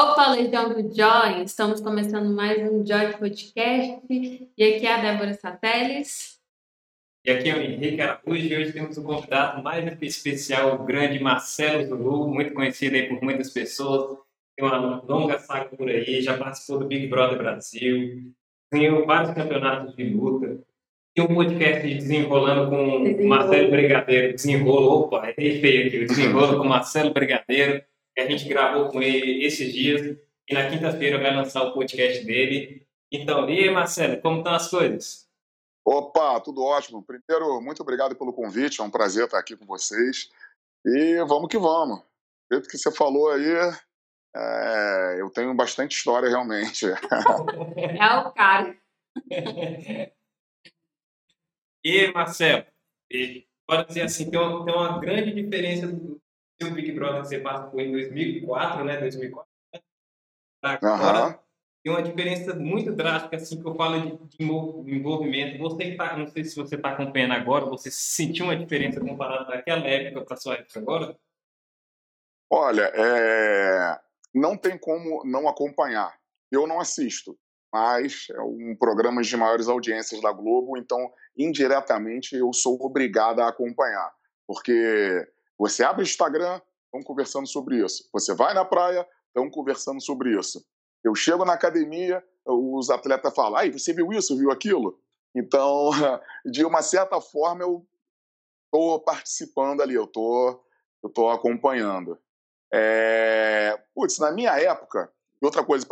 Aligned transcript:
Opa, 0.00 0.30
Legião 0.30 0.68
do 0.68 0.94
Joy! 0.94 1.42
Estamos 1.44 1.80
começando 1.80 2.32
mais 2.32 2.56
um 2.70 2.86
Joy 2.86 3.14
Podcast 3.18 4.00
e 4.08 4.64
aqui 4.64 4.86
é 4.86 4.94
a 4.94 5.02
Débora 5.02 5.34
Sateles. 5.34 6.38
E 7.24 7.30
aqui 7.32 7.50
é 7.50 7.56
o 7.56 7.60
Henrique 7.60 8.00
Araújo 8.00 8.46
e 8.46 8.56
hoje 8.56 8.72
temos 8.72 8.96
um 8.96 9.02
convidado 9.02 9.60
mais 9.60 9.84
especial, 10.00 10.76
o 10.76 10.84
grande 10.84 11.18
Marcelo 11.18 11.84
Zulu, 11.84 12.28
muito 12.28 12.54
conhecido 12.54 12.94
aí 12.94 13.08
por 13.08 13.20
muitas 13.20 13.50
pessoas, 13.50 14.16
tem 14.56 14.64
uma 14.64 15.02
longa 15.02 15.36
saga 15.40 15.76
por 15.76 15.88
aí, 15.88 16.22
já 16.22 16.38
participou 16.38 16.78
do 16.78 16.86
Big 16.86 17.08
Brother 17.08 17.38
Brasil, 17.38 18.32
ganhou 18.72 19.04
vários 19.04 19.34
campeonatos 19.34 19.96
de 19.96 20.04
luta, 20.04 20.60
tem 21.12 21.24
um 21.24 21.34
podcast 21.34 21.84
de 21.84 21.94
Desenrolando 21.94 22.70
com 22.70 23.02
Desenrolo. 23.02 23.28
Marcelo 23.28 23.70
Brigadeiro, 23.72 24.32
Desenrolo, 24.32 24.90
opa, 25.00 25.34
errei 25.36 25.60
feio 25.60 25.88
aqui, 25.88 25.98
o 25.98 26.06
Desenrolo 26.06 26.58
com 26.58 26.68
Marcelo 26.68 27.12
Brigadeiro, 27.12 27.82
que 28.18 28.22
a 28.22 28.28
gente 28.28 28.48
gravou 28.48 28.88
com 28.88 29.00
ele 29.00 29.44
esses 29.44 29.72
dias, 29.72 30.18
e 30.48 30.52
na 30.54 30.68
quinta-feira 30.68 31.18
vai 31.18 31.32
lançar 31.32 31.62
o 31.62 31.72
podcast 31.72 32.24
dele. 32.24 32.84
Então, 33.12 33.48
e 33.48 33.60
aí, 33.60 33.70
Marcelo, 33.70 34.20
como 34.20 34.38
estão 34.38 34.54
as 34.54 34.68
coisas? 34.68 35.28
Opa, 35.86 36.40
tudo 36.40 36.64
ótimo. 36.64 37.04
Primeiro, 37.04 37.60
muito 37.60 37.80
obrigado 37.80 38.16
pelo 38.16 38.32
convite, 38.32 38.80
é 38.80 38.84
um 38.84 38.90
prazer 38.90 39.26
estar 39.26 39.38
aqui 39.38 39.56
com 39.56 39.64
vocês. 39.64 40.30
E 40.84 41.24
vamos 41.28 41.48
que 41.48 41.58
vamos. 41.58 42.00
Do 42.50 42.56
jeito 42.56 42.68
que 42.68 42.76
você 42.76 42.90
falou 42.90 43.30
aí, 43.30 43.54
é, 44.34 45.20
eu 45.20 45.30
tenho 45.30 45.54
bastante 45.54 45.96
história 45.96 46.28
realmente. 46.28 46.86
É 46.86 48.18
o 48.18 48.32
cara. 48.32 48.76
E, 51.84 52.12
Marcelo, 52.12 52.66
pode 53.66 53.86
dizer 53.86 54.02
assim, 54.02 54.28
tem 54.28 54.38
uma, 54.38 54.64
tem 54.64 54.74
uma 54.74 54.98
grande 54.98 55.32
diferença 55.32 55.86
do 55.86 56.20
seu 56.60 56.72
Big 56.72 56.92
Brother 56.92 57.22
que 57.22 57.28
você 57.28 57.38
passou 57.38 57.80
em 57.80 57.92
2004, 57.92 58.84
né? 58.84 58.98
2004, 58.98 59.48
né? 59.72 59.80
agora. 60.62 61.26
Uhum. 61.28 61.38
Tem 61.82 61.92
uma 61.92 62.02
diferença 62.02 62.54
muito 62.54 62.92
drástica, 62.92 63.36
assim, 63.36 63.62
que 63.62 63.66
eu 63.66 63.74
falo 63.76 64.00
de, 64.00 64.36
de 64.36 64.44
envolvimento. 64.44 65.58
Você 65.58 65.92
que 65.92 65.96
tá, 65.96 66.16
não 66.16 66.26
sei 66.26 66.44
se 66.44 66.56
você 66.56 66.74
está 66.74 66.90
acompanhando 66.90 67.32
agora, 67.32 67.66
você 67.66 67.90
sentiu 67.90 68.46
uma 68.46 68.56
diferença 68.56 69.00
comparada 69.00 69.44
daquela 69.44 69.86
época 69.86 70.24
para 70.24 70.36
sua 70.36 70.54
época 70.54 70.80
agora? 70.80 71.16
Olha, 72.50 72.90
é... 72.94 74.00
não 74.34 74.56
tem 74.56 74.76
como 74.76 75.24
não 75.24 75.48
acompanhar. 75.48 76.18
Eu 76.50 76.66
não 76.66 76.80
assisto, 76.80 77.38
mas 77.72 78.26
é 78.30 78.40
um 78.40 78.74
programa 78.76 79.22
de 79.22 79.36
maiores 79.36 79.68
audiências 79.68 80.20
da 80.20 80.32
Globo, 80.32 80.76
então 80.76 81.12
indiretamente 81.36 82.34
eu 82.34 82.52
sou 82.52 82.76
obrigado 82.80 83.40
a 83.40 83.48
acompanhar, 83.48 84.10
porque 84.46 85.28
você 85.58 85.82
abre 85.82 86.02
o 86.02 86.04
Instagram, 86.04 86.60
estão 86.84 87.02
conversando 87.02 87.46
sobre 87.46 87.84
isso. 87.84 88.08
Você 88.12 88.34
vai 88.34 88.54
na 88.54 88.64
praia, 88.64 89.06
estão 89.26 89.50
conversando 89.50 90.00
sobre 90.00 90.38
isso. 90.38 90.64
Eu 91.04 91.14
chego 91.14 91.44
na 91.44 91.54
academia, 91.54 92.24
os 92.46 92.90
atletas 92.90 93.34
falam: 93.34 93.56
"Ai, 93.56 93.70
você 93.70 93.92
viu 93.92 94.12
isso, 94.12 94.36
viu 94.36 94.50
aquilo?" 94.50 95.00
Então, 95.34 95.90
de 96.46 96.64
uma 96.64 96.82
certa 96.82 97.20
forma 97.20 97.62
eu 97.62 97.86
estou 98.66 99.00
participando 99.00 99.80
ali, 99.80 99.94
eu 99.94 100.06
tô 100.06 100.60
eu 101.02 101.08
tô 101.08 101.28
acompanhando. 101.28 102.18
É... 102.72 103.80
Putz, 103.94 104.18
na 104.18 104.32
minha 104.32 104.58
época, 104.58 105.12
outra 105.40 105.64
coisa 105.64 105.86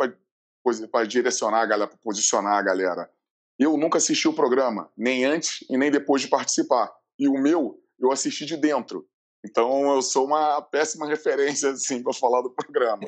para 0.91 1.05
direcionar 1.05 1.61
a 1.61 1.65
galera, 1.65 1.89
para 1.89 1.97
posicionar 1.97 2.53
a 2.53 2.61
galera. 2.61 3.09
Eu 3.57 3.75
nunca 3.77 3.97
assisti 3.97 4.27
o 4.27 4.35
programa, 4.35 4.91
nem 4.95 5.25
antes 5.25 5.65
e 5.69 5.77
nem 5.77 5.89
depois 5.89 6.21
de 6.21 6.27
participar. 6.27 6.93
E 7.17 7.27
o 7.27 7.33
meu, 7.33 7.81
eu 7.99 8.11
assisti 8.11 8.45
de 8.45 8.55
dentro. 8.55 9.07
Então 9.47 9.95
eu 9.95 10.01
sou 10.01 10.25
uma 10.25 10.61
péssima 10.61 11.07
referência 11.07 11.71
assim 11.71 12.03
para 12.03 12.13
falar 12.13 12.41
do 12.41 12.51
programa. 12.51 13.03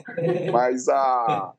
Mas 0.52 0.88
a 0.88 1.54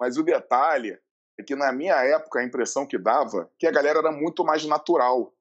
mas 0.00 0.16
o 0.16 0.22
detalhe 0.22 0.98
é 1.38 1.42
que 1.42 1.54
na 1.54 1.72
minha 1.72 1.96
época 2.04 2.40
a 2.40 2.44
impressão 2.44 2.86
que 2.86 2.98
dava 2.98 3.42
é 3.42 3.46
que 3.58 3.66
a 3.66 3.70
galera 3.70 4.00
era 4.00 4.12
muito 4.12 4.44
mais 4.44 4.64
natural. 4.64 5.32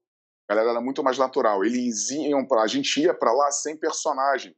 A 0.48 0.54
galera 0.54 0.72
era 0.72 0.82
muito 0.82 1.04
mais 1.04 1.18
natural. 1.18 1.64
Eles 1.66 2.10
iam 2.12 2.46
para 2.46 2.62
a 2.62 2.68
gente 2.68 3.02
ia 3.02 3.14
para 3.14 3.32
lá 3.32 3.52
sem 3.52 3.76
personagem. 3.76 4.56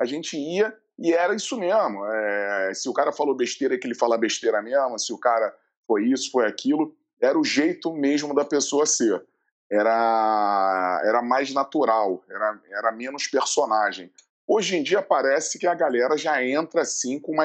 A 0.00 0.04
gente 0.04 0.36
ia 0.36 0.76
e 0.98 1.12
era 1.12 1.34
isso 1.34 1.56
mesmo. 1.58 2.04
É, 2.06 2.74
se 2.74 2.88
o 2.88 2.92
cara 2.92 3.12
falou 3.12 3.34
besteira, 3.34 3.74
é 3.74 3.78
que 3.78 3.86
ele 3.86 3.94
fala 3.94 4.18
besteira 4.18 4.60
mesmo. 4.60 4.98
Se 4.98 5.12
o 5.12 5.18
cara 5.18 5.54
foi 5.86 6.04
isso, 6.04 6.30
foi 6.30 6.46
aquilo, 6.46 6.94
era 7.20 7.38
o 7.38 7.44
jeito 7.44 7.92
mesmo 7.92 8.34
da 8.34 8.44
pessoa 8.44 8.84
ser. 8.84 9.24
Era, 9.70 11.02
era 11.04 11.22
mais 11.22 11.54
natural, 11.54 12.24
era, 12.28 12.60
era 12.70 12.92
menos 12.92 13.28
personagem. 13.28 14.12
Hoje 14.46 14.76
em 14.76 14.82
dia 14.82 15.00
parece 15.00 15.58
que 15.58 15.66
a 15.66 15.74
galera 15.74 16.16
já 16.16 16.44
entra 16.44 16.82
assim 16.82 17.20
com 17.20 17.32
uma 17.32 17.44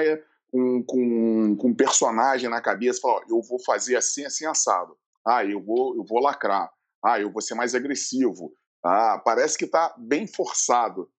com, 0.51 0.83
com, 0.83 1.55
com 1.57 1.67
um 1.67 1.75
personagem 1.75 2.49
na 2.49 2.61
cabeça, 2.61 3.01
fala, 3.01 3.21
eu 3.29 3.41
vou 3.41 3.59
fazer 3.59 3.97
assim, 3.97 4.25
assim 4.25 4.45
assado. 4.45 4.97
Ah, 5.25 5.43
eu 5.43 5.61
vou, 5.61 5.95
eu 5.95 6.03
vou 6.03 6.19
lacrar. 6.19 6.71
Ah, 7.03 7.19
eu 7.19 7.29
vou 7.29 7.41
ser 7.41 7.55
mais 7.55 7.75
agressivo. 7.75 8.53
Ah, 8.83 9.21
parece 9.23 9.57
que 9.57 9.65
está 9.65 9.93
bem 9.97 10.25
forçado 10.25 11.09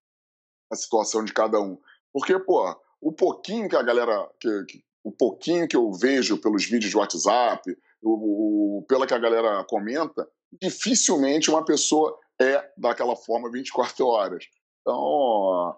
a 0.72 0.76
situação 0.76 1.24
de 1.24 1.32
cada 1.32 1.60
um. 1.60 1.78
Porque, 2.12 2.38
pô, 2.38 2.74
o 3.00 3.12
pouquinho 3.12 3.68
que 3.68 3.76
a 3.76 3.82
galera. 3.82 4.28
Que, 4.40 4.64
que, 4.64 4.86
o 5.04 5.12
pouquinho 5.12 5.68
que 5.68 5.76
eu 5.76 5.92
vejo 5.92 6.36
pelos 6.38 6.64
vídeos 6.64 6.90
de 6.90 6.96
WhatsApp, 6.96 7.78
o, 8.02 8.78
o, 8.78 8.82
pela 8.88 9.06
que 9.06 9.14
a 9.14 9.18
galera 9.18 9.62
comenta, 9.68 10.28
dificilmente 10.60 11.50
uma 11.50 11.64
pessoa 11.64 12.18
é 12.40 12.64
daquela 12.76 13.16
forma 13.16 13.50
24 13.50 14.06
horas. 14.06 14.44
Então, 14.80 15.76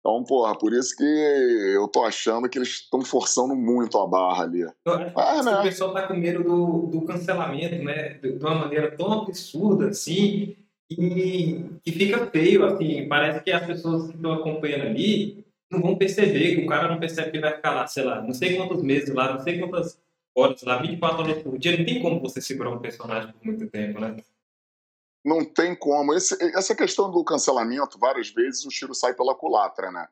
então, 0.00 0.22
porra, 0.22 0.56
por 0.56 0.70
isso 0.74 0.94
que 0.94 1.02
eu 1.02 1.88
tô 1.88 2.04
achando 2.04 2.46
que 2.46 2.58
eles 2.58 2.68
estão 2.68 3.00
forçando 3.00 3.56
muito 3.56 3.96
a 3.98 4.06
barra 4.06 4.44
ali. 4.44 4.62
Ah, 5.16 5.42
né? 5.42 5.60
O 5.60 5.62
pessoal 5.62 5.94
tá 5.94 6.06
com 6.06 6.12
medo 6.12 6.44
do, 6.44 6.86
do 6.88 7.02
cancelamento, 7.06 7.82
né? 7.82 8.18
De, 8.22 8.32
de 8.32 8.44
uma 8.44 8.54
maneira 8.54 8.94
tão 8.94 9.22
absurda 9.22 9.88
assim, 9.88 10.54
e 10.90 11.64
que 11.82 11.92
fica 11.92 12.26
feio, 12.26 12.66
assim. 12.66 13.08
Parece 13.08 13.42
que 13.42 13.50
as 13.50 13.64
pessoas 13.64 14.08
que 14.10 14.16
estão 14.16 14.34
acompanhando 14.34 14.88
ali 14.88 15.42
não 15.70 15.80
vão 15.80 15.96
perceber, 15.96 16.56
que 16.56 16.64
o 16.64 16.68
cara 16.68 16.86
não 16.86 17.00
percebe 17.00 17.30
que 17.30 17.40
vai 17.40 17.54
ficar 17.54 17.72
lá, 17.72 17.86
sei 17.86 18.04
lá, 18.04 18.20
não 18.20 18.34
sei 18.34 18.56
quantos 18.56 18.82
meses 18.82 19.08
lá, 19.08 19.32
não 19.32 19.40
sei 19.40 19.58
quantas 19.58 19.98
horas 20.34 20.62
lá, 20.62 20.80
24 20.80 21.22
horas 21.22 21.42
por 21.42 21.58
dia, 21.58 21.76
não 21.76 21.84
tem 21.84 22.02
como 22.02 22.20
você 22.20 22.40
segurar 22.40 22.70
um 22.70 22.80
personagem 22.80 23.32
por 23.32 23.44
muito 23.44 23.68
tempo, 23.68 24.00
né? 24.00 24.16
Não 25.24 25.44
tem 25.44 25.74
como. 25.74 26.12
Esse, 26.12 26.36
essa 26.56 26.74
questão 26.74 27.10
do 27.10 27.24
cancelamento, 27.24 27.98
várias 27.98 28.28
vezes 28.28 28.64
o 28.66 28.68
tiro 28.68 28.94
sai 28.94 29.14
pela 29.14 29.34
culatra, 29.34 29.90
né? 29.90 30.06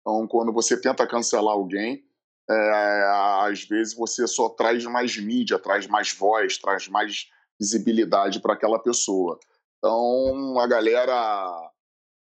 Então, 0.00 0.26
quando 0.28 0.52
você 0.52 0.80
tenta 0.80 1.06
cancelar 1.06 1.54
alguém, 1.54 2.04
é, 2.48 3.04
às 3.42 3.64
vezes 3.64 3.94
você 3.94 4.26
só 4.26 4.48
traz 4.48 4.84
mais 4.84 5.16
mídia, 5.16 5.58
traz 5.58 5.86
mais 5.86 6.12
voz, 6.12 6.58
traz 6.58 6.88
mais 6.88 7.28
visibilidade 7.58 8.40
para 8.40 8.54
aquela 8.54 8.78
pessoa. 8.78 9.38
Então, 9.78 10.58
a 10.58 10.66
galera, 10.66 11.14
a 11.14 11.70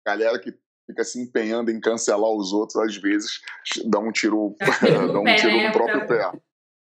galera 0.05 0.39
que 0.39 0.53
fica 0.87 1.03
se 1.03 1.21
empenhando 1.21 1.71
em 1.71 1.79
cancelar 1.79 2.29
os 2.29 2.53
outros, 2.53 2.77
às 2.77 2.95
vezes 2.97 3.41
dá 3.85 3.99
um 3.99 4.11
tiro, 4.11 4.55
dá 5.13 5.19
um 5.19 5.35
tiro 5.35 5.61
no 5.61 5.71
próprio 5.71 6.07
pé. 6.07 6.31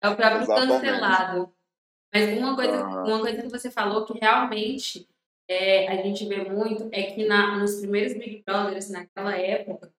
É 0.01 0.09
o 0.09 0.15
próprio 0.15 0.41
Exatamente. 0.41 0.81
cancelado. 0.81 1.53
Mas 2.13 2.37
uma 2.37 2.55
coisa, 2.55 2.85
uma 2.85 3.19
coisa 3.19 3.41
que 3.41 3.49
você 3.49 3.69
falou 3.69 4.05
que 4.05 4.17
realmente 4.17 5.07
é, 5.47 5.87
a 5.87 6.01
gente 6.01 6.25
vê 6.25 6.43
muito 6.49 6.89
é 6.91 7.03
que 7.03 7.27
na, 7.27 7.57
nos 7.57 7.79
primeiros 7.79 8.13
Big 8.13 8.43
Brothers, 8.45 8.89
naquela 8.89 9.35
época, 9.35 9.91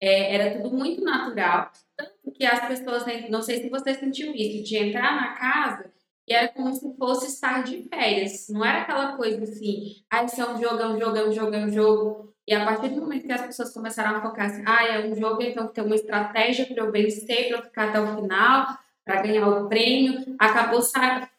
é, 0.00 0.34
era 0.34 0.60
tudo 0.60 0.76
muito 0.76 1.02
natural. 1.02 1.70
Tanto 1.96 2.32
que 2.32 2.44
as 2.44 2.66
pessoas, 2.66 3.06
né, 3.06 3.28
não 3.28 3.42
sei 3.42 3.60
se 3.60 3.68
você 3.68 3.94
sentiu 3.94 4.34
isso, 4.34 4.64
de 4.64 4.76
entrar 4.76 5.14
na 5.14 5.34
casa 5.34 5.92
e 6.26 6.32
era 6.32 6.48
como 6.48 6.74
se 6.74 6.96
fosse 6.96 7.26
estar 7.26 7.62
de 7.62 7.82
férias. 7.88 8.48
Não 8.48 8.64
era 8.64 8.82
aquela 8.82 9.16
coisa 9.16 9.42
assim, 9.42 10.04
ah, 10.10 10.24
isso 10.24 10.40
é 10.40 10.48
um 10.48 10.60
jogo, 10.60 10.80
é 10.80 10.88
um 10.88 10.98
jogo, 10.98 11.16
é 11.16 11.28
um 11.28 11.32
jogo, 11.32 11.54
é 11.54 11.64
um 11.64 11.70
jogo. 11.70 12.34
E 12.46 12.54
a 12.54 12.64
partir 12.64 12.88
do 12.88 13.00
momento 13.00 13.26
que 13.26 13.32
as 13.32 13.46
pessoas 13.46 13.72
começaram 13.72 14.16
a 14.16 14.22
focar 14.22 14.46
assim, 14.46 14.64
ah, 14.66 14.84
é 14.84 15.06
um 15.06 15.14
jogo, 15.14 15.42
então 15.42 15.68
tem 15.68 15.84
uma 15.84 15.94
estratégia 15.94 16.66
para 16.66 16.84
eu 16.84 16.90
vencer, 16.90 17.48
para 17.48 17.58
eu 17.58 17.62
ficar 17.62 17.88
até 17.88 18.00
o 18.00 18.16
final, 18.16 18.78
para 19.04 19.22
ganhar 19.22 19.48
o 19.48 19.68
prêmio, 19.68 20.36
acabou 20.38 20.80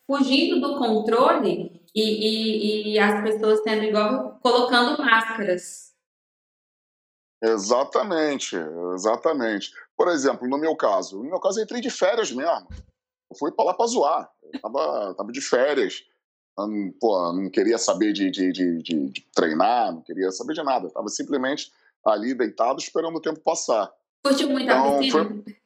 fugindo 0.06 0.60
do 0.60 0.78
controle 0.78 1.82
e, 1.96 2.02
e, 2.02 2.94
e 2.94 3.00
as 3.00 3.22
pessoas 3.24 3.62
tendo 3.62 3.84
igual 3.84 4.40
colocando 4.42 5.02
máscaras. 5.02 5.94
Exatamente, 7.42 8.56
exatamente. 8.96 9.72
Por 9.98 10.08
exemplo, 10.08 10.48
no 10.48 10.58
meu 10.58 10.76
caso, 10.76 11.18
no 11.18 11.30
meu 11.30 11.40
caso 11.40 11.60
eu 11.60 11.64
entrei 11.64 11.82
de 11.82 11.90
férias 11.90 12.32
mesmo. 12.32 12.68
Eu 13.30 13.38
fui 13.38 13.52
para 13.52 13.66
lá 13.66 13.74
para 13.74 13.88
zoar. 13.88 14.32
Eu 14.42 14.62
tava, 14.62 15.14
tava 15.16 15.32
de 15.32 15.42
férias. 15.42 16.04
Não, 16.58 16.94
pô, 17.00 17.34
não 17.34 17.50
queria 17.50 17.78
saber 17.78 18.14
de, 18.14 18.30
de, 18.30 18.52
de, 18.52 18.82
de, 18.82 19.28
treinar, 19.34 19.92
não 19.92 20.02
queria 20.02 20.32
saber 20.32 20.54
de 20.54 20.64
nada. 20.64 20.88
Estava 20.88 21.10
simplesmente 21.10 21.72
ali 22.06 22.34
deitado 22.34 22.80
esperando 22.80 23.18
o 23.18 23.22
tempo 23.22 23.40
passar. 23.40 23.92
Curtiu 24.24 24.50
muito 24.50 24.64
então, 24.64 24.96
a 24.96 25.00
piscina? 25.00 25.26
Foi... 25.26 25.63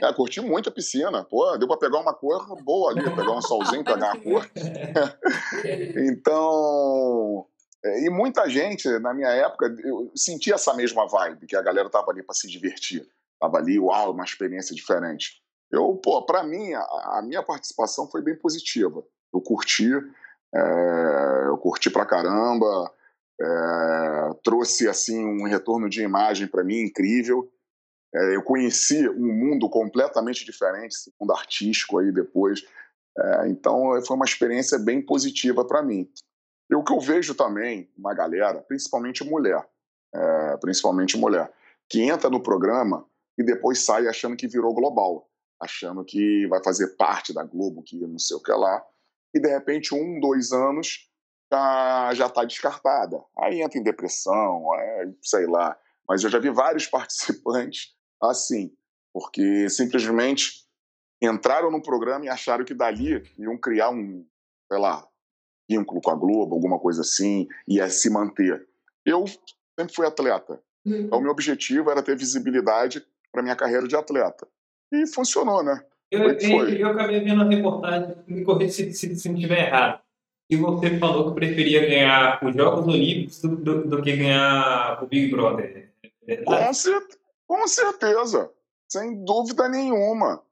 É, 0.00 0.12
curti 0.12 0.40
muito 0.40 0.68
a 0.68 0.72
piscina. 0.72 1.24
Pô, 1.24 1.56
deu 1.56 1.68
para 1.68 1.78
pegar 1.78 2.00
uma 2.00 2.14
cor 2.14 2.60
boa 2.62 2.90
ali, 2.90 3.02
pegar 3.02 3.32
um 3.32 3.42
solzinho, 3.42 3.84
pegar 3.84 4.12
a 4.12 4.20
cor. 4.20 4.50
então. 5.96 7.46
É, 7.84 8.06
e 8.06 8.10
muita 8.10 8.48
gente, 8.48 8.88
na 8.98 9.12
minha 9.12 9.28
época, 9.28 9.66
eu 9.84 10.10
senti 10.16 10.52
essa 10.52 10.72
mesma 10.74 11.06
vibe, 11.06 11.46
que 11.46 11.54
a 11.54 11.62
galera 11.62 11.90
tava 11.90 12.10
ali 12.10 12.22
para 12.22 12.34
se 12.34 12.48
divertir. 12.48 13.06
Tava 13.38 13.58
ali, 13.58 13.78
uau, 13.78 14.12
uma 14.12 14.24
experiência 14.24 14.74
diferente. 14.74 15.42
Eu, 15.70 15.94
pô, 16.02 16.24
para 16.24 16.42
mim, 16.42 16.72
a, 16.72 16.80
a, 16.80 17.22
minha 17.22 17.42
participação 17.42 18.08
foi 18.10 18.22
bem 18.22 18.36
positiva. 18.36 19.04
Eu 19.32 19.40
curti, 19.40 19.90
é, 20.54 21.44
eu 21.46 21.58
curti 21.58 21.90
pra 21.90 22.06
caramba, 22.06 22.90
é, 23.40 24.30
trouxe 24.42 24.88
assim 24.88 25.24
um 25.24 25.44
retorno 25.44 25.88
de 25.88 26.02
imagem 26.02 26.46
para 26.46 26.64
mim 26.64 26.80
incrível. 26.80 27.50
É, 28.14 28.36
eu 28.36 28.42
conheci 28.42 29.08
um 29.08 29.32
mundo 29.32 29.68
completamente 29.68 30.44
diferente, 30.44 30.92
esse 30.92 31.12
mundo 31.20 31.32
artístico 31.32 31.98
aí 31.98 32.12
depois. 32.12 32.64
É, 33.18 33.48
então 33.48 34.00
foi 34.06 34.16
uma 34.16 34.24
experiência 34.24 34.78
bem 34.78 35.02
positiva 35.04 35.64
para 35.64 35.82
mim. 35.82 36.08
E 36.70 36.74
o 36.74 36.84
que 36.84 36.92
eu 36.92 37.00
vejo 37.00 37.34
também 37.34 37.90
uma 37.96 38.14
galera, 38.14 38.62
principalmente 38.62 39.24
mulher, 39.24 39.66
é, 40.14 40.56
principalmente 40.58 41.16
mulher, 41.16 41.52
que 41.88 42.02
entra 42.02 42.30
no 42.30 42.42
programa 42.42 43.04
e 43.36 43.42
depois 43.42 43.84
sai 43.84 44.06
achando 44.06 44.36
que 44.36 44.46
virou 44.46 44.72
global, 44.72 45.28
achando 45.60 46.04
que 46.04 46.46
vai 46.46 46.62
fazer 46.62 46.96
parte 46.96 47.34
da 47.34 47.42
Globo, 47.42 47.82
que 47.82 47.98
não 48.06 48.18
sei 48.18 48.36
o 48.36 48.42
que 48.42 48.52
lá, 48.52 48.82
e 49.34 49.40
de 49.40 49.48
repente 49.48 49.92
um, 49.92 50.20
dois 50.20 50.52
anos 50.52 51.10
já 52.14 52.26
está 52.26 52.44
descartada. 52.44 53.22
Aí 53.38 53.60
entra 53.60 53.78
em 53.78 53.82
depressão, 53.82 54.66
sei 55.22 55.46
lá. 55.46 55.78
Mas 56.08 56.22
eu 56.24 56.30
já 56.30 56.38
vi 56.38 56.50
vários 56.50 56.86
participantes 56.88 57.94
assim, 58.22 58.72
porque 59.12 59.68
simplesmente 59.68 60.64
entraram 61.22 61.70
no 61.70 61.82
programa 61.82 62.24
e 62.24 62.28
acharam 62.28 62.64
que 62.64 62.74
dali 62.74 63.22
iam 63.38 63.56
criar 63.56 63.90
um, 63.90 64.26
sei 64.70 64.80
lá, 64.80 65.06
vínculo 65.68 66.00
com 66.00 66.10
a 66.10 66.14
Globo, 66.14 66.54
alguma 66.54 66.78
coisa 66.78 67.00
assim, 67.00 67.48
ia 67.66 67.88
se 67.88 68.10
manter. 68.10 68.66
Eu 69.04 69.24
sempre 69.78 69.94
fui 69.94 70.06
atleta. 70.06 70.60
Uhum. 70.84 70.96
Então, 70.96 71.18
o 71.18 71.22
meu 71.22 71.30
objetivo 71.30 71.90
era 71.90 72.02
ter 72.02 72.16
visibilidade 72.16 73.04
para 73.32 73.42
minha 73.42 73.56
carreira 73.56 73.88
de 73.88 73.96
atleta. 73.96 74.46
E 74.92 75.06
funcionou, 75.06 75.62
né? 75.62 75.82
Eu, 76.10 76.30
eu, 76.30 76.68
eu, 76.68 76.88
acabei 76.88 77.20
vendo 77.20 77.42
a 77.42 77.48
reportagem, 77.48 78.14
me 78.28 78.44
corrija 78.44 78.72
se, 78.72 78.92
se, 78.92 79.16
se 79.16 79.32
estiver 79.32 79.66
errado, 79.66 80.00
e 80.48 80.56
você 80.56 80.98
falou 80.98 81.30
que 81.30 81.34
preferia 81.34 81.80
ganhar 81.80 82.38
os 82.44 82.54
Jogos 82.54 82.86
Olímpicos 82.86 83.40
do, 83.40 83.56
do, 83.56 83.88
do 83.88 84.02
que 84.02 84.16
ganhar 84.16 85.02
o 85.02 85.06
Big 85.06 85.30
Brother. 85.30 85.90
É 86.26 86.36
com, 86.36 86.72
cer 86.72 87.02
com 87.46 87.66
certeza, 87.66 88.50
sem 88.90 89.24
dúvida 89.24 89.68
nenhuma. 89.68 90.42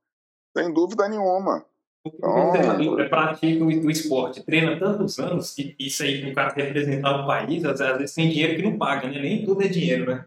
Sem 0.56 0.72
dúvida 0.72 1.08
nenhuma. 1.08 1.64
Então, 2.04 2.50
você 2.50 3.08
pratica 3.08 3.64
o 3.64 3.90
esporte, 3.90 4.42
treina 4.42 4.78
tantos 4.78 5.18
anos 5.20 5.54
que 5.54 5.76
isso 5.78 6.02
aí, 6.02 6.30
o 6.30 6.34
cara 6.34 6.52
representar 6.52 7.22
o 7.22 7.26
país, 7.26 7.64
às 7.64 7.78
vezes 7.78 8.14
tem 8.14 8.28
dinheiro 8.28 8.56
que 8.56 8.62
não 8.62 8.76
paga, 8.76 9.08
né? 9.08 9.20
Nem 9.20 9.44
tudo 9.44 9.62
é 9.62 9.68
dinheiro, 9.68 10.06
né? 10.06 10.26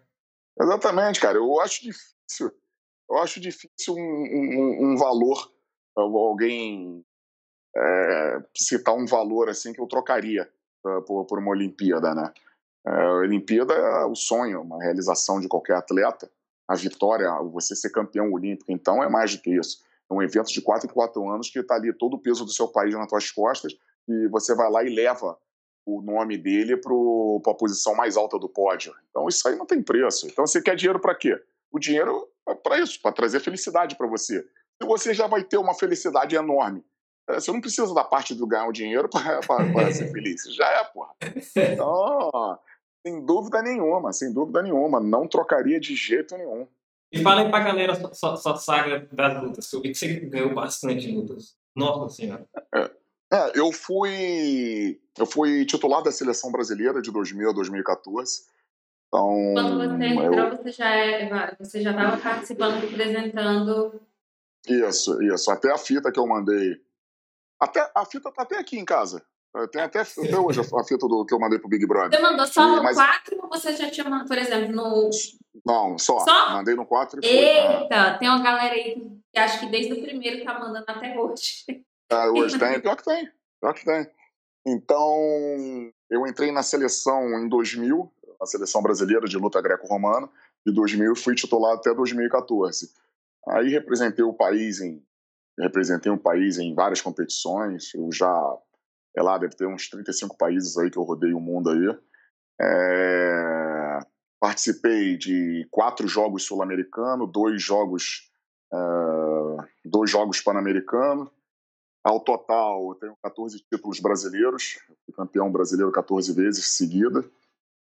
Exatamente, 0.59 1.19
cara. 1.19 1.37
Eu 1.37 1.59
acho 1.59 1.83
difícil. 1.83 2.51
Eu 3.09 3.17
acho 3.17 3.39
difícil 3.39 3.93
um, 3.93 3.99
um, 3.99 4.91
um 4.91 4.97
valor, 4.97 5.51
alguém 5.95 7.05
é, 7.75 8.43
citar 8.55 8.95
um 8.95 9.05
valor 9.05 9.49
assim 9.49 9.73
que 9.73 9.81
eu 9.81 9.87
trocaria 9.87 10.49
uh, 10.85 11.01
por, 11.01 11.25
por, 11.25 11.39
uma 11.39 11.51
Olimpíada, 11.51 12.15
né? 12.15 12.33
É, 12.87 12.89
a 12.89 13.13
Olimpíada 13.15 13.73
é 13.73 14.05
o 14.05 14.15
sonho, 14.15 14.61
uma 14.61 14.81
realização 14.81 15.39
de 15.39 15.47
qualquer 15.47 15.75
atleta. 15.75 16.31
A 16.67 16.75
vitória, 16.75 17.31
você 17.51 17.75
ser 17.75 17.91
campeão 17.91 18.31
olímpico, 18.31 18.71
então 18.71 19.03
é 19.03 19.09
mais 19.09 19.35
do 19.35 19.41
que 19.41 19.51
isso. 19.51 19.83
É 20.09 20.13
um 20.13 20.21
evento 20.21 20.51
de 20.51 20.61
4 20.61 20.87
em 20.89 20.93
4 20.93 21.29
anos 21.29 21.49
que 21.49 21.59
está 21.59 21.75
ali 21.75 21.93
todo 21.93 22.15
o 22.15 22.19
peso 22.19 22.45
do 22.45 22.51
seu 22.51 22.67
país 22.67 22.93
nas 22.93 23.09
suas 23.09 23.31
costas 23.31 23.73
e 24.07 24.27
você 24.27 24.55
vai 24.55 24.69
lá 24.69 24.83
e 24.83 24.93
leva 24.93 25.37
o 25.85 26.01
nome 26.01 26.37
dele 26.37 26.77
para 26.77 27.51
a 27.51 27.55
posição 27.55 27.95
mais 27.95 28.17
alta 28.17 28.39
do 28.39 28.49
pódio. 28.49 28.93
Então 29.09 29.27
isso 29.27 29.47
aí 29.47 29.55
não 29.55 29.65
tem 29.65 29.81
preço. 29.81 30.27
Então 30.27 30.45
você 30.45 30.61
quer 30.61 30.75
dinheiro 30.75 30.99
para 30.99 31.15
quê? 31.15 31.39
O 31.71 31.79
dinheiro 31.79 32.27
é 32.47 32.55
para 32.55 32.79
isso, 32.79 32.99
para 33.01 33.11
trazer 33.11 33.39
felicidade 33.39 33.95
para 33.95 34.07
você. 34.07 34.45
E 34.81 34.85
você 34.85 35.13
já 35.13 35.27
vai 35.27 35.43
ter 35.43 35.57
uma 35.57 35.73
felicidade 35.73 36.35
enorme. 36.35 36.83
É, 37.27 37.39
você 37.39 37.51
não 37.51 37.61
precisa 37.61 37.93
da 37.93 38.03
parte 38.03 38.35
do 38.35 38.45
ganhar 38.45 38.67
o 38.67 38.71
dinheiro 38.71 39.09
para 39.09 39.91
ser 39.91 40.11
feliz. 40.11 40.43
Já 40.55 40.67
é, 40.67 40.83
porra. 40.85 41.13
Então, 41.55 42.59
sem 43.05 43.23
dúvida 43.23 43.61
nenhuma, 43.61 44.11
sem 44.11 44.33
dúvida 44.33 44.63
nenhuma. 44.63 44.99
Não 44.99 45.27
trocaria 45.27 45.79
de 45.79 45.95
jeito 45.95 46.35
nenhum. 46.35 46.67
E 47.11 47.21
fala 47.21 47.41
aí 47.41 47.49
pra 47.49 47.59
galera 47.59 47.93
sua, 47.95 48.13
sua, 48.13 48.35
sua 48.35 48.55
saga 48.57 49.07
das 49.11 49.43
lutas. 49.43 49.71
Eu 49.71 49.81
vi 49.81 49.89
que 49.91 49.95
você 49.95 50.19
ganhou 50.21 50.55
bastante 50.55 51.11
lutas. 51.11 51.55
Nossa 51.75 52.15
senhora. 52.15 52.47
É, 52.73 52.91
é, 53.31 53.51
eu 53.59 53.71
fui. 53.71 54.99
Eu 55.17 55.25
fui 55.25 55.65
titular 55.65 56.01
da 56.01 56.11
seleção 56.11 56.51
brasileira 56.51 57.01
de 57.01 57.11
2000 57.11 57.51
a 57.51 57.53
2014. 57.53 58.47
Então, 59.07 59.53
Quando 59.53 59.77
você 59.77 60.05
entrou, 60.05 60.33
eu... 60.33 60.57
você 60.57 60.71
já 60.71 60.89
é, 60.89 61.55
você 61.57 61.81
já 61.81 61.91
estava 61.91 62.17
participando, 62.17 62.81
representando. 62.81 64.01
Isso, 64.67 65.21
isso. 65.21 65.51
Até 65.51 65.71
a 65.71 65.77
fita 65.77 66.11
que 66.11 66.19
eu 66.19 66.25
mandei. 66.25 66.81
Até, 67.59 67.89
a 67.95 68.03
fita 68.03 68.31
tá 68.31 68.41
até 68.41 68.57
aqui 68.57 68.77
em 68.77 68.83
casa. 68.83 69.23
Tem 69.71 69.81
até, 69.81 70.01
até 70.01 70.37
hoje 70.37 70.59
a 70.59 70.83
fita 70.83 71.07
do, 71.07 71.25
que 71.25 71.33
eu 71.33 71.39
mandei 71.39 71.57
pro 71.57 71.69
Big 71.69 71.87
Brother. 71.87 72.19
Você 72.19 72.21
mandou 72.21 72.45
só 72.45 72.75
no 72.75 72.83
mas... 72.83 72.97
4 72.97 73.39
ou 73.41 73.47
você 73.47 73.73
já 73.73 73.89
tinha 73.89 74.09
mandado, 74.09 74.27
por 74.27 74.37
exemplo, 74.37 74.75
no. 74.75 75.09
Não, 75.65 75.97
só. 75.97 76.19
só? 76.19 76.49
Mandei 76.51 76.75
no 76.75 76.85
4 76.85 77.21
e 77.23 77.25
Eita, 77.25 78.17
tem 78.19 78.27
uma 78.27 78.43
galera 78.43 78.73
aí 78.73 79.01
que 79.33 79.39
acho 79.39 79.61
que 79.61 79.67
desde 79.67 79.93
o 79.93 80.01
primeiro 80.01 80.43
tá 80.43 80.59
mandando 80.59 80.85
até 80.85 81.17
hoje. 81.17 81.63
É, 82.09 82.27
hoje 82.27 82.59
tem, 82.59 82.79
pior 82.81 82.97
que 82.97 83.05
tem. 83.05 83.31
Pior 83.61 83.73
que 83.73 83.85
tem. 83.85 84.09
Então, 84.67 85.15
eu 86.09 86.27
entrei 86.27 86.51
na 86.51 86.61
seleção 86.61 87.21
em 87.39 87.47
2000, 87.47 88.11
a 88.41 88.45
seleção 88.45 88.81
brasileira 88.81 89.25
de 89.25 89.37
luta 89.37 89.61
greco-romana, 89.61 90.29
e 90.65 90.71
2000 90.71 91.15
fui 91.15 91.33
titular 91.33 91.75
até 91.75 91.93
2014. 91.93 92.91
Aí 93.47 93.69
representei 93.69 94.25
o 94.25 94.33
país 94.33 94.81
em 94.81 95.01
representei 95.57 96.11
o 96.11 96.17
país 96.17 96.57
em 96.57 96.73
várias 96.73 97.01
competições. 97.01 97.93
Eu 97.93 98.09
já 98.11 98.57
é 99.15 99.21
lá, 99.21 99.37
deve 99.37 99.55
ter 99.55 99.65
uns 99.65 99.89
35 99.89 100.37
países 100.37 100.77
aí 100.77 100.89
que 100.91 100.97
eu 100.97 101.03
rodei 101.03 101.33
o 101.33 101.39
mundo 101.39 101.69
aí. 101.69 101.97
É, 102.61 103.99
participei 104.39 105.17
de 105.17 105.67
quatro 105.71 106.07
jogos 106.07 106.43
sul-americanos, 106.43 107.31
dois 107.31 107.61
jogos, 107.61 108.29
uh, 108.73 109.57
dois 109.83 110.09
jogos 110.09 110.41
pan-americanos. 110.41 111.29
Ao 112.03 112.19
total, 112.19 112.89
eu 112.89 112.95
tenho 112.95 113.17
14 113.23 113.59
títulos 113.67 113.99
brasileiros, 113.99 114.77
fui 115.05 115.15
campeão 115.15 115.51
brasileiro 115.51 115.91
14 115.91 116.31
vezes 116.33 116.67
seguida. 116.67 117.25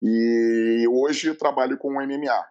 E 0.01 0.85
hoje 0.89 1.33
trabalho 1.33 1.77
com 1.77 1.93
MMA. 1.93 2.45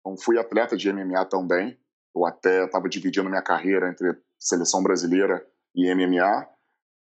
Então, 0.00 0.16
fui 0.18 0.38
atleta 0.38 0.76
de 0.76 0.92
MMA 0.92 1.24
também. 1.24 1.78
Eu 2.14 2.26
até 2.26 2.64
estava 2.64 2.88
dividindo 2.88 3.30
minha 3.30 3.40
carreira 3.42 3.88
entre 3.88 4.14
seleção 4.38 4.82
brasileira 4.82 5.46
e 5.74 5.92
MMA. 5.94 6.46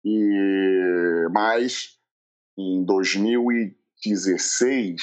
E 0.05 1.29
mas 1.31 1.95
em 2.57 2.85
2016, 2.85 5.03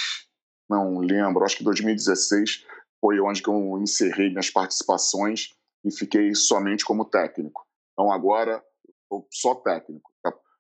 não 0.69 0.99
lembro, 0.99 1.43
acho 1.43 1.57
que 1.57 1.63
2016 1.63 2.65
foi 2.99 3.19
onde 3.19 3.41
eu 3.45 3.77
encerrei 3.81 4.29
minhas 4.29 4.49
participações 4.49 5.53
e 5.83 5.91
fiquei 5.91 6.33
somente 6.35 6.85
como 6.85 7.03
técnico. 7.03 7.65
Então 7.91 8.09
agora 8.11 8.63
eu 9.11 9.27
sou 9.29 9.55
técnico. 9.55 10.09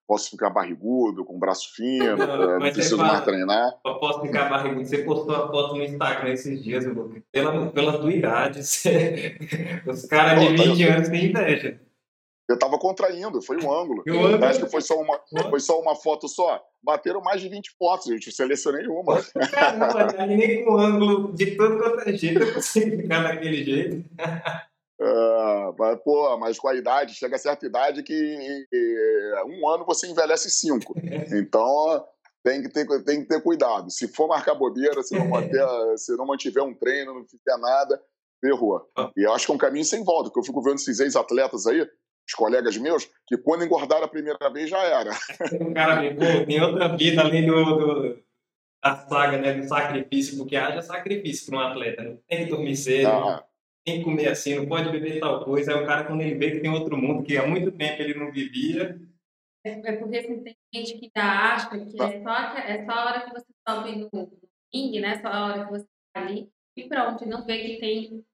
Posso 0.07 0.31
ficar 0.31 0.49
barrigudo, 0.49 1.23
com 1.23 1.37
braço 1.39 1.73
fino, 1.73 2.17
não, 2.27 2.59
não 2.59 2.59
preciso 2.59 2.97
fala, 2.97 3.13
mais 3.13 3.23
treinar. 3.23 3.79
Eu 3.85 3.97
posso 3.97 4.21
ficar 4.21 4.49
barrigudo. 4.49 4.85
Você 4.85 4.97
postou 5.03 5.33
a 5.33 5.47
foto 5.47 5.75
no 5.75 5.83
Instagram 5.83 6.33
esses 6.33 6.61
dias, 6.61 6.83
pela, 7.31 7.67
pela 7.67 7.97
tua 7.97 8.11
idade, 8.11 8.61
você... 8.61 9.37
os 9.87 10.05
caras 10.07 10.41
de 10.41 10.49
20 10.49 10.85
tá 10.85 10.93
anos 10.93 11.07
têm 11.07 11.29
inveja. 11.29 11.79
Eu 12.51 12.59
tava 12.59 12.77
contraindo, 12.77 13.41
foi 13.41 13.57
um 13.57 13.71
ângulo. 13.71 14.03
Eu 14.05 14.43
acho 14.45 14.59
que 14.59 14.69
foi 14.69 14.81
só, 14.81 14.99
uma, 14.99 15.19
foi 15.49 15.59
só 15.59 15.79
uma 15.79 15.95
foto 15.95 16.27
só. 16.27 16.61
Bateram 16.83 17.21
mais 17.21 17.39
de 17.39 17.47
20 17.47 17.75
fotos, 17.77 18.07
gente. 18.07 18.27
Eu 18.27 18.33
selecionei 18.33 18.87
uma. 18.87 19.21
Caramba, 19.51 20.25
nem 20.25 20.65
com 20.65 20.77
ângulo 20.77 21.33
de 21.33 21.55
todo 21.55 21.77
quanto 21.77 22.09
é 22.09 22.13
jeito 22.13 22.41
eu 22.41 22.53
consigo 22.53 22.97
ficar 22.97 23.23
daquele 23.23 23.63
jeito. 23.63 24.05
Uh, 24.99 25.73
mas, 25.79 25.99
pô, 26.03 26.37
mas 26.37 26.59
com 26.59 26.67
a 26.67 26.75
idade, 26.75 27.15
chega 27.15 27.37
a 27.37 27.39
certa 27.39 27.65
idade 27.65 28.03
que 28.03 28.65
um 29.47 29.69
ano 29.69 29.85
você 29.85 30.07
envelhece 30.07 30.49
cinco. 30.51 30.93
Então 31.31 32.05
tem 32.43 32.61
que 32.61 32.69
ter, 32.69 32.85
tem 33.03 33.21
que 33.21 33.27
ter 33.27 33.41
cuidado. 33.41 33.89
Se 33.89 34.07
for 34.07 34.27
marcar 34.27 34.55
bobeira, 34.55 35.01
se 35.03 35.17
não, 35.17 35.27
manter, 35.27 35.63
se 35.97 36.15
não 36.17 36.25
mantiver 36.25 36.63
um 36.63 36.73
treino, 36.73 37.13
não 37.13 37.25
fizer 37.25 37.57
nada, 37.57 38.01
ferrou. 38.39 38.81
Ah. 38.97 39.11
E 39.15 39.23
eu 39.23 39.33
acho 39.33 39.45
que 39.45 39.51
é 39.51 39.55
um 39.55 39.59
caminho 39.59 39.85
sem 39.85 40.03
volta, 40.03 40.29
porque 40.29 40.39
eu 40.39 40.45
fico 40.45 40.61
vendo 40.61 40.75
esses 40.75 40.99
ex-atletas 40.99 41.67
aí, 41.67 41.87
os 42.27 42.33
colegas 42.33 42.77
meus, 42.77 43.09
que 43.27 43.37
quando 43.37 43.63
engordaram 43.63 44.05
a 44.05 44.09
primeira 44.09 44.49
vez 44.49 44.69
já 44.69 44.81
era. 44.83 45.11
O 45.59 45.73
cara 45.73 46.01
me 46.01 46.13
pô, 46.13 46.45
tem 46.45 46.61
outra 46.61 46.95
vida 46.95 47.21
além 47.21 47.45
do, 47.45 47.63
do, 47.63 48.23
da 48.83 48.95
saga, 48.95 49.37
né, 49.37 49.53
do 49.53 49.67
sacrifício, 49.67 50.37
porque 50.37 50.55
haja 50.55 50.81
sacrifício 50.81 51.47
para 51.47 51.57
um 51.57 51.67
atleta. 51.67 52.03
Né? 52.03 52.17
Tem 52.27 52.45
que 52.45 52.51
dormir 52.51 52.75
cedo, 52.75 53.09
ah. 53.09 53.45
tem 53.85 53.99
que 53.99 54.03
comer 54.03 54.29
assim, 54.29 54.55
não 54.55 54.67
pode 54.67 54.89
beber 54.89 55.19
tal 55.19 55.43
coisa. 55.43 55.73
Aí 55.75 55.83
o 55.83 55.85
cara, 55.85 56.05
quando 56.05 56.21
ele 56.21 56.35
vê 56.35 56.51
que 56.51 56.59
tem 56.59 56.71
outro 56.71 56.97
mundo, 56.97 57.23
que 57.23 57.37
há 57.37 57.45
muito 57.45 57.71
tempo 57.71 58.01
ele 58.01 58.13
não 58.13 58.31
vivia. 58.31 58.99
É, 59.63 59.71
é 59.71 59.97
porque 59.97 60.17
assim, 60.17 60.43
tem 60.43 60.55
gente 60.73 60.97
que 60.97 61.11
ainda 61.15 61.53
acha 61.53 61.69
que 61.69 62.01
é 62.01 62.23
só, 62.23 62.57
é 62.57 62.85
só 62.85 62.91
a 62.91 63.05
hora 63.05 63.21
que 63.25 63.33
você 63.33 63.53
sobe 63.67 64.09
no 64.11 64.31
ringue, 64.73 64.99
né? 64.99 65.21
Só 65.21 65.27
a 65.27 65.45
hora 65.45 65.65
que 65.65 65.71
você 65.71 65.85
tá 66.13 66.21
ali 66.21 66.49
e 66.75 66.87
pronto, 66.87 67.23
e 67.23 67.27
não 67.27 67.45
vê 67.45 67.59
que 67.59 67.79
tem 67.79 68.25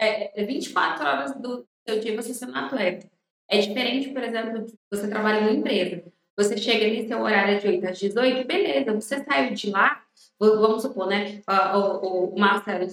é, 0.00 0.44
24 0.44 1.04
é 1.04 1.08
horas 1.08 1.40
do 1.40 1.66
seu 1.86 2.00
dia 2.00 2.16
você 2.16 2.32
sendo 2.32 2.56
atleta. 2.56 3.10
É 3.52 3.58
diferente, 3.58 4.08
por 4.08 4.24
exemplo, 4.24 4.64
de 4.64 4.72
você 4.90 5.06
trabalha 5.08 5.42
numa 5.42 5.52
empresa. 5.52 6.02
Você 6.38 6.56
chega 6.56 6.86
ali, 6.86 7.06
seu 7.06 7.20
horário 7.20 7.56
é 7.56 7.58
de 7.58 7.68
8 7.68 7.86
às 7.86 7.98
18, 7.98 8.46
beleza, 8.46 8.94
você 8.94 9.22
saiu 9.22 9.52
de 9.52 9.68
lá, 9.68 10.02
vamos 10.40 10.80
supor, 10.80 11.06
né? 11.06 11.42
O, 11.74 11.78
o, 11.78 12.34
o 12.34 12.40
Marcelo 12.40 12.86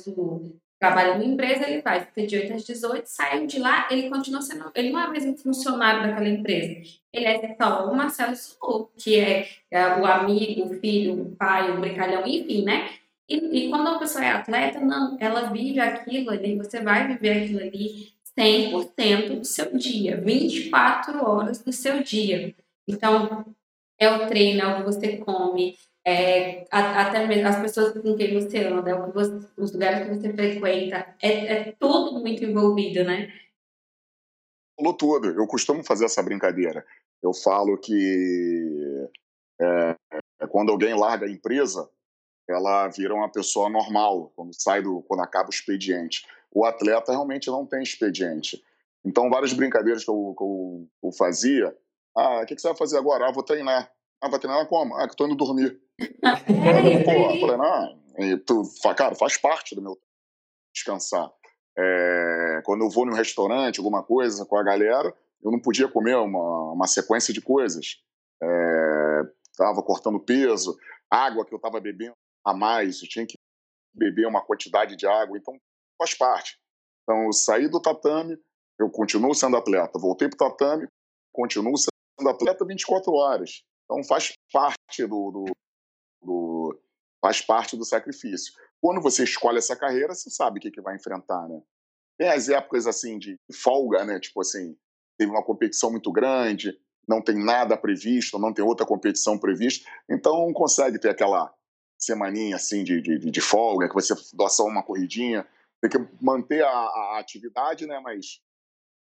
trabalha 0.78 1.14
numa 1.14 1.24
empresa, 1.24 1.66
ele 1.66 1.82
vai, 1.82 2.02
fica 2.02 2.28
de 2.28 2.36
8 2.36 2.54
às 2.56 2.66
18, 2.66 3.06
saiu 3.06 3.48
de 3.48 3.58
lá, 3.58 3.88
ele 3.90 4.10
continua 4.10 4.42
sendo, 4.42 4.70
ele 4.76 4.90
não 4.92 5.00
é 5.00 5.08
mais 5.08 5.26
um 5.26 5.38
funcionário 5.38 6.04
daquela 6.04 6.28
empresa. 6.28 7.00
Ele 7.14 7.26
é 7.26 7.56
só 7.56 7.90
o 7.90 7.96
Marcelo 7.96 8.36
Sul, 8.36 8.92
que 8.98 9.18
é, 9.18 9.48
é, 9.72 9.96
o 9.96 10.06
amigo, 10.06 10.66
o 10.66 10.80
filho, 10.82 11.22
o 11.22 11.36
pai, 11.38 11.72
o 11.72 11.80
brincalhão, 11.80 12.28
enfim, 12.28 12.66
né? 12.66 12.90
E, 13.30 13.38
e 13.38 13.70
quando 13.70 13.88
a 13.88 14.00
pessoa 14.00 14.26
é 14.26 14.32
atleta, 14.32 14.82
não, 14.82 15.16
ela 15.22 15.52
vive 15.54 15.80
aquilo 15.80 16.32
ali, 16.32 16.58
você 16.58 16.82
vai 16.82 17.08
viver 17.08 17.44
aquilo 17.44 17.60
ali 17.60 18.19
100% 18.40 19.40
do 19.40 19.46
seu 19.46 19.78
dia, 19.78 20.22
24 20.22 21.26
horas 21.26 21.60
do 21.60 21.74
seu 21.74 22.02
dia. 22.02 22.56
Então, 22.88 23.46
é 24.00 24.10
o 24.10 24.28
treino, 24.28 24.62
é 24.62 24.68
o 24.68 24.78
que 24.78 24.84
você 24.84 25.18
come, 25.18 25.78
é, 26.06 26.66
até 26.72 27.28
mesmo 27.28 27.48
as 27.48 27.60
pessoas 27.62 27.94
com 27.94 28.16
quem 28.16 28.34
você 28.34 28.66
anda, 28.66 28.92
é 28.92 29.12
você, 29.12 29.46
os 29.58 29.74
lugares 29.74 30.08
que 30.08 30.16
você 30.16 30.34
frequenta, 30.34 31.16
é, 31.22 31.54
é 31.54 31.72
tudo 31.74 32.20
muito 32.20 32.44
envolvido, 32.44 33.04
né? 33.04 33.32
Falou 34.78 34.94
tudo. 34.94 35.28
Eu 35.28 35.46
costumo 35.46 35.84
fazer 35.84 36.06
essa 36.06 36.24
brincadeira. 36.24 36.86
Eu 37.22 37.34
falo 37.34 37.78
que 37.78 39.10
é, 39.60 39.96
é, 40.42 40.48
quando 40.48 40.72
alguém 40.72 40.98
larga 40.98 41.26
a 41.26 41.30
empresa, 41.30 41.90
ela 42.48 42.88
vira 42.88 43.14
uma 43.14 43.30
pessoa 43.30 43.70
normal 43.70 44.32
quando 44.36 44.54
sai 44.54 44.82
do, 44.82 45.02
quando 45.04 45.22
acaba 45.22 45.50
o 45.50 45.54
expediente. 45.54 46.26
O 46.52 46.66
atleta 46.66 47.12
realmente 47.12 47.48
não 47.48 47.66
tem 47.66 47.82
expediente. 47.84 48.64
Então, 49.06 49.30
várias 49.30 49.54
brincadeiras 49.54 50.04
que 50.04 50.10
eu, 50.10 50.36
que 50.38 50.44
eu, 50.44 50.88
eu 51.04 51.12
fazia. 51.12 51.76
Ah, 52.16 52.42
o 52.42 52.46
que, 52.46 52.56
que, 52.56 52.62
você 52.62 52.68
vai 52.68 52.78
fazer 52.78 52.98
agora? 52.98 53.28
Ah, 53.28 53.32
vou 53.32 53.44
treinar. 53.44 53.92
Ah, 54.22 54.28
vai 54.28 54.40
treinar 54.40 54.68
como? 54.68 54.96
Ah, 54.96 55.08
que 55.08 55.16
tô 55.16 55.26
indo 55.26 55.36
dormir. 55.36 55.80
É, 56.22 57.04
Pô, 57.04 57.12
eu 57.12 57.40
falei, 57.40 57.58
não, 57.58 58.00
e 58.20 58.38
tu, 58.38 58.64
cara, 58.96 59.16
faz 59.16 59.38
parte 59.38 59.76
do 59.76 59.82
meu 59.82 59.98
descansar. 60.74 61.32
É, 61.78 62.62
quando 62.66 62.84
eu 62.84 62.90
vou 62.90 63.06
num 63.06 63.14
restaurante, 63.14 63.80
alguma 63.80 64.04
coisa 64.04 64.46
com 64.46 64.58
a 64.58 64.64
galera, 64.64 65.14
eu 65.42 65.52
não 65.52 65.60
podia 65.60 65.88
comer 65.88 66.16
uma, 66.16 66.74
uma 66.74 66.88
sequência 66.88 67.34
de 67.34 67.42
coisas. 67.42 68.02
É, 68.42 69.22
tava 69.58 69.82
cortando 69.82 70.20
peso, 70.20 70.78
água 71.10 71.46
que 71.46 71.54
eu 71.54 71.60
tava 71.60 71.80
bebendo 71.80 72.14
a 72.46 72.54
mais, 72.54 73.02
eu 73.02 73.08
tinha 73.08 73.26
que 73.26 73.38
beber 73.94 74.28
uma 74.28 74.42
quantidade 74.42 74.96
de 74.96 75.08
água, 75.08 75.38
então 75.38 75.58
faz 76.00 76.18
parte. 76.18 76.58
Então 77.04 77.26
eu 77.26 77.34
saí 77.34 77.68
do 77.68 77.82
tatame, 77.82 78.38
eu 78.80 78.90
continuo 78.90 79.36
sendo 79.36 79.58
atleta, 79.58 80.00
voltei 80.00 80.30
para 80.30 80.36
o 80.36 80.50
tatame, 80.50 80.88
continuo 81.34 81.76
sendo 81.78 82.30
atleta 82.30 82.66
24 82.66 83.12
horas. 83.12 83.64
Então 83.84 84.04
faz 84.04 84.32
parte 84.52 85.06
do, 85.06 85.32
do, 85.32 85.46
do, 86.22 86.82
faz 87.22 87.42
parte 87.42 87.76
do 87.76 87.84
sacrifício. 87.84 88.54
Quando 88.82 89.02
você 89.02 89.24
escolhe 89.24 89.58
essa 89.58 89.76
carreira, 89.76 90.16
você 90.16 90.30
sabe 90.30 90.60
o 90.60 90.62
que, 90.62 90.72
que 90.72 90.82
vai 90.82 90.96
enfrentar, 90.96 91.48
né? 91.48 91.62
Tem 92.18 92.30
as 92.30 92.50
épocas 92.50 92.88
assim 92.88 93.18
de 93.18 93.38
folga, 93.54 94.06
né? 94.06 94.20
Tipo 94.20 94.42
assim, 94.42 94.78
teve 95.18 95.32
uma 95.32 95.44
competição 95.44 95.92
muito 95.92 96.12
grande, 96.12 96.80
não 97.08 97.22
tem 97.22 97.36
nada 97.36 97.76
previsto, 97.76 98.38
não 98.38 98.54
tem 98.54 98.64
outra 98.64 98.86
competição 98.86 99.38
prevista, 99.38 99.90
então 100.10 100.54
consegue 100.54 101.00
ter 101.00 101.10
aquela 101.10 101.54
semaninha 101.98 102.56
assim 102.56 102.84
de, 102.84 103.02
de, 103.02 103.20
de 103.20 103.42
folga, 103.42 103.90
que 103.90 103.96
você 103.96 104.14
dá 104.34 104.48
só 104.48 104.66
uma 104.66 104.84
corridinha, 104.84 105.46
tem 105.82 105.90
que 105.90 105.98
manter 106.22 106.64
a, 106.64 106.70
a, 106.70 107.20
atividade, 107.20 107.86
né? 107.86 108.00
Mas 108.04 108.42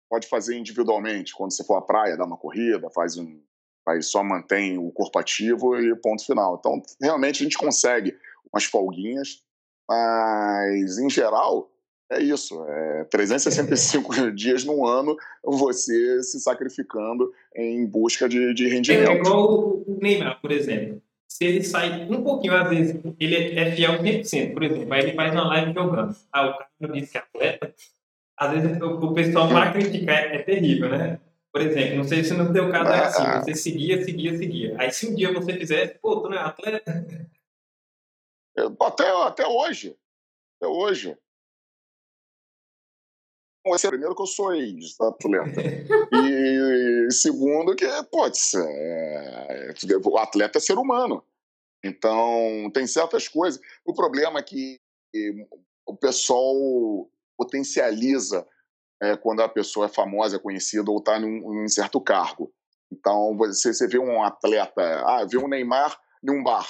pode 0.09 0.27
fazer 0.27 0.57
individualmente, 0.57 1.33
quando 1.35 1.51
você 1.51 1.63
for 1.63 1.75
à 1.75 1.81
praia, 1.81 2.17
dá 2.17 2.25
uma 2.25 2.37
corrida, 2.37 2.89
faz 2.89 3.17
um, 3.17 3.41
aí 3.87 4.01
só 4.01 4.23
mantém 4.23 4.77
o 4.77 4.91
corpo 4.91 5.19
ativo 5.19 5.79
e 5.79 5.95
ponto 5.95 6.25
final. 6.25 6.57
Então, 6.59 6.81
realmente 7.01 7.41
a 7.41 7.43
gente 7.43 7.57
consegue 7.57 8.17
umas 8.51 8.65
folguinhas, 8.65 9.43
mas 9.87 10.97
em 10.97 11.09
geral 11.09 11.71
é 12.11 12.19
isso, 12.19 12.63
é 12.67 13.03
365 13.05 14.31
dias 14.33 14.63
no 14.63 14.85
ano 14.85 15.15
você 15.43 16.23
se 16.23 16.39
sacrificando 16.39 17.31
em 17.55 17.85
busca 17.85 18.27
de, 18.27 18.53
de 18.53 18.67
rendimento. 18.67 19.11
É 19.11 19.15
igual 19.15 19.83
o 19.85 19.99
Neymar, 20.01 20.41
por 20.41 20.51
exemplo. 20.51 21.01
Se 21.29 21.45
ele 21.45 21.63
sai 21.63 22.07
um 22.09 22.23
pouquinho, 22.23 22.55
às 22.55 22.67
vezes, 22.67 22.99
ele 23.19 23.59
é 23.59 23.71
fiel 23.71 24.01
100%. 24.01 24.53
Por 24.53 24.63
exemplo, 24.63 24.93
aí 24.93 25.01
ele 25.01 25.13
faz 25.13 25.31
uma 25.31 25.47
live 25.47 25.73
jogando. 25.73 26.15
Ah, 26.33 26.47
o 26.47 26.57
cara 26.57 26.93
disse 26.93 27.11
que 27.11 27.17
é 27.17 27.21
atleta. 27.21 27.75
Às 28.35 28.51
vezes 28.51 28.81
o 28.81 29.13
pessoal 29.13 29.47
para 29.47 29.71
criticar 29.71 30.17
é, 30.17 30.35
é 30.37 30.43
terrível, 30.43 30.89
né? 30.89 31.19
Por 31.51 31.61
exemplo, 31.61 31.97
não 31.97 32.03
sei 32.03 32.23
se 32.23 32.33
no 32.33 32.51
teu 32.53 32.71
caso 32.71 32.91
é 32.91 32.99
assim, 33.05 33.23
você 33.41 33.55
seguia, 33.55 34.03
seguia, 34.03 34.37
seguia. 34.37 34.75
Aí 34.79 34.91
se 34.91 35.07
um 35.07 35.15
dia 35.15 35.33
você 35.33 35.53
fizesse, 35.53 35.95
pô, 35.99 36.21
tu 36.21 36.29
não 36.29 36.37
é 36.37 36.41
atleta? 36.41 37.05
Até, 38.81 39.09
até 39.23 39.47
hoje. 39.47 39.95
Até 40.57 40.71
hoje. 40.71 41.17
É 43.75 43.87
primeiro 43.87 44.15
que 44.15 44.21
eu 44.21 44.27
sou 44.27 44.53
ex-atleta. 44.53 45.61
e 46.13 47.11
segundo 47.11 47.75
que, 47.75 47.85
putz, 48.11 48.53
é, 48.55 49.73
o 50.03 50.17
atleta 50.17 50.57
é 50.57 50.61
ser 50.61 50.77
humano. 50.77 51.23
Então, 51.83 52.69
tem 52.73 52.85
certas 52.85 53.27
coisas. 53.27 53.59
O 53.85 53.93
problema 53.93 54.39
é 54.39 54.43
que 54.43 54.79
o 55.85 55.95
pessoal 55.95 57.09
potencializa 57.37 58.45
é, 59.01 59.15
quando 59.15 59.41
a 59.41 59.49
pessoa 59.49 59.85
é 59.85 59.89
famosa, 59.89 60.35
é 60.35 60.39
conhecida 60.39 60.91
ou 60.91 60.97
está 60.97 61.19
num, 61.19 61.39
num, 61.39 61.67
certo 61.69 62.01
cargo. 62.01 62.53
Então, 62.91 63.35
você, 63.37 63.73
você 63.73 63.87
vê 63.87 63.97
um 63.97 64.23
atleta, 64.23 64.81
ah, 65.05 65.25
vê 65.25 65.37
um 65.37 65.47
Neymar 65.47 65.97
num 66.21 66.43
bar. 66.43 66.67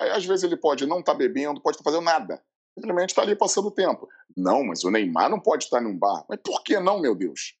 É, 0.00 0.10
às 0.10 0.24
vezes 0.24 0.44
ele 0.44 0.56
pode 0.56 0.84
não 0.86 1.00
estar 1.00 1.12
tá 1.12 1.18
bebendo, 1.18 1.60
pode 1.60 1.76
estar 1.76 1.84
tá 1.84 1.90
fazendo 1.90 2.04
nada. 2.04 2.42
Simplesmente 2.78 3.10
está 3.10 3.22
ali 3.22 3.34
passando 3.34 3.68
o 3.68 3.70
tempo. 3.70 4.06
Não, 4.36 4.62
mas 4.62 4.84
o 4.84 4.90
Neymar 4.90 5.30
não 5.30 5.40
pode 5.40 5.64
estar 5.64 5.80
num 5.80 5.96
bar. 5.96 6.24
Mas 6.28 6.38
por 6.44 6.62
que 6.62 6.78
não, 6.78 7.00
meu 7.00 7.14
Deus? 7.14 7.56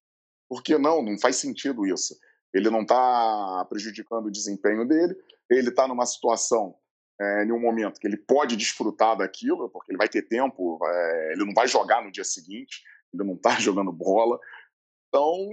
Por 0.48 0.62
que 0.62 0.76
não? 0.76 1.02
Não 1.02 1.18
faz 1.18 1.36
sentido 1.36 1.86
isso. 1.86 2.14
Ele 2.52 2.70
não 2.70 2.82
está 2.82 3.66
prejudicando 3.68 4.26
o 4.26 4.30
desempenho 4.30 4.86
dele, 4.86 5.16
ele 5.50 5.68
está 5.68 5.86
numa 5.86 6.06
situação, 6.06 6.74
é, 7.20 7.44
em 7.44 7.52
um 7.52 7.60
momento 7.60 7.98
que 7.98 8.06
ele 8.06 8.16
pode 8.16 8.56
desfrutar 8.56 9.16
daquilo, 9.16 9.68
porque 9.70 9.90
ele 9.90 9.98
vai 9.98 10.08
ter 10.08 10.22
tempo, 10.22 10.78
é, 10.84 11.32
ele 11.32 11.44
não 11.44 11.54
vai 11.54 11.66
jogar 11.66 12.02
no 12.02 12.10
dia 12.10 12.24
seguinte, 12.24 12.82
ainda 13.12 13.24
não 13.24 13.34
está 13.34 13.50
jogando 13.60 13.92
bola. 13.92 14.38
Então, 15.08 15.48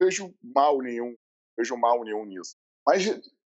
vejo 0.00 0.34
mal 0.42 0.78
nenhum, 0.80 1.14
vejo 1.56 1.76
mal 1.76 2.04
nenhum 2.04 2.24
nisso. 2.24 2.56
Mas 2.86 3.04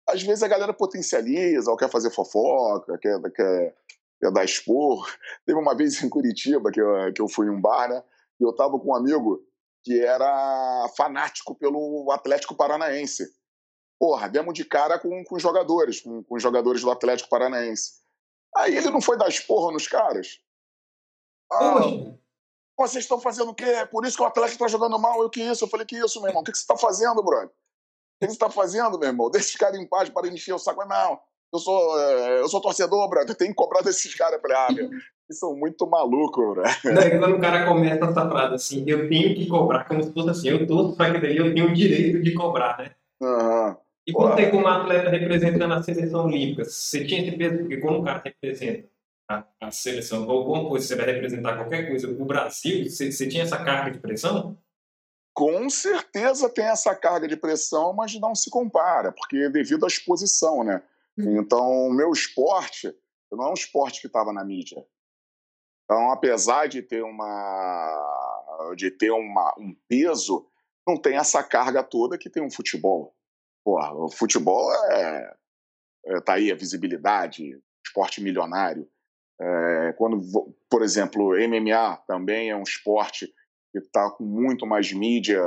às 0.08 0.22
vezes 0.22 0.42
a 0.42 0.48
galera 0.48 0.72
potencializa, 0.72 1.70
ou 1.70 1.76
quer 1.76 1.90
fazer 1.90 2.10
fofoca, 2.10 2.98
quer, 2.98 3.20
quer, 3.32 3.74
quer 4.20 4.30
dar 4.32 4.44
expor. 4.44 5.06
Teve 5.46 5.58
uma 5.58 5.74
vez 5.74 6.02
em 6.02 6.08
Curitiba 6.08 6.70
que 6.70 6.80
eu, 6.80 7.12
que 7.12 7.20
eu 7.20 7.28
fui 7.28 7.46
em 7.46 7.50
um 7.50 7.60
bar, 7.60 7.88
né? 7.88 8.02
E 8.40 8.44
eu 8.44 8.52
tava 8.52 8.78
com 8.78 8.88
um 8.88 8.94
amigo 8.94 9.42
que 9.82 10.00
era 10.00 10.88
fanático 10.96 11.54
pelo 11.54 12.10
Atlético 12.12 12.54
Paranaense. 12.54 13.32
Porra, 13.98 14.28
demos 14.28 14.54
de 14.54 14.64
cara 14.64 14.98
com, 14.98 15.24
com 15.24 15.38
jogadores, 15.38 16.00
com, 16.00 16.22
com 16.22 16.38
jogadores 16.38 16.82
do 16.82 16.90
Atlético 16.90 17.30
Paranaense. 17.30 18.00
Aí 18.56 18.76
ele 18.76 18.90
não 18.90 19.00
foi 19.00 19.16
dar 19.16 19.28
esporro 19.28 19.72
nos 19.72 19.88
caras. 19.88 20.40
Ah, 21.50 21.80
vocês 22.78 23.04
estão 23.04 23.20
fazendo 23.20 23.50
o 23.50 23.54
quê? 23.54 23.64
É 23.64 23.86
por 23.86 24.04
isso 24.06 24.16
que 24.16 24.22
o 24.22 24.26
Atlético 24.26 24.64
está 24.64 24.68
jogando 24.68 24.98
mal. 24.98 25.20
Eu 25.20 25.28
que 25.30 25.42
isso? 25.42 25.64
Eu 25.64 25.68
falei, 25.68 25.84
que 25.84 25.98
isso, 25.98 26.20
meu 26.20 26.28
irmão? 26.28 26.42
O 26.42 26.44
que 26.44 26.52
você 26.52 26.60
está 26.60 26.76
fazendo, 26.76 27.22
brother? 27.22 27.48
O 27.48 27.50
que 28.20 28.26
você 28.26 28.32
está 28.32 28.50
fazendo, 28.50 28.98
meu 28.98 29.08
irmão? 29.08 29.30
Deixa 29.30 29.48
os 29.48 29.56
caras 29.56 29.80
em 29.80 29.86
paz 29.86 30.08
para 30.08 30.28
encher 30.28 30.52
o 30.54 30.58
saco. 30.58 30.78
Mas 30.78 30.88
não, 30.88 31.20
eu 31.52 31.58
sou, 31.58 32.00
é, 32.00 32.40
eu 32.40 32.48
sou 32.48 32.60
torcedor, 32.60 33.08
brother. 33.08 33.34
Tem 33.34 33.48
que 33.48 33.54
cobrar 33.54 33.82
desses 33.82 34.14
caras. 34.14 34.40
Falei, 34.40 34.56
ah, 34.56 34.72
meu, 34.72 34.84
eles 35.28 35.38
são 35.38 35.56
muito 35.56 35.86
malucos, 35.86 36.54
brother. 36.54 36.84
Não, 36.84 37.20
quando 37.20 37.36
o 37.36 37.40
cara 37.40 37.66
começa 37.66 38.04
essa 38.04 38.28
frase 38.28 38.54
assim, 38.54 38.84
eu 38.86 39.08
tenho 39.08 39.34
que 39.34 39.46
cobrar, 39.46 39.84
como 39.84 40.02
se 40.02 40.12
fosse 40.12 40.30
assim, 40.30 40.48
eu 40.48 40.66
torço 40.66 40.96
para 40.96 41.14
que 41.14 41.20
daí 41.20 41.36
eu 41.36 41.54
tenho 41.54 41.70
o 41.70 41.74
direito 41.74 42.22
de 42.22 42.34
cobrar, 42.34 42.78
né? 42.78 42.90
Uhum. 43.20 43.76
E 44.06 44.12
quando 44.12 44.36
você, 44.36 44.50
como 44.50 44.66
atleta 44.66 45.10
representando 45.10 45.74
a 45.74 45.82
seleção 45.82 46.24
olímpica, 46.24 46.64
você 46.64 47.04
tinha 47.04 47.20
esse 47.20 47.36
peso, 47.36 47.58
porque 47.58 47.76
quando 47.76 48.00
o 48.00 48.04
cara 48.04 48.22
representa 48.24 48.88
a, 49.30 49.44
a 49.60 49.70
seleção 49.70 50.26
ou 50.26 50.38
alguma 50.38 50.66
coisa, 50.66 50.86
você 50.86 50.96
vai 50.96 51.06
representar 51.06 51.56
qualquer 51.56 51.88
coisa, 51.88 52.08
o 52.08 52.24
Brasil, 52.24 52.88
você, 52.88 53.12
você 53.12 53.28
tinha 53.28 53.42
essa 53.42 53.62
carga 53.62 53.90
de 53.90 53.98
pressão? 53.98 54.56
Com 55.34 55.68
certeza 55.68 56.48
tem 56.48 56.64
essa 56.64 56.94
carga 56.94 57.28
de 57.28 57.36
pressão, 57.36 57.92
mas 57.92 58.18
não 58.18 58.34
se 58.34 58.48
compara, 58.48 59.12
porque 59.12 59.36
é 59.36 59.50
devido 59.50 59.84
à 59.84 59.86
exposição, 59.86 60.64
né? 60.64 60.82
Uhum. 61.18 61.40
Então, 61.40 61.88
o 61.88 61.92
meu 61.92 62.12
esporte 62.12 62.94
não 63.30 63.48
é 63.48 63.50
um 63.50 63.54
esporte 63.54 64.00
que 64.00 64.06
estava 64.06 64.32
na 64.32 64.44
mídia. 64.44 64.84
Então, 65.84 66.10
apesar 66.10 66.68
de 66.68 66.82
ter 66.82 67.02
uma 67.02 68.14
de 68.76 68.90
ter 68.90 69.10
uma, 69.10 69.54
um 69.58 69.74
peso, 69.88 70.46
não 70.86 70.96
tem 70.96 71.16
essa 71.16 71.42
carga 71.42 71.82
toda 71.82 72.18
que 72.18 72.28
tem 72.28 72.42
um 72.42 72.50
futebol. 72.50 73.14
Porra, 73.64 73.94
o 73.94 74.10
futebol 74.10 74.72
é, 74.90 75.36
é 76.06 76.20
tá 76.20 76.34
aí 76.34 76.50
a 76.50 76.56
visibilidade, 76.56 77.58
esporte 77.84 78.20
milionário. 78.20 78.88
É, 79.40 79.94
quando 79.96 80.20
por 80.68 80.82
exemplo, 80.82 81.34
MMA 81.36 81.96
também 82.06 82.50
é 82.50 82.56
um 82.56 82.62
esporte 82.62 83.32
que 83.72 83.78
está 83.78 84.10
com 84.10 84.24
muito 84.24 84.66
mais 84.66 84.92
mídia, 84.92 85.42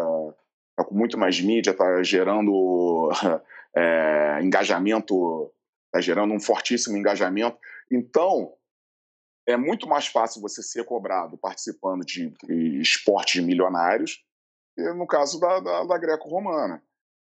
está 0.72 0.86
com 0.86 0.96
muito 0.96 1.18
mais 1.18 1.40
mídia, 1.42 1.72
está 1.72 2.02
gerando 2.02 3.10
é, 3.76 4.40
engajamento, 4.42 5.52
está 5.92 6.00
gerando 6.00 6.34
um 6.34 6.40
fortíssimo 6.40 6.98
engajamento. 6.98 7.58
Então, 7.92 8.54
é 9.46 9.58
muito 9.58 9.88
mais 9.88 10.08
fácil 10.08 10.42
você 10.42 10.64
ser 10.64 10.86
cobrado 10.86 11.38
participando 11.38 12.06
de 12.06 12.34
esportes 12.80 13.44
milionários 13.44 14.24
que 14.74 14.82
no 14.94 15.06
caso 15.06 15.40
da, 15.40 15.60
da, 15.60 15.84
da 15.84 15.98
greco-romana. 15.98 16.82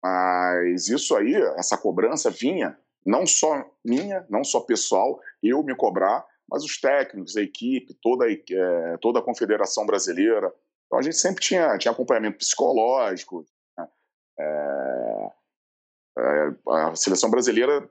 Mas 0.01 0.87
isso 0.87 1.15
aí, 1.15 1.33
essa 1.57 1.77
cobrança 1.77 2.29
vinha 2.29 2.77
não 3.05 3.25
só 3.25 3.69
minha, 3.83 4.25
não 4.29 4.43
só 4.43 4.59
pessoal, 4.59 5.19
eu 5.43 5.61
me 5.63 5.75
cobrar, 5.75 6.25
mas 6.49 6.63
os 6.63 6.79
técnicos, 6.79 7.35
a 7.35 7.41
equipe, 7.41 7.93
toda, 8.01 8.25
é, 8.31 8.97
toda 9.01 9.19
a 9.19 9.21
confederação 9.21 9.85
brasileira. 9.85 10.53
Então 10.85 10.99
a 10.99 11.01
gente 11.01 11.17
sempre 11.17 11.41
tinha, 11.41 11.77
tinha 11.77 11.91
acompanhamento 11.91 12.37
psicológico. 12.37 13.45
Né? 13.77 13.87
É, 14.39 15.31
é, 16.17 16.55
a 16.67 16.95
seleção 16.95 17.29
brasileira 17.29 17.89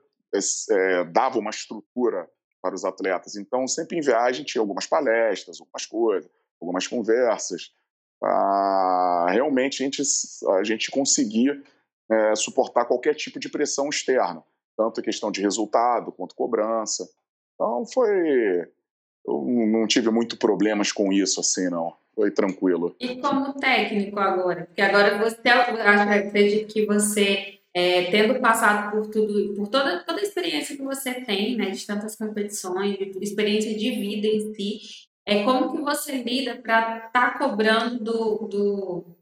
é, 0.70 1.04
dava 1.04 1.38
uma 1.38 1.50
estrutura 1.50 2.28
para 2.62 2.74
os 2.74 2.84
atletas. 2.84 3.36
Então, 3.36 3.68
sempre 3.68 3.98
em 3.98 4.00
viagem 4.00 4.44
tinha 4.44 4.60
algumas 4.60 4.86
palestras, 4.86 5.60
algumas 5.60 5.86
coisas, 5.86 6.30
algumas 6.60 6.86
conversas. 6.86 7.72
Realmente 9.28 9.82
a 9.82 9.86
gente, 9.86 10.02
a 10.58 10.64
gente 10.64 10.90
conseguia 10.90 11.62
é, 12.10 12.34
suportar 12.34 12.86
qualquer 12.86 13.14
tipo 13.14 13.38
de 13.38 13.50
pressão 13.50 13.88
externa, 13.88 14.42
tanto 14.76 15.00
em 15.00 15.04
questão 15.04 15.30
de 15.30 15.42
resultado 15.42 16.12
quanto 16.12 16.34
cobrança. 16.34 17.08
Então 17.54 17.84
foi. 17.86 18.66
Eu 19.26 19.42
não 19.42 19.86
tive 19.86 20.10
muito 20.10 20.36
problemas 20.36 20.92
com 20.92 21.12
isso, 21.12 21.40
assim, 21.40 21.68
não. 21.70 21.94
Foi 22.14 22.30
tranquilo. 22.30 22.94
E 23.00 23.16
como 23.16 23.52
técnico 23.54 24.18
agora? 24.20 24.66
Porque 24.66 24.82
agora 24.82 25.18
você, 25.18 25.48
acredito 25.48 26.72
que 26.72 26.86
você, 26.86 27.53
é, 27.74 28.04
tendo 28.10 28.40
passado 28.40 28.92
por 28.92 29.10
tudo, 29.10 29.54
por 29.54 29.68
toda, 29.68 30.04
toda 30.04 30.20
a 30.20 30.22
experiência 30.22 30.76
que 30.76 30.82
você 30.82 31.14
tem, 31.22 31.56
né, 31.56 31.70
de 31.70 31.84
tantas 31.84 32.14
competições, 32.14 32.96
de 32.96 33.18
experiência 33.20 33.76
de 33.76 33.90
vida 33.90 34.28
em 34.28 34.54
si, 34.54 34.80
é 35.26 35.42
como 35.42 35.72
que 35.72 35.82
você 35.82 36.22
lida 36.22 36.56
para 36.56 37.06
estar 37.06 37.32
tá 37.32 37.38
cobrando 37.38 38.04
do, 38.04 38.48
do 38.48 39.16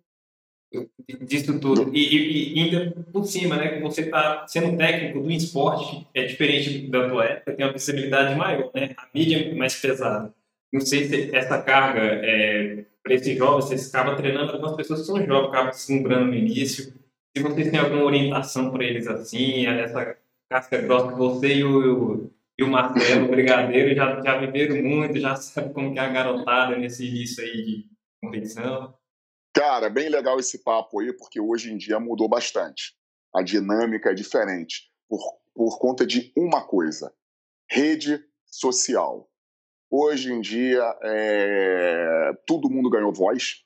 disso 1.23 1.59
tudo. 1.61 1.95
E, 1.95 1.99
e, 1.99 2.55
e, 2.55 2.61
ainda 2.61 2.91
por 3.13 3.25
cima, 3.25 3.57
né, 3.57 3.81
você 3.81 4.03
está 4.03 4.47
sendo 4.47 4.77
técnico 4.77 5.21
do 5.21 5.31
esporte, 5.31 6.07
é 6.15 6.25
diferente 6.25 6.89
da 6.89 7.09
tua 7.09 7.25
época, 7.25 7.55
tem 7.55 7.65
uma 7.65 7.73
visibilidade 7.73 8.35
maior, 8.35 8.71
né? 8.75 8.95
A 8.97 9.09
mídia 9.15 9.51
é 9.51 9.55
mais 9.55 9.81
pesada. 9.81 10.33
Não 10.73 10.81
sei 10.81 11.05
se 11.07 11.35
essa 11.37 11.61
carga 11.63 12.01
é, 12.01 12.85
para 13.03 13.15
esses 13.15 13.37
jovens, 13.37 13.67
você 13.67 13.89
acaba 13.89 14.17
treinando 14.17 14.53
algumas 14.53 14.75
pessoas 14.75 15.01
que 15.01 15.07
são 15.07 15.25
jovens, 15.25 15.49
acabam 15.49 15.71
deslumbrando 15.71 16.27
no 16.27 16.35
início. 16.35 16.95
Se 17.35 17.43
vocês 17.43 17.71
têm 17.71 17.81
alguma 17.81 18.05
orientação 18.05 18.71
para 18.71 18.85
eles 18.85 19.07
assim, 19.07 19.67
essa 19.67 20.19
casca 20.51 20.79
grossa 20.79 21.09
que 21.09 21.19
você 21.19 21.55
e 21.55 21.65
o, 21.65 22.31
e 22.59 22.63
o 22.63 22.69
Marcelo, 22.69 23.27
o 23.27 23.31
Brigadeiro, 23.31 23.95
já, 23.95 24.21
já 24.21 24.39
viveram 24.39 24.83
muito, 24.83 25.19
já 25.19 25.35
sabe 25.37 25.73
como 25.73 25.93
que 25.93 25.99
é 25.99 26.03
a 26.03 26.09
garotada 26.09 26.77
nesse 26.77 27.07
início 27.07 27.43
aí 27.43 27.65
de 27.65 27.91
competição. 28.23 28.95
Cara, 29.55 29.89
bem 29.89 30.09
legal 30.09 30.39
esse 30.39 30.63
papo 30.63 31.01
aí, 31.01 31.13
porque 31.13 31.41
hoje 31.41 31.73
em 31.73 31.77
dia 31.77 31.99
mudou 31.99 32.29
bastante. 32.29 32.95
A 33.35 33.43
dinâmica 33.43 34.11
é 34.11 34.15
diferente 34.15 34.91
por, 35.09 35.21
por 35.55 35.79
conta 35.79 36.07
de 36.07 36.33
uma 36.37 36.67
coisa: 36.67 37.13
rede 37.71 38.23
social. 38.47 39.31
Hoje 39.91 40.33
em 40.33 40.41
dia, 40.41 40.83
é, 41.03 42.33
todo 42.47 42.71
mundo 42.71 42.89
ganhou 42.89 43.13
voz, 43.13 43.63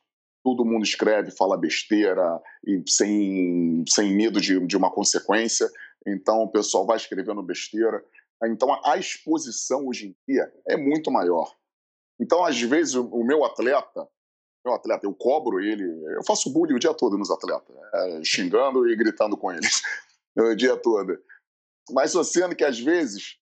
todo 0.47 0.65
mundo 0.65 0.85
escreve, 0.85 1.33
fala 1.33 1.57
besteira 1.57 2.41
e 2.65 2.81
sem, 2.87 3.85
sem 3.89 4.15
medo 4.15 4.41
de, 4.41 4.65
de 4.65 4.77
uma 4.77 4.93
consequência. 4.93 5.69
Então, 6.07 6.43
o 6.43 6.49
pessoal 6.49 6.87
vai 6.87 6.97
escrevendo 6.97 7.43
besteira. 7.43 8.01
Então, 8.45 8.81
a 8.85 8.97
exposição 8.97 9.89
hoje 9.89 10.07
em 10.07 10.17
dia 10.29 10.49
é 10.69 10.77
muito 10.77 11.11
maior. 11.11 11.53
Então, 12.21 12.45
às 12.45 12.61
vezes, 12.63 12.95
o 12.95 13.25
meu 13.25 13.45
atleta, 13.45 14.09
meu 14.65 14.73
atleta, 14.73 15.05
eu 15.05 15.13
cobro 15.13 15.61
ele, 15.61 15.83
eu 16.15 16.23
faço 16.25 16.53
bullying 16.53 16.75
o 16.75 16.79
dia 16.79 16.95
todo 16.95 17.19
nos 17.19 17.29
atletas, 17.29 17.75
é, 17.93 18.21
xingando 18.23 18.89
e 18.89 18.95
gritando 18.95 19.37
com 19.37 19.51
eles 19.51 19.83
o 20.39 20.55
dia 20.55 20.77
todo. 20.77 21.19
Mas 21.91 22.13
sendo 22.29 22.55
que 22.55 22.65
às 22.65 22.79
vezes 22.79 23.37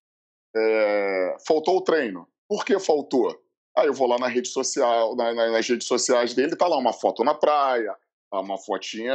é, 0.55 1.37
faltou 1.47 1.77
o 1.77 1.81
treino. 1.81 2.27
Por 2.49 2.65
que 2.65 2.79
faltou? 2.79 3.39
Aí 3.77 3.87
eu 3.87 3.93
vou 3.93 4.07
lá 4.07 4.17
na 4.17 4.27
rede 4.27 4.47
social, 4.47 5.15
na, 5.15 5.33
na, 5.33 5.51
nas 5.51 5.67
redes 5.67 5.87
sociais 5.87 6.33
dele, 6.33 6.55
tá 6.55 6.67
lá 6.67 6.77
uma 6.77 6.93
foto 6.93 7.23
na 7.23 7.33
praia, 7.33 7.95
tá 8.31 8.39
uma 8.39 8.57
fotinha. 8.57 9.13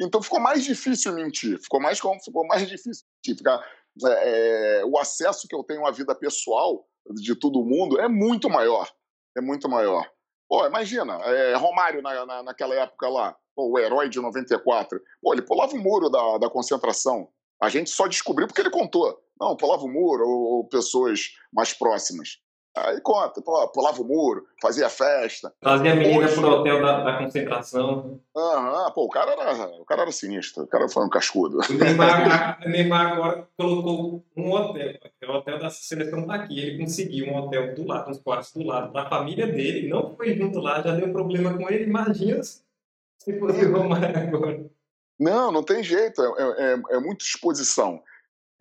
Então 0.00 0.22
ficou 0.22 0.40
mais 0.40 0.64
difícil 0.64 1.12
mentir, 1.12 1.58
ficou 1.58 1.80
mais, 1.80 1.98
ficou 1.98 2.46
mais 2.46 2.66
difícil 2.66 3.04
mentir. 3.16 3.36
Ficar, 3.36 3.62
é, 4.04 4.82
o 4.86 4.98
acesso 4.98 5.46
que 5.46 5.54
eu 5.54 5.62
tenho 5.62 5.86
à 5.86 5.90
vida 5.90 6.14
pessoal 6.14 6.86
de 7.14 7.34
todo 7.34 7.64
mundo 7.64 8.00
é 8.00 8.08
muito 8.08 8.48
maior. 8.48 8.90
É 9.36 9.40
muito 9.40 9.68
maior. 9.68 10.10
Pô, 10.48 10.66
imagina, 10.66 11.14
é, 11.26 11.54
Romário 11.54 12.02
na, 12.02 12.26
na, 12.26 12.42
naquela 12.42 12.74
época 12.74 13.08
lá, 13.08 13.36
pô, 13.54 13.70
o 13.70 13.78
herói 13.78 14.08
de 14.08 14.18
94. 14.18 15.00
Pô, 15.22 15.32
ele 15.32 15.42
pulava 15.42 15.74
o 15.74 15.78
muro 15.78 16.08
da, 16.08 16.38
da 16.38 16.50
concentração. 16.50 17.28
A 17.62 17.68
gente 17.68 17.90
só 17.90 18.08
descobriu 18.08 18.48
porque 18.48 18.62
ele 18.62 18.70
contou. 18.70 19.16
Não, 19.38 19.56
pulava 19.56 19.84
o 19.84 19.88
muro, 19.88 20.26
ou, 20.26 20.42
ou 20.56 20.68
pessoas 20.68 21.28
mais 21.52 21.72
próximas. 21.72 22.38
Aí 22.76 23.00
conta, 23.00 23.42
pô, 23.42 23.66
pulava 23.68 24.00
o 24.00 24.04
muro, 24.04 24.46
fazia 24.62 24.88
festa. 24.88 25.52
Fazia 25.60 25.94
menina 25.94 26.24
Hoje... 26.24 26.34
pro 26.36 26.48
hotel 26.48 26.80
da, 26.80 27.00
da 27.02 27.18
concentração. 27.18 28.20
Aham, 28.36 28.92
pô, 28.92 29.06
o 29.06 29.08
cara, 29.08 29.32
era, 29.32 29.66
o 29.80 29.84
cara 29.84 30.02
era 30.02 30.12
sinistro, 30.12 30.62
o 30.62 30.66
cara 30.68 30.88
foi 30.88 31.04
um 31.04 31.08
cascudo. 31.08 31.58
O 31.68 31.72
Neymar, 31.74 32.60
Neymar 32.68 33.12
agora 33.12 33.48
colocou 33.58 34.24
um 34.36 34.52
hotel, 34.52 34.94
o 35.26 35.32
hotel 35.32 35.58
da 35.58 35.68
seleção 35.68 36.26
tá 36.26 36.34
aqui, 36.34 36.60
ele 36.60 36.78
conseguiu 36.78 37.26
um 37.26 37.38
hotel 37.38 37.74
do 37.74 37.84
lado, 37.84 38.08
uns 38.08 38.18
quartos 38.18 38.52
do 38.52 38.62
lado, 38.62 38.92
da 38.92 39.08
família 39.08 39.48
dele, 39.48 39.88
não 39.88 40.14
foi 40.14 40.36
junto 40.36 40.60
lá, 40.60 40.80
já 40.80 40.94
deu 40.94 41.12
problema 41.12 41.56
com 41.56 41.68
ele, 41.68 41.84
imagina 41.84 42.40
se 42.42 43.38
fosse 43.38 43.66
o 43.66 43.76
Romário 43.76 44.16
agora. 44.16 44.70
Não, 45.18 45.50
não 45.50 45.62
tem 45.62 45.82
jeito, 45.82 46.22
é, 46.22 46.72
é, 46.72 46.96
é 46.96 47.00
muita 47.00 47.24
exposição. 47.24 48.00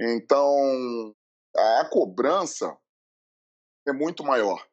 Então, 0.02 1.13
a 1.56 1.86
cobrança 1.86 2.76
é 3.89 3.93
muito 3.93 4.23
maior. 4.23 4.65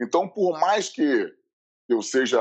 Então, 0.00 0.28
por 0.28 0.58
mais 0.58 0.88
que 0.88 1.32
eu 1.88 2.02
seja 2.02 2.40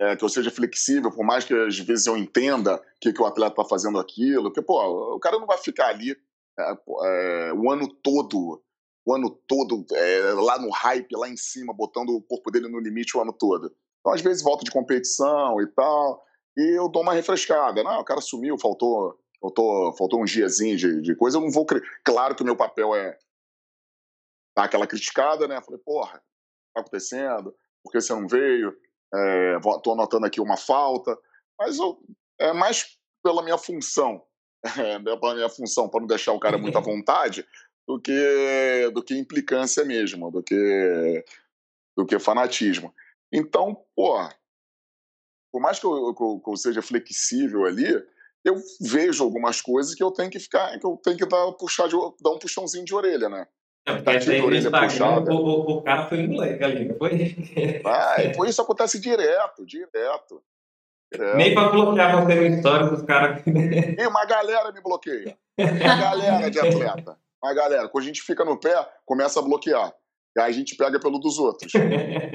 é, 0.00 0.14
que 0.14 0.24
eu 0.24 0.28
seja 0.28 0.50
flexível, 0.50 1.10
por 1.10 1.24
mais 1.24 1.44
que 1.44 1.54
às 1.54 1.78
vezes 1.78 2.06
eu 2.06 2.16
entenda 2.16 2.82
que, 3.00 3.12
que 3.12 3.20
o 3.20 3.26
atleta 3.26 3.52
está 3.52 3.64
fazendo 3.64 3.98
aquilo, 3.98 4.44
porque 4.44 4.62
pô, 4.62 5.14
o 5.14 5.20
cara 5.20 5.38
não 5.38 5.46
vai 5.46 5.58
ficar 5.58 5.88
ali 5.88 6.16
é, 6.58 6.72
é, 6.72 7.52
o 7.54 7.70
ano 7.70 7.88
todo, 7.88 8.62
o 9.06 9.14
ano 9.14 9.30
todo 9.48 9.84
é, 9.92 10.20
lá 10.34 10.58
no 10.58 10.70
hype, 10.70 11.16
lá 11.16 11.28
em 11.28 11.36
cima, 11.36 11.72
botando 11.72 12.10
o 12.10 12.22
corpo 12.22 12.50
dele 12.50 12.68
no 12.68 12.78
limite 12.78 13.16
o 13.16 13.20
ano 13.20 13.32
todo. 13.32 13.74
Então, 14.00 14.12
às 14.12 14.20
vezes, 14.20 14.42
volta 14.42 14.64
de 14.64 14.70
competição 14.70 15.60
e 15.60 15.66
tal, 15.68 16.22
e 16.56 16.78
eu 16.78 16.88
dou 16.88 17.02
uma 17.02 17.12
refrescada. 17.12 17.82
Não, 17.82 18.00
o 18.00 18.04
cara 18.04 18.20
sumiu, 18.20 18.58
faltou, 18.58 19.18
faltou, 19.40 19.96
faltou 19.96 20.22
um 20.22 20.24
diazinho 20.24 20.76
de, 20.76 21.00
de 21.02 21.14
coisa. 21.14 21.38
Eu 21.38 21.42
não 21.42 21.50
vou. 21.50 21.66
Claro 22.04 22.34
que 22.34 22.42
o 22.42 22.46
meu 22.46 22.56
papel 22.56 22.94
é 22.94 23.18
dar 24.56 24.64
aquela 24.64 24.86
criticada, 24.86 25.46
né? 25.46 25.60
Falei, 25.60 25.80
porra, 25.84 26.22
tá 26.74 26.80
acontecendo? 26.80 27.54
Por 27.84 27.92
que 27.92 28.00
você 28.00 28.12
não 28.14 28.26
veio? 28.26 28.74
É, 29.14 29.60
tô 29.82 29.92
anotando 29.92 30.26
aqui 30.26 30.40
uma 30.40 30.56
falta. 30.56 31.16
Mas 31.58 31.78
eu, 31.78 32.02
é 32.40 32.52
mais 32.52 32.98
pela 33.22 33.42
minha 33.42 33.58
função, 33.58 34.24
é, 34.64 34.98
pela 34.98 35.34
minha 35.34 35.48
função, 35.48 35.88
para 35.88 36.00
não 36.00 36.06
deixar 36.06 36.32
o 36.32 36.40
cara 36.40 36.56
muito 36.56 36.78
à 36.78 36.80
vontade, 36.82 37.46
do 37.86 38.00
que, 38.00 38.90
do 38.92 39.02
que 39.02 39.16
implicância 39.16 39.84
mesmo, 39.84 40.30
do 40.30 40.42
que, 40.42 41.24
do 41.96 42.04
que 42.04 42.18
fanatismo. 42.18 42.92
Então, 43.32 43.84
porra, 43.94 44.34
por 45.52 45.60
mais 45.60 45.78
que 45.78 45.86
eu, 45.86 46.14
que 46.14 46.50
eu, 46.50 46.56
seja 46.56 46.82
flexível 46.82 47.64
ali, 47.64 47.86
eu 48.44 48.56
vejo 48.80 49.22
algumas 49.22 49.60
coisas 49.60 49.94
que 49.94 50.02
eu 50.02 50.10
tenho 50.10 50.30
que 50.30 50.40
ficar, 50.40 50.78
que 50.78 50.86
eu 50.86 50.96
tenho 51.02 51.16
que 51.16 51.26
dar, 51.26 51.52
puxar 51.52 51.88
de, 51.88 51.96
dar 52.20 52.30
um 52.30 52.38
puxãozinho 52.38 52.84
de 52.84 52.94
orelha, 52.94 53.28
né? 53.28 53.46
Não, 53.86 54.02
tá 54.02 54.16
de 54.16 54.40
orelha 54.40 54.70
puxada. 54.70 55.32
O, 55.32 55.36
o, 55.36 55.70
o, 55.78 55.82
cara 55.82 56.08
foi 56.08 56.26
moleque 56.26 56.64
ali, 56.64 56.88
não 56.88 56.96
foi? 56.96 57.36
Ah, 57.84 58.16
e 58.20 58.48
isso 58.50 58.60
acontece 58.60 59.00
direto, 59.00 59.64
direto. 59.64 60.42
direto. 61.12 61.36
Nem 61.36 61.54
pra 61.54 61.68
bloquear 61.68 62.24
você 62.24 62.34
no 62.34 62.56
histórico 62.56 62.96
dos 62.96 63.04
caras. 63.04 63.42
E 63.46 64.06
uma 64.06 64.24
galera 64.24 64.72
me 64.72 64.80
bloqueia. 64.80 65.38
Uma 65.58 65.96
galera 65.96 66.50
de 66.50 66.58
atleta. 66.58 67.16
Uma 67.42 67.54
galera. 67.54 67.88
Quando 67.88 68.04
a 68.04 68.06
gente 68.08 68.22
fica 68.22 68.44
no 68.44 68.58
pé, 68.58 68.74
começa 69.04 69.38
a 69.38 69.42
bloquear. 69.42 69.94
E 70.36 70.40
aí 70.40 70.50
a 70.50 70.52
gente 70.52 70.76
pega 70.76 71.00
pelo 71.00 71.18
dos 71.18 71.38
outros. 71.38 71.72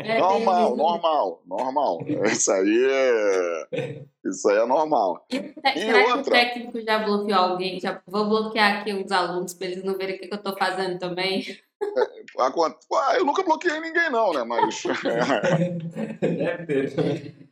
É, 0.01 0.17
normal, 0.17 0.75
normal, 0.75 1.43
normal. 1.45 1.99
Isso 2.25 2.51
aí 2.51 2.87
é, 2.89 4.03
isso 4.25 4.49
aí 4.49 4.57
é 4.57 4.65
normal. 4.65 5.23
E, 5.29 5.37
e 5.37 5.79
será 5.79 6.15
outra... 6.15 6.23
que 6.23 6.29
o 6.29 6.31
técnico 6.31 6.81
já 6.81 6.99
bloqueou 6.99 7.39
alguém? 7.39 7.79
Já 7.79 8.01
vou 8.07 8.27
bloquear 8.27 8.81
aqui 8.81 8.93
os 8.93 9.11
alunos 9.11 9.53
para 9.53 9.67
eles 9.67 9.83
não 9.83 9.95
verem 9.95 10.15
o 10.15 10.19
que, 10.19 10.25
eu 10.25 10.35
estou 10.35 10.57
fazendo 10.57 10.97
também. 10.97 11.45
É, 11.81 12.01
ah, 12.39 13.15
eu 13.15 13.25
nunca 13.25 13.43
bloqueei 13.43 13.79
ninguém, 13.79 14.09
não, 14.09 14.33
né? 14.33 14.43
Mas. 14.43 14.83
Deve 16.19 16.65
ter. 16.65 17.49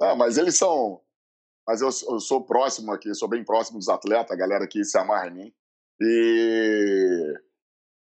Ah, 0.00 0.14
mas 0.14 0.36
eles 0.36 0.56
são. 0.56 1.00
Mas 1.66 1.80
eu, 1.80 1.88
eu 1.88 2.20
sou 2.20 2.44
próximo 2.44 2.92
aqui, 2.92 3.14
sou 3.14 3.28
bem 3.28 3.42
próximo 3.42 3.78
dos 3.78 3.88
atletas, 3.88 4.30
a 4.30 4.38
galera 4.38 4.64
aqui 4.64 4.84
se 4.84 4.98
amarra 4.98 5.28
em 5.28 5.34
mim. 5.34 5.52
E 6.00 7.34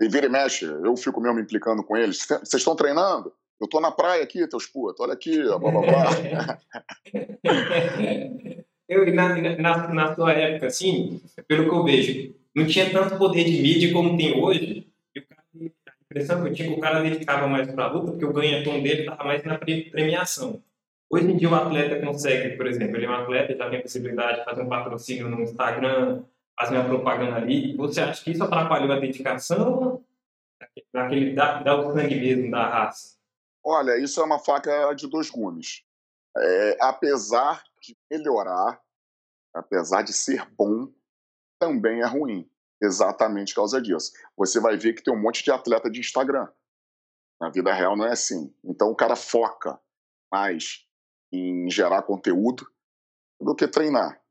e 0.02 0.08
vira 0.10 0.26
e 0.26 0.30
mexe, 0.30 0.66
eu 0.66 0.96
fico 0.98 1.22
mesmo 1.22 1.40
implicando 1.40 1.84
com 1.84 1.96
eles. 1.96 2.26
Vocês 2.26 2.56
estão 2.56 2.76
treinando? 2.76 3.32
Eu 3.60 3.68
tô 3.68 3.80
na 3.80 3.92
praia 3.92 4.24
aqui, 4.24 4.46
teus 4.48 4.66
putos, 4.66 5.00
olha 5.00 5.14
aqui, 5.14 5.42
blá 5.42 5.58
blá 5.58 5.82
blá. 5.82 6.60
eu, 8.90 9.14
na, 9.14 9.36
na, 9.58 9.88
na 9.94 10.16
sua 10.16 10.34
época, 10.34 10.68
assim, 10.68 11.22
pelo 11.48 11.64
que 11.64 11.76
eu 11.76 11.84
vejo, 11.84 12.36
não 12.54 12.68
tinha 12.68 12.90
tanto 12.90 13.18
poder 13.18 13.46
de 13.46 13.62
mídia 13.62 13.94
como 13.94 14.18
tem 14.18 14.42
hoje. 14.42 14.88
E 15.54 15.72
a 15.88 15.94
impressão 16.04 16.42
que 16.44 16.50
eu 16.50 16.54
tinha 16.54 16.68
que 16.68 16.74
o 16.76 16.82
cara 16.82 17.02
dedicava 17.02 17.48
mais 17.48 17.72
para 17.72 17.86
a 17.86 17.92
luta, 17.92 18.12
porque 18.12 18.26
o 18.26 18.34
ganha-tom 18.34 18.82
dele 18.82 19.02
estava 19.02 19.24
mais 19.24 19.44
na 19.46 19.58
premiação. 19.58 20.62
Hoje 21.10 21.32
em 21.32 21.38
dia 21.38 21.50
o 21.50 21.56
atleta 21.56 22.06
consegue, 22.06 22.58
por 22.58 22.68
exemplo, 22.68 22.98
ele 22.98 23.06
é 23.06 23.10
um 23.10 23.14
atleta, 23.14 23.56
já 23.56 23.70
tem 23.70 23.80
a 23.80 23.82
possibilidade 23.82 24.40
de 24.40 24.46
fazer 24.46 24.62
um 24.64 24.70
patrocínio 24.70 25.30
no 25.30 25.42
Instagram, 25.42 26.24
fazer 26.60 26.78
uma 26.78 26.86
propaganda 26.86 27.36
ali, 27.38 27.76
você 27.76 28.02
acha 28.02 28.24
que 28.24 28.32
isso 28.32 28.44
atrapalhou 28.44 28.92
a 28.92 29.00
dedicação 29.00 30.04
daquele, 30.94 31.36
da, 31.36 31.62
da 31.62 31.84
sangue 31.94 32.20
mesmo 32.20 32.52
da 32.52 32.68
raça? 32.68 33.16
Olha, 33.64 33.98
isso 33.98 34.22
é 34.22 34.24
uma 34.24 34.40
faca 34.40 34.94
de 34.94 35.08
dois 35.08 35.30
gumes. 35.30 35.84
É, 36.38 36.78
apesar 36.82 37.64
de 37.82 37.98
melhorar, 38.12 38.82
apesar 39.54 40.02
de 40.02 40.14
ser 40.14 40.46
bom, 40.52 40.92
também 41.60 42.02
é 42.02 42.06
ruim. 42.06 42.50
Exatamente 42.82 43.54
por 43.54 43.62
causa 43.62 43.82
disso. 43.82 44.12
Você 44.38 44.60
vai 44.60 44.78
ver 44.78 44.94
que 44.94 45.04
tem 45.04 45.14
um 45.14 45.22
monte 45.22 45.44
de 45.44 45.52
atleta 45.52 45.90
de 45.90 46.00
Instagram. 46.00 46.48
Na 47.40 47.50
vida 47.50 47.74
real 47.74 47.96
não 47.98 48.06
é 48.06 48.12
assim. 48.12 48.54
Então 48.64 48.90
o 48.90 48.96
cara 48.96 49.16
foca 49.16 49.80
mais 50.32 50.86
em 51.32 51.70
gerar 51.70 52.04
conteúdo 52.04 52.68
do 53.40 53.56
que 53.56 53.68
treinar. 53.68 54.22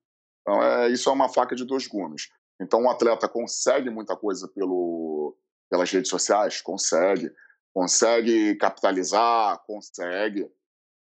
Então, 0.45 0.63
é, 0.63 0.89
isso 0.91 1.09
é 1.09 1.13
uma 1.13 1.29
faca 1.29 1.57
de 1.57 1.65
dois 1.65 1.87
gumes. 1.87 2.29
Então, 2.61 2.83
um 2.83 2.91
atleta 2.91 3.27
consegue 3.29 3.89
muita 3.91 4.15
coisa 4.15 4.47
pelo, 4.47 5.37
pelas 5.71 5.91
redes 5.91 6.11
sociais? 6.11 6.61
Consegue. 6.61 7.33
Consegue 7.73 8.55
capitalizar? 8.57 9.59
Consegue. 9.67 10.49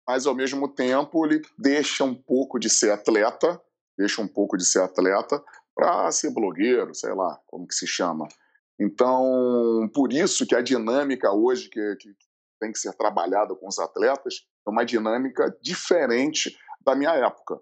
Mas, 0.07 0.25
ao 0.25 0.33
mesmo 0.33 0.67
tempo, 0.67 1.25
ele 1.25 1.41
deixa 1.57 2.03
um 2.03 2.15
pouco 2.15 2.57
de 2.57 2.69
ser 2.69 2.91
atleta, 2.91 3.61
deixa 3.97 4.21
um 4.21 4.27
pouco 4.27 4.57
de 4.57 4.65
ser 4.65 4.81
atleta 4.81 5.43
para 5.75 6.09
ser 6.11 6.31
blogueiro, 6.31 6.95
sei 6.95 7.13
lá, 7.13 7.39
como 7.47 7.67
que 7.67 7.75
se 7.75 7.85
chama. 7.85 8.27
Então, 8.79 9.89
por 9.93 10.11
isso 10.11 10.45
que 10.45 10.55
a 10.55 10.61
dinâmica 10.61 11.31
hoje 11.31 11.69
que, 11.69 11.95
que 11.97 12.09
tem 12.59 12.71
que 12.71 12.79
ser 12.79 12.93
trabalhada 12.93 13.55
com 13.55 13.67
os 13.67 13.77
atletas 13.77 14.45
é 14.65 14.69
uma 14.69 14.85
dinâmica 14.85 15.55
diferente 15.61 16.57
da 16.81 16.95
minha 16.95 17.11
época. 17.11 17.59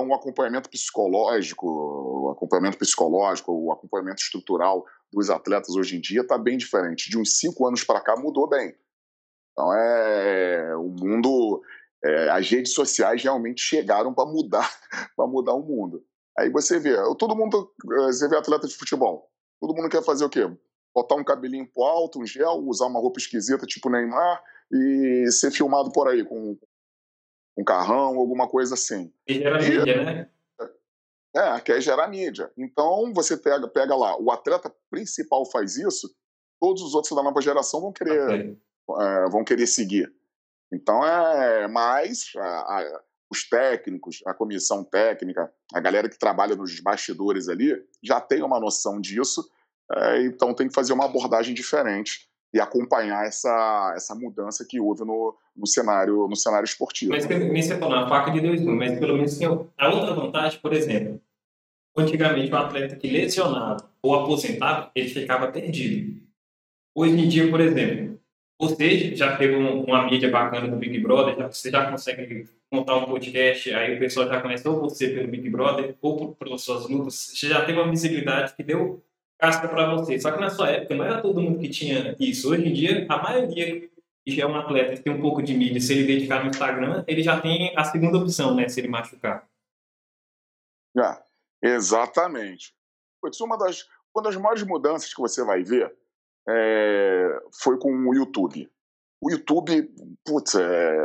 Então, 0.00 0.08
o 0.08 0.14
acompanhamento 0.14 0.70
psicológico, 0.70 1.66
o 1.66 2.30
acompanhamento 2.30 2.78
psicológico, 2.78 3.52
o 3.52 3.70
acompanhamento 3.70 4.22
estrutural 4.22 4.86
dos 5.12 5.28
atletas 5.28 5.76
hoje 5.76 5.96
em 5.96 6.00
dia 6.00 6.22
está 6.22 6.38
bem 6.38 6.56
diferente. 6.56 7.10
De 7.10 7.18
uns 7.18 7.38
cinco 7.38 7.66
anos 7.66 7.84
para 7.84 8.00
cá 8.00 8.16
mudou 8.16 8.48
bem. 8.48 8.74
Então, 9.52 9.74
é 9.74 10.74
o 10.74 10.88
mundo, 10.88 11.60
é, 12.02 12.30
as 12.30 12.48
redes 12.48 12.72
sociais 12.72 13.22
realmente 13.22 13.60
chegaram 13.60 14.14
para 14.14 14.24
mudar, 14.24 14.70
para 15.14 15.26
mudar 15.26 15.52
o 15.52 15.62
mundo. 15.62 16.02
Aí 16.38 16.48
você 16.48 16.78
vê, 16.78 16.96
todo 17.18 17.36
mundo, 17.36 17.70
você 17.84 18.26
vê 18.26 18.36
atleta 18.36 18.66
de 18.66 18.74
futebol, 18.74 19.28
todo 19.60 19.74
mundo 19.74 19.90
quer 19.90 20.02
fazer 20.02 20.24
o 20.24 20.30
quê? 20.30 20.50
Botar 20.94 21.16
um 21.16 21.24
cabelinho 21.24 21.70
pro 21.70 21.84
alto, 21.84 22.20
um 22.20 22.26
gel, 22.26 22.64
usar 22.64 22.86
uma 22.86 23.00
roupa 23.00 23.20
esquisita 23.20 23.66
tipo 23.66 23.90
Neymar 23.90 24.42
e 24.72 25.30
ser 25.30 25.50
filmado 25.50 25.92
por 25.92 26.08
aí 26.08 26.24
com 26.24 26.56
um 27.56 27.64
carrão, 27.64 28.18
alguma 28.18 28.48
coisa 28.48 28.74
assim. 28.74 29.12
E 29.26 29.34
gera 29.34 29.62
e, 29.62 29.70
mídia, 29.70 30.04
né? 30.04 30.30
É, 31.34 31.60
quer 31.60 31.80
gerar 31.80 32.08
mídia. 32.08 32.50
Então 32.56 33.12
você 33.14 33.36
pega, 33.36 33.68
pega 33.68 33.94
lá, 33.94 34.16
o 34.16 34.30
atleta 34.30 34.72
principal 34.90 35.44
faz 35.50 35.76
isso, 35.76 36.12
todos 36.60 36.82
os 36.82 36.94
outros 36.94 37.14
da 37.14 37.22
nova 37.22 37.40
geração 37.40 37.80
vão 37.80 37.92
querer, 37.92 38.22
okay. 38.24 38.58
é, 38.98 39.28
vão 39.28 39.44
querer 39.44 39.66
seguir. 39.66 40.12
Então 40.72 41.04
é 41.04 41.68
mais 41.68 42.32
a, 42.36 42.40
a, 42.42 43.02
os 43.30 43.48
técnicos, 43.48 44.20
a 44.26 44.34
comissão 44.34 44.82
técnica, 44.82 45.52
a 45.72 45.80
galera 45.80 46.08
que 46.08 46.18
trabalha 46.18 46.56
nos 46.56 46.80
bastidores 46.80 47.48
ali 47.48 47.80
já 48.02 48.20
tem 48.20 48.42
uma 48.42 48.58
noção 48.58 49.00
disso, 49.00 49.48
é, 49.92 50.22
então 50.22 50.54
tem 50.54 50.68
que 50.68 50.74
fazer 50.74 50.92
uma 50.92 51.04
abordagem 51.04 51.54
diferente 51.54 52.29
e 52.52 52.60
acompanhar 52.60 53.26
essa, 53.26 53.92
essa 53.96 54.14
mudança 54.14 54.64
que 54.68 54.80
houve 54.80 55.04
no, 55.04 55.36
no, 55.56 55.66
cenário, 55.66 56.26
no 56.26 56.36
cenário 56.36 56.64
esportivo. 56.64 57.12
Mas 57.12 57.24
você 57.24 57.78
falou, 57.78 57.96
a 57.96 58.08
faca 58.08 58.30
de 58.30 58.40
dois 58.40 58.60
mas 58.62 58.98
pelo 58.98 59.16
menos 59.16 59.38
tem 59.38 59.46
a 59.46 59.88
outra 59.88 60.14
vantagem, 60.14 60.58
por 60.60 60.72
exemplo, 60.72 61.20
antigamente 61.96 62.52
o 62.52 62.56
atleta 62.56 62.96
que 62.96 63.08
lesionado 63.08 63.84
ou 64.02 64.14
aposentado, 64.14 64.90
ele 64.94 65.08
ficava 65.08 65.48
perdido. 65.48 66.20
Hoje 66.94 67.12
em 67.12 67.28
dia, 67.28 67.48
por 67.48 67.60
exemplo, 67.60 68.18
você 68.58 69.14
já 69.14 69.36
teve 69.36 69.54
uma 69.54 70.04
mídia 70.10 70.30
bacana 70.30 70.68
do 70.68 70.76
Big 70.76 70.98
Brother, 70.98 71.36
já, 71.36 71.46
você 71.46 71.70
já 71.70 71.90
consegue 71.90 72.48
montar 72.70 72.96
um 72.96 73.06
podcast, 73.06 73.72
aí 73.72 73.96
o 73.96 73.98
pessoal 73.98 74.28
já 74.28 74.40
conhece 74.40 74.68
ou 74.68 74.80
você 74.80 75.08
pelo 75.08 75.28
Big 75.28 75.48
Brother 75.48 75.94
ou 76.02 76.34
pelas 76.34 76.62
suas 76.62 76.88
lutas, 76.88 77.14
você 77.14 77.48
já 77.48 77.64
teve 77.64 77.78
uma 77.78 77.90
visibilidade 77.90 78.54
que 78.54 78.62
deu 78.62 79.02
casca 79.40 79.66
para 79.66 79.94
você. 79.94 80.20
Só 80.20 80.30
que 80.30 80.40
na 80.40 80.50
sua 80.50 80.70
época 80.70 80.94
não 80.94 81.04
era 81.04 81.22
todo 81.22 81.40
mundo 81.40 81.58
que 81.58 81.68
tinha 81.68 82.14
isso. 82.20 82.50
Hoje 82.50 82.68
em 82.68 82.72
dia, 82.72 83.06
a 83.08 83.22
maioria 83.22 83.88
que 84.24 84.36
já 84.36 84.44
é 84.44 84.46
um 84.46 84.56
atleta 84.56 84.94
que 84.94 85.02
tem 85.02 85.12
um 85.12 85.20
pouco 85.20 85.42
de 85.42 85.54
mídia, 85.54 85.80
se 85.80 85.94
ele 85.94 86.06
dedicar 86.06 86.44
no 86.44 86.50
Instagram, 86.50 87.04
ele 87.08 87.22
já 87.22 87.40
tem 87.40 87.74
a 87.76 87.84
segunda 87.84 88.18
opção, 88.18 88.54
né? 88.54 88.68
Se 88.68 88.78
ele 88.78 88.88
machucar. 88.88 89.48
É, 90.96 91.68
exatamente. 91.68 92.74
Putz, 93.20 93.40
uma 93.40 93.56
das, 93.56 93.88
uma 94.14 94.22
das 94.22 94.36
maiores 94.36 94.62
mudanças 94.62 95.12
que 95.12 95.20
você 95.20 95.42
vai 95.42 95.62
ver 95.62 95.94
é, 96.48 97.42
foi 97.62 97.78
com 97.78 97.90
o 97.92 98.14
YouTube. 98.14 98.70
O 99.22 99.30
YouTube, 99.30 99.90
putz, 100.24 100.54
é, 100.54 100.96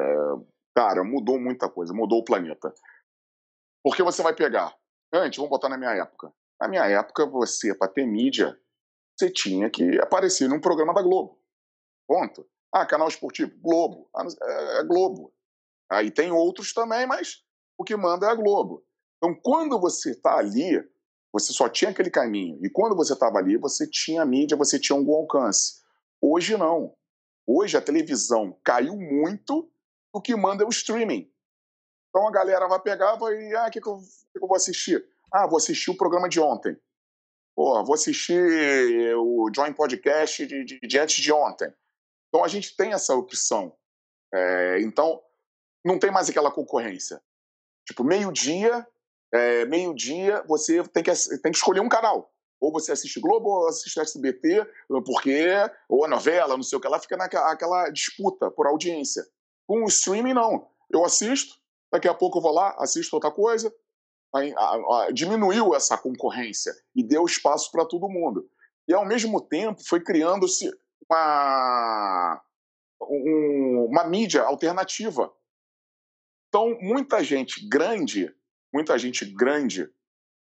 cara, 0.75 1.03
mudou 1.03 1.39
muita 1.39 1.69
coisa, 1.69 1.93
mudou 1.93 2.19
o 2.19 2.23
planeta. 2.23 2.73
Porque 3.83 4.01
você 4.01 4.23
vai 4.23 4.33
pegar, 4.33 4.75
antes, 5.13 5.37
vamos 5.37 5.49
botar 5.49 5.69
na 5.69 5.77
minha 5.77 5.91
época, 5.91 6.33
na 6.59 6.67
minha 6.67 6.85
época, 6.85 7.25
você, 7.25 7.73
para 7.73 7.91
ter 7.91 8.05
mídia, 8.05 8.57
você 9.15 9.29
tinha 9.29 9.69
que 9.69 9.99
aparecer 9.99 10.47
num 10.49 10.59
programa 10.59 10.93
da 10.93 11.01
Globo. 11.01 11.39
Ponto. 12.07 12.47
Ah, 12.71 12.85
canal 12.85 13.07
esportivo? 13.07 13.51
Globo. 13.61 14.09
Ah, 14.15 14.25
é, 14.43 14.79
é 14.79 14.83
Globo. 14.83 15.33
Aí 15.89 16.11
tem 16.11 16.31
outros 16.31 16.73
também, 16.73 17.05
mas 17.05 17.43
o 17.77 17.83
que 17.83 17.95
manda 17.95 18.27
é 18.27 18.29
a 18.29 18.35
Globo. 18.35 18.85
Então, 19.17 19.33
quando 19.41 19.79
você 19.79 20.11
está 20.11 20.37
ali, 20.37 20.83
você 21.31 21.51
só 21.53 21.67
tinha 21.69 21.91
aquele 21.91 22.09
caminho. 22.09 22.59
E 22.63 22.69
quando 22.69 22.95
você 22.95 23.13
estava 23.13 23.37
ali, 23.37 23.57
você 23.57 23.87
tinha 23.89 24.25
mídia, 24.25 24.57
você 24.57 24.79
tinha 24.79 24.97
algum 24.97 25.15
alcance. 25.15 25.83
Hoje 26.21 26.57
não. 26.57 26.95
Hoje 27.45 27.77
a 27.77 27.81
televisão 27.81 28.57
caiu 28.63 28.95
muito, 28.95 29.69
o 30.13 30.21
que 30.21 30.35
manda 30.35 30.63
é 30.63 30.65
o 30.65 30.69
streaming. 30.69 31.31
Então 32.09 32.27
a 32.27 32.31
galera 32.31 32.67
vai 32.67 32.79
pegar 32.79 33.17
e 33.33 33.55
ah, 33.55 33.67
o 33.67 33.71
que, 33.71 33.81
que, 33.81 33.81
que 33.81 33.89
eu 33.89 34.47
vou 34.47 34.55
assistir? 34.55 35.05
Ah, 35.31 35.47
vou 35.47 35.57
assistir 35.57 35.91
o 35.91 35.97
programa 35.97 36.29
de 36.29 36.39
ontem. 36.39 36.77
Pô, 37.55 37.83
vou 37.83 37.95
assistir 37.95 39.15
o 39.15 39.49
Join 39.55 39.73
Podcast 39.73 40.45
de, 40.45 40.65
de, 40.65 40.79
de 40.79 40.99
antes 40.99 41.23
de 41.23 41.31
ontem. 41.31 41.71
Então 42.27 42.43
a 42.43 42.47
gente 42.47 42.75
tem 42.75 42.91
essa 42.91 43.15
opção. 43.15 43.75
É, 44.33 44.81
então 44.81 45.21
não 45.83 45.97
tem 45.97 46.11
mais 46.11 46.29
aquela 46.29 46.51
concorrência. 46.51 47.21
Tipo, 47.87 48.03
meio-dia, 48.03 48.85
é, 49.33 49.65
meio-dia, 49.65 50.43
você 50.47 50.83
tem 50.89 51.03
que, 51.03 51.11
tem 51.11 51.51
que 51.51 51.57
escolher 51.57 51.79
um 51.79 51.89
canal. 51.89 52.31
Ou 52.59 52.71
você 52.71 52.91
assiste 52.91 53.19
Globo 53.19 53.49
ou 53.49 53.67
assiste 53.67 53.99
SBT, 53.99 54.65
porque, 55.05 55.45
ou 55.87 56.03
a 56.03 56.07
novela, 56.07 56.55
não 56.55 56.63
sei 56.63 56.77
o 56.77 56.81
que, 56.81 56.87
ela 56.87 56.99
fica 56.99 57.15
naquela 57.15 57.89
disputa 57.89 58.49
por 58.49 58.65
audiência. 58.65 59.23
Com 59.67 59.83
o 59.83 59.87
streaming, 59.87 60.33
não. 60.33 60.67
Eu 60.89 61.05
assisto, 61.05 61.55
daqui 61.91 62.07
a 62.07 62.13
pouco 62.13 62.39
eu 62.39 62.41
vou 62.41 62.51
lá, 62.51 62.75
assisto 62.79 63.15
outra 63.15 63.31
coisa, 63.31 63.73
diminuiu 65.13 65.75
essa 65.75 65.97
concorrência 65.97 66.73
e 66.95 67.03
deu 67.03 67.25
espaço 67.25 67.71
para 67.71 67.85
todo 67.85 68.09
mundo. 68.09 68.49
E, 68.87 68.93
ao 68.93 69.05
mesmo 69.05 69.41
tempo, 69.41 69.81
foi 69.83 69.99
criando-se 69.99 70.71
uma, 71.09 72.41
um, 73.01 73.87
uma 73.89 74.03
mídia 74.03 74.43
alternativa. 74.43 75.31
Então, 76.47 76.77
muita 76.81 77.23
gente 77.23 77.67
grande, 77.67 78.33
muita 78.73 78.97
gente 78.97 79.25
grande 79.25 79.89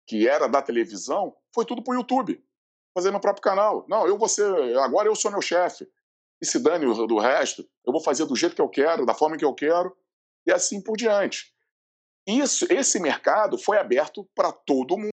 que 0.07 0.27
era 0.27 0.47
da 0.47 0.61
televisão, 0.61 1.35
foi 1.53 1.65
tudo 1.65 1.83
para 1.83 1.93
o 1.93 1.97
YouTube, 1.97 2.43
fazendo 2.93 3.17
o 3.17 3.21
próprio 3.21 3.43
canal. 3.43 3.85
Não, 3.87 4.07
eu 4.07 4.17
vou 4.17 4.27
ser, 4.27 4.77
agora 4.79 5.07
eu 5.07 5.15
sou 5.15 5.31
meu 5.31 5.41
chefe. 5.41 5.87
e 6.41 6.45
se 6.45 6.59
dane 6.59 6.85
do 6.85 7.19
resto, 7.19 7.67
eu 7.85 7.93
vou 7.93 8.03
fazer 8.03 8.25
do 8.25 8.35
jeito 8.35 8.55
que 8.55 8.61
eu 8.61 8.67
quero, 8.69 9.05
da 9.05 9.13
forma 9.13 9.37
que 9.37 9.45
eu 9.45 9.53
quero, 9.53 9.95
e 10.45 10.51
assim 10.51 10.81
por 10.81 10.97
diante. 10.97 11.53
Isso, 12.27 12.65
esse 12.71 12.99
mercado 12.99 13.57
foi 13.57 13.77
aberto 13.77 14.27
para 14.35 14.51
todo 14.51 14.97
mundo. 14.97 15.11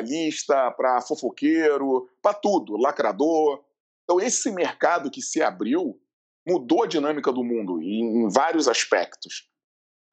lista, 0.00 0.70
para 0.72 1.00
fofoqueiro, 1.00 2.08
para 2.22 2.34
tudo, 2.34 2.76
lacrador. 2.76 3.64
Então, 4.04 4.20
esse 4.20 4.50
mercado 4.50 5.10
que 5.10 5.20
se 5.20 5.42
abriu 5.42 6.00
mudou 6.46 6.84
a 6.84 6.86
dinâmica 6.86 7.32
do 7.32 7.42
mundo 7.42 7.82
em, 7.82 8.28
vários 8.28 8.68
aspectos. 8.68 9.50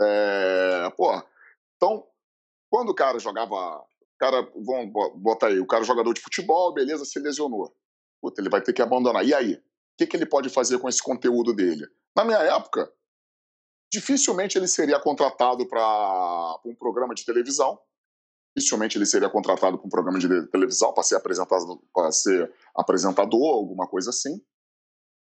É, 0.02 0.90
pô, 0.98 1.12
então, 1.76 2.08
quando 2.72 2.90
o 2.90 2.96
cara 2.96 3.20
jogava. 3.20 3.86
Cara, 4.20 4.42
vamos 4.56 4.92
botar 5.16 5.48
aí, 5.48 5.60
o 5.60 5.68
cara 5.68 5.84
jogador 5.84 6.14
de 6.14 6.22
futebol, 6.22 6.74
beleza, 6.74 7.04
se 7.04 7.20
lesionou. 7.20 7.76
Puta, 8.22 8.42
ele 8.42 8.50
vai 8.50 8.62
ter 8.62 8.72
que 8.72 8.82
abandonar. 8.82 9.26
E 9.26 9.34
aí? 9.34 9.62
O 9.94 9.98
que, 9.98 10.08
que 10.08 10.18
ele 10.18 10.26
pode 10.26 10.50
fazer 10.50 10.80
com 10.80 10.90
esse 10.90 11.02
conteúdo 11.02 11.54
dele? 11.54 11.86
Na 12.16 12.26
minha 12.26 12.40
época, 12.40 12.92
dificilmente 13.92 14.58
ele 14.58 14.68
seria 14.68 15.00
contratado 15.00 15.68
para 15.68 16.60
um 16.66 16.76
programa 16.76 17.14
de 17.14 17.24
televisão. 17.24 17.80
Dificilmente 18.56 18.98
ele 18.98 19.06
seria 19.06 19.30
contratado 19.30 19.78
para 19.78 19.86
um 19.86 19.90
programa 19.90 20.20
de 20.20 20.48
televisão 20.48 20.94
para 20.94 21.04
ser 21.04 21.16
apresentado 21.16 21.84
para 21.94 22.12
ser 22.12 22.52
apresentador 22.76 23.54
alguma 23.54 23.88
coisa 23.88 24.10
assim. 24.10 24.42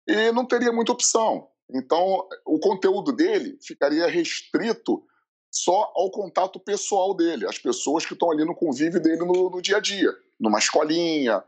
E 0.06 0.32
não 0.32 0.46
teria 0.46 0.72
muita 0.72 0.92
opção. 0.92 1.50
Então 1.70 2.26
o 2.46 2.58
conteúdo 2.58 3.12
dele 3.12 3.58
ficaria 3.62 4.06
restrito 4.06 5.02
só 5.50 5.92
ao 5.94 6.10
contato 6.10 6.60
pessoal 6.60 7.14
dele 7.14 7.46
as 7.46 7.58
pessoas 7.58 8.04
que 8.04 8.12
estão 8.12 8.30
ali 8.30 8.44
no 8.44 8.54
convívio 8.54 9.00
dele 9.00 9.24
no, 9.24 9.50
no 9.50 9.62
dia 9.62 9.78
a 9.78 9.80
dia 9.80 10.12
numa 10.38 10.58
escolinha 10.58 11.42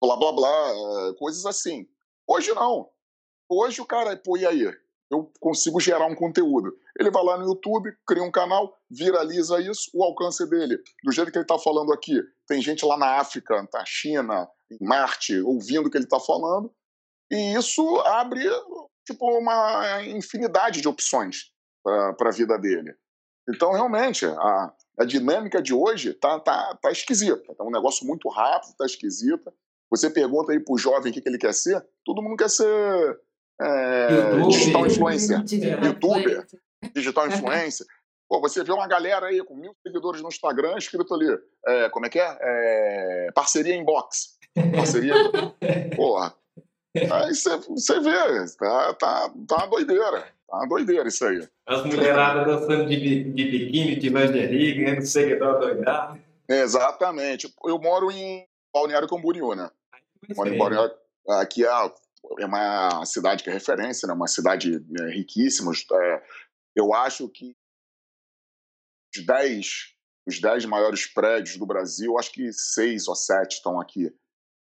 blá 0.00 0.16
blá 0.16 0.32
blá 0.32 1.14
coisas 1.18 1.44
assim 1.44 1.86
hoje 2.26 2.52
não 2.54 2.90
hoje 3.48 3.80
o 3.80 3.86
cara 3.86 4.16
pô 4.16 4.36
e 4.36 4.46
aí 4.46 4.70
eu 5.10 5.30
consigo 5.38 5.78
gerar 5.80 6.06
um 6.06 6.14
conteúdo. 6.14 6.76
Ele 6.98 7.10
vai 7.10 7.22
lá 7.22 7.38
no 7.38 7.46
YouTube, 7.46 7.94
cria 8.06 8.22
um 8.22 8.30
canal, 8.30 8.76
viraliza 8.90 9.60
isso, 9.60 9.90
o 9.94 10.02
alcance 10.02 10.48
dele, 10.48 10.78
do 11.04 11.12
jeito 11.12 11.30
que 11.30 11.38
ele 11.38 11.44
está 11.44 11.58
falando 11.58 11.92
aqui, 11.92 12.20
tem 12.48 12.60
gente 12.60 12.84
lá 12.84 12.96
na 12.96 13.18
África, 13.18 13.68
na 13.72 13.84
China, 13.84 14.48
em 14.70 14.84
Marte, 14.84 15.40
ouvindo 15.40 15.86
o 15.86 15.90
que 15.90 15.96
ele 15.96 16.04
está 16.04 16.18
falando, 16.18 16.72
e 17.30 17.54
isso 17.54 18.00
abre 18.00 18.42
tipo 19.06 19.26
uma 19.38 20.02
infinidade 20.04 20.80
de 20.80 20.88
opções 20.88 21.52
para 21.82 22.28
a 22.28 22.32
vida 22.32 22.58
dele. 22.58 22.94
Então, 23.48 23.72
realmente, 23.72 24.24
a, 24.24 24.72
a 24.98 25.04
dinâmica 25.04 25.60
de 25.60 25.74
hoje 25.74 26.14
tá, 26.14 26.40
tá, 26.40 26.78
tá 26.80 26.90
esquisita. 26.90 27.54
Tá 27.54 27.62
um 27.62 27.70
negócio 27.70 28.06
muito 28.06 28.28
rápido, 28.30 28.74
tá 28.78 28.86
esquisita. 28.86 29.52
Você 29.94 30.10
pergunta 30.10 30.50
aí 30.50 30.58
pro 30.58 30.76
jovem 30.76 31.12
o 31.12 31.14
que, 31.14 31.20
que 31.20 31.28
ele 31.28 31.38
quer 31.38 31.54
ser, 31.54 31.80
todo 32.04 32.20
mundo 32.20 32.36
quer 32.36 32.50
ser 32.50 32.66
é, 33.60 34.40
digital 34.48 34.86
influencer, 34.86 35.38
youtuber, 35.84 36.44
digital 36.92 37.28
influencer. 37.28 37.86
Pô, 38.28 38.40
você 38.40 38.64
vê 38.64 38.72
uma 38.72 38.88
galera 38.88 39.26
aí 39.26 39.44
com 39.44 39.54
mil 39.54 39.72
seguidores 39.86 40.20
no 40.20 40.28
Instagram 40.28 40.76
escrito 40.78 41.14
ali, 41.14 41.38
é, 41.66 41.88
como 41.90 42.06
é 42.06 42.08
que 42.08 42.18
é? 42.18 42.38
é 42.40 43.28
parceria 43.32 43.76
inbox. 43.76 44.36
Parceria. 44.74 45.14
Porra. 45.94 46.34
Aí 46.96 47.32
você 47.32 48.00
vê, 48.00 48.56
tá, 48.58 48.94
tá, 48.94 49.30
tá 49.46 49.56
uma 49.56 49.66
doideira. 49.68 50.26
Tá 50.48 50.56
uma 50.56 50.68
doideira 50.68 51.08
isso 51.08 51.24
aí. 51.24 51.48
As 51.66 51.84
mulheradas 51.84 52.46
dançando 52.46 52.88
de, 52.88 53.24
de 53.24 53.44
biquíni, 53.44 53.96
de 53.96 54.08
lingerie, 54.08 54.74
ganhando 54.74 55.06
seguidor 55.06 55.60
doidado. 55.60 56.18
Exatamente. 56.48 57.52
Eu 57.64 57.78
moro 57.78 58.10
em 58.10 58.44
Balneário 58.74 59.08
Camboriú, 59.08 59.54
né? 59.54 59.70
Moro 60.36 60.54
em 60.54 60.58
Balneário, 60.58 60.94
aqui 61.28 61.64
é 61.64 61.70
é 62.38 62.46
uma 62.46 63.04
cidade 63.04 63.42
que 63.42 63.50
é 63.50 63.52
referência, 63.52 64.06
né? 64.06 64.14
uma 64.14 64.26
cidade 64.26 64.84
é, 65.00 65.10
riquíssima. 65.10 65.72
É, 65.92 66.22
eu 66.74 66.94
acho 66.94 67.28
que 67.28 67.54
os 69.14 69.24
dez, 69.24 69.94
os 70.26 70.40
dez 70.40 70.64
maiores 70.64 71.06
prédios 71.06 71.56
do 71.56 71.66
Brasil, 71.66 72.18
acho 72.18 72.32
que 72.32 72.52
seis 72.52 73.08
ou 73.08 73.14
sete 73.14 73.56
estão 73.56 73.80
aqui 73.80 74.12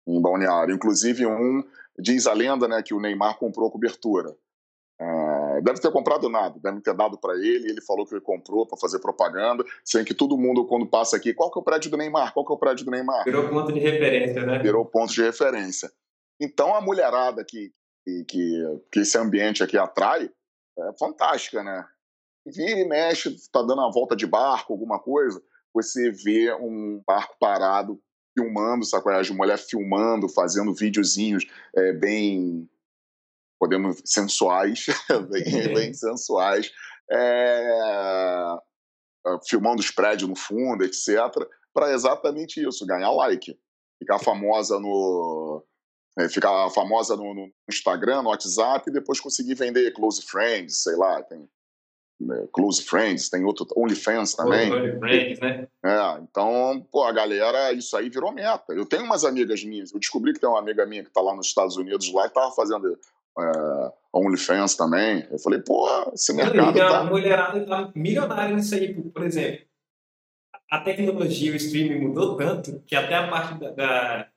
em 0.07 0.21
Balneário. 0.21 0.75
Inclusive, 0.75 1.25
um 1.25 1.63
diz 1.97 2.27
a 2.27 2.33
lenda 2.33 2.67
né, 2.67 2.83
que 2.83 2.93
o 2.93 2.99
Neymar 2.99 3.37
comprou 3.37 3.71
cobertura. 3.71 4.35
É, 4.99 5.05
deve 5.61 5.79
ter 5.79 5.91
comprado 5.91 6.29
nada, 6.29 6.59
deve 6.61 6.81
ter 6.81 6.93
dado 6.93 7.17
para 7.17 7.35
ele. 7.35 7.69
Ele 7.69 7.81
falou 7.81 8.05
que 8.05 8.13
ele 8.13 8.21
comprou 8.21 8.65
para 8.65 8.77
fazer 8.77 8.99
propaganda, 8.99 9.63
sem 9.83 10.03
que 10.03 10.13
todo 10.13 10.37
mundo, 10.37 10.65
quando 10.65 10.87
passa 10.87 11.15
aqui, 11.15 11.33
qual 11.33 11.51
que 11.51 11.59
é 11.59 11.61
o 11.61 11.63
prédio 11.63 11.91
do 11.91 11.97
Neymar? 11.97 12.33
Qual 12.33 12.45
que 12.45 12.51
é 12.51 12.55
o 12.55 12.59
prédio 12.59 12.85
do 12.85 12.91
Neymar? 12.91 13.23
Virou 13.23 13.49
ponto 13.49 13.73
de 13.73 13.79
referência, 13.79 14.45
né? 14.45 14.59
Virou 14.59 14.85
ponto 14.85 15.13
de 15.13 15.21
referência. 15.21 15.91
Então 16.39 16.75
a 16.75 16.81
mulherada 16.81 17.43
que, 17.43 17.71
que, 18.27 18.63
que 18.91 18.99
esse 18.99 19.17
ambiente 19.17 19.63
aqui 19.63 19.77
atrai 19.77 20.29
é 20.79 20.93
fantástica, 20.99 21.63
né? 21.63 21.85
Vira 22.45 22.79
e 22.79 22.87
mexe, 22.87 23.35
tá 23.51 23.61
dando 23.61 23.81
uma 23.81 23.91
volta 23.91 24.15
de 24.15 24.25
barco, 24.25 24.71
alguma 24.71 24.99
coisa, 24.99 25.41
você 25.73 26.11
vê 26.11 26.53
um 26.53 27.01
barco 27.05 27.35
parado 27.39 27.99
filmando, 28.37 28.85
sacolas 28.85 29.25
de 29.25 29.33
mulher 29.33 29.57
filmando, 29.57 30.29
fazendo 30.29 30.73
videozinhos 30.73 31.45
é, 31.75 31.91
bem, 31.93 32.69
podemos, 33.59 34.01
sensuais, 34.05 34.85
bem, 35.29 35.73
bem 35.73 35.93
sensuais, 35.93 36.71
é, 37.11 38.57
filmando 39.47 39.79
os 39.79 39.91
prédios 39.91 40.29
no 40.29 40.35
fundo, 40.35 40.83
etc., 40.83 41.17
para 41.73 41.93
exatamente 41.93 42.65
isso, 42.65 42.85
ganhar 42.85 43.11
like, 43.11 43.57
ficar 43.99 44.19
famosa 44.19 44.79
no, 44.79 45.63
é, 46.17 46.27
ficar 46.27 46.69
famosa 46.71 47.15
no, 47.15 47.33
no, 47.33 47.51
Instagram, 47.69 48.23
no 48.23 48.29
WhatsApp, 48.29 48.89
e 48.89 48.93
depois 48.93 49.19
conseguir 49.19 49.53
vender 49.53 49.91
Close 49.91 50.23
Friends, 50.23 50.81
sei 50.83 50.95
lá, 50.95 51.21
tem 51.23 51.47
né, 52.19 52.47
Close 52.51 52.81
Friends, 52.83 53.29
tem 53.29 53.45
outro, 53.45 53.67
OnlyFans 53.75 54.33
também. 54.33 54.73
OnlyFans, 54.73 55.39
né? 55.39 55.67
É, 55.85 56.19
então, 56.21 56.83
pô, 56.91 57.03
a 57.03 57.11
galera, 57.11 57.71
isso 57.73 57.95
aí 57.95 58.09
virou 58.09 58.31
meta. 58.31 58.73
Eu 58.73 58.87
tenho 58.87 59.03
umas 59.03 59.23
amigas 59.23 59.63
minhas, 59.63 59.93
eu 59.93 59.99
descobri 59.99 60.33
que 60.33 60.39
tem 60.39 60.49
uma 60.49 60.59
amiga 60.59 60.83
minha 60.85 61.03
que 61.03 61.11
tá 61.11 61.21
lá 61.21 61.35
nos 61.35 61.45
Estados 61.47 61.77
Unidos, 61.77 62.11
lá, 62.11 62.25
e 62.25 62.29
tava 62.29 62.51
fazendo 62.51 62.97
é, 63.39 63.93
OnlyFans 64.13 64.75
também. 64.75 65.27
Eu 65.31 65.39
falei, 65.39 65.59
pô, 65.59 65.87
esse 66.13 66.33
mercado 66.33 66.77
tá... 66.77 66.99
A 66.99 67.03
mulherada 67.03 67.65
tá 67.65 67.91
milionária 67.95 68.55
nisso 68.55 68.75
aí, 68.75 68.93
por 68.93 69.23
exemplo. 69.23 69.65
A 70.69 70.81
tecnologia, 70.81 71.53
o 71.53 71.55
streaming 71.55 72.07
mudou 72.07 72.35
tanto 72.35 72.81
que 72.85 72.95
até 72.95 73.15
a 73.15 73.29
parte 73.29 73.59
da, 73.59 73.71
da 73.71 74.27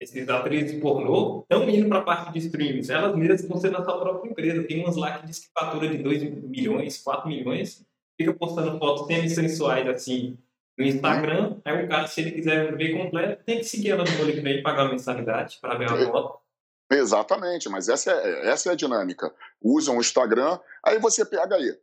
esses 0.00 0.28
atrizes 0.28 0.80
pornô 0.80 1.40
estão 1.42 1.68
indo 1.68 1.88
para 1.88 1.98
a 1.98 2.02
parte 2.02 2.32
de 2.32 2.38
streams. 2.46 2.90
Elas 2.90 3.16
mesmas 3.16 3.48
vão 3.48 3.58
ser 3.58 3.70
na 3.70 3.82
sua 3.82 3.98
própria 3.98 4.30
empresa. 4.30 4.62
Tem 4.64 4.82
umas 4.82 4.96
lá 4.96 5.18
que 5.18 5.26
diz 5.26 5.38
que 5.40 5.50
fatura 5.58 5.88
de 5.88 5.98
2 5.98 6.22
milhões, 6.44 7.02
4 7.02 7.28
milhões, 7.28 7.84
fica 8.16 8.32
postando 8.34 8.78
fotos 8.78 9.06
semi-sensuais 9.06 9.88
assim 9.88 10.38
no 10.78 10.84
Instagram. 10.84 11.56
Aí 11.64 11.84
o 11.84 11.88
cara, 11.88 12.06
se 12.06 12.20
ele 12.20 12.32
quiser 12.32 12.76
ver 12.76 12.96
completo, 12.96 13.42
tem 13.44 13.58
que 13.58 13.64
seguir 13.64 13.90
ela 13.90 14.04
no 14.04 14.22
OnlyFans 14.22 14.58
e 14.58 14.62
pagar 14.62 14.86
a 14.86 14.88
mensalidade 14.90 15.58
para 15.60 15.76
ver 15.76 15.90
a 15.90 16.06
foto. 16.06 16.43
Exatamente, 16.90 17.68
mas 17.68 17.88
essa 17.88 18.10
é, 18.12 18.48
essa 18.48 18.68
é 18.68 18.72
a 18.72 18.76
dinâmica. 18.76 19.34
Usam 19.60 19.96
o 19.96 20.00
Instagram, 20.00 20.58
aí 20.84 20.98
você 20.98 21.24
pega 21.24 21.56
aí 21.56 21.78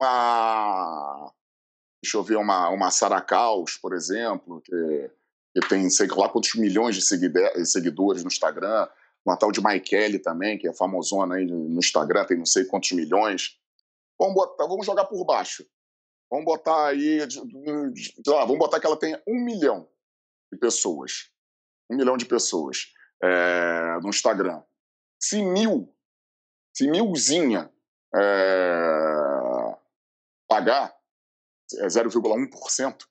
uma. 0.00 1.32
Deixa 2.02 2.16
eu 2.16 2.22
ver, 2.22 2.36
uma, 2.36 2.68
uma 2.68 2.90
Saracaus, 2.90 3.76
por 3.76 3.92
exemplo, 3.92 4.60
que 4.60 5.10
que 5.60 5.68
tem 5.68 5.88
sei 5.90 6.06
lá 6.08 6.28
quantos 6.28 6.54
milhões 6.54 6.94
de 6.94 7.02
seguidores 7.02 8.22
no 8.22 8.28
Instagram, 8.28 8.88
uma 9.24 9.36
tal 9.36 9.50
de 9.50 9.60
Maikele 9.60 10.18
também, 10.18 10.58
que 10.58 10.68
é 10.68 10.72
famosona 10.72 11.36
aí 11.36 11.46
no 11.46 11.78
Instagram, 11.78 12.24
tem 12.24 12.38
não 12.38 12.46
sei 12.46 12.64
quantos 12.64 12.92
milhões. 12.92 13.58
Vamos, 14.18 14.34
botar, 14.34 14.66
vamos 14.66 14.86
jogar 14.86 15.04
por 15.06 15.24
baixo. 15.24 15.66
Vamos 16.30 16.44
botar 16.44 16.88
aí, 16.88 17.20
lá, 18.26 18.44
vamos 18.44 18.58
botar 18.58 18.78
que 18.78 18.86
ela 18.86 18.98
tenha 18.98 19.20
um 19.26 19.42
milhão 19.42 19.88
de 20.52 20.58
pessoas. 20.58 21.30
Um 21.90 21.96
milhão 21.96 22.16
de 22.16 22.26
pessoas 22.26 22.92
é, 23.22 23.98
no 24.02 24.08
Instagram. 24.08 24.62
Se 25.20 25.42
mil, 25.42 25.94
se 26.74 26.88
milzinha 26.88 27.70
é, 28.14 29.76
pagar, 30.48 30.94
é 31.78 31.86
0,1%, 31.86 33.04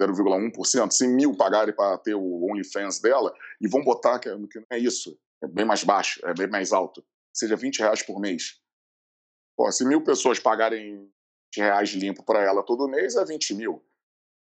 0,1%, 0.00 0.90
se 0.90 1.06
mil 1.06 1.36
pagarem 1.36 1.74
para 1.74 1.98
ter 1.98 2.14
o 2.14 2.50
OnlyFans 2.50 3.00
dela, 3.00 3.34
e 3.60 3.68
vão 3.68 3.82
botar 3.82 4.18
que, 4.18 4.28
que 4.48 4.58
não 4.58 4.66
é 4.70 4.78
isso, 4.78 5.18
é 5.42 5.46
bem 5.46 5.64
mais 5.64 5.84
baixo, 5.84 6.20
é 6.26 6.34
bem 6.34 6.48
mais 6.48 6.72
alto, 6.72 7.04
seja 7.32 7.56
20 7.56 7.78
reais 7.78 8.02
por 8.02 8.18
mês. 8.18 8.60
Pô, 9.56 9.70
se 9.72 9.84
mil 9.84 10.02
pessoas 10.02 10.38
pagarem 10.38 11.10
20 11.54 11.64
reais 11.64 11.90
limpo 11.90 12.22
para 12.22 12.42
ela 12.42 12.62
todo 12.62 12.88
mês, 12.88 13.16
é 13.16 13.24
20 13.24 13.54
mil. 13.54 13.82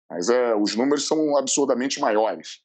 Mas 0.09 0.29
é, 0.29 0.55
os 0.55 0.75
números 0.75 1.07
são 1.07 1.37
absurdamente 1.37 1.99
maiores. 1.99 2.62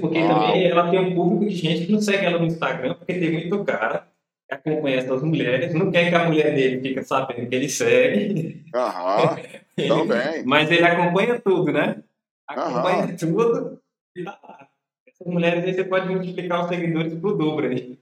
Porque 0.00 0.18
ah, 0.18 0.28
também 0.28 0.66
ela 0.66 0.90
tem 0.90 1.00
um 1.00 1.14
público 1.14 1.46
de 1.46 1.56
gente 1.56 1.86
que 1.86 1.92
não 1.92 2.00
segue 2.00 2.26
ela 2.26 2.38
no 2.38 2.46
Instagram, 2.46 2.94
porque 2.94 3.14
tem 3.14 3.32
muito 3.32 3.64
cara 3.64 4.08
que 4.48 4.54
acompanha 4.54 4.98
essas 4.98 5.22
mulheres, 5.22 5.74
não 5.74 5.90
quer 5.90 6.08
que 6.08 6.14
a 6.14 6.26
mulher 6.26 6.54
dele 6.54 6.80
fique 6.80 7.02
sabendo 7.02 7.48
que 7.48 7.54
ele 7.54 7.68
segue. 7.68 8.64
Aham, 8.74 9.36
também. 9.88 10.44
Mas 10.44 10.70
ele 10.70 10.84
acompanha 10.84 11.40
tudo, 11.40 11.72
né? 11.72 12.02
acompanha 12.46 13.16
tudo. 13.16 13.80
E 14.16 14.24
tá 14.24 14.38
lá. 14.42 14.68
Essas 15.06 15.26
mulheres 15.26 15.64
aí 15.64 15.74
você 15.74 15.84
pode 15.84 16.08
multiplicar 16.08 16.62
os 16.62 16.68
seguidores 16.68 17.14
pro 17.14 17.36
dobro 17.36 17.68
aí. 17.68 17.98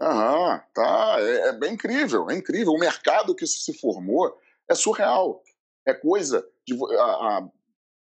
Aham, 0.00 0.62
tá. 0.74 1.16
É, 1.18 1.48
é 1.48 1.52
bem 1.52 1.74
incrível, 1.74 2.30
é 2.30 2.34
incrível. 2.34 2.72
O 2.72 2.78
mercado 2.78 3.34
que 3.34 3.44
isso 3.44 3.58
se 3.60 3.78
formou 3.78 4.36
é 4.68 4.74
surreal. 4.74 5.42
É 5.86 5.94
coisa 5.94 6.44
de. 6.66 6.74
A, 6.96 7.04
a, 7.04 7.48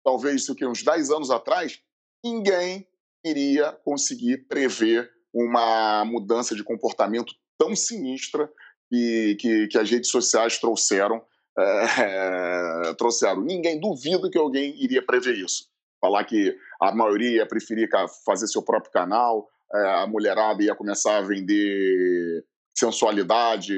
talvez 0.03 0.41
isso 0.41 0.55
que 0.55 0.65
uns 0.65 0.83
10 0.83 1.11
anos 1.11 1.31
atrás, 1.31 1.81
ninguém 2.23 2.87
iria 3.25 3.71
conseguir 3.83 4.47
prever 4.47 5.09
uma 5.33 6.05
mudança 6.05 6.55
de 6.55 6.63
comportamento 6.63 7.33
tão 7.57 7.75
sinistra 7.75 8.49
que, 8.89 9.35
que, 9.39 9.67
que 9.67 9.77
as 9.77 9.89
redes 9.89 10.09
sociais 10.09 10.57
trouxeram. 10.59 11.21
É, 11.57 12.93
trouxeram. 12.95 13.41
Ninguém 13.41 13.79
duvida 13.79 14.29
que 14.29 14.37
alguém 14.37 14.75
iria 14.77 15.01
prever 15.01 15.35
isso. 15.35 15.69
Falar 16.01 16.25
que 16.25 16.55
a 16.81 16.93
maioria 16.93 17.37
ia 17.37 17.45
preferir 17.47 17.89
fazer 18.25 18.47
seu 18.47 18.61
próprio 18.61 18.91
canal, 18.91 19.49
é, 19.73 20.03
a 20.03 20.07
mulherada 20.07 20.61
ia 20.61 20.75
começar 20.75 21.17
a 21.17 21.21
vender 21.21 22.43
sensualidade, 22.77 23.73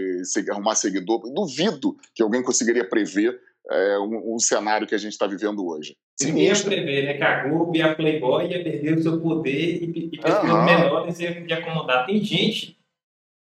arrumar 0.49 0.75
seguidor. 0.75 1.21
Duvido 1.31 1.95
que 2.15 2.23
alguém 2.23 2.43
conseguiria 2.43 2.87
prever 2.87 3.39
é, 3.69 3.99
um, 3.99 4.35
um, 4.35 4.39
cenário 4.39 4.87
que 4.87 4.95
a 4.95 4.97
gente 4.97 5.13
está 5.13 5.27
vivendo 5.27 5.65
hoje. 5.65 5.95
Ninguém 6.19 6.45
ia 6.45 6.63
prever 6.63 7.05
né, 7.05 7.13
que 7.13 7.23
a 7.23 7.47
Globo 7.47 7.75
e 7.75 7.81
a 7.81 7.95
Playboy 7.95 8.47
ia 8.47 8.63
perder 8.63 8.97
o 8.97 9.03
seu 9.03 9.21
poder 9.21 9.83
e, 9.83 10.09
e 10.13 10.17
pessoas 10.17 10.49
uhum. 10.49 10.65
menores 10.65 11.19
iam 11.19 11.57
acomodar. 11.57 12.05
Tem 12.07 12.23
gente 12.23 12.77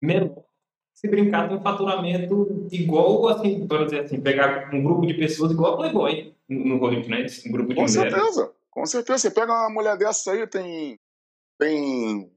menor 0.03 0.49
se 0.99 1.07
brincar 1.07 1.49
tem 1.49 1.57
um 1.57 1.63
faturamento 1.63 2.67
igual, 2.73 3.29
assim, 3.29 3.69
por 3.69 3.85
dizer 3.85 4.01
assim, 4.01 4.21
pegar 4.21 4.69
um 4.75 4.83
grupo 4.83 5.07
de 5.07 5.15
pessoas 5.15 5.53
igual 5.53 5.75
a 5.75 5.77
Playboy 5.77 6.35
no 6.49 6.77
Hollywood, 6.79 7.09
né? 7.09 7.25
Um 7.47 7.53
grupo 7.53 7.69
de 7.69 7.77
Com 7.77 7.83
mulheres. 7.83 7.95
certeza, 7.95 8.53
com 8.69 8.85
certeza. 8.85 9.19
Você 9.19 9.31
pega 9.31 9.53
uma 9.53 9.71
mulher 9.71 9.97
dessa 9.97 10.33
aí, 10.33 10.45
tem, 10.49 10.99
tem 11.57 12.29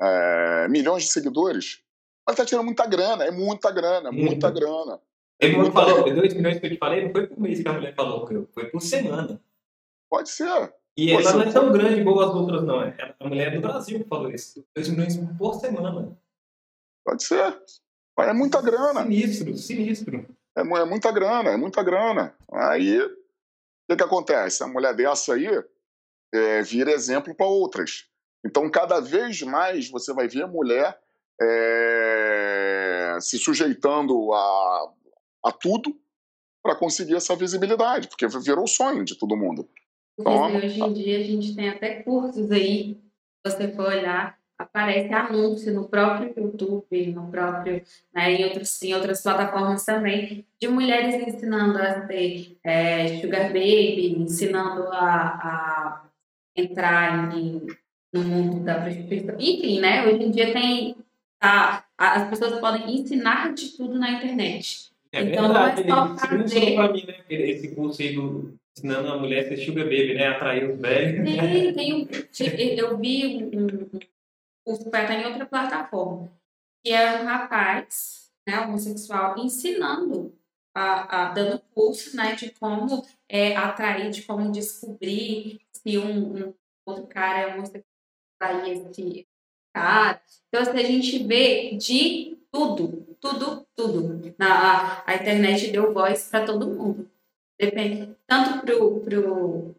é, 0.00 0.66
milhões 0.68 1.02
de 1.02 1.10
seguidores, 1.10 1.82
ela 2.26 2.34
tá 2.34 2.46
tirando 2.46 2.64
muita 2.64 2.86
grana, 2.86 3.24
é 3.24 3.30
muita 3.30 3.70
grana, 3.70 4.10
muita 4.10 4.48
uhum. 4.48 4.54
grana. 4.54 5.00
Ele 5.42 5.56
não 5.56 5.72
falou, 5.72 6.04
2 6.04 6.34
milhões 6.34 6.60
que 6.60 6.66
eu 6.66 6.70
te 6.70 6.78
falei, 6.78 7.04
não 7.04 7.10
foi 7.10 7.26
por 7.26 7.40
mês 7.40 7.60
que 7.60 7.68
a 7.68 7.72
mulher 7.72 7.94
falou, 7.94 8.26
foi 8.54 8.66
por 8.66 8.80
semana. 8.80 9.40
Pode 10.08 10.30
ser. 10.30 10.72
E 10.96 11.12
Pode 11.12 11.26
ela 11.26 11.32
ser. 11.32 11.36
não 11.38 11.42
é 11.42 11.52
tão 11.52 11.72
grande 11.72 12.00
igual 12.00 12.20
as 12.20 12.34
outras, 12.34 12.62
não. 12.62 12.82
É 12.82 13.14
a 13.18 13.28
mulher 13.28 13.52
do 13.54 13.60
Brasil 13.60 13.98
que 13.98 14.08
falou 14.08 14.30
isso. 14.30 14.64
2 14.76 14.88
milhões 14.90 15.16
por 15.36 15.54
semana. 15.54 16.16
Pode 17.04 17.24
ser. 17.24 17.60
É 18.18 18.32
muita 18.32 18.62
grana. 18.62 19.02
Sinistro, 19.02 19.56
sinistro. 19.56 20.26
É, 20.56 20.60
é 20.60 20.84
muita 20.84 21.10
grana, 21.10 21.50
é 21.50 21.56
muita 21.56 21.82
grana. 21.82 22.34
Aí, 22.52 23.00
o 23.00 23.10
que, 23.88 23.96
que 23.96 24.02
acontece? 24.02 24.62
A 24.62 24.68
mulher 24.68 24.94
dessa 24.94 25.34
aí 25.34 25.48
é, 26.32 26.62
vira 26.62 26.92
exemplo 26.92 27.34
para 27.34 27.46
outras. 27.46 28.06
Então, 28.44 28.70
cada 28.70 29.00
vez 29.00 29.42
mais 29.42 29.90
você 29.90 30.12
vai 30.12 30.28
ver 30.28 30.42
a 30.42 30.46
mulher 30.46 31.00
é, 31.40 33.18
se 33.20 33.38
sujeitando 33.38 34.32
a 34.32 34.92
a 35.44 35.50
tudo 35.50 35.96
para 36.62 36.76
conseguir 36.76 37.16
essa 37.16 37.34
visibilidade, 37.34 38.08
porque 38.08 38.26
virou 38.26 38.64
o 38.64 38.68
sonho 38.68 39.04
de 39.04 39.16
todo 39.16 39.36
mundo. 39.36 39.68
Então, 40.18 40.54
hoje 40.56 40.80
em 40.80 40.92
dia 40.92 41.18
a 41.18 41.22
gente 41.22 41.54
tem 41.54 41.68
até 41.68 42.02
cursos 42.02 42.50
aí, 42.50 43.00
se 43.44 43.52
você 43.52 43.68
for 43.72 43.86
olhar, 43.86 44.38
aparece 44.56 45.12
anúncio 45.12 45.74
no 45.74 45.88
próprio 45.88 46.32
YouTube, 46.36 47.06
no 47.08 47.28
próprio, 47.30 47.82
né, 48.14 48.32
em, 48.32 48.44
outros, 48.44 48.80
em 48.82 48.94
outras 48.94 49.22
plataformas 49.22 49.84
também, 49.84 50.46
de 50.60 50.68
mulheres 50.68 51.26
ensinando 51.26 51.78
a 51.78 52.06
ser 52.06 52.56
é, 52.62 53.20
sugar 53.20 53.48
baby, 53.48 54.14
ensinando 54.18 54.86
a, 54.88 55.00
a 55.02 56.04
entrar 56.54 57.36
em, 57.36 57.66
no 58.12 58.22
mundo 58.22 58.64
da 58.64 58.80
prostituição. 58.80 59.34
Enfim, 59.38 59.80
né, 59.80 60.06
hoje 60.06 60.22
em 60.22 60.30
dia 60.30 60.52
tem, 60.52 60.96
a, 61.40 61.82
as 61.98 62.28
pessoas 62.28 62.60
podem 62.60 63.00
ensinar 63.00 63.52
de 63.52 63.70
tudo 63.70 63.98
na 63.98 64.12
internet. 64.12 64.91
É 65.12 65.22
então, 65.22 65.42
verdade, 65.42 65.84
não 65.84 66.14
é 66.14 66.18
só 66.18 66.26
fazer... 66.26 66.74
para 66.74 66.92
mim, 66.92 67.06
né? 67.06 67.24
Esse 67.28 67.74
curso 67.74 68.00
aí 68.00 68.14
do 68.14 68.58
ensinando 68.76 69.08
a 69.08 69.18
mulher 69.18 69.44
a 69.44 69.48
ser 69.48 69.58
sugar 69.58 69.84
baby, 69.84 70.14
né? 70.14 70.28
Atrair 70.28 70.70
os 70.70 70.80
velhos. 70.80 71.24
Tem, 71.24 71.74
tem 71.74 71.94
um, 71.94 72.08
eu 72.78 72.98
vi 72.98 73.44
um, 73.54 73.66
um 73.94 74.00
curso 74.64 74.84
que 74.84 74.90
vai 74.90 75.02
estar 75.02 75.20
em 75.20 75.26
outra 75.26 75.44
plataforma, 75.44 76.32
que 76.82 76.90
é 76.92 77.20
um 77.20 77.26
rapaz, 77.26 78.30
né, 78.46 78.60
homossexual, 78.60 79.38
ensinando, 79.38 80.34
a, 80.74 81.24
a, 81.24 81.32
dando 81.32 81.60
curso, 81.74 82.16
né, 82.16 82.34
de 82.34 82.50
como 82.52 83.04
é, 83.28 83.54
atrair, 83.54 84.10
de 84.10 84.22
como 84.22 84.50
descobrir 84.50 85.60
se 85.70 85.98
um, 85.98 86.48
um 86.48 86.54
outro 86.86 87.06
cara 87.06 87.40
é 87.40 87.54
homossexual, 87.54 87.84
atrair 88.40 88.82
esse 88.88 89.26
cara. 89.74 90.22
Então, 90.48 90.62
assim, 90.62 90.78
a 90.78 90.84
gente 90.84 91.22
vê 91.24 91.76
de 91.76 92.38
tudo, 92.52 93.16
tudo, 93.20 93.66
tudo. 93.74 94.34
Na, 94.38 95.00
a, 95.00 95.10
a 95.10 95.14
internet 95.14 95.70
deu 95.70 95.92
voz 95.92 96.28
para 96.28 96.44
todo 96.44 96.68
mundo. 96.68 97.10
Depende. 97.58 98.14
Tanto 98.26 98.60
pro, 98.60 99.00
pro 99.00 99.74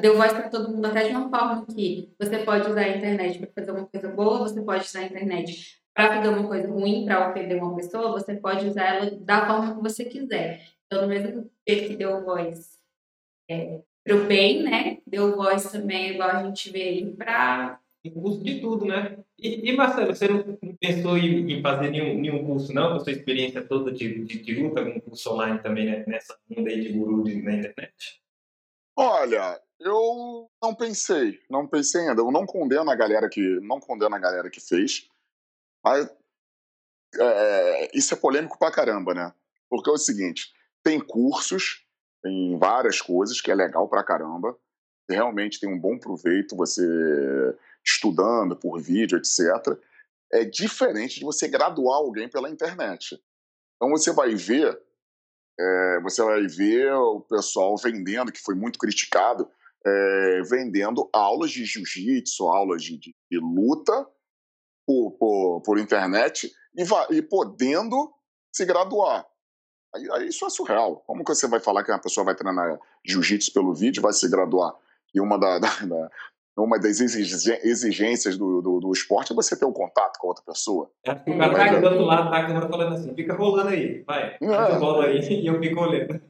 deu 0.00 0.16
voz 0.16 0.32
para 0.32 0.48
todo 0.48 0.70
mundo 0.70 0.86
até 0.86 1.08
de 1.08 1.14
uma 1.14 1.30
forma 1.30 1.64
que 1.66 2.12
você 2.18 2.38
pode 2.40 2.68
usar 2.68 2.80
a 2.80 2.96
internet 2.96 3.38
para 3.38 3.52
fazer 3.52 3.70
uma 3.70 3.86
coisa 3.86 4.08
boa, 4.08 4.38
você 4.38 4.60
pode 4.60 4.84
usar 4.84 5.00
a 5.00 5.04
internet 5.04 5.80
para 5.94 6.16
fazer 6.16 6.28
uma 6.28 6.46
coisa 6.46 6.68
ruim, 6.68 7.04
para 7.04 7.30
ofender 7.30 7.62
uma 7.62 7.76
pessoa, 7.76 8.12
você 8.12 8.34
pode 8.34 8.66
usar 8.66 8.96
ela 8.96 9.10
da 9.20 9.46
forma 9.46 9.76
que 9.76 9.82
você 9.82 10.04
quiser. 10.04 10.64
Então, 10.86 11.02
no 11.02 11.08
mesmo 11.08 11.50
jeito 11.68 11.88
que 11.88 11.96
deu 11.96 12.24
voz 12.24 12.78
é, 13.50 13.80
para 14.04 14.16
o 14.16 14.26
bem, 14.26 14.62
né? 14.62 14.98
Deu 15.06 15.36
voz 15.36 15.70
também, 15.70 16.12
igual 16.12 16.30
a 16.30 16.42
gente 16.44 16.70
vê 16.70 16.82
aí, 16.82 17.16
para 17.16 17.80
curso 18.10 18.42
de 18.42 18.60
tudo, 18.60 18.84
né? 18.84 19.18
E, 19.38 19.70
e 19.70 19.76
Marcelo, 19.76 20.14
você 20.14 20.28
não 20.28 20.58
pensou 20.80 21.18
em, 21.18 21.52
em, 21.52 21.62
fazer 21.62 21.90
nenhum, 21.90 22.20
nenhum 22.20 22.46
curso, 22.46 22.72
não? 22.72 22.90
Com 22.90 22.96
a 22.96 23.00
sua 23.00 23.12
experiência 23.12 23.66
toda 23.66 23.90
de, 23.92 24.24
de, 24.24 24.42
de 24.42 24.54
luta, 24.54 24.80
algum 24.80 25.00
curso 25.00 25.30
online 25.32 25.60
também, 25.60 25.86
né? 25.86 26.04
Nessa 26.06 26.36
onda 26.56 26.70
aí 26.70 26.80
de 26.80 26.92
guru 26.92 27.24
de, 27.24 27.42
na 27.42 27.54
internet? 27.54 28.22
Olha, 28.96 29.60
eu 29.80 30.50
não 30.62 30.74
pensei, 30.74 31.40
não 31.50 31.66
pensei 31.66 32.02
ainda. 32.08 32.20
Eu 32.20 32.30
não 32.30 32.46
condeno 32.46 32.90
a 32.90 32.96
galera 32.96 33.28
que, 33.28 33.40
não 33.60 33.80
condeno 33.80 34.14
a 34.14 34.18
galera 34.18 34.50
que 34.50 34.60
fez, 34.60 35.08
mas 35.84 36.08
é, 37.18 37.96
isso 37.96 38.14
é 38.14 38.16
polêmico 38.16 38.58
pra 38.58 38.72
caramba, 38.72 39.14
né? 39.14 39.32
Porque 39.68 39.90
é 39.90 39.92
o 39.92 39.98
seguinte, 39.98 40.52
tem 40.82 41.00
cursos, 41.00 41.84
tem 42.22 42.58
várias 42.58 43.00
coisas 43.00 43.40
que 43.40 43.50
é 43.50 43.54
legal 43.54 43.88
pra 43.88 44.04
caramba, 44.04 44.56
realmente 45.08 45.60
tem 45.60 45.68
um 45.68 45.78
bom 45.78 45.98
proveito 45.98 46.56
você 46.56 46.82
estudando 47.88 48.56
por 48.56 48.80
vídeo, 48.80 49.18
etc., 49.18 49.78
é 50.30 50.44
diferente 50.44 51.18
de 51.18 51.24
você 51.24 51.48
graduar 51.48 51.96
alguém 51.96 52.28
pela 52.28 52.50
internet. 52.50 53.18
Então 53.76 53.90
você 53.90 54.12
vai 54.12 54.34
ver, 54.34 54.78
é, 55.58 56.00
você 56.02 56.22
vai 56.22 56.46
ver 56.46 56.92
o 56.92 57.20
pessoal 57.20 57.76
vendendo, 57.78 58.30
que 58.30 58.42
foi 58.42 58.54
muito 58.54 58.78
criticado, 58.78 59.50
é, 59.86 60.42
vendendo 60.42 61.08
aulas 61.12 61.50
de 61.50 61.64
jiu-jitsu, 61.64 62.44
aulas 62.44 62.82
de, 62.82 62.98
de, 62.98 63.14
de 63.30 63.38
luta 63.38 64.06
por, 64.86 65.12
por, 65.12 65.62
por, 65.62 65.78
internet 65.78 66.52
e, 66.76 66.84
vai, 66.84 67.06
e 67.10 67.22
podendo 67.22 68.12
se 68.52 68.66
graduar. 68.66 69.26
Aí, 69.94 70.10
aí, 70.12 70.28
isso 70.28 70.44
é 70.44 70.50
surreal. 70.50 70.96
Como 71.06 71.24
que 71.24 71.34
você 71.34 71.46
vai 71.46 71.60
falar 71.60 71.84
que 71.84 71.90
uma 71.90 72.00
pessoa 72.00 72.24
vai 72.24 72.34
treinar 72.34 72.78
jiu-jitsu 73.06 73.52
pelo 73.52 73.74
vídeo 73.74 74.02
vai 74.02 74.12
se 74.12 74.28
graduar? 74.28 74.74
E 75.14 75.20
uma 75.20 75.38
da, 75.38 75.58
da, 75.60 75.68
da, 75.86 76.10
uma 76.58 76.78
das 76.78 77.00
exigências 77.00 78.36
do, 78.36 78.60
do, 78.60 78.80
do, 78.80 78.92
esporte 78.92 79.32
é 79.32 79.34
você 79.34 79.56
ter 79.56 79.64
um 79.64 79.72
contato 79.72 80.18
com 80.18 80.26
a 80.26 80.30
outra 80.30 80.44
pessoa. 80.44 80.90
É, 81.04 81.12
o 81.12 81.38
cara 81.38 81.74
tá 81.74 81.80
do 81.80 81.86
outro 81.86 82.04
lado 82.04 82.30
da 82.30 82.46
câmera 82.46 82.68
falando 82.68 82.94
assim, 82.94 83.14
fica 83.14 83.34
rolando 83.34 83.68
aí, 83.68 84.02
vai, 84.02 84.36
é. 84.40 84.78
bola 84.78 85.06
aí, 85.06 85.20
e 85.42 85.46
eu 85.46 85.58
fico 85.60 85.80
olhando. 85.80 86.20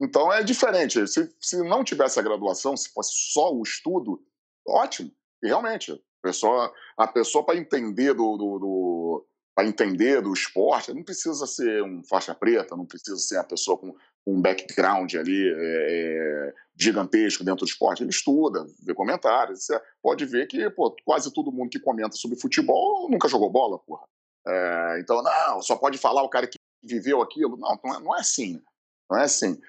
Então 0.00 0.32
é 0.32 0.42
diferente. 0.42 1.06
Se, 1.08 1.34
se 1.40 1.62
não 1.62 1.82
tivesse 1.82 2.18
a 2.20 2.22
graduação, 2.22 2.76
se 2.76 2.92
fosse 2.92 3.12
só 3.32 3.52
o 3.52 3.62
estudo, 3.62 4.20
ótimo. 4.66 5.10
E 5.42 5.48
realmente, 5.48 5.92
a 5.92 5.98
pessoa, 6.22 6.72
a 6.96 7.06
pessoa 7.06 7.44
para 7.44 7.56
entender 7.56 8.14
do, 8.14 8.36
do, 8.36 8.58
do 8.58 9.26
para 9.54 9.66
entender 9.66 10.20
do 10.20 10.34
esporte, 10.34 10.92
não 10.92 11.02
precisa 11.02 11.46
ser 11.46 11.82
um 11.82 12.02
faixa 12.04 12.34
preta, 12.34 12.76
não 12.76 12.84
precisa 12.84 13.16
ser 13.16 13.36
uma 13.36 13.44
pessoa 13.44 13.78
com 13.78 13.94
um 14.26 14.40
background 14.40 15.14
ali 15.14 15.54
é, 15.56 16.54
gigantesco 16.76 17.44
dentro 17.44 17.64
do 17.64 17.68
esporte. 17.68 18.02
Ele 18.02 18.10
estuda, 18.10 18.66
vê 18.82 18.92
comentários. 18.92 19.64
Você 19.64 19.80
pode 20.02 20.24
ver 20.24 20.46
que 20.46 20.68
pô, 20.70 20.94
quase 21.04 21.32
todo 21.32 21.52
mundo 21.52 21.70
que 21.70 21.78
comenta 21.78 22.16
sobre 22.16 22.40
futebol 22.40 23.08
nunca 23.08 23.28
jogou 23.28 23.50
bola, 23.50 23.78
porra. 23.78 24.06
É, 24.46 25.00
então, 25.00 25.22
não, 25.22 25.62
só 25.62 25.76
pode 25.76 25.98
falar 25.98 26.22
o 26.22 26.28
cara 26.28 26.46
que 26.46 26.58
viveu 26.82 27.22
aquilo. 27.22 27.56
Não, 27.56 27.78
não 27.82 27.94
é, 27.94 28.00
não 28.00 28.16
é 28.16 28.20
assim. 28.20 28.62
Não 29.10 29.18
é 29.18 29.24
assim. 29.24 29.60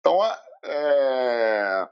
Então, 0.00 0.22
é, 0.24 0.38
é 0.64 1.88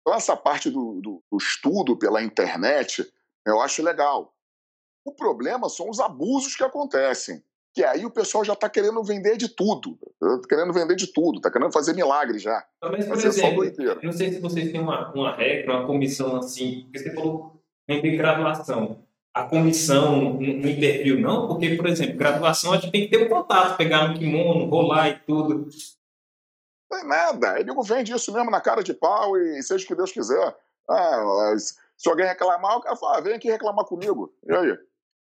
então 0.00 0.14
essa 0.14 0.36
parte 0.36 0.68
do, 0.68 1.00
do, 1.00 1.22
do 1.30 1.38
estudo 1.38 1.96
pela 1.96 2.22
internet 2.22 3.08
eu 3.46 3.60
acho 3.60 3.82
legal. 3.82 4.34
O 5.04 5.12
problema 5.12 5.68
são 5.68 5.88
os 5.90 5.98
abusos 5.98 6.54
que 6.54 6.62
acontecem. 6.62 7.42
Que 7.74 7.82
aí 7.82 8.04
o 8.04 8.10
pessoal 8.10 8.44
já 8.44 8.52
está 8.52 8.68
querendo 8.68 9.02
vender 9.02 9.36
de 9.36 9.48
tudo. 9.48 9.98
Tá 10.20 10.48
querendo 10.48 10.72
vender 10.72 10.94
de 10.94 11.06
tudo, 11.06 11.38
está 11.38 11.50
querendo 11.50 11.72
fazer 11.72 11.94
milagre 11.94 12.38
já. 12.38 12.64
Mas, 12.82 13.06
por 13.06 13.16
exemplo, 13.16 13.64
não 14.02 14.12
sei 14.12 14.32
se 14.32 14.40
vocês 14.40 14.70
têm 14.70 14.80
uma, 14.80 15.10
uma 15.12 15.34
regra, 15.34 15.78
uma 15.78 15.86
comissão 15.86 16.36
assim, 16.36 16.82
porque 16.82 16.98
você 16.98 17.14
falou 17.14 17.62
em 17.88 18.16
graduação. 18.16 19.04
A 19.34 19.44
comissão 19.44 20.34
no 20.34 20.68
interview, 20.68 21.18
não? 21.18 21.48
Porque, 21.48 21.74
por 21.74 21.86
exemplo, 21.86 22.18
graduação 22.18 22.72
a 22.72 22.76
gente 22.76 22.90
tem 22.90 23.08
que 23.08 23.16
ter 23.16 23.24
um 23.24 23.30
contato, 23.30 23.78
pegar 23.78 24.08
no 24.08 24.18
kimono, 24.18 24.66
rolar 24.66 25.08
e 25.08 25.18
tudo. 25.20 25.68
Não 26.90 26.98
é 26.98 27.04
nada. 27.04 27.58
Ele 27.58 27.72
vende 27.82 28.12
isso 28.12 28.30
mesmo 28.30 28.50
na 28.50 28.60
cara 28.60 28.82
de 28.82 28.92
pau 28.92 29.38
e 29.38 29.62
seja 29.62 29.82
o 29.82 29.88
que 29.88 29.94
Deus 29.94 30.12
quiser. 30.12 30.54
Ah, 30.86 31.54
se 31.96 32.10
alguém 32.10 32.26
reclamar, 32.26 32.76
o 32.76 32.80
cara 32.82 32.96
fala, 32.96 33.18
ah, 33.18 33.20
vem 33.22 33.32
aqui 33.32 33.50
reclamar 33.50 33.86
comigo. 33.86 34.34
E 34.46 34.52
aí? 34.52 34.78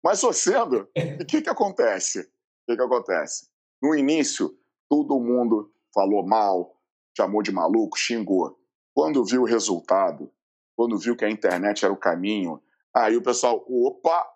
Mas 0.02 0.20
sendo, 0.34 0.88
o 1.20 1.24
que, 1.24 1.42
que 1.42 1.50
acontece? 1.50 2.20
O 2.20 2.24
que, 2.66 2.76
que 2.76 2.82
acontece? 2.82 3.48
No 3.80 3.94
início, 3.94 4.56
todo 4.88 5.20
mundo 5.20 5.72
falou 5.94 6.26
mal, 6.26 6.76
chamou 7.16 7.42
de 7.42 7.52
maluco, 7.52 7.98
xingou. 7.98 8.58
Quando 8.94 9.24
viu 9.24 9.42
o 9.42 9.46
resultado, 9.46 10.30
quando 10.76 10.98
viu 10.98 11.16
que 11.16 11.24
a 11.24 11.30
internet 11.30 11.84
era 11.84 11.92
o 11.92 11.96
caminho, 11.96 12.60
aí 12.94 13.16
o 13.16 13.22
pessoal, 13.22 13.64
opa, 13.68 14.26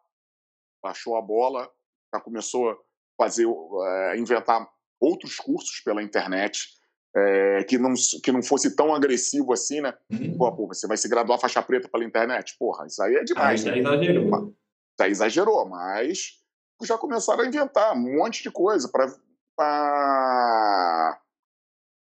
baixou 0.83 1.17
a 1.17 1.23
bola, 1.23 1.71
já 2.15 2.21
começou 2.21 2.71
a 2.71 2.77
fazer, 3.17 3.47
é, 3.47 4.19
inventar 4.19 4.69
outros 5.01 5.37
cursos 5.37 5.81
pela 5.81 6.03
internet, 6.03 6.69
é, 7.15 7.65
que, 7.65 7.79
não, 7.79 7.95
que 8.23 8.31
não 8.31 8.43
fosse 8.43 8.77
tão 8.77 8.95
agressivo 8.95 9.53
assim, 9.53 9.81
né? 9.81 9.95
Uhum. 10.11 10.37
Pô, 10.37 10.55
pô, 10.55 10.67
você 10.67 10.87
vai 10.87 10.97
se 10.97 11.09
graduar 11.09 11.41
faixa 11.41 11.63
preta 11.63 11.89
pela 11.89 12.05
internet? 12.05 12.57
Porra, 12.59 12.87
isso 12.87 13.03
aí 13.03 13.17
é 13.17 13.25
demais. 13.25 13.67
Ah, 13.67 13.71
né? 13.71 13.79
exagerou 13.79 14.55
já 14.99 15.09
exagerou, 15.09 15.67
mas 15.69 16.43
já 16.83 16.99
começaram 16.99 17.43
a 17.43 17.47
inventar 17.47 17.95
um 17.95 18.17
monte 18.17 18.43
de 18.43 18.51
coisa 18.51 18.89
para 18.89 19.17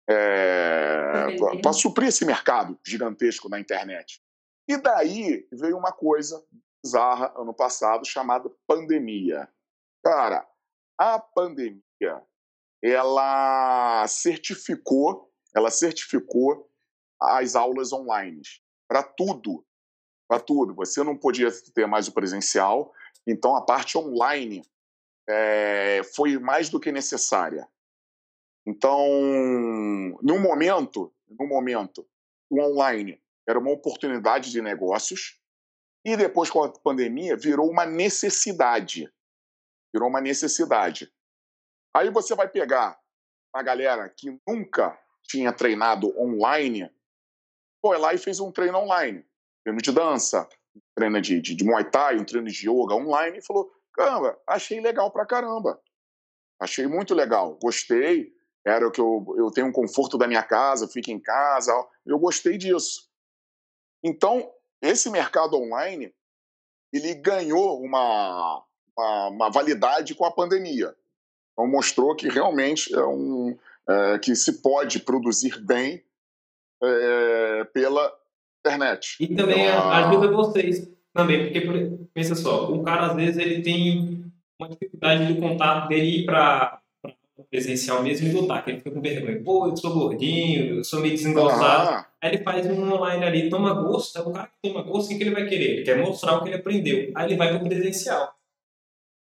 é, 0.08 1.36
para 1.62 1.72
suprir 1.72 2.08
esse 2.08 2.24
mercado 2.24 2.78
gigantesco 2.86 3.48
na 3.48 3.58
internet. 3.58 4.22
E 4.68 4.76
daí 4.76 5.46
veio 5.52 5.76
uma 5.76 5.92
coisa 5.92 6.44
bizarra 6.82 7.32
ano 7.36 7.54
passado 7.54 8.06
chamada 8.06 8.50
pandemia. 8.66 9.48
Cara, 10.02 10.46
a 10.98 11.18
pandemia 11.18 11.82
ela 12.82 14.06
certificou, 14.06 15.32
ela 15.54 15.70
certificou 15.70 16.70
as 17.20 17.56
aulas 17.56 17.92
online 17.92 18.42
para 18.86 19.02
tudo 19.02 19.64
para 20.28 20.40
tudo. 20.40 20.74
Você 20.74 21.02
não 21.02 21.16
podia 21.16 21.50
ter 21.74 21.86
mais 21.86 22.08
o 22.08 22.12
presencial, 22.12 22.92
então 23.26 23.56
a 23.56 23.62
parte 23.62 23.96
online 23.96 24.62
é, 25.28 26.02
foi 26.14 26.38
mais 26.38 26.68
do 26.68 26.80
que 26.80 26.92
necessária. 26.92 27.68
Então, 28.66 28.98
no 30.22 30.38
momento, 30.38 31.12
no 31.28 31.46
momento, 31.46 32.06
o 32.50 32.60
online 32.60 33.22
era 33.46 33.58
uma 33.58 33.70
oportunidade 33.70 34.50
de 34.50 34.62
negócios 34.62 35.38
e 36.04 36.16
depois 36.16 36.50
com 36.50 36.62
a 36.62 36.72
pandemia 36.72 37.36
virou 37.36 37.70
uma 37.70 37.84
necessidade. 37.84 39.12
Virou 39.92 40.08
uma 40.08 40.20
necessidade. 40.20 41.12
Aí 41.94 42.10
você 42.10 42.34
vai 42.34 42.48
pegar 42.48 42.98
a 43.52 43.62
galera 43.62 44.08
que 44.08 44.38
nunca 44.46 44.98
tinha 45.22 45.52
treinado 45.52 46.12
online, 46.18 46.90
foi 47.80 47.98
lá 47.98 48.12
e 48.12 48.18
fez 48.18 48.40
um 48.40 48.50
treino 48.50 48.78
online 48.78 49.24
treino 49.64 49.80
de 49.80 49.92
dança, 49.92 50.48
treino 50.94 51.20
de, 51.20 51.40
de, 51.40 51.54
de 51.54 51.64
Muay 51.64 51.90
Thai, 51.90 52.18
um 52.18 52.24
treino 52.24 52.48
de 52.48 52.68
yoga 52.68 52.94
online, 52.94 53.38
e 53.38 53.44
falou: 53.44 53.72
caramba, 53.92 54.38
achei 54.46 54.80
legal 54.80 55.10
pra 55.10 55.26
caramba. 55.26 55.80
Achei 56.60 56.86
muito 56.86 57.14
legal, 57.14 57.58
gostei. 57.60 58.32
Era 58.64 58.86
o 58.86 58.90
que 58.90 59.00
eu, 59.00 59.34
eu 59.36 59.50
tenho 59.50 59.66
um 59.66 59.72
conforto 59.72 60.16
da 60.16 60.26
minha 60.26 60.42
casa, 60.42 60.88
fico 60.88 61.10
em 61.10 61.18
casa, 61.18 61.72
eu 62.06 62.18
gostei 62.18 62.56
disso. 62.56 63.10
Então, 64.02 64.50
esse 64.80 65.10
mercado 65.10 65.56
online, 65.56 66.14
ele 66.92 67.14
ganhou 67.14 67.82
uma, 67.82 68.64
uma, 68.96 69.28
uma 69.28 69.50
validade 69.50 70.14
com 70.14 70.24
a 70.24 70.30
pandemia. 70.30 70.94
Então, 71.52 71.66
mostrou 71.66 72.14
que 72.16 72.28
realmente 72.28 72.94
é 72.94 73.04
um, 73.04 73.58
é, 73.86 74.18
que 74.18 74.34
se 74.34 74.62
pode 74.62 75.00
produzir 75.00 75.60
bem 75.60 76.02
é, 76.82 77.64
pela 77.64 78.10
internet. 78.64 79.16
E 79.20 79.28
também 79.28 79.66
então, 79.66 79.90
ajuda 79.90 80.30
vocês 80.32 80.90
também, 81.12 81.44
porque 81.44 81.60
pensa 82.12 82.34
só, 82.34 82.70
o 82.72 82.82
cara 82.82 83.06
às 83.06 83.14
vezes 83.14 83.36
ele 83.36 83.62
tem 83.62 84.24
uma 84.58 84.68
dificuldade 84.68 85.32
do 85.32 85.40
contato 85.40 85.88
dele 85.88 86.20
ir 86.20 86.24
para 86.24 86.80
presencial 87.50 88.02
mesmo 88.02 88.28
e 88.28 88.32
lutar, 88.32 88.64
que 88.64 88.70
ele 88.70 88.78
fica 88.78 88.90
com 88.90 89.00
vergonha. 89.00 89.42
Pô, 89.42 89.68
eu 89.68 89.76
sou 89.76 89.92
gordinho, 89.92 90.76
eu 90.76 90.84
sou 90.84 91.00
meio 91.00 91.14
desengonçado. 91.14 92.04
Aí 92.20 92.30
ele 92.34 92.42
faz 92.42 92.66
um 92.66 92.92
online 92.92 93.24
ali, 93.24 93.50
toma 93.50 93.74
gosto, 93.74 94.18
é 94.18 94.22
o 94.22 94.32
cara 94.32 94.48
que 94.48 94.68
toma 94.68 94.82
gosto, 94.82 95.12
o 95.12 95.18
que 95.18 95.22
ele 95.22 95.34
vai 95.34 95.46
querer? 95.46 95.70
Ele 95.70 95.82
quer 95.82 95.98
mostrar 95.98 96.36
o 96.36 96.42
que 96.42 96.48
ele 96.48 96.56
aprendeu. 96.56 97.12
Aí 97.14 97.26
ele 97.26 97.36
vai 97.36 97.48
para 97.48 97.58
o 97.58 97.68
presencial. 97.68 98.34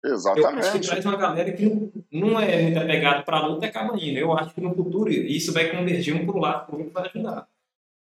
Exatamente. 0.03 0.53
Eu 0.53 0.59
acho 0.59 0.71
que 0.79 0.87
traz 0.87 1.05
uma 1.05 1.17
galera 1.17 1.51
que 1.51 1.91
não 2.11 2.39
é 2.39 2.61
muito 2.61 2.79
apegada 2.79 3.23
para 3.23 3.37
a 3.37 3.47
luta 3.47 3.65
e 3.65 3.69
acaba 3.69 3.95
indo. 3.97 4.17
Eu 4.17 4.33
acho 4.33 4.53
que 4.53 4.61
no 4.61 4.73
futuro 4.73 5.11
isso 5.11 5.51
vai 5.51 5.69
convergir 5.69 6.15
um 6.15 6.25
para 6.25 6.35
o 6.35 6.39
lado, 6.39 6.71
o 6.71 6.77
outro 6.77 6.93
vai 6.93 7.07
ajudar. 7.07 7.47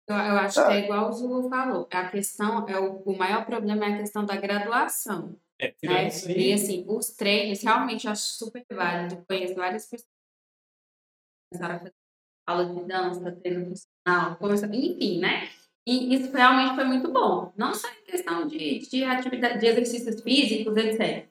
Eu, 0.07 0.17
eu 0.17 0.37
acho 0.39 0.67
que 0.67 0.73
é, 0.73 0.81
é 0.81 0.85
igual 0.85 1.09
o 1.09 1.13
Zulu 1.13 1.49
falou. 1.49 1.89
A 1.91 2.09
questão, 2.09 2.69
é 2.69 2.79
o, 2.79 2.97
o 3.03 3.17
maior 3.17 3.45
problema 3.47 3.85
é 3.85 3.95
a 3.95 3.99
questão 3.99 4.25
da 4.25 4.37
graduação. 4.37 5.37
É, 5.59 5.75
né? 5.83 6.09
E 6.37 6.53
assim, 6.53 6.85
os 6.89 7.09
treinos 7.11 7.63
realmente 7.63 8.07
eu 8.07 8.13
acho 8.13 8.23
super 8.23 8.65
válido. 8.71 9.25
Conheço 9.27 9.55
várias 9.55 9.87
pessoas 9.87 10.09
que 10.09 11.59
começaram 11.59 11.77
a 11.77 11.79
fazer 11.79 11.95
aula 12.47 12.67
de 12.67 12.85
dança, 12.85 13.33
treino 13.33 13.67
funcional, 13.67 14.39
enfim, 14.73 15.19
né? 15.19 15.49
E 15.87 16.15
isso 16.15 16.33
realmente 16.33 16.75
foi 16.75 16.85
muito 16.85 17.11
bom. 17.11 17.53
Não 17.57 17.75
só 17.75 17.89
em 17.89 18.05
questão 18.05 18.47
de, 18.47 18.81
de 18.81 19.05
atividade, 19.05 19.59
de 19.59 19.67
exercícios 19.67 20.21
físicos, 20.21 20.77
etc. 20.77 21.27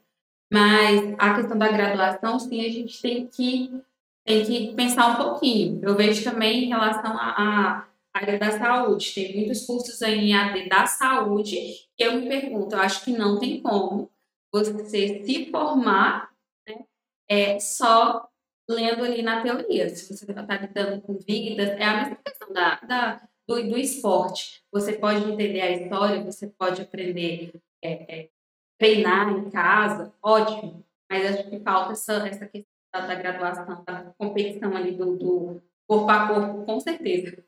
Mas 0.51 1.15
a 1.17 1.35
questão 1.35 1.57
da 1.57 1.71
graduação, 1.71 2.39
sim, 2.39 2.63
a 2.63 2.69
gente 2.69 3.01
tem 3.01 3.27
que, 3.27 3.81
tem 4.23 4.45
que 4.45 4.75
pensar 4.75 5.07
um 5.07 5.15
pouquinho. 5.15 5.81
Eu 5.83 5.95
vejo 5.95 6.23
também 6.23 6.65
em 6.65 6.67
relação 6.67 7.17
a, 7.17 7.29
a 7.31 7.87
área 8.13 8.37
da 8.37 8.51
saúde. 8.51 9.13
Tem 9.13 9.35
muitos 9.35 9.65
cursos 9.65 10.01
aí 10.01 10.29
em 10.29 10.35
AD 10.35 10.69
da 10.69 10.85
saúde 10.85 11.55
que 11.97 12.03
eu 12.03 12.13
me 12.13 12.27
pergunto, 12.27 12.75
eu 12.75 12.81
acho 12.81 13.03
que 13.03 13.11
não 13.11 13.39
tem 13.39 13.61
como 13.61 14.11
você 14.51 15.23
se 15.25 15.49
formar 15.49 16.31
né, 16.67 16.85
é, 17.27 17.59
só 17.59 18.29
lendo 18.69 19.03
ali 19.03 19.21
na 19.21 19.41
teoria. 19.41 19.89
Se 19.89 20.15
você 20.15 20.29
está 20.29 20.57
lidando 20.57 21.01
com 21.01 21.17
vidas, 21.17 21.69
é 21.69 21.83
a 21.83 22.01
mesma 22.01 22.15
questão 22.17 22.53
da, 22.53 22.79
da, 22.81 23.29
do, 23.47 23.55
do 23.69 23.77
esporte. 23.77 24.63
Você 24.71 24.93
pode 24.93 25.31
entender 25.31 25.61
a 25.61 25.71
história, 25.71 26.23
você 26.23 26.47
pode 26.47 26.81
aprender, 26.81 27.59
é, 27.83 28.21
é, 28.21 28.29
treinar 28.77 29.29
em 29.29 29.49
casa, 29.49 30.13
ótimo. 30.21 30.85
Mas 31.09 31.25
acho 31.25 31.49
que 31.49 31.59
falta 31.59 31.93
essa, 31.93 32.27
essa 32.27 32.45
questão 32.45 32.71
da, 32.93 33.07
da 33.07 33.15
graduação, 33.15 33.83
da 33.83 34.13
competição 34.17 34.75
ali 34.75 34.91
do, 34.91 35.17
do 35.17 35.61
corpo 35.87 36.09
a 36.09 36.27
corpo, 36.27 36.65
com 36.65 36.79
certeza. 36.79 37.43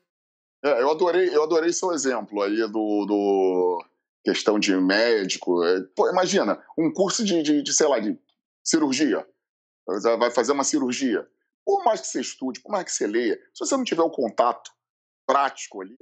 É, 0.66 0.82
eu 0.82 0.90
adorei, 0.90 1.28
eu 1.34 1.44
adorei 1.44 1.72
seu 1.72 1.92
exemplo 1.92 2.42
aí 2.42 2.56
do, 2.68 3.06
do 3.06 3.84
questão 4.24 4.58
de 4.58 4.74
médico. 4.74 5.62
É, 5.62 5.80
pô, 5.94 6.10
imagina, 6.10 6.60
um 6.76 6.92
curso 6.92 7.24
de, 7.24 7.40
de, 7.40 7.62
de, 7.62 7.72
sei 7.72 7.86
lá, 7.86 8.00
de 8.00 8.18
cirurgia. 8.64 9.24
Vai 10.18 10.32
fazer 10.32 10.50
uma 10.50 10.64
cirurgia. 10.64 11.24
Por 11.64 11.84
mais 11.84 12.00
que 12.00 12.08
você 12.08 12.20
estude, 12.20 12.60
por 12.60 12.72
mais 12.72 12.84
que 12.84 12.90
você 12.90 13.06
leia, 13.06 13.36
se 13.54 13.64
você 13.64 13.76
não 13.76 13.84
tiver 13.84 14.02
o 14.02 14.10
contato 14.10 14.72
prático 15.24 15.80
ali, 15.80 15.96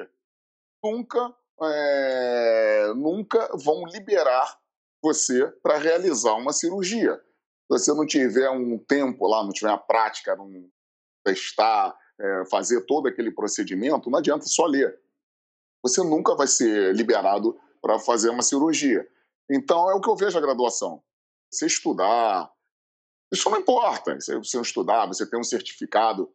nunca, 0.83 1.35
é, 1.63 2.93
nunca 2.97 3.51
vão 3.57 3.85
liberar 3.85 4.59
você 5.03 5.47
para 5.63 5.77
realizar 5.77 6.33
uma 6.35 6.55
cirurgia. 6.55 7.17
Se 7.17 7.69
você 7.69 7.93
não 7.93 8.07
tiver 8.07 8.49
um 8.49 8.79
tempo 8.79 9.27
lá, 9.27 9.43
não 9.43 9.53
tiver 9.53 9.73
a 9.73 9.79
prática, 9.79 10.35
não 10.35 10.51
testar, 11.23 11.95
é, 12.21 12.45
fazer 12.47 12.83
todo 12.83 13.09
aquele 13.09 13.31
procedimento, 13.31 14.11
não 14.11 14.19
adianta 14.19 14.47
só 14.47 14.67
ler. 14.67 14.99
Você 15.83 16.03
nunca 16.03 16.35
vai 16.35 16.47
ser 16.47 16.95
liberado 16.95 17.59
para 17.83 17.99
fazer 17.99 18.31
uma 18.31 18.43
cirurgia. 18.43 19.07
Então, 19.51 19.91
é 19.91 19.95
o 19.95 20.01
que 20.01 20.09
eu 20.09 20.17
vejo 20.17 20.39
a 20.39 20.41
graduação. 20.41 21.03
Você 21.51 21.67
estudar, 21.67 22.51
isso 23.33 23.51
não 23.51 23.59
importa. 23.59 24.19
Se 24.21 24.37
você 24.37 24.61
estudar, 24.61 25.07
você 25.07 25.29
tem 25.29 25.39
um 25.39 25.45
certificado, 25.45 26.33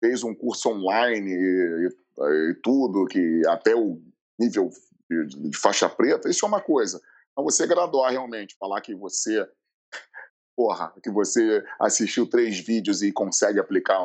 fez 0.00 0.22
um 0.22 0.34
curso 0.34 0.70
online 0.70 1.30
e, 1.30 1.88
e, 1.88 2.50
e 2.50 2.54
tudo, 2.62 3.06
que 3.06 3.42
até 3.46 3.74
o 3.74 4.00
nível 4.38 4.70
de, 5.10 5.50
de, 5.50 5.58
faixa 5.58 5.88
preta, 5.88 6.28
isso 6.28 6.44
é 6.44 6.48
uma 6.48 6.60
coisa. 6.60 7.00
Então, 7.32 7.44
você 7.44 7.66
graduar 7.66 8.10
realmente, 8.10 8.56
falar 8.58 8.80
que 8.80 8.94
você, 8.94 9.46
porra, 10.56 10.94
que 11.02 11.10
você 11.10 11.64
assistiu 11.78 12.28
três 12.28 12.58
vídeos 12.58 13.02
e 13.02 13.12
consegue 13.12 13.60
aplicar 13.60 14.00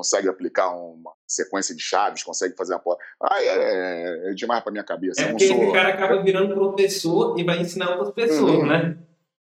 consegue 0.00 0.28
aplicar 0.28 0.70
uma 0.70 1.12
sequência 1.26 1.76
de 1.76 1.82
chaves, 1.82 2.22
consegue 2.22 2.56
fazer 2.56 2.74
a 2.74 2.78
porta. 2.78 3.04
Ah, 3.22 3.42
é, 3.42 4.30
é 4.30 4.34
demais 4.34 4.62
para 4.62 4.72
minha 4.72 4.84
cabeça. 4.84 5.20
É 5.20 5.28
porque 5.28 5.46
sou... 5.46 5.62
esse 5.62 5.72
cara 5.72 5.90
acaba 5.90 6.22
virando 6.22 6.54
professor 6.54 7.38
e 7.38 7.44
vai 7.44 7.60
ensinar 7.60 7.90
outras 7.90 8.14
pessoas, 8.14 8.60
uhum. 8.60 8.66
né? 8.66 8.96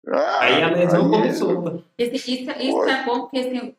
Ah, 0.08 0.38
aí 0.40 0.62
a 0.62 0.70
lesão 0.70 1.08
come 1.08 1.32
solta. 1.32 1.84
Isso, 1.96 2.30
isso 2.30 2.50
é 2.50 3.04
bom, 3.04 3.20
porque 3.20 3.38
assim, 3.38 3.74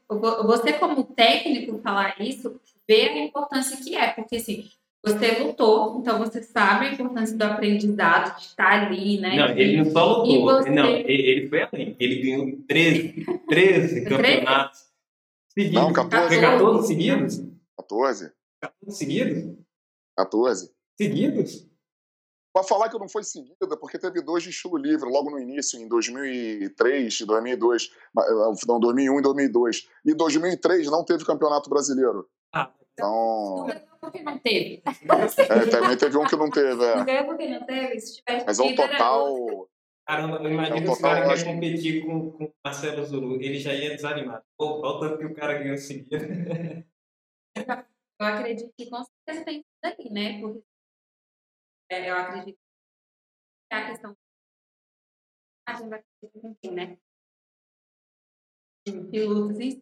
você 0.46 0.74
como 0.74 1.04
técnico 1.04 1.80
falar 1.84 2.16
isso, 2.22 2.60
vê 2.88 3.10
a 3.10 3.26
importância 3.26 3.76
que 3.78 3.96
é, 3.96 4.08
porque 4.12 4.38
assim, 4.38 4.70
você 5.04 5.32
lutou, 5.40 6.00
então 6.00 6.18
você 6.18 6.42
sabe 6.42 6.86
a 6.86 6.94
importância 6.94 7.36
do 7.36 7.44
aprendizado, 7.44 8.38
de 8.38 8.46
estar 8.46 8.86
ali, 8.86 9.20
né? 9.20 9.36
Não, 9.36 9.50
ele 9.50 9.78
não 9.78 9.92
só 9.92 10.24
lutou, 10.24 10.46
você... 10.46 10.70
não, 10.70 10.88
ele, 10.88 11.50
foi 11.50 11.62
além. 11.62 11.96
Ele 12.00 12.22
ganhou 12.22 12.58
13, 12.68 13.26
13 13.48 14.06
campeonatos 14.08 14.89
seguidos. 15.64 15.84
Não, 15.84 15.94
14. 15.94 16.28
Foi 16.28 16.42
14 16.42 16.88
seguidos? 16.88 17.42
14. 17.78 18.32
14 18.62 18.98
seguidos? 18.98 19.58
14. 20.18 20.72
Seguidos? 20.98 21.70
Para 22.52 22.64
falar 22.64 22.90
que 22.90 22.98
não 22.98 23.08
foi 23.08 23.24
seguida, 23.24 23.78
porque 23.80 24.00
teve 24.00 24.22
dois 24.22 24.44
de 24.44 24.50
estilo 24.50 24.76
livre 24.78 25.08
logo 25.08 25.30
no 25.30 25.40
início, 25.40 25.80
em 25.80 25.88
2003 25.88 27.20
e 27.20 27.26
2002. 27.26 27.92
Não, 28.68 28.80
2001 28.80 29.20
e 29.20 29.22
2002. 29.22 29.88
E 30.06 30.14
2003 30.16 30.88
não 30.88 31.06
teve 31.06 31.24
campeonato 31.26 31.70
brasileiro. 31.70 32.28
Ah, 32.54 32.72
então. 32.94 33.68
Porque 34.02 34.24
não 34.24 34.40
teve. 34.40 34.82
É, 34.86 35.66
também 35.68 35.98
teve 35.98 36.18
um 36.18 36.26
que 36.26 36.36
não 36.36 36.50
teve. 36.50 36.84
É. 36.84 36.96
Não 36.96 37.06
ganhou 37.06 37.26
porque 37.26 37.48
não 37.48 37.66
teve. 37.66 38.00
Se 38.00 38.16
tivesse 38.16 38.46
Mas 38.46 38.60
ao 38.60 38.74
total. 38.74 39.70
Caramba, 40.10 40.38
eu 40.38 40.52
imagino 40.52 40.82
que 40.82 40.90
o 40.90 41.00
cara 41.00 41.28
quer 41.28 41.46
competir 41.46 42.04
com, 42.04 42.32
com 42.32 42.52
Marcelo 42.66 43.06
Zulu. 43.06 43.36
Ele 43.36 43.60
já 43.60 43.76
ia 43.76 43.92
desanimado. 43.92 44.44
Pô, 44.58 44.82
olha 44.82 44.96
o 44.96 45.00
tanto 45.00 45.20
que 45.20 45.26
o 45.26 45.36
cara 45.36 45.60
ganhou 45.60 45.78
seguida. 45.78 46.18
Eu 48.20 48.26
acredito 48.26 48.74
que 48.76 48.90
com 48.90 49.04
certeza 49.04 49.46
tem 49.46 49.60
isso 49.60 49.70
daí, 49.84 50.10
né? 50.10 50.42
Porque 50.42 50.64
é, 51.92 52.10
eu 52.10 52.16
acredito 52.18 52.58
que 52.58 53.72
é 53.72 53.78
a 53.78 53.90
questão 53.92 54.18
a 55.68 55.74
gente 55.76 55.90
vai 55.90 56.04
cumprir, 56.42 56.72
né? 56.72 56.98
Pilotos 59.12 59.60
em 59.60 59.80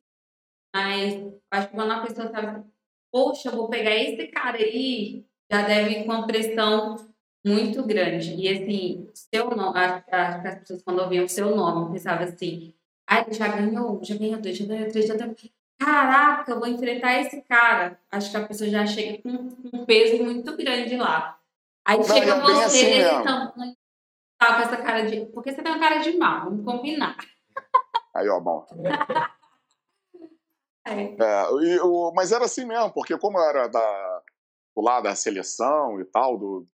mas 0.76 1.34
acho 1.52 1.70
que 1.70 1.74
quando 1.74 1.92
a 1.92 2.06
pessoa 2.06 2.30
sabe, 2.30 2.70
poxa, 3.12 3.48
eu 3.48 3.56
vou 3.56 3.70
pegar 3.70 3.96
esse 3.96 4.28
cara 4.28 4.58
aí, 4.58 5.26
já 5.50 5.66
deve 5.66 5.92
ir 5.92 6.06
com 6.06 6.12
uma 6.12 6.28
pressão 6.28 7.07
muito 7.48 7.84
grande. 7.84 8.36
E 8.36 8.50
assim, 8.50 9.10
seu 9.14 9.50
nome, 9.50 9.80
acho, 9.80 10.06
que 10.06 10.16
as 10.16 10.60
pessoas 10.60 10.84
quando 10.84 11.00
ouviam 11.00 11.26
o 11.26 11.30
seu 11.30 11.56
nome, 11.56 11.94
pensavam 11.94 12.28
assim, 12.28 12.74
ele 13.10 13.34
já 13.34 13.48
ganhou, 13.48 14.04
já 14.04 14.16
ganhou 14.16 14.42
dois, 14.42 14.58
já 14.58 14.66
ganhou 14.66 14.90
três, 14.90 15.08
já 15.08 15.16
ganhou. 15.16 15.36
Caraca, 15.80 16.52
eu 16.52 16.60
vou 16.60 16.68
enfrentar 16.68 17.22
esse 17.22 17.42
cara. 17.44 18.00
Acho 18.12 18.32
que 18.32 18.38
a 18.38 18.48
pessoa 18.48 18.70
já 18.70 18.86
chega 18.86 19.22
com, 19.22 19.30
um 19.74 19.86
peso 19.86 20.24
muito 20.24 20.58
grande 20.58 20.98
lá. 20.98 21.40
Aí 21.86 21.98
Não, 21.98 22.04
chega 22.04 22.40
você 22.42 22.64
assim 22.64 22.86
nesse 22.86 23.24
tamanho, 23.24 23.78
tá 24.38 24.56
com 24.56 24.62
essa 24.62 24.78
cara 24.78 25.06
de. 25.06 25.26
Porque 25.28 25.52
você 25.52 25.62
tem 25.62 25.72
uma 25.72 25.80
cara 25.80 26.00
de 26.00 26.18
mal, 26.18 26.46
vamos 26.46 26.66
combinar. 26.66 27.16
Aí, 28.14 28.28
ó, 28.30 28.40
bom. 28.40 28.66
É. 30.88 31.18
É, 31.22 31.52
e, 31.66 31.80
o, 31.82 32.14
mas 32.14 32.32
era 32.32 32.46
assim 32.46 32.64
mesmo, 32.64 32.90
porque 32.94 33.18
como 33.18 33.38
eu 33.38 33.44
era 33.44 33.68
da, 33.68 34.22
do 34.74 34.82
lado 34.82 35.04
da 35.04 35.16
seleção 35.16 36.00
e 36.00 36.06
tal, 36.06 36.38
do, 36.38 36.66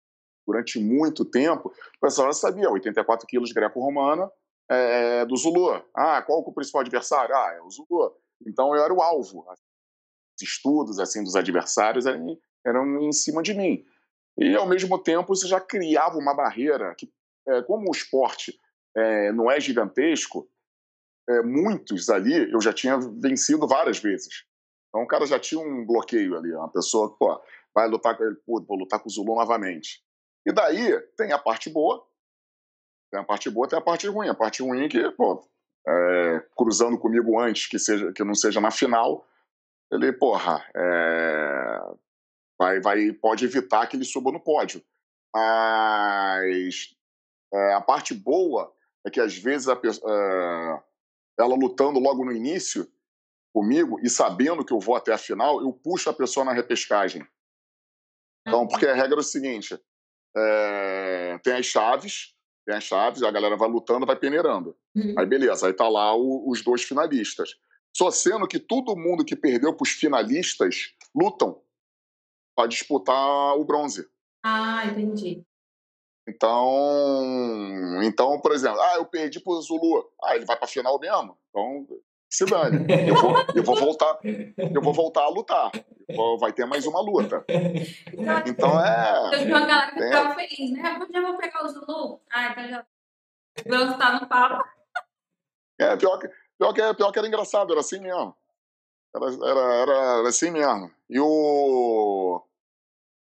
durante 0.46 0.80
muito 0.80 1.26
tempo, 1.26 1.70
o 1.70 2.00
pessoal 2.00 2.32
sabia, 2.34 2.70
84 2.70 3.26
quilos 3.28 3.52
greco-romana 3.52 4.30
é, 4.70 5.22
é, 5.22 5.26
do 5.26 5.36
Zulu. 5.36 5.84
Ah, 5.96 6.22
qual 6.22 6.39
é 6.39 6.41
o 6.41 6.54
principal 6.54 6.82
adversário? 6.82 7.36
Ah, 7.36 7.54
é 7.54 7.62
o 7.62 7.70
Zulu. 7.70 8.16
Então 8.46 8.76
eu 8.76 8.84
era 8.84 8.94
o 8.94 9.02
alvo. 9.02 9.46
Os 9.50 10.41
estudos 10.41 11.00
assim 11.00 11.24
dos 11.24 11.36
adversários 11.36 12.06
eram, 12.06 12.38
eram 12.66 13.02
em 13.02 13.12
cima 13.12 13.41
de 13.41 13.54
mim. 13.54 13.86
E 14.38 14.56
ao 14.56 14.68
mesmo 14.68 14.98
tempo 14.98 15.36
você 15.36 15.48
já 15.48 15.60
criava 15.60 16.18
uma 16.18 16.34
barreira 16.34 16.96
que, 16.96 17.12
é, 17.48 17.62
como 17.62 17.88
o 17.88 17.91
esporte 17.91 18.58
é, 18.96 19.32
não 19.32 19.50
é 19.50 19.60
gigantesco, 19.60 20.50
é, 21.30 21.41
muitos 21.41 22.10
ali 22.10 22.52
eu 22.52 22.60
já 22.60 22.74
tinha 22.74 22.98
vencido 22.98 23.68
várias 23.68 24.00
vezes. 24.00 24.46
Então 24.89 25.04
o 25.04 25.08
cara 25.08 25.26
já 25.26 25.39
tinha 25.39 25.62
um 25.62 25.86
bloqueio 25.86 26.38
ali, 26.38 26.54
uma 26.54 26.70
pessoa, 26.70 27.16
pô, 27.18 27.41
vai 27.74 27.88
lutar 27.88 28.18
com 28.18 28.24
ele, 28.24 28.38
vou 28.46 28.78
lutar 28.78 29.00
com 29.00 29.08
o 29.08 29.12
Zulu 29.12 29.36
novamente. 29.36 30.04
E 30.46 30.52
daí 30.52 31.00
tem 31.18 31.32
a 31.32 31.39
parte 31.39 31.70
boa, 31.70 32.06
tem 33.12 33.20
a 33.20 33.24
parte 33.24 33.50
boa, 33.50 33.68
tem 33.68 33.80
a 33.80 33.82
parte 33.82 34.08
ruim. 34.08 34.28
A 34.28 34.36
parte 34.36 34.62
ruim 34.62 34.86
é 34.86 34.89
que, 34.89 35.12
pô, 35.12 35.48
é, 35.88 36.39
cruzando 36.56 36.98
comigo 36.98 37.39
antes 37.39 37.68
que 37.68 37.80
seja 37.80 38.12
que 38.12 38.24
não 38.24 38.36
seja 38.36 38.60
na 38.60 38.72
final, 38.72 39.28
ele, 39.91 40.12
porra, 40.12 40.66
é, 40.76 41.80
vai, 42.58 42.80
vai, 42.82 43.12
pode 43.14 43.46
evitar 43.46 43.88
que 43.88 43.96
ele 43.96 44.06
suba 44.06 44.32
no 44.32 44.39
pódio. 44.39 44.84
Mas 45.34 46.96
é, 47.54 47.74
a 47.74 47.82
parte 47.82 48.14
boa 48.14 48.74
é 49.06 49.10
que 49.10 49.20
às 49.20 49.38
vezes 49.38 49.68
a, 49.70 49.74
é, 49.74 50.84
ela 51.39 51.56
lutando 51.56 52.00
logo 52.00 52.26
no 52.26 52.32
início 52.32 52.91
comigo 53.54 54.00
e 54.02 54.10
sabendo 54.10 54.66
que 54.66 54.74
eu 54.74 54.80
vou 54.80 54.96
até 54.96 55.14
a 55.14 55.18
final, 55.18 55.62
eu 55.62 55.72
puxo 55.72 56.10
a 56.10 56.14
pessoa 56.14 56.46
na 56.46 56.54
repescagem. 56.54 57.26
Então, 58.46 58.68
porque 58.68 58.86
a 58.88 58.96
regra 58.96 59.18
é 59.18 59.20
o 59.20 59.24
seguinte: 59.24 59.80
é, 60.36 61.40
tem 61.44 61.54
as 61.54 61.66
chaves, 61.66 62.34
tem 62.66 62.76
as 62.76 62.84
chaves, 62.84 63.24
a 63.24 63.32
galera 63.32 63.58
vai 63.58 63.70
lutando, 63.70 64.06
vai 64.06 64.16
peneirando. 64.16 64.76
Uhum. 64.96 65.16
Aí 65.18 65.26
beleza, 65.26 65.68
aí 65.68 65.74
tá 65.74 65.88
lá 65.88 66.16
o, 66.16 66.50
os 66.50 66.62
dois 66.62 66.84
finalistas. 66.84 67.56
Só 67.96 68.10
sendo 68.10 68.48
que 68.48 68.60
todo 68.60 68.96
mundo 68.96 69.26
que 69.26 69.36
perdeu 69.36 69.74
para 69.74 69.84
os 69.84 69.92
finalistas 69.92 70.94
lutam 71.16 71.62
para 72.56 72.68
disputar 72.68 73.58
o 73.58 73.64
bronze. 73.64 74.08
Ah, 74.44 74.86
entendi. 74.86 75.44
Então, 76.28 78.02
então, 78.04 78.40
por 78.40 78.54
exemplo, 78.54 78.80
ah, 78.80 78.96
eu 78.96 79.06
perdi 79.06 79.40
pro 79.40 79.62
Zulu. 79.62 80.10
Ah, 80.24 80.36
ele 80.36 80.46
vai 80.46 80.58
pra 80.58 80.68
final 80.68 81.00
mesmo. 81.00 81.38
Então, 81.50 81.88
se 82.34 82.46
dane. 82.46 82.88
Eu 83.08 83.16
vou, 83.16 83.34
eu 83.56 83.64
vou 83.64 83.76
voltar, 83.76 84.20
eu 84.24 84.82
vou 84.82 84.94
voltar 84.94 85.22
a 85.22 85.30
lutar. 85.30 85.72
Vou, 86.16 86.40
vai 86.40 86.52
ter 86.52 86.66
mais 86.66 86.86
uma 86.88 87.00
luta. 87.00 87.46
Então 88.48 88.84
é. 88.84 89.36
Eu 89.36 89.46
vi 89.46 89.52
uma 89.52 89.66
galera 89.66 89.92
que 89.92 90.02
é. 90.02 90.08
ficava 90.08 90.36
feliz, 90.36 90.72
né? 90.72 91.00
Eu 91.00 91.14
já 91.14 91.22
vou 91.22 91.38
pegar 91.38 91.64
o 91.64 91.68
Zulu. 91.68 92.22
Ah, 92.32 92.50
então 92.50 92.68
já. 92.68 92.86
Vamos 93.68 93.94
estar 93.94 94.20
no 94.20 94.28
papo. 94.28 94.68
É, 95.80 95.96
pior 95.96 96.18
que, 96.18 96.28
pior, 96.58 96.74
que, 96.74 96.94
pior 96.96 97.12
que 97.12 97.20
era 97.20 97.28
engraçado, 97.28 97.72
era 97.72 97.82
assim 97.82 98.00
mesmo. 98.00 98.36
Era, 99.16 99.26
era, 99.28 99.92
era 100.20 100.30
assim 100.30 100.50
mesmo. 100.50 100.92
E 101.08 101.20
o. 101.20 102.44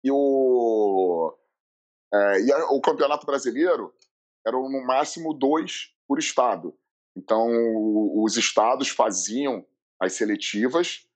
E 0.04 0.12
o 0.12 1.38
é, 2.14 2.42
e 2.42 2.54
a, 2.54 2.66
o 2.68 2.80
Campeonato 2.80 3.26
Brasileiro 3.26 3.94
eram 4.48 4.70
no 4.70 4.86
máximo 4.86 5.34
dois 5.34 5.94
por 6.08 6.18
estado. 6.18 6.74
Então, 7.16 7.48
os 8.22 8.36
estados 8.36 8.90
faziam 8.90 9.66
as 10.00 10.14
seletivas 10.14 11.08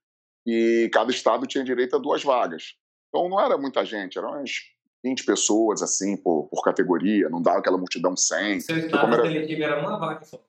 e 0.46 0.90
cada 0.94 1.12
estado 1.12 1.46
tinha 1.46 1.64
direito 1.64 1.96
a 1.96 2.00
duas 2.00 2.24
vagas. 2.24 2.76
Então, 3.10 3.28
não 3.28 3.40
era 3.40 3.58
muita 3.58 3.84
gente, 3.84 4.18
eram 4.18 4.32
umas 4.32 4.62
20 5.04 5.26
pessoas, 5.26 5.82
assim, 5.82 6.16
por, 6.16 6.48
por 6.48 6.64
categoria, 6.64 7.30
não 7.30 7.42
dava 7.42 7.60
aquela 7.60 7.78
multidão 7.78 8.16
sem. 8.16 8.60
Seu 8.60 8.78
estado 8.78 9.14
era... 9.14 9.24
seletivo 9.24 9.64
era 9.64 9.80
uma 9.80 9.98
vaga 9.98 10.24
só. 10.24 10.40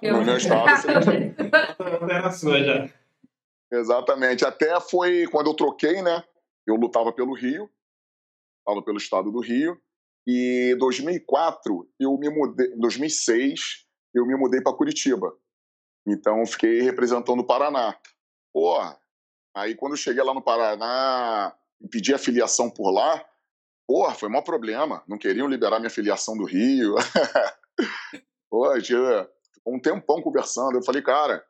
É, 0.00 0.12
no 0.12 0.24
meu 0.24 0.36
estado, 0.36 0.70
era 2.10 2.30
sua 2.30 2.62
já. 2.62 2.88
Exatamente. 3.72 4.44
Até 4.44 4.78
foi 4.80 5.26
quando 5.26 5.48
eu 5.48 5.54
troquei, 5.54 6.00
né? 6.00 6.22
Eu 6.66 6.76
lutava 6.76 7.12
pelo 7.12 7.34
Rio, 7.34 7.68
estava 8.60 8.82
pelo 8.82 8.98
estado 8.98 9.32
do 9.32 9.40
Rio. 9.40 9.80
E 10.30 10.72
em 10.74 10.76
2004, 10.76 11.90
eu 11.98 12.14
me 12.18 12.28
mudei, 12.28 12.66
em 12.66 12.78
2006, 12.78 13.86
eu 14.14 14.26
me 14.26 14.36
mudei 14.36 14.60
para 14.60 14.76
Curitiba. 14.76 15.34
Então, 16.06 16.44
fiquei 16.44 16.82
representando 16.82 17.40
o 17.40 17.46
Paraná. 17.46 17.98
Porra, 18.52 19.00
aí 19.56 19.74
quando 19.74 19.92
eu 19.92 19.96
cheguei 19.96 20.22
lá 20.22 20.34
no 20.34 20.42
Paraná 20.42 21.56
e 21.80 21.88
pedi 21.88 22.12
a 22.12 22.18
filiação 22.18 22.68
por 22.68 22.90
lá, 22.90 23.26
porra, 23.86 24.14
foi 24.14 24.28
um 24.28 24.42
problema. 24.42 25.02
Não 25.08 25.16
queriam 25.16 25.48
liberar 25.48 25.78
minha 25.78 25.88
filiação 25.88 26.36
do 26.36 26.44
Rio. 26.44 26.94
Tinha 28.84 29.30
um 29.66 29.80
tempão 29.80 30.20
conversando. 30.20 30.76
Eu 30.76 30.84
falei, 30.84 31.00
cara, 31.00 31.42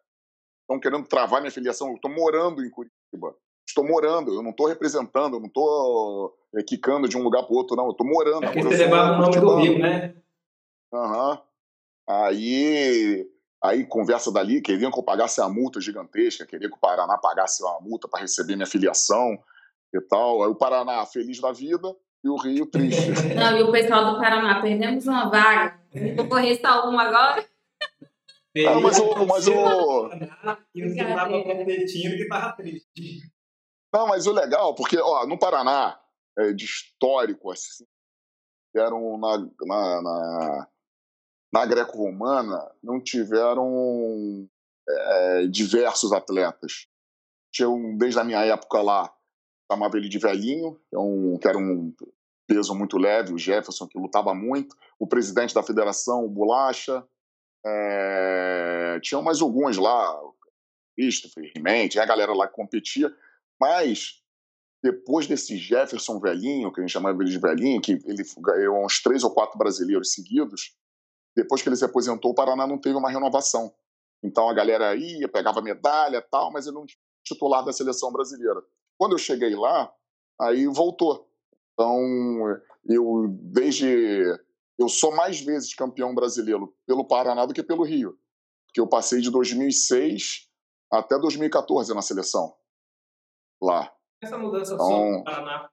estão 0.61 0.79
querendo 0.79 1.09
travar 1.09 1.41
minha 1.41 1.51
filiação. 1.51 1.89
Eu 1.89 1.97
estou 1.97 2.12
morando 2.12 2.64
em 2.64 2.70
Curitiba 2.70 3.37
estou 3.69 3.87
morando, 3.87 4.35
eu 4.35 4.43
não 4.43 4.51
estou 4.51 4.66
representando, 4.66 5.35
eu 5.35 5.41
não 5.41 5.47
estou 5.47 6.35
é, 6.55 6.62
quicando 6.62 7.09
de 7.09 7.16
um 7.16 7.23
lugar 7.23 7.43
para 7.45 7.55
outro, 7.55 7.77
não, 7.77 7.85
eu 7.85 7.93
estou 7.93 8.07
morando. 8.07 8.45
É 8.45 8.53
que 8.53 8.62
você 8.62 8.79
levava 8.79 9.16
o 9.16 9.21
nome 9.21 9.41
do 9.41 9.57
Rio, 9.57 9.79
né? 9.79 10.14
Aham. 10.93 11.33
Uhum. 11.33 11.39
Aí, 12.09 13.29
aí, 13.62 13.85
conversa 13.85 14.33
dali, 14.33 14.62
queriam 14.62 14.91
que 14.91 14.99
eu 14.99 15.03
pagasse 15.03 15.43
a 15.43 15.49
multa 15.49 15.79
gigantesca, 15.79 16.47
queria 16.47 16.69
que 16.69 16.75
o 16.75 16.81
Paraná 16.81 17.19
pagasse 17.19 17.62
uma 17.62 17.79
multa 17.81 18.09
para 18.09 18.21
receber 18.21 18.57
minha 18.57 18.66
filiação 18.66 19.39
e 19.95 20.01
tal. 20.01 20.43
Aí 20.43 20.49
o 20.49 20.55
Paraná 20.55 21.05
feliz 21.05 21.39
da 21.39 21.53
vida 21.53 21.95
e 22.25 22.29
o 22.31 22.37
Rio 22.37 22.64
triste. 22.64 23.11
Não, 23.37 23.59
e 23.59 23.62
o 23.62 23.71
pessoal 23.71 24.14
do 24.14 24.19
Paraná, 24.19 24.62
perdemos 24.62 25.07
uma 25.07 25.29
vaga, 25.29 25.79
concorrer 26.16 26.59
só 26.59 26.89
uma 26.89 27.03
agora. 27.03 27.45
Ah, 28.66 28.81
mas 28.81 28.99
o. 28.99 29.27
Mas 29.27 29.47
o... 29.47 30.11
E 30.75 30.83
você 30.83 31.03
estava 31.03 31.31
competindo 31.31 32.16
que 32.16 32.23
estava 32.23 32.53
triste. 32.53 33.31
Não, 33.93 34.07
mas 34.07 34.26
o 34.26 34.32
legal, 34.32 34.74
porque 34.74 34.99
ó, 34.99 35.26
no 35.26 35.39
Paraná, 35.39 35.99
é, 36.39 36.53
de 36.53 36.64
histórico, 36.64 37.51
assim, 37.51 37.84
eram 38.76 39.18
na, 39.18 39.39
na, 39.39 40.03
na, 40.03 40.68
na 41.53 41.66
greco-romana 41.66 42.70
não 42.82 43.03
tiveram 43.03 44.49
é, 44.89 45.47
diversos 45.47 46.12
atletas. 46.12 46.86
Tinha 47.53 47.68
um, 47.68 47.97
desde 47.97 48.20
a 48.20 48.24
minha 48.24 48.45
época 48.45 48.82
lá, 48.82 49.12
chamava 49.70 49.97
ele 49.97 50.09
de 50.09 50.18
velhinho, 50.18 50.74
que, 50.89 50.97
é 50.97 50.99
um, 50.99 51.39
que 51.39 51.49
era 51.49 51.59
um 51.59 51.95
peso 52.47 52.74
muito 52.74 52.97
leve, 52.97 53.32
o 53.32 53.39
Jefferson, 53.39 53.86
que 53.86 53.99
lutava 53.99 54.34
muito, 54.34 54.76
o 54.99 55.07
presidente 55.07 55.55
da 55.55 55.62
federação, 55.62 56.24
o 56.24 56.28
Bolacha, 56.28 57.07
é, 57.66 58.99
tinham 59.03 59.22
mais 59.22 59.41
alguns 59.41 59.76
lá, 59.76 60.20
Christopher, 60.97 61.53
tinha 61.89 62.03
a 62.03 62.07
galera 62.07 62.32
lá 62.32 62.49
que 62.49 62.55
competia, 62.55 63.14
mas 63.61 64.23
depois 64.83 65.27
desse 65.27 65.57
Jefferson 65.57 66.21
velhinho, 66.21 66.73
que 66.73 66.81
a 66.81 66.83
gente 66.83 66.93
chamava 66.93 67.21
ele 67.21 67.31
de 67.31 67.39
velhinho, 67.39 67.81
que 67.81 67.93
ele 67.93 68.23
ganhou 68.39 68.85
uns 68.85 69.03
três 69.03 69.25
ou 69.25 69.33
quatro 69.33 69.59
brasileiros 69.59 70.13
seguidos, 70.13 70.77
depois 71.37 71.63
que 71.63 71.69
ele 71.69 71.77
se 71.77 71.85
aposentou, 71.85 72.31
o 72.31 72.35
Paraná 72.35 72.67
não 72.67 72.79
teve 72.79 72.97
uma 72.97 73.11
renovação. 73.11 73.75
Então 74.23 74.49
a 74.49 74.55
galera 74.55 74.95
ia, 74.95 75.29
pegava 75.29 75.61
medalha 75.61 76.23
tal, 76.23 76.53
mas 76.53 76.67
ele 76.67 76.77
não 76.77 76.87
tinha 76.87 76.99
titular 77.25 77.65
da 77.65 77.73
seleção 77.73 78.13
brasileira. 78.13 78.63
Quando 78.97 79.13
eu 79.13 79.19
cheguei 79.19 79.55
lá, 79.55 79.93
aí 80.41 80.67
voltou. 80.67 81.29
Então, 81.75 82.01
eu 82.89 83.29
desde 83.29 84.25
eu 84.79 84.89
sou 84.89 85.15
mais 85.15 85.41
vezes 85.41 85.75
campeão 85.75 86.15
brasileiro 86.15 86.75
pelo 86.87 87.07
Paraná 87.07 87.45
do 87.45 87.53
que 87.53 87.63
pelo 87.63 87.85
Rio, 87.85 88.17
porque 88.67 88.81
eu 88.81 88.87
passei 88.87 89.21
de 89.21 89.31
2006 89.31 90.49
até 90.91 91.19
2014 91.19 91.93
na 91.95 92.03
seleção 92.03 92.57
lá. 93.61 93.93
Essa 94.23 94.39
mudança 94.39 94.75
então, 94.75 94.87
só 94.87 95.11
no 95.11 95.25
Paraná 95.25 95.71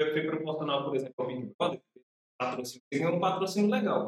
foi 0.00 0.26
proporcional, 0.26 0.84
por 0.84 0.96
exemplo, 0.96 1.14
ao 1.18 1.26
Big 1.26 1.54
Brother, 1.58 1.80
patrocínio, 2.38 2.82
tem 2.90 3.06
um 3.06 3.20
patrocínio 3.20 3.70
legal 3.70 4.04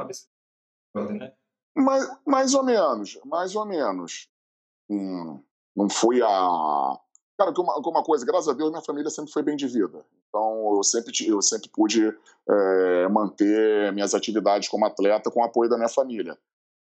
Brother, 0.95 1.17
né? 1.17 1.33
Mais, 1.77 2.21
mais 2.27 2.55
ou 2.55 2.65
menos, 2.65 3.19
mais 3.25 3.55
ou 3.55 3.65
menos. 3.65 4.29
Hum, 4.91 5.43
não 5.77 5.89
fui 5.89 6.21
a. 6.23 6.99
Cara, 7.39 7.53
que 7.53 7.61
uma, 7.61 7.77
uma 7.77 8.03
coisa, 8.03 8.27
graças 8.27 8.49
a 8.49 8.53
Deus, 8.53 8.71
minha 8.71 8.83
família 8.83 9.11
sempre 9.11 9.33
foi 9.33 9.43
bem 9.43 9.57
de 9.57 9.69
vida. 9.69 10.05
Então, 10.29 10.75
eu 10.77 10.83
sempre, 10.83 11.13
eu 11.27 11.41
sempre 11.41 11.69
pude 11.71 12.09
é, 12.49 13.09
manter 13.09 13.93
minhas 13.93 14.13
atividades 14.13 14.69
como 14.69 14.85
atleta 14.85 15.31
com 15.31 15.41
o 15.41 15.45
apoio 15.45 15.71
da 15.71 15.77
minha 15.77 15.89
família. 15.89 16.37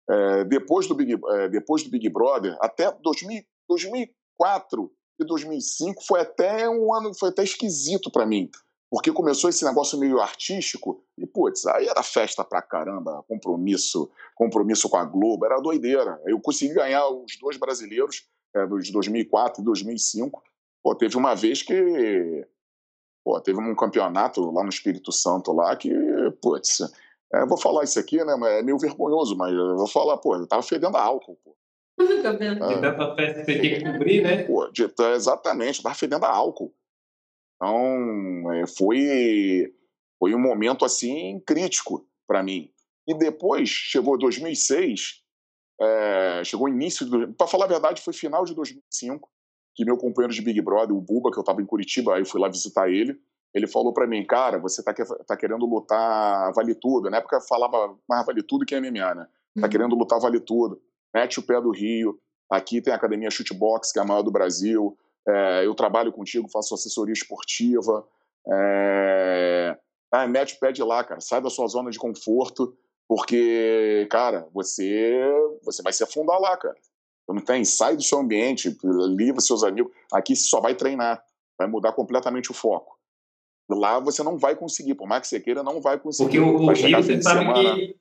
É, 0.10 0.44
depois, 0.46 0.88
do 0.88 0.96
Big, 0.96 1.14
é, 1.14 1.50
depois 1.50 1.84
do 1.84 1.92
Big 1.92 2.10
Brother, 2.10 2.58
até 2.60 2.92
2000, 2.92 3.44
2004 3.68 4.92
e 5.24 5.28
2005 5.28 6.04
foi 6.06 6.22
até 6.22 6.70
um 6.70 6.94
ano, 6.94 7.14
foi 7.14 7.30
até 7.30 7.44
esquisito 7.44 8.12
para 8.12 8.26
mim, 8.26 8.50
porque 8.90 9.12
começou 9.12 9.50
esse 9.50 9.64
negócio 9.64 10.00
meio 10.00 10.20
artístico 10.20 11.04
e, 11.18 11.26
putz, 11.26 11.66
aí 11.68 11.88
era 11.88 12.02
festa 12.02 12.44
pra 12.44 12.62
caramba, 12.62 13.24
compromisso, 13.28 14.10
compromisso 14.36 14.90
com 14.90 14.98
a 14.98 15.06
Globo, 15.06 15.46
era 15.46 15.60
doideira. 15.60 16.20
Eu 16.26 16.40
consegui 16.40 16.74
ganhar 16.74 17.08
os 17.08 17.38
dois 17.40 17.58
brasileiros 17.58 18.28
é, 18.56 18.66
de 18.66 18.92
2004 18.92 19.62
e 19.62 19.66
2005. 19.66 20.42
Pô, 20.82 20.96
teve 20.96 21.18
uma 21.18 21.36
vez 21.36 21.62
que 21.62 22.48
pô, 23.24 23.40
teve 23.40 23.60
um 23.60 23.76
campeonato 23.76 24.50
lá 24.52 24.64
no 24.64 24.70
Espírito 24.70 25.12
Santo 25.12 25.52
lá 25.52 25.76
que, 25.76 25.92
putz, 26.42 26.82
é, 27.32 27.46
vou 27.46 27.58
falar 27.58 27.84
isso 27.84 28.00
aqui, 28.00 28.24
né, 28.24 28.34
é 28.58 28.64
meio 28.64 28.80
vergonhoso, 28.80 29.36
mas 29.38 29.54
eu 29.54 29.78
vou 29.78 29.88
falar, 29.88 30.18
pô, 30.18 30.36
eu 30.36 30.48
tava 30.48 30.64
fedendo 30.64 30.98
a 30.98 31.02
álcool, 31.02 31.38
pô. 31.44 31.56
De 32.70 32.82
tanta 32.82 33.16
festa 33.16 33.44
você 33.44 33.60
tem 33.60 33.62
que 33.62 33.84
cobrir, 33.84 34.24
né? 34.24 34.44
Pô, 34.44 34.68
de, 34.70 34.88
exatamente, 35.14 35.80
eu 35.80 35.84
tava 35.84 35.96
fedendo 35.96 36.26
a 36.26 36.30
álcool. 36.30 36.74
Então, 37.56 38.54
é, 38.54 38.68
foi, 38.68 39.74
foi 40.18 40.34
um 40.34 40.40
momento, 40.40 40.86
assim, 40.86 41.42
crítico 41.46 42.08
para 42.26 42.42
mim. 42.42 42.72
E 43.06 43.14
depois, 43.14 43.70
chegou 43.70 44.18
2006, 44.18 45.22
é, 45.82 46.42
chegou 46.46 46.68
o 46.68 46.70
início, 46.70 47.34
para 47.34 47.48
falar 47.48 47.66
a 47.66 47.70
verdade, 47.70 48.02
foi 48.02 48.14
final 48.14 48.46
de 48.46 48.54
2005, 48.56 49.30
que 49.76 49.84
meu 49.84 49.98
companheiro 49.98 50.34
de 50.34 50.42
Big 50.42 50.62
Brother, 50.62 50.96
o 50.96 51.02
Buba, 51.02 51.32
que 51.32 51.38
eu 51.38 51.42
estava 51.42 51.62
em 51.62 51.66
Curitiba, 51.66 52.16
aí 52.16 52.22
eu 52.22 52.26
fui 52.26 52.40
lá 52.40 52.48
visitar 52.48 52.90
ele, 52.90 53.20
ele 53.54 53.68
falou 53.68 53.94
para 53.94 54.06
mim, 54.06 54.26
cara, 54.26 54.60
você 54.60 54.84
tá, 54.84 54.94
tá, 54.94 55.36
querendo 55.36 55.66
lutar 55.66 56.54
vale 56.54 56.76
tudo. 56.76 57.10
Na 57.10 57.18
época 57.18 57.42
falava 57.42 57.98
mais 58.08 58.26
vale 58.26 58.44
tudo 58.44 58.66
que 58.66 58.80
MMA, 58.80 59.16
né? 59.16 59.28
Tá 59.56 59.64
uhum. 59.64 59.70
querendo 59.70 59.96
lutar 59.96 60.20
vale 60.20 60.40
tudo. 60.40 60.80
Mete 61.14 61.40
o 61.40 61.44
pé 61.44 61.60
do 61.60 61.72
Rio. 61.72 62.20
Aqui 62.50 62.82
tem 62.82 62.92
a 62.94 62.96
Academia 62.96 63.30
Shootbox, 63.30 63.92
que 63.92 64.00
é 64.00 64.02
a 64.02 64.06
maior 64.06 64.22
do 64.22 64.32
Brasil. 64.32 64.98
É, 65.28 65.66
eu 65.66 65.76
trabalho 65.76 66.12
contigo, 66.12 66.50
faço 66.50 66.74
assessoria 66.74 67.14
esportiva. 67.14 68.08
É... 68.48 69.78
Ah, 70.12 70.28
mete 70.28 70.56
o 70.56 70.60
pé 70.60 70.72
de 70.72 70.82
lá, 70.84 71.04
cara. 71.04 71.22
Sai 71.22 71.42
da 71.42 71.50
sua 71.50 71.68
zona 71.68 71.92
de 71.92 72.00
conforto. 72.00 72.76
Porque, 73.08 74.08
cara, 74.10 74.48
você 74.54 75.20
você 75.64 75.82
vai 75.82 75.92
se 75.92 76.04
afundar 76.04 76.40
lá, 76.40 76.56
cara. 76.58 76.76
Não 77.28 77.42
tem, 77.42 77.64
sai 77.64 77.96
do 77.96 78.02
seu 78.02 78.20
ambiente, 78.20 78.76
livra 78.84 79.40
seus 79.40 79.64
amigos. 79.64 79.92
Aqui 80.12 80.36
você 80.36 80.48
só 80.48 80.60
vai 80.60 80.74
treinar, 80.74 81.24
vai 81.58 81.68
mudar 81.68 81.92
completamente 81.92 82.50
o 82.50 82.56
foco. 82.56 82.98
Lá 83.70 84.00
você 84.00 84.24
não 84.24 84.38
vai 84.38 84.56
conseguir, 84.56 84.96
por 84.96 85.08
mais 85.08 85.22
que 85.22 85.28
você 85.28 85.40
queira, 85.40 85.62
não 85.62 85.80
vai 85.80 86.00
conseguir. 86.00 86.40
Porque 86.40 86.40
o, 86.40 86.56
o 86.56 86.72
Rio, 86.72 87.04
você 87.04 87.22
sabe 87.22 87.42
semana. 87.42 87.76
que 87.76 87.96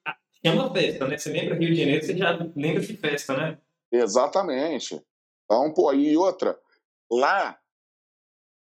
chama 0.45 0.73
festa, 0.73 1.09
né? 1.09 1.19
Você 1.19 1.31
lembra 1.31 1.55
Rio 1.55 1.71
de 1.71 1.81
Janeiro, 1.81 2.05
você 2.05 2.17
já 2.17 2.33
lembra 2.55 2.81
de 2.81 2.97
festa, 2.97 3.37
né? 3.37 3.59
Exatamente. 3.93 5.01
Então, 5.45 5.73
pô, 5.73 5.89
aí 5.89 6.17
outra, 6.17 6.59
lá 7.11 7.59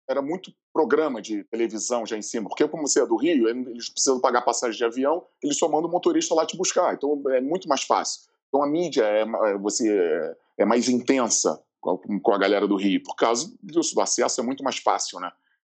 era 0.08 0.20
muito 0.20 0.52
programa 0.72 1.22
de 1.22 1.44
televisão 1.44 2.04
já 2.04 2.16
em 2.16 2.22
cima, 2.22 2.48
porque 2.48 2.66
como 2.66 2.86
você 2.86 3.00
é 3.00 3.06
do 3.06 3.16
Rio, 3.16 3.48
eles 3.48 3.88
precisam 3.88 4.20
pagar 4.20 4.42
passagem 4.42 4.76
de 4.76 4.84
avião, 4.84 5.24
eles 5.42 5.56
só 5.56 5.68
mandam 5.68 5.88
o 5.88 5.92
motorista 5.92 6.34
lá 6.34 6.44
te 6.44 6.56
buscar, 6.56 6.94
então 6.94 7.22
é 7.30 7.40
muito 7.40 7.68
mais 7.68 7.84
fácil. 7.84 8.22
Então 8.48 8.62
a 8.62 8.66
mídia 8.66 9.04
é, 9.04 9.22
é 9.22 9.58
você 9.58 9.88
é, 9.96 10.36
é 10.58 10.64
mais 10.64 10.88
intensa 10.88 11.62
com 11.80 12.32
a 12.32 12.38
galera 12.38 12.66
do 12.66 12.76
Rio, 12.76 13.02
por 13.02 13.14
causa 13.14 13.52
disso, 13.62 13.94
do 13.94 14.00
acesso 14.00 14.40
é 14.40 14.44
muito 14.44 14.64
mais 14.64 14.78
fácil, 14.78 15.20
né? 15.20 15.30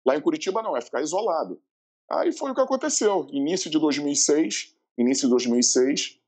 Lá 0.04 0.16
em 0.16 0.20
Curitiba 0.20 0.62
não, 0.62 0.76
é 0.76 0.80
ficar 0.80 1.02
isolado. 1.02 1.60
Aí 2.10 2.32
foi 2.32 2.50
o 2.50 2.54
que 2.54 2.60
aconteceu. 2.60 3.26
Início 3.30 3.70
de 3.70 3.78
2006, 3.78 4.74
início 4.98 5.26
de 5.26 5.30
2006, 5.30 6.18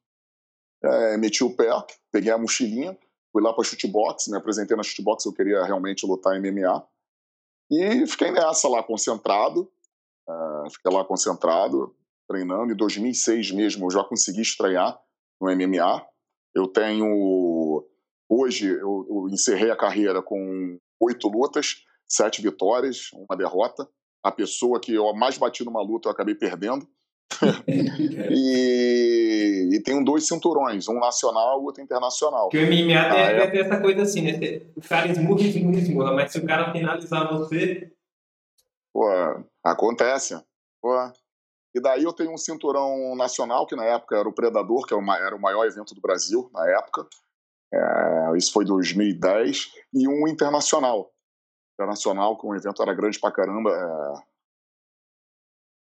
é, 0.83 1.17
meti 1.17 1.45
o 1.45 1.55
pé, 1.55 1.69
peguei 2.11 2.33
a 2.33 2.39
mochilinha, 2.39 2.97
fui 3.33 3.43
lá 3.43 3.53
para 3.53 3.65
shootbox, 3.65 4.29
me 4.29 4.37
apresentei 4.37 4.77
na 4.77 4.83
shootbox, 4.83 5.25
eu 5.25 5.33
queria 5.33 5.65
realmente 5.65 6.07
lutar 6.07 6.41
MMA. 6.41 6.87
E 7.71 8.07
fiquei 8.07 8.33
nessa 8.33 8.69
lá, 8.69 8.83
concentrado. 8.83 9.71
Uh, 10.29 10.71
fiquei 10.71 10.93
lá 10.93 11.05
concentrado, 11.05 11.95
treinando. 12.29 12.73
Em 12.73 12.77
2006 12.77 13.53
mesmo 13.53 13.87
eu 13.87 13.91
já 13.91 14.05
consegui 14.05 14.43
estrear 14.43 15.01
no 15.41 15.55
MMA. 15.55 16.07
Eu 16.55 16.67
tenho. 16.67 17.87
Hoje 18.29 18.69
eu, 18.69 19.07
eu 19.09 19.29
encerrei 19.31 19.71
a 19.71 19.77
carreira 19.77 20.23
com 20.23 20.79
oito 21.01 21.29
lutas, 21.29 21.85
sete 22.09 22.43
vitórias, 22.43 23.11
uma 23.13 23.37
derrota. 23.37 23.89
A 24.23 24.31
pessoa 24.33 24.81
que 24.81 24.93
eu 24.93 25.13
mais 25.15 25.39
bati 25.39 25.65
numa 25.65 25.83
luta 25.83 26.09
eu 26.09 26.13
acabei 26.13 26.35
perdendo. 26.35 26.87
e, 28.31 29.71
e 29.73 29.83
tenho 29.83 30.05
dois 30.05 30.27
cinturões, 30.27 30.89
um 30.89 30.99
nacional 30.99 31.61
e 31.61 31.65
outro 31.65 31.83
internacional. 31.83 32.49
Que 32.49 32.59
o 32.59 32.67
MMA 32.67 33.01
ah, 33.01 33.19
é... 33.19 33.47
tem 33.47 33.61
essa 33.61 33.81
coisa 33.81 34.03
assim, 34.03 34.23
né? 34.23 34.61
O 34.77 34.81
cara 34.81 35.09
esmurra, 35.09 35.43
esmurra, 35.43 35.79
esmurra, 35.79 36.13
mas 36.13 36.33
se 36.33 36.39
o 36.39 36.47
cara 36.47 36.73
finalizar 36.73 37.29
você. 37.29 37.93
Pô, 38.93 39.07
acontece. 39.65 40.41
Pô. 40.83 40.95
E 41.75 41.81
daí 41.81 42.03
eu 42.03 42.13
tenho 42.13 42.33
um 42.33 42.39
cinturão 42.39 43.15
nacional, 43.17 43.67
que 43.67 43.77
na 43.77 43.85
época 43.85 44.17
era 44.17 44.29
o 44.29 44.33
Predador, 44.33 44.87
que 44.87 44.95
é 44.95 44.97
era 44.97 45.37
o 45.37 45.41
maior 45.41 45.65
evento 45.65 45.95
do 45.95 46.01
Brasil 46.01 46.51
na 46.53 46.69
época. 46.69 47.07
É, 47.73 48.37
isso 48.37 48.53
foi 48.53 48.65
2010. 48.65 49.71
E 49.95 50.09
um 50.09 50.27
internacional. 50.27 51.13
Internacional, 51.75 52.37
que 52.37 52.47
um 52.47 52.55
evento 52.55 52.83
era 52.83 52.93
grande 52.93 53.21
pra 53.21 53.31
caramba. 53.31 53.71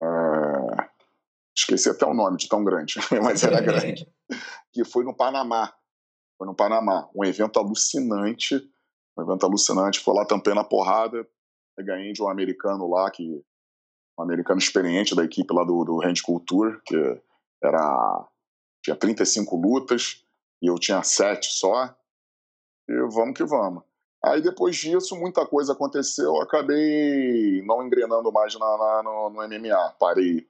É, 0.04 0.06
é, 0.06 0.89
esqueci 1.62 1.89
até 1.89 2.05
o 2.05 2.14
nome 2.14 2.38
de 2.38 2.47
tão 2.47 2.64
grande, 2.64 2.95
mas 3.24 3.43
era 3.43 3.59
grande. 3.62 4.07
que 4.72 4.84
foi 4.84 5.03
no 5.03 5.16
Panamá. 5.16 5.74
Foi 6.38 6.47
no 6.47 6.55
Panamá. 6.55 7.09
Um 7.16 7.24
evento 7.24 7.59
alucinante. 7.59 8.55
Um 9.18 9.24
evento 9.24 9.45
alucinante. 9.45 9.99
Foi 9.99 10.14
lá 10.14 10.26
tampando 10.26 10.59
a 10.59 10.64
porrada. 10.64 11.28
Ganhei 11.80 12.14
de 12.14 12.22
um 12.22 12.30
americano 12.30 12.88
lá 12.88 13.09
que 13.09 13.43
um 14.20 14.24
americano 14.24 14.59
experiente 14.59 15.16
da 15.16 15.24
equipe 15.24 15.53
lá 15.53 15.64
do, 15.64 15.84
do 15.84 16.01
Hand 16.03 16.22
Culture, 16.24 16.80
que 16.86 17.22
era 17.64 18.28
tinha 18.84 18.95
35 18.95 19.55
lutas 19.55 20.24
e 20.62 20.68
eu 20.68 20.76
tinha 20.76 21.01
7 21.01 21.51
só. 21.51 21.95
E 22.88 22.93
vamos 23.07 23.36
que 23.36 23.43
vamos. 23.43 23.84
Aí 24.24 24.41
depois 24.41 24.76
disso, 24.76 25.16
muita 25.16 25.45
coisa 25.47 25.74
aconteceu, 25.74 26.36
eu 26.36 26.41
acabei 26.41 27.64
não 27.66 27.84
engrenando 27.84 28.32
mais 28.32 28.53
na, 28.53 28.78
na 28.78 29.03
no, 29.03 29.30
no, 29.32 29.47
MMA. 29.47 29.95
Parei, 29.99 30.47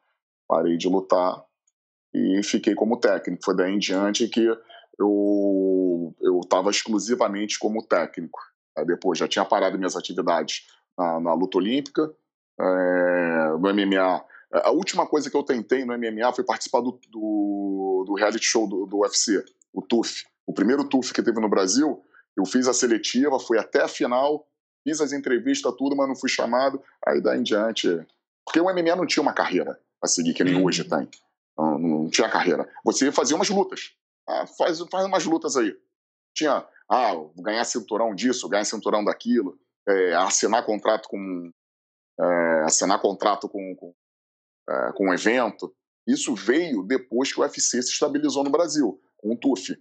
parei 0.51 0.75
de 0.75 0.89
lutar 0.89 1.41
e 2.13 2.43
fiquei 2.43 2.75
como 2.75 2.99
técnico. 2.99 3.41
Foi 3.41 3.55
daí 3.55 3.71
em 3.73 3.79
diante 3.79 4.27
que 4.27 4.45
eu 4.99 6.13
estava 6.43 6.69
exclusivamente 6.69 7.57
como 7.57 7.81
técnico. 7.81 8.37
Aí 8.77 8.85
depois 8.85 9.17
já 9.17 9.29
tinha 9.29 9.45
parado 9.45 9.77
minhas 9.77 9.95
atividades 9.95 10.67
na, 10.97 11.21
na 11.21 11.33
luta 11.33 11.57
olímpica, 11.57 12.13
é, 12.59 13.47
no 13.57 13.73
MMA. 13.73 14.25
A 14.51 14.71
última 14.71 15.07
coisa 15.07 15.31
que 15.31 15.37
eu 15.37 15.43
tentei 15.43 15.85
no 15.85 15.97
MMA 15.97 16.33
foi 16.33 16.43
participar 16.43 16.81
do, 16.81 16.99
do, 17.09 18.03
do, 18.05 18.13
reality 18.15 18.45
show 18.45 18.67
do, 18.67 18.85
do 18.85 18.99
UFC, 18.99 19.41
o 19.73 19.81
TUF. 19.81 20.25
O 20.45 20.53
primeiro 20.53 20.83
TUF 20.83 21.13
que 21.13 21.23
teve 21.23 21.39
no 21.39 21.47
Brasil, 21.47 22.03
eu 22.35 22.45
fiz 22.45 22.67
a 22.67 22.73
seletiva, 22.73 23.39
fui 23.39 23.57
até 23.57 23.83
a 23.83 23.87
final, 23.87 24.45
fiz 24.83 24.99
as 24.99 25.13
entrevistas, 25.13 25.73
tudo, 25.77 25.95
mas 25.95 26.09
não 26.09 26.15
fui 26.15 26.29
chamado. 26.29 26.83
Aí 27.07 27.21
daí 27.21 27.39
em 27.39 27.43
diante. 27.43 27.87
Porque 28.45 28.59
o 28.59 28.65
MMA 28.65 28.97
não 28.97 29.07
tinha 29.07 29.23
uma 29.23 29.33
carreira 29.33 29.79
a 30.01 30.07
seguir, 30.07 30.33
que 30.33 30.43
nem 30.43 30.55
uhum. 30.55 30.65
hoje 30.65 30.83
tem. 30.83 31.07
Não, 31.57 31.77
não, 31.77 32.09
tinha 32.09 32.29
carreira. 32.29 32.67
Você 32.83 33.11
fazia 33.11 33.35
umas 33.35 33.49
lutas. 33.49 33.93
Ah, 34.27 34.47
faz, 34.47 34.79
faz 34.89 35.05
umas 35.05 35.25
lutas 35.25 35.55
aí. 35.55 35.75
Tinha, 36.35 36.65
ah, 36.89 37.11
ganhar 37.37 37.63
cinturão 37.65 38.15
disso, 38.15 38.49
ganhar 38.49 38.65
cinturão 38.65 39.03
daquilo, 39.03 39.59
é, 39.87 40.13
assinar 40.15 40.65
contrato 40.65 41.07
com. 41.07 41.51
É, 42.19 42.63
assinar 42.63 43.01
contrato 43.01 43.49
com, 43.49 43.75
com, 43.75 43.93
é, 44.69 44.91
com 44.93 45.09
um 45.09 45.13
evento. 45.13 45.73
Isso 46.07 46.35
veio 46.35 46.83
depois 46.83 47.31
que 47.31 47.39
o 47.39 47.43
UFC 47.43 47.81
se 47.81 47.91
estabilizou 47.91 48.43
no 48.43 48.49
Brasil, 48.49 48.99
com 49.17 49.33
o 49.33 49.37
TUF. 49.37 49.77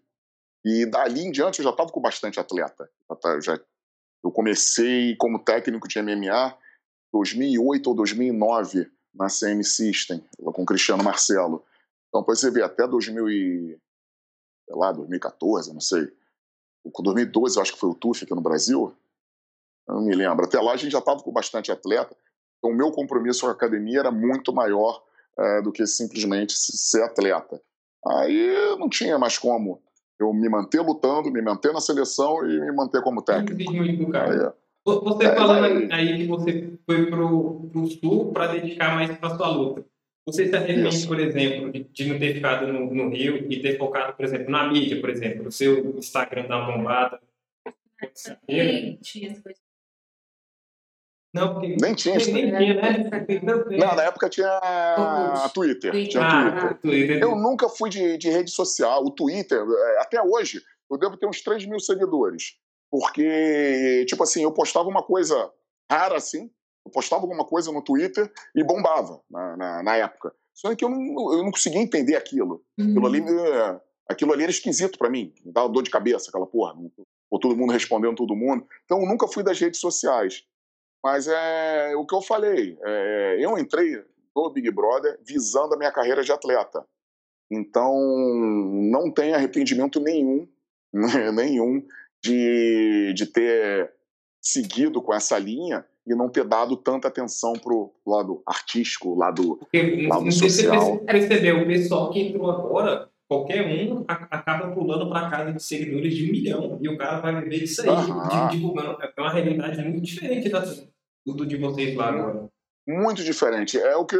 E 0.65 0.87
dali 0.87 1.23
em 1.23 1.31
diante 1.31 1.61
eu 1.61 1.65
já 1.65 1.71
estava 1.71 1.91
com 1.91 2.01
bastante 2.01 2.39
atleta. 2.39 2.91
Eu, 3.25 3.41
já, 3.41 3.59
eu 4.23 4.31
comecei 4.31 5.17
como 5.17 5.43
técnico 5.43 5.89
de 5.89 6.01
MMA 6.01 6.57
2008 7.13 7.87
ou 7.89 7.97
2009 7.97 8.91
na 9.15 9.27
CM 9.27 9.63
System, 9.65 10.23
com 10.39 10.63
o 10.63 10.67
Cristiano 10.67 11.03
Marcelo. 11.03 11.65
Então, 12.09 12.21
depois 12.21 12.39
você 12.39 12.51
vê, 12.51 12.63
até 12.63 12.87
2000 12.87 13.31
e, 13.31 13.79
sei 14.67 14.77
lá, 14.77 14.93
2014, 14.93 15.73
não 15.73 15.81
sei. 15.81 16.13
Com 16.93 17.03
2012, 17.03 17.57
eu 17.57 17.63
acho 17.63 17.73
que 17.73 17.79
foi 17.79 17.91
o 17.91 17.95
TUF 17.95 18.25
aqui 18.25 18.35
no 18.35 18.41
Brasil. 18.41 18.95
Eu 19.89 19.95
não 19.95 20.03
me 20.03 20.15
lembro. 20.15 20.45
Até 20.45 20.61
lá 20.61 20.73
a 20.73 20.77
gente 20.77 20.93
já 20.93 20.99
estava 20.99 21.23
com 21.23 21.33
bastante 21.33 21.71
atleta. 21.71 22.17
Então, 22.59 22.71
o 22.71 22.77
meu 22.77 22.91
compromisso 22.91 23.43
com 23.43 23.49
a 23.49 23.53
academia 23.53 24.01
era 24.01 24.11
muito 24.11 24.53
maior 24.53 25.03
é, 25.39 25.63
do 25.63 25.73
que 25.73 25.87
simplesmente 25.87 26.55
ser 26.57 27.03
atleta. 27.03 27.61
Aí 28.07 28.77
não 28.79 28.89
tinha 28.89 29.19
mais 29.19 29.39
como 29.39 29.83
eu 30.19 30.33
me 30.33 30.49
manter 30.49 30.81
lutando, 30.81 31.31
me 31.31 31.41
manter 31.41 31.73
na 31.73 31.81
seleção 31.81 32.45
e 32.47 32.61
me 32.61 32.73
manter 32.73 33.03
como 33.03 33.23
técnico. 33.23 33.73
Aí, 34.17 34.53
você 34.85 35.27
é, 35.27 35.35
falando 35.35 35.93
aí 35.93 36.17
que 36.17 36.27
você 36.27 36.73
foi 36.87 37.07
pro, 37.07 37.69
pro 37.71 37.87
sul 37.87 38.33
para 38.33 38.53
dedicar 38.53 38.95
mais 38.95 39.17
para 39.17 39.37
sua 39.37 39.49
luta. 39.49 39.85
Você 40.27 40.49
se 40.49 40.57
arrepende, 40.57 41.07
por 41.07 41.19
exemplo, 41.19 41.73
de, 41.73 41.85
de, 41.85 42.07
não 42.07 42.19
ter 42.19 42.35
ficado 42.35 42.73
no, 42.73 42.95
no, 42.95 43.09
Rio 43.09 43.51
e 43.51 43.61
ter 43.61 43.79
focado, 43.79 44.15
por 44.15 44.25
exemplo, 44.25 44.51
na 44.51 44.71
mídia, 44.71 45.01
por 45.01 45.11
exemplo, 45.11 45.49
o 45.49 45.53
seu 45.53 45.97
Instagram 45.99 46.47
uma 46.47 46.77
bombada? 46.77 47.21
Nem 48.49 48.97
tinha 48.97 49.35
não, 51.33 51.53
porque 51.55 51.77
nem 51.81 51.95
tinha. 51.95 52.17
Nem, 52.17 52.51
nem 52.51 52.59
tinha, 52.59 52.75
né? 52.75 53.79
Não, 53.79 53.95
na 53.95 54.03
época 54.03 54.29
tinha 54.29 54.49
a 54.49 55.49
Twitter. 55.55 55.93
Tinha 56.09 56.27
ah, 56.27 56.51
Twitter. 56.51 56.79
Twitter. 56.81 57.23
Eu 57.23 57.37
nunca 57.37 57.69
fui 57.69 57.89
de, 57.89 58.19
de 58.19 58.29
rede 58.29 58.51
social. 58.51 59.05
O 59.05 59.13
Twitter, 59.13 59.61
é, 59.61 60.01
até 60.01 60.21
hoje, 60.21 60.61
eu 60.91 60.99
devo 60.99 61.17
ter 61.17 61.27
uns 61.27 61.41
3 61.41 61.67
mil 61.67 61.79
seguidores. 61.79 62.57
Porque, 62.91 64.05
tipo 64.09 64.23
assim, 64.23 64.43
eu 64.43 64.53
postava 64.53 64.89
uma 64.89 65.03
coisa 65.03 65.53
rara 65.91 66.17
assim, 66.17 66.51
eu 66.85 66.91
postava 66.91 67.23
alguma 67.23 67.45
coisa 67.45 67.71
no 67.71 67.83
Twitter 67.83 68.31
e 68.55 68.65
bombava 68.65 69.21
na, 69.31 69.57
na, 69.57 69.83
na 69.83 69.97
época. 69.97 70.35
Só 70.55 70.75
que 70.75 70.85
eu 70.85 70.89
não, 70.89 71.33
eu 71.33 71.45
não 71.45 71.51
conseguia 71.51 71.81
entender 71.81 72.17
aquilo. 72.17 72.65
Uhum. 72.79 72.91
Aquilo, 72.91 73.07
ali, 73.07 73.23
aquilo 74.09 74.33
ali 74.33 74.43
era 74.43 74.53
esquisito 74.53 74.99
para 74.99 75.11
mim, 75.11 75.33
me 75.45 75.53
dava 75.53 75.69
dor 75.69 75.83
de 75.83 75.91
cabeça, 75.91 76.29
aquela 76.29 76.47
porra. 76.47 76.75
Ou 77.31 77.39
todo 77.39 77.57
mundo 77.57 77.73
respondendo 77.73 78.17
todo 78.17 78.35
mundo. 78.35 78.67
Então 78.85 79.01
eu 79.01 79.07
nunca 79.07 79.29
fui 79.29 79.43
das 79.43 79.59
redes 79.59 79.81
sociais. 79.81 80.45
Mas 81.03 81.29
é 81.29 81.95
o 81.97 82.05
que 82.05 82.15
eu 82.15 82.21
falei. 82.21 82.77
É, 82.83 83.37
eu 83.41 83.57
entrei 83.57 84.05
no 84.35 84.51
Big 84.51 84.71
Brother 84.71 85.19
visando 85.25 85.75
a 85.75 85.79
minha 85.79 85.93
carreira 85.93 86.23
de 86.23 86.33
atleta. 86.33 86.85
Então 87.51 87.97
não 88.91 89.11
tem 89.11 89.35
arrependimento 89.35 90.01
nenhum, 90.01 90.49
nenhum 91.35 91.85
de, 92.23 93.13
de 93.15 93.27
ter 93.27 93.93
seguido 94.41 95.03
com 95.03 95.15
essa 95.15 95.39
linha 95.39 95.85
e 96.07 96.15
não 96.15 96.29
ter 96.29 96.45
dado 96.45 96.77
tanta 96.77 97.09
atenção 97.09 97.53
pro 97.53 97.93
lado 98.07 98.43
artístico, 98.47 99.15
lado, 99.15 99.57
Porque, 99.57 100.07
lado 100.09 100.25
não 100.25 100.33
social. 100.33 100.99
Você 100.99 101.05
percebeu, 101.05 101.63
o 101.63 101.67
pessoal 101.67 102.11
que 102.11 102.21
entrou 102.21 102.51
agora, 102.51 103.09
qualquer 103.29 103.65
um 103.93 104.05
acaba 104.09 104.75
pulando 104.75 105.09
para 105.09 105.31
casa 105.31 105.53
de 105.53 105.63
seguidores 105.63 106.15
de 106.15 106.29
um 106.29 106.33
milhão 106.33 106.79
e 106.83 106.89
o 106.89 106.97
cara 106.97 107.21
vai 107.21 107.41
viver 107.43 107.61
disso 107.61 107.83
aí, 107.83 107.89
uhum. 107.89 108.49
divulgando. 108.49 108.99
É 109.01 109.21
uma 109.21 109.33
realidade 109.33 109.83
muito 109.85 110.03
diferente 110.03 110.49
da, 110.49 110.65
do 111.27 111.47
de 111.47 111.57
vocês 111.57 111.95
lá 111.95 112.09
agora. 112.09 112.49
Muito 112.89 113.23
diferente. 113.23 113.79
É 113.79 113.97
o 113.97 114.05
que. 114.05 114.17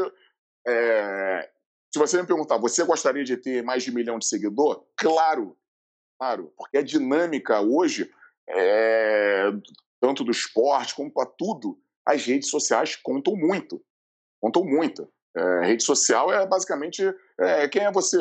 É... 0.67 1.49
Se 1.93 1.99
você 1.99 2.21
me 2.21 2.27
perguntar, 2.27 2.57
você 2.59 2.85
gostaria 2.85 3.25
de 3.25 3.37
ter 3.37 3.65
mais 3.65 3.83
de 3.83 3.91
um 3.91 3.95
milhão 3.95 4.17
de 4.17 4.27
seguidor? 4.27 4.85
Claro, 4.97 5.57
claro, 6.21 6.53
porque 6.55 6.77
a 6.77 6.83
dinâmica 6.83 7.63
hoje 7.63 8.13
é, 8.47 9.51
tanto 9.99 10.23
do 10.23 10.31
esporte 10.31 10.95
como 10.95 11.11
para 11.11 11.27
tudo, 11.27 11.81
as 12.07 12.25
redes 12.27 12.51
sociais 12.51 12.95
contam 12.95 13.35
muito. 13.35 13.83
Contam 14.39 14.63
muito. 14.63 15.11
É, 15.35 15.67
rede 15.67 15.83
social 15.83 16.31
é 16.33 16.47
basicamente 16.47 17.03
é, 17.39 17.69
quem 17.69 17.85
é 17.85 17.91
você. 17.91 18.19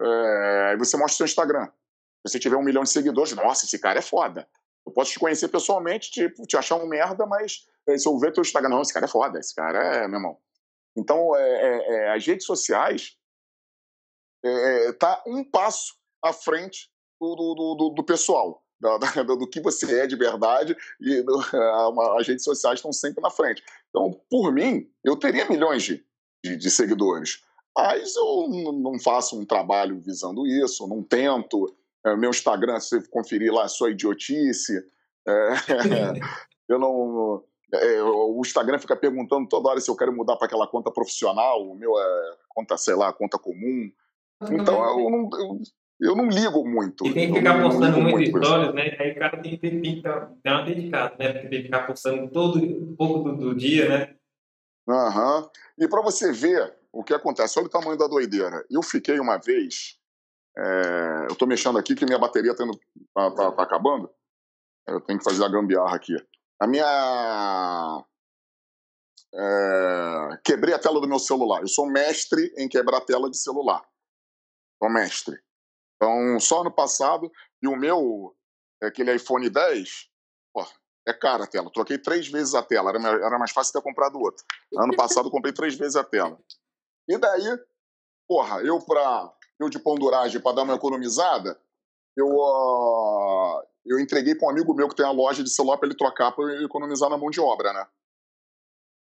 É, 0.00 0.76
você 0.78 0.96
mostra 0.96 1.14
o 1.14 1.16
seu 1.16 1.26
Instagram. 1.26 1.66
Se 1.66 2.32
você 2.32 2.38
tiver 2.38 2.56
um 2.56 2.62
milhão 2.62 2.82
de 2.82 2.90
seguidores, 2.90 3.34
nossa, 3.34 3.66
esse 3.66 3.78
cara 3.78 3.98
é 3.98 4.02
foda. 4.02 4.48
Eu 4.86 4.92
posso 4.92 5.12
te 5.12 5.18
conhecer 5.18 5.48
pessoalmente, 5.48 6.10
tipo, 6.10 6.46
te 6.46 6.56
achar 6.56 6.76
um 6.76 6.86
merda, 6.86 7.26
mas 7.26 7.66
é, 7.86 7.98
se 7.98 8.08
eu 8.08 8.18
ver 8.18 8.32
teu 8.32 8.42
Instagram, 8.42 8.70
não, 8.70 8.82
esse 8.82 8.92
cara 8.92 9.04
é 9.04 9.08
foda, 9.08 9.38
esse 9.38 9.54
cara 9.54 9.78
é, 9.78 10.08
meu 10.08 10.18
irmão. 10.18 10.38
Então, 10.96 11.36
é, 11.36 11.42
é, 11.42 11.94
é 11.94 12.14
as 12.14 12.26
redes 12.26 12.46
sociais 12.46 13.18
tá 14.98 15.22
um 15.26 15.42
passo 15.42 15.94
à 16.22 16.30
frente 16.30 16.93
do, 17.34 17.54
do, 17.54 17.74
do, 17.74 17.90
do 17.90 18.04
pessoal 18.04 18.64
do, 18.80 18.98
do, 19.38 19.46
que 19.48 19.60
você 19.60 20.00
é 20.00 20.06
de 20.06 20.16
verdade 20.16 20.76
e 21.00 21.22
do, 21.22 21.40
a, 21.54 22.20
as 22.20 22.26
redes 22.26 22.44
sociais 22.44 22.78
estão 22.78 22.92
sempre 22.92 23.22
na 23.22 23.30
frente. 23.30 23.62
Então, 23.88 24.20
por 24.30 24.52
mim, 24.52 24.88
eu 25.02 25.16
teria 25.16 25.48
milhões 25.48 25.82
de, 25.82 26.04
de, 26.44 26.56
de 26.56 26.70
seguidores, 26.70 27.42
mas 27.76 28.14
eu 28.16 28.48
não 28.72 28.98
faço 28.98 29.38
um 29.38 29.44
trabalho 29.44 30.00
visando 30.00 30.46
isso, 30.46 30.86
não 30.86 31.02
tento. 31.02 31.74
É, 32.04 32.14
meu 32.16 32.30
Instagram, 32.30 32.78
se 32.78 33.00
você 33.00 33.08
conferir 33.08 33.52
lá, 33.52 33.64
é 33.64 33.68
só 33.68 33.88
idiotice. 33.88 34.84
É, 35.26 35.48
eu 36.68 36.78
não. 36.78 37.42
É, 37.72 38.02
o 38.02 38.40
Instagram 38.40 38.78
fica 38.78 38.94
perguntando 38.94 39.48
toda 39.48 39.70
hora 39.70 39.80
se 39.80 39.90
eu 39.90 39.96
quero 39.96 40.14
mudar 40.14 40.36
para 40.36 40.46
aquela 40.46 40.68
conta 40.68 40.92
profissional, 40.92 41.60
o 41.66 41.74
meu 41.74 41.98
é 41.98 42.36
conta, 42.50 42.76
sei 42.76 42.94
lá, 42.94 43.12
conta 43.12 43.38
comum. 43.38 43.90
Então 44.52 44.84
eu 44.84 45.10
não, 45.10 45.30
eu, 45.32 45.58
eu 46.04 46.14
não 46.14 46.28
ligo 46.28 46.68
muito. 46.68 47.06
E 47.06 47.14
tem 47.14 47.32
que 47.32 47.38
ficar 47.38 47.62
postando 47.62 48.00
muitas 48.00 48.28
histórias, 48.28 48.74
né? 48.74 48.96
Aí 48.98 49.12
o 49.12 49.18
cara 49.18 49.40
tem 49.40 49.56
que, 49.56 49.58
ter, 49.58 50.02
dar 50.02 50.34
uma 50.44 50.62
dedicada, 50.64 51.16
né? 51.18 51.32
Porque 51.32 51.48
tem 51.48 51.58
que 51.60 51.64
ficar 51.64 51.86
postando 51.86 52.30
todo 52.30 52.58
um 52.58 52.94
pouco 52.94 53.30
do, 53.30 53.36
do 53.36 53.54
dia, 53.54 53.88
né? 53.88 54.14
Aham. 54.86 55.38
Uhum. 55.38 55.50
E 55.78 55.88
para 55.88 56.02
você 56.02 56.30
ver 56.30 56.76
o 56.92 57.02
que 57.02 57.14
acontece, 57.14 57.58
olha 57.58 57.66
o 57.66 57.70
tamanho 57.70 57.96
da 57.96 58.06
doideira. 58.06 58.64
Eu 58.70 58.82
fiquei 58.82 59.18
uma 59.18 59.38
vez. 59.38 59.98
É... 60.56 61.26
eu 61.28 61.32
estou 61.32 61.48
mexendo 61.48 61.78
aqui 61.78 61.94
que 61.94 62.04
minha 62.04 62.18
bateria 62.18 62.52
está 62.52 62.64
tá, 63.14 63.30
tá, 63.30 63.52
tá 63.52 63.62
acabando. 63.62 64.10
Eu 64.86 65.00
tenho 65.00 65.18
que 65.18 65.24
fazer 65.24 65.42
a 65.42 65.48
gambiarra 65.48 65.96
aqui. 65.96 66.14
A 66.60 66.66
minha. 66.66 68.04
É... 69.34 70.38
quebrei 70.44 70.74
a 70.74 70.78
tela 70.78 71.00
do 71.00 71.08
meu 71.08 71.18
celular. 71.18 71.62
Eu 71.62 71.68
sou 71.68 71.86
mestre 71.86 72.52
em 72.58 72.68
quebrar 72.68 72.98
a 72.98 73.04
tela 73.04 73.30
de 73.30 73.38
celular. 73.38 73.82
Sou 74.78 74.90
mestre. 74.90 75.40
Então, 75.96 76.38
só 76.40 76.60
ano 76.60 76.70
passado, 76.70 77.30
e 77.62 77.68
o 77.68 77.76
meu, 77.76 78.34
aquele 78.82 79.14
iPhone 79.14 79.48
10, 79.48 80.08
pô, 80.52 80.66
é 81.06 81.12
cara 81.12 81.44
a 81.44 81.46
tela. 81.46 81.70
Troquei 81.72 81.98
três 81.98 82.28
vezes 82.28 82.54
a 82.54 82.62
tela, 82.62 82.90
era, 82.90 82.98
era 82.98 83.38
mais 83.38 83.52
fácil 83.52 83.72
ter 83.72 83.82
comprado 83.82 84.18
outro. 84.18 84.44
Ano 84.76 84.96
passado, 84.96 85.30
comprei 85.30 85.52
três 85.52 85.74
vezes 85.74 85.96
a 85.96 86.04
tela. 86.04 86.38
E 87.08 87.18
daí, 87.18 87.58
porra, 88.26 88.60
eu 88.62 88.80
pra. 88.80 89.32
Eu 89.60 89.68
de 89.68 89.78
ponduragem, 89.78 90.40
para 90.40 90.56
dar 90.56 90.62
uma 90.62 90.74
economizada, 90.74 91.56
eu, 92.16 92.26
uh, 92.26 93.62
eu 93.86 94.00
entreguei 94.00 94.34
para 94.34 94.48
um 94.48 94.50
amigo 94.50 94.74
meu 94.74 94.88
que 94.88 94.96
tem 94.96 95.06
a 95.06 95.12
loja 95.12 95.44
de 95.44 95.50
celular 95.50 95.78
para 95.78 95.86
ele 95.86 95.96
trocar 95.96 96.32
para 96.32 96.60
economizar 96.64 97.08
na 97.08 97.16
mão 97.16 97.30
de 97.30 97.40
obra, 97.40 97.72
né? 97.72 97.86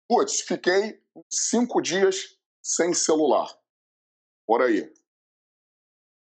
Putz, 0.06 0.42
fiquei 0.42 1.02
cinco 1.30 1.80
dias 1.80 2.36
sem 2.62 2.92
celular. 2.92 3.48
Por 4.46 4.60
aí. 4.60 4.92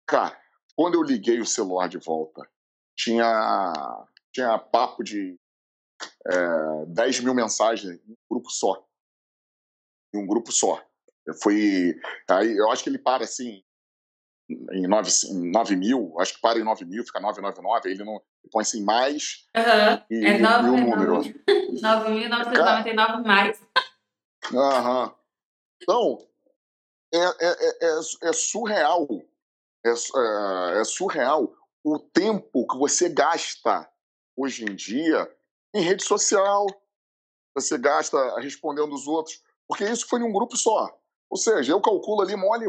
Cara, 0.07 0.39
quando 0.77 0.95
eu 0.95 1.03
liguei 1.03 1.41
o 1.41 1.47
celular 1.47 1.89
de 1.89 1.99
volta, 1.99 2.49
tinha, 2.97 4.07
tinha 4.33 4.59
papo 4.59 5.03
de 5.03 5.39
é, 6.27 6.87
10 6.89 7.21
mil 7.21 7.35
mensagens 7.35 8.01
em 8.07 8.13
um 8.13 8.17
grupo 8.31 8.51
só. 8.51 8.85
Em 10.15 10.19
um 10.19 10.27
grupo 10.27 10.53
só. 10.53 10.85
Foi. 11.43 11.95
Aí 12.31 12.57
eu 12.57 12.71
acho 12.71 12.83
que 12.83 12.91
ele 12.91 12.99
para 12.99 13.25
assim 13.25 13.63
em 14.73 14.87
9, 14.87 15.11
9 15.33 15.77
mil, 15.77 16.15
acho 16.21 16.35
que 16.35 16.41
para 16.41 16.59
em 16.59 16.65
9 16.65 16.85
mil, 16.85 17.03
fica 17.05 17.19
999, 17.19 17.91
ele 17.91 18.05
não 18.05 18.15
ele 18.15 18.51
põe 18.51 18.61
assim 18.61 18.85
mais 18.85 19.47
uhum. 19.57 20.05
e, 20.11 20.27
é 20.27 20.39
9, 20.39 20.67
e 20.67 20.71
o 20.71 20.77
é 20.77 20.81
número. 20.81 21.23
9.999 21.73 23.25
mais. 23.25 23.63
Aham. 24.53 25.15
Então, 25.83 26.19
é, 27.13 27.19
é, 27.19 27.79
é, 27.83 28.29
é 28.29 28.33
surreal 28.33 29.09
é, 29.85 29.91
é, 29.91 30.81
é 30.81 30.85
surreal 30.85 31.55
o 31.85 31.99
tempo 31.99 32.67
que 32.67 32.79
você 32.79 33.09
gasta 33.09 33.89
hoje 34.37 34.65
em 34.65 34.75
dia 34.75 35.31
em 35.75 35.83
rede 35.83 36.05
social, 36.05 36.67
você 37.55 37.77
gasta 37.77 38.41
respondendo 38.41 38.95
os 38.95 39.07
outros, 39.07 39.43
porque 39.69 39.85
isso 39.85 40.09
foi 40.09 40.21
em 40.21 40.23
um 40.23 40.33
grupo 40.33 40.57
só. 40.57 40.99
Ou 41.29 41.37
seja, 41.37 41.73
eu 41.73 41.81
calculo 41.81 42.23
ali 42.23 42.37
mole, 42.37 42.67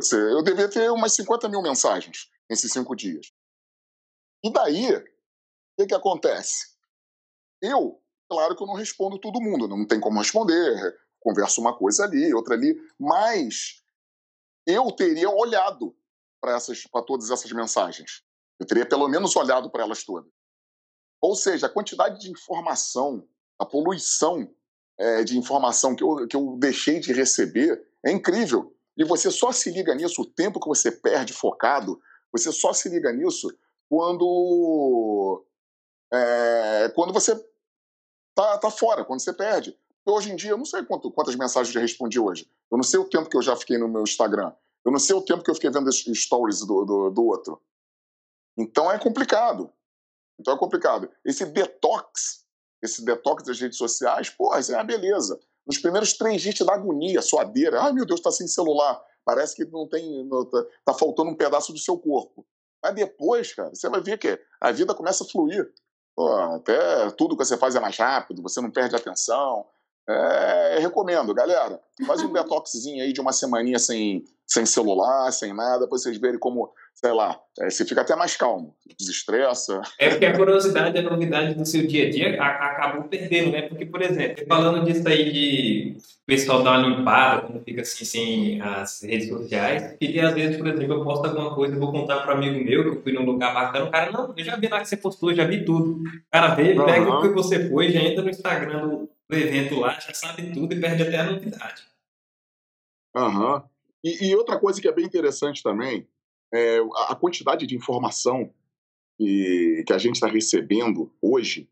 ser, 0.00 0.32
eu 0.32 0.42
devia 0.42 0.68
ter 0.68 0.90
umas 0.90 1.12
50 1.12 1.48
mil 1.48 1.62
mensagens 1.62 2.30
nesses 2.48 2.72
cinco 2.72 2.96
dias. 2.96 3.32
E 4.42 4.50
daí, 4.50 4.96
o 4.96 5.04
que, 5.78 5.86
que 5.86 5.94
acontece? 5.94 6.74
Eu, 7.62 8.02
claro 8.28 8.56
que 8.56 8.62
eu 8.62 8.66
não 8.66 8.74
respondo 8.74 9.18
todo 9.18 9.40
mundo, 9.40 9.68
não 9.68 9.86
tem 9.86 10.00
como 10.00 10.18
responder, 10.18 10.96
converso 11.20 11.60
uma 11.60 11.76
coisa 11.76 12.04
ali, 12.04 12.32
outra 12.34 12.54
ali, 12.54 12.74
mas 12.98 13.82
eu 14.66 14.90
teria 14.92 15.30
olhado 15.30 15.96
para 16.90 17.02
todas 17.02 17.30
essas 17.30 17.50
mensagens. 17.52 18.22
Eu 18.58 18.66
teria 18.66 18.86
pelo 18.86 19.08
menos 19.08 19.34
olhado 19.36 19.70
para 19.70 19.82
elas 19.82 20.04
todas. 20.04 20.30
Ou 21.20 21.34
seja, 21.34 21.66
a 21.66 21.70
quantidade 21.70 22.20
de 22.20 22.30
informação, 22.30 23.26
a 23.58 23.64
poluição 23.64 24.48
é, 24.98 25.24
de 25.24 25.38
informação 25.38 25.96
que 25.96 26.04
eu, 26.04 26.28
que 26.28 26.36
eu 26.36 26.56
deixei 26.58 27.00
de 27.00 27.12
receber 27.12 27.82
é 28.04 28.12
incrível. 28.12 28.76
E 28.96 29.04
você 29.04 29.30
só 29.30 29.50
se 29.50 29.70
liga 29.70 29.94
nisso, 29.94 30.22
o 30.22 30.26
tempo 30.26 30.60
que 30.60 30.68
você 30.68 30.92
perde 30.92 31.32
focado, 31.32 32.00
você 32.30 32.52
só 32.52 32.72
se 32.72 32.88
liga 32.88 33.12
nisso 33.12 33.48
quando, 33.88 35.44
é, 36.12 36.92
quando 36.94 37.12
você 37.12 37.34
tá, 38.34 38.58
tá 38.58 38.70
fora, 38.70 39.04
quando 39.04 39.20
você 39.20 39.32
perde. 39.32 39.78
Hoje 40.06 40.30
em 40.30 40.36
dia, 40.36 40.50
eu 40.50 40.58
não 40.58 40.64
sei 40.64 40.84
quanto, 40.84 41.10
quantas 41.10 41.34
mensagens 41.34 41.74
eu 41.74 41.80
respondi 41.80 42.20
hoje. 42.20 42.48
Eu 42.70 42.76
não 42.76 42.84
sei 42.84 43.00
o 43.00 43.08
tempo 43.08 43.28
que 43.28 43.36
eu 43.36 43.42
já 43.42 43.56
fiquei 43.56 43.78
no 43.78 43.88
meu 43.88 44.02
Instagram. 44.02 44.52
Eu 44.84 44.92
não 44.92 44.98
sei 44.98 45.16
o 45.16 45.22
tempo 45.22 45.42
que 45.42 45.50
eu 45.50 45.54
fiquei 45.54 45.70
vendo 45.70 45.90
stories 45.90 46.60
do, 46.60 46.84
do, 46.84 47.10
do 47.10 47.24
outro. 47.24 47.60
Então 48.56 48.90
é 48.90 48.98
complicado. 48.98 49.72
Então 50.38 50.54
é 50.54 50.58
complicado. 50.58 51.10
Esse 51.24 51.46
detox, 51.46 52.44
esse 52.82 53.04
detox 53.04 53.44
das 53.44 53.58
redes 53.58 53.78
sociais, 53.78 54.30
pô, 54.30 54.56
isso 54.56 54.72
é 54.72 54.76
uma 54.76 54.84
beleza. 54.84 55.40
Nos 55.66 55.78
primeiros 55.78 56.12
três 56.12 56.42
dias 56.42 56.54
te 56.54 56.64
dá 56.64 56.74
agonia, 56.74 57.22
suadeira. 57.22 57.80
Ai, 57.80 57.92
meu 57.92 58.04
Deus, 58.04 58.20
tá 58.20 58.30
sem 58.30 58.46
celular. 58.46 59.02
Parece 59.24 59.56
que 59.56 59.64
não 59.64 59.88
tem. 59.88 60.24
Não, 60.26 60.44
tá, 60.44 60.64
tá 60.84 60.94
faltando 60.94 61.30
um 61.30 61.36
pedaço 61.36 61.72
do 61.72 61.78
seu 61.78 61.98
corpo. 61.98 62.46
Mas 62.82 62.94
depois, 62.94 63.54
cara, 63.54 63.70
você 63.70 63.88
vai 63.88 64.02
ver 64.02 64.18
que 64.18 64.38
a 64.60 64.70
vida 64.70 64.94
começa 64.94 65.24
a 65.24 65.26
fluir. 65.26 65.72
Pô, 66.14 66.28
até 66.28 67.10
tudo 67.12 67.36
que 67.36 67.44
você 67.44 67.56
faz 67.56 67.74
é 67.74 67.80
mais 67.80 67.96
rápido, 67.96 68.42
você 68.42 68.60
não 68.60 68.70
perde 68.70 68.94
atenção, 68.94 69.66
é, 70.08 70.78
recomendo, 70.80 71.34
galera. 71.34 71.80
Faz 72.06 72.22
um 72.22 72.32
detoxzinho 72.32 73.02
aí 73.02 73.12
de 73.12 73.20
uma 73.20 73.32
semaninha 73.32 73.78
sem, 73.78 74.24
sem 74.46 74.66
celular, 74.66 75.30
sem 75.32 75.54
nada, 75.54 75.88
pra 75.88 75.96
vocês 75.96 76.18
verem 76.18 76.38
como, 76.38 76.70
sei 76.94 77.12
lá, 77.12 77.38
é, 77.60 77.70
você 77.70 77.84
fica 77.84 78.02
até 78.02 78.14
mais 78.14 78.36
calmo, 78.36 78.74
desestressa. 78.98 79.80
É 79.98 80.10
porque 80.10 80.26
a 80.26 80.36
curiosidade, 80.36 80.98
a 80.98 81.02
novidade 81.02 81.54
do 81.54 81.64
seu 81.64 81.86
dia 81.86 82.06
a 82.06 82.10
dia 82.10 82.42
a, 82.42 82.66
acabou 82.66 83.04
perdendo, 83.04 83.52
né? 83.52 83.62
Porque, 83.62 83.86
por 83.86 84.02
exemplo, 84.02 84.44
falando 84.46 84.84
disso 84.84 85.08
aí 85.08 85.32
de 85.32 85.96
o 86.24 86.26
pessoal 86.26 86.62
dar 86.62 86.78
uma 86.78 86.88
limpada, 86.88 87.42
quando 87.42 87.62
fica 87.64 87.82
assim 87.82 88.04
sem 88.04 88.60
as 88.60 89.02
redes 89.02 89.28
sociais, 89.28 89.96
que 89.98 90.20
às 90.20 90.34
vezes, 90.34 90.56
por 90.56 90.66
exemplo, 90.66 90.94
eu 90.94 91.04
posto 91.04 91.26
alguma 91.26 91.54
coisa 91.54 91.76
e 91.76 91.78
vou 91.78 91.92
contar 91.92 92.20
para 92.20 92.34
um 92.34 92.38
amigo 92.38 92.64
meu 92.64 92.82
que 92.82 92.88
eu 92.88 93.02
fui 93.02 93.12
num 93.12 93.24
lugar 93.24 93.54
bacana, 93.54 93.86
o 93.86 93.90
cara, 93.90 94.10
não, 94.10 94.34
eu 94.36 94.44
já 94.44 94.56
vi 94.56 94.68
lá 94.68 94.80
que 94.80 94.88
você 94.88 94.96
postou, 94.96 95.34
já 95.34 95.44
vi 95.44 95.64
tudo. 95.64 96.02
O 96.02 96.30
cara 96.30 96.54
vê, 96.54 96.72
uhum. 96.72 96.84
pega 96.84 97.10
o 97.10 97.22
que 97.22 97.28
você 97.28 97.68
foi, 97.68 97.90
já 97.90 98.00
entra 98.00 98.22
no 98.22 98.30
Instagram 98.30 98.88
do 98.88 99.13
do 99.28 99.36
evento 99.36 99.78
lá, 99.78 99.98
já 99.98 100.12
sabe 100.12 100.52
tudo 100.52 100.74
e 100.74 100.80
perde 100.80 101.02
até 101.02 101.18
a 101.18 101.30
novidade. 101.30 101.86
Aham. 103.14 103.56
Uhum. 103.56 103.68
E, 104.02 104.28
e, 104.28 104.36
outra 104.36 104.60
coisa 104.60 104.80
que 104.82 104.88
é 104.88 104.92
bem 104.92 105.06
interessante 105.06 105.62
também 105.62 106.06
é 106.52 106.78
a 107.08 107.16
quantidade 107.16 107.66
de 107.66 107.74
informação 107.74 108.52
que, 109.16 109.82
que 109.86 109.92
a 109.92 109.98
gente 109.98 110.16
está 110.16 110.26
recebendo 110.26 111.10
hoje 111.22 111.70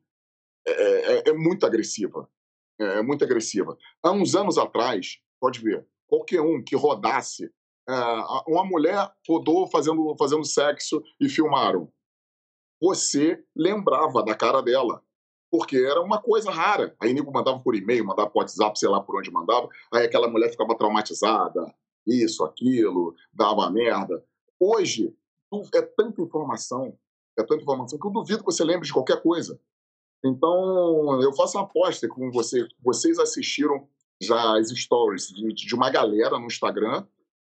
é, 0.66 0.72
é, 0.72 1.22
é, 1.28 1.32
muito 1.32 1.66
agressiva. 1.66 2.28
É, 2.80 2.98
é, 2.98 3.02
muito 3.02 3.24
agressiva. 3.24 3.76
Há 4.02 4.10
uns 4.10 4.34
anos 4.34 4.56
atrás, 4.56 5.20
pode 5.40 5.60
ver, 5.60 5.86
qualquer 6.06 6.40
um 6.40 6.62
que 6.62 6.74
rodasse, 6.74 7.52
é, 7.88 7.92
uma 8.46 8.64
mulher 8.64 9.12
rodou 9.28 9.68
fazendo, 9.68 10.16
fazendo 10.18 10.44
sexo 10.44 11.02
e 11.20 11.28
filmaram. 11.28 11.92
Você 12.80 13.44
lembrava 13.54 14.24
da 14.24 14.34
cara 14.34 14.62
dela 14.62 15.04
porque 15.52 15.76
era 15.76 16.00
uma 16.00 16.18
coisa 16.18 16.50
rara. 16.50 16.96
Aí 16.98 17.12
nego 17.12 17.30
mandava 17.30 17.58
por 17.60 17.74
e-mail, 17.74 18.06
mandava 18.06 18.30
por 18.30 18.38
WhatsApp, 18.38 18.78
sei 18.78 18.88
lá 18.88 19.02
por 19.02 19.18
onde 19.18 19.30
mandava. 19.30 19.68
Aí 19.92 20.06
aquela 20.06 20.26
mulher 20.26 20.50
ficava 20.50 20.74
traumatizada, 20.74 21.72
isso, 22.06 22.42
aquilo, 22.42 23.14
dava 23.30 23.70
merda. 23.70 24.24
Hoje, 24.58 25.14
é 25.74 25.82
tanta 25.82 26.22
informação, 26.22 26.96
é 27.38 27.42
tanta 27.42 27.62
informação 27.62 27.98
que 27.98 28.06
eu 28.06 28.10
duvido 28.10 28.38
que 28.38 28.46
você 28.46 28.64
lembre 28.64 28.86
de 28.86 28.94
qualquer 28.94 29.20
coisa. 29.20 29.60
Então, 30.24 31.20
eu 31.20 31.34
faço 31.34 31.58
uma 31.58 31.64
aposta 31.64 32.08
com 32.08 32.30
você. 32.30 32.66
Vocês 32.82 33.18
assistiram 33.18 33.86
já 34.22 34.56
as 34.56 34.70
stories 34.70 35.28
de, 35.28 35.52
de 35.52 35.74
uma 35.74 35.90
galera 35.90 36.38
no 36.38 36.46
Instagram. 36.46 37.04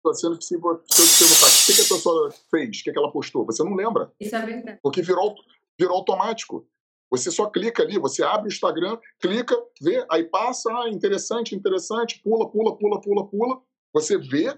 Você, 0.03 0.27
se, 0.35 0.41
se 0.41 0.55
eu 0.55 0.83
te 0.83 1.17
perguntar 1.17 1.47
o 1.47 1.65
que, 1.65 1.71
a 1.71 1.95
pessoa 1.95 2.31
fez, 2.51 2.79
o 2.79 2.83
que, 2.83 2.91
que 2.91 2.99
ela 2.99 3.11
postou, 3.11 3.43
você 3.43 3.63
não 3.63 3.73
lembra. 3.73 4.13
Isso 4.19 4.35
é 4.35 4.45
verdade. 4.45 4.79
Porque 4.83 5.01
virou, 5.01 5.33
virou 5.79 5.97
automático. 5.97 6.67
Você 7.09 7.31
só 7.31 7.49
clica 7.49 7.83
ali, 7.83 7.97
você 7.97 8.23
abre 8.23 8.47
o 8.47 8.51
Instagram, 8.51 8.97
clica, 9.19 9.55
vê, 9.81 10.05
aí 10.11 10.25
passa, 10.25 10.69
ah, 10.71 10.89
interessante, 10.89 11.55
interessante, 11.55 12.19
pula, 12.21 12.49
pula, 12.49 12.77
pula, 12.77 12.99
pula, 12.99 13.27
pula. 13.27 13.61
Você 13.93 14.17
vê, 14.17 14.57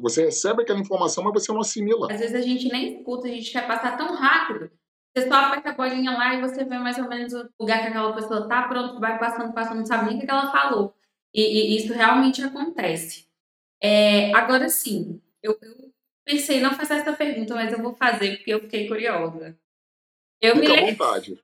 você 0.00 0.24
recebe 0.24 0.62
aquela 0.62 0.80
informação, 0.80 1.24
mas 1.24 1.32
você 1.34 1.52
não 1.52 1.60
assimila. 1.60 2.10
Às 2.10 2.20
vezes 2.20 2.34
a 2.34 2.40
gente 2.40 2.68
nem 2.68 2.98
escuta, 2.98 3.26
a 3.26 3.30
gente 3.30 3.52
quer 3.52 3.66
passar 3.66 3.96
tão 3.96 4.14
rápido. 4.14 4.70
Você 5.14 5.28
só 5.28 5.34
aperta 5.34 5.70
a 5.70 5.74
bolinha 5.74 6.12
lá 6.12 6.34
e 6.34 6.40
você 6.40 6.64
vê 6.64 6.78
mais 6.78 6.96
ou 6.96 7.08
menos 7.08 7.32
o 7.32 7.50
lugar 7.58 7.80
que 7.80 7.88
aquela 7.88 8.14
pessoa 8.14 8.48
tá, 8.48 8.68
pronto, 8.68 9.00
vai 9.00 9.18
passando, 9.18 9.52
passando, 9.52 9.78
não 9.78 9.86
sabe 9.86 10.06
nem 10.06 10.18
o 10.18 10.20
que 10.20 10.30
ela 10.30 10.52
falou. 10.52 10.94
E, 11.34 11.42
e 11.42 11.76
isso 11.76 11.92
realmente 11.92 12.42
acontece. 12.42 13.28
É, 13.82 14.32
agora 14.34 14.68
sim, 14.68 15.20
eu, 15.42 15.58
eu 15.60 15.92
pensei 16.24 16.60
não 16.60 16.74
fazer 16.74 16.94
essa 16.94 17.12
pergunta, 17.12 17.54
mas 17.54 17.72
eu 17.72 17.82
vou 17.82 17.92
fazer 17.94 18.36
porque 18.36 18.52
eu 18.52 18.60
fiquei 18.60 18.86
curiosa. 18.86 19.58
Eu 20.40 20.56
Fica 20.56 20.72
me 20.72 20.78
à 20.78 20.86
vontade. 20.86 21.38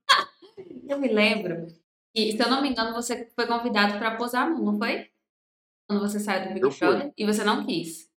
Eu 0.89 0.99
me 0.99 1.09
lembro 1.09 1.67
que, 2.15 2.33
se 2.33 2.41
eu 2.41 2.49
não 2.49 2.63
me 2.63 2.71
engano, 2.71 2.95
você 2.95 3.29
foi 3.35 3.47
convidado 3.47 3.99
para 3.99 4.17
posar 4.17 4.47
a 4.47 4.51
mão, 4.51 4.63
não 4.63 4.79
foi? 4.79 5.11
Quando 5.89 6.01
você 6.01 6.19
saiu 6.19 6.49
do 6.49 6.55
Big 6.55 6.79
Brother 6.79 7.13
e 7.17 7.27
você 7.27 7.45
não 7.45 7.65
quis. 7.65 8.11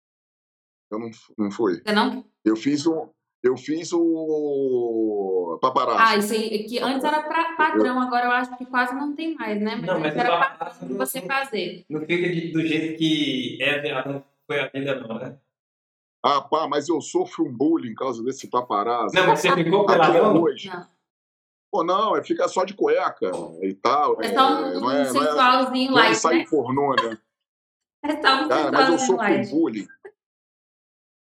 Eu 0.91 0.99
não, 0.99 1.11
não 1.37 1.51
fui. 1.51 1.83
Você 1.83 1.93
não? 1.93 2.25
Eu 2.45 2.57
fiz 2.57 2.87
o. 2.87 3.09
Eu 3.43 3.57
fiz 3.57 3.93
o 3.93 5.59
paparazzo. 5.61 6.01
Ah, 6.01 6.17
isso 6.17 6.33
aí, 6.33 6.65
que 6.65 6.81
antes 6.81 7.05
era 7.05 7.23
pra 7.23 7.55
padrão, 7.55 7.97
eu... 7.97 8.03
agora 8.03 8.27
eu 8.27 8.33
acho 8.33 8.57
que 8.59 8.67
quase 8.67 8.95
não 8.95 9.15
tem 9.15 9.35
mais, 9.37 9.61
né? 9.61 9.77
Mas 9.77 9.87
não, 9.87 10.01
mas 10.01 10.17
era 10.17 10.57
padrão 10.57 10.97
você 10.97 11.21
fazer. 11.21 11.85
Não 11.89 12.01
fica 12.01 12.29
de, 12.33 12.51
do 12.51 12.67
jeito 12.67 12.99
que 12.99 13.63
é, 13.63 14.05
não 14.05 14.25
foi 14.45 14.61
a 14.61 14.69
vida, 14.69 15.01
não, 15.01 15.19
né? 15.19 15.39
Ah, 16.25 16.41
pá, 16.41 16.67
mas 16.67 16.89
eu 16.89 17.01
sofro 17.01 17.45
um 17.45 17.57
bullying 17.57 17.95
por 17.95 18.07
causa 18.07 18.25
desse 18.25 18.49
paparazzo. 18.49 19.15
Não, 19.15 19.29
mas 19.29 19.39
você 19.39 19.55
ficou 19.55 19.87
peladão? 19.87 20.43
Hoje. 20.43 20.69
Não. 20.69 20.98
Pô, 21.71 21.85
não, 21.85 22.17
é 22.17 22.23
ficar 22.23 22.49
só 22.49 22.65
de 22.65 22.75
cueca 22.75 23.31
e 23.63 23.75
tal. 23.75 24.21
É 24.23 24.33
só 24.33 24.61
um, 24.61 24.67
é, 24.67 24.75
não 24.81 24.91
é, 24.91 25.05
sensualzinho 25.05 25.91
não 25.91 25.99
é, 25.99 26.03
light, 26.03 26.25
não 26.25 26.31
é 26.31 26.35
né? 26.35 26.47
pornô, 26.49 26.95
né? 26.95 27.19
É 28.05 28.23
só 28.23 28.45
um 28.45 28.49
Cara, 28.49 28.73
mas 28.73 28.89
eu 28.89 28.99
sou 28.99 29.17
com 29.17 29.43
bullying. 29.51 29.87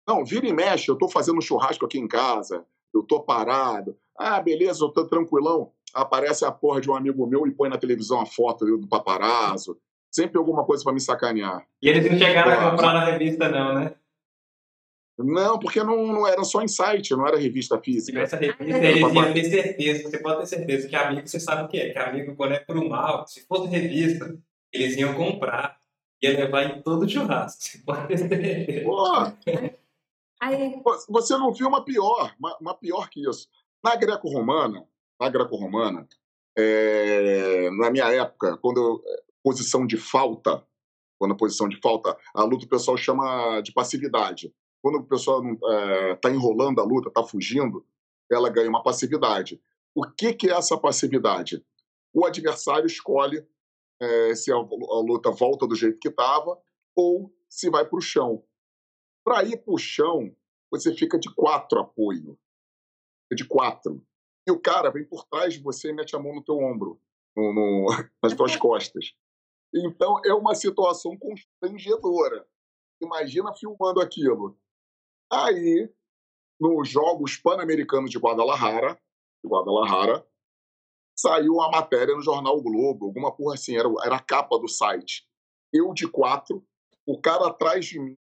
Não, 0.07 0.24
vira 0.24 0.47
e 0.47 0.53
mexe, 0.53 0.89
eu 0.89 0.97
tô 0.97 1.09
fazendo 1.09 1.41
churrasco 1.41 1.85
aqui 1.85 1.99
em 1.99 2.09
casa, 2.09 2.64
eu 2.93 3.03
tô 3.03 3.20
parado. 3.20 3.97
Ah, 4.16 4.41
beleza, 4.41 4.85
eu 4.85 4.89
tô 4.89 5.07
tranquilão. 5.07 5.72
Aparece 5.95 6.45
a 6.45 6.53
porra 6.53 6.81
de 6.81 6.91
um 6.91 6.95
amigo 6.95 7.26
meu 7.26 7.47
e 7.47 7.51
põe 7.51 7.68
na 7.68 7.78
televisão 7.78 8.20
a 8.20 8.26
foto 8.26 8.64
do 8.64 8.87
paparazzo. 8.87 9.78
Sempre 10.11 10.39
alguma 10.39 10.64
coisa 10.64 10.83
para 10.83 10.93
me 10.93 11.01
sacanear. 11.01 11.64
E 11.81 11.89
eles 11.89 12.11
não 12.11 12.18
chegaram 12.18 12.53
a 12.53 12.70
comprar 12.70 12.93
na 12.93 13.05
revista, 13.05 13.49
não, 13.49 13.74
né? 13.74 13.95
Não, 15.25 15.59
porque 15.59 15.83
não, 15.83 16.07
não 16.07 16.27
era 16.27 16.43
só 16.45 16.62
em 16.62 16.68
site, 16.68 17.11
não 17.12 17.27
era 17.27 17.39
revista 17.39 17.81
física. 17.81 18.25
Tivesse 18.25 18.37
revista, 18.37 18.79
eles 18.79 19.01
iam 19.01 19.33
ter 19.33 19.45
certeza, 19.45 20.03
você 20.09 20.18
pode 20.18 20.41
ter 20.41 20.47
certeza 20.47 20.89
que 20.89 20.97
amigo 20.97 21.27
você 21.27 21.41
sabe 21.41 21.64
o 21.64 21.68
que 21.68 21.79
é, 21.79 21.91
que 21.91 21.99
amigo 21.99 22.35
quando 22.37 22.53
é 22.53 22.61
pro 22.61 22.89
mal, 22.89 23.27
se 23.27 23.47
fosse 23.47 23.68
revista, 23.68 24.39
eles 24.73 24.97
iam 24.97 25.14
comprar, 25.14 25.79
ia 26.23 26.37
levar 26.37 26.64
em 26.64 26.83
todo 26.83 27.09
churrasco, 27.09 27.62
você 27.62 27.79
pode 27.79 28.09
ter 28.09 28.18
certeza. 28.18 28.85
Você 31.09 31.37
não 31.37 31.53
viu 31.53 31.68
uma 31.68 31.85
pior, 31.85 32.35
uma, 32.39 32.57
uma 32.61 32.75
pior 32.75 33.09
que 33.11 33.29
isso. 33.29 33.49
Na 33.85 33.95
greco-romana, 33.97 34.87
na 35.21 35.29
greco-romana, 35.29 36.09
é, 36.57 37.71
na 37.71 37.91
minha 37.91 38.11
época, 38.12 38.57
quando 38.59 38.81
eu, 38.81 39.03
posição 39.43 39.87
de 39.87 39.97
falta, 39.97 40.64
quando 41.18 41.33
a 41.33 41.37
posição 41.37 41.68
de 41.68 41.79
falta, 41.81 42.16
a 42.35 42.43
luta 42.45 42.64
o 42.64 42.68
pessoal 42.68 42.97
chama 42.97 43.61
de 43.61 43.73
passividade 43.73 44.53
quando 44.83 44.97
o 44.97 45.05
pessoal 45.05 45.43
está 46.14 46.28
é, 46.28 46.33
enrolando 46.33 46.81
a 46.81 46.85
luta, 46.85 47.09
está 47.09 47.22
fugindo, 47.22 47.87
ela 48.31 48.49
ganha 48.49 48.68
uma 48.68 48.83
passividade. 48.83 49.61
O 49.95 50.05
que, 50.05 50.33
que 50.33 50.49
é 50.49 50.55
essa 50.55 50.78
passividade? 50.78 51.64
O 52.12 52.24
adversário 52.24 52.87
escolhe 52.87 53.47
é, 54.01 54.35
se 54.35 54.53
a, 54.53 54.57
a, 54.57 55.01
luta 55.01 55.31
volta 55.31 55.66
do 55.66 55.74
jeito 55.74 55.99
que 55.99 56.09
estava 56.09 56.59
ou 56.97 57.33
se 57.49 57.68
vai 57.68 57.85
para 57.85 57.99
o 57.99 58.03
chão. 58.03 58.43
Para 59.24 59.45
ir 59.45 59.59
para 59.59 59.74
o 59.74 59.78
chão, 59.78 60.35
você 60.70 60.95
fica 60.95 61.18
de 61.18 61.33
quatro 61.35 61.81
apoio. 61.81 62.39
De 63.33 63.47
quatro. 63.47 64.05
E 64.47 64.51
o 64.51 64.59
cara 64.59 64.91
vem 64.91 65.05
por 65.05 65.24
trás 65.24 65.55
de 65.55 65.62
você 65.62 65.91
e 65.91 65.93
mete 65.93 66.16
a 66.16 66.18
mão 66.18 66.35
no 66.35 66.43
teu 66.43 66.57
ombro, 66.57 67.01
no, 67.37 67.53
no, 67.53 67.87
nas 68.22 68.35
tuas 68.35 68.57
costas. 68.57 69.14
Então 69.74 70.20
é 70.24 70.33
uma 70.33 70.55
situação 70.55 71.16
constrangedora. 71.16 72.47
Imagina 73.01 73.55
filmando 73.55 74.01
aquilo. 74.01 74.59
Aí, 75.33 75.89
nos 76.61 76.89
Jogos 76.89 77.37
Pan-Americanos 77.37 78.11
de 78.11 78.18
Guadalajara, 78.18 79.01
de 79.43 79.49
Guadalajara, 79.49 80.26
saiu 81.16 81.55
uma 81.55 81.70
matéria 81.70 82.14
no 82.14 82.22
jornal 82.22 82.57
o 82.57 82.62
Globo, 82.62 83.07
alguma 83.07 83.35
porra 83.35 83.55
assim, 83.55 83.76
era, 83.76 83.89
era 84.05 84.16
a 84.16 84.22
capa 84.22 84.59
do 84.59 84.68
site. 84.68 85.26
Eu 85.72 85.95
de 85.95 86.09
quatro, 86.09 86.66
o 87.07 87.20
cara 87.20 87.47
atrás 87.47 87.87
de 87.87 88.01
mim, 88.01 88.16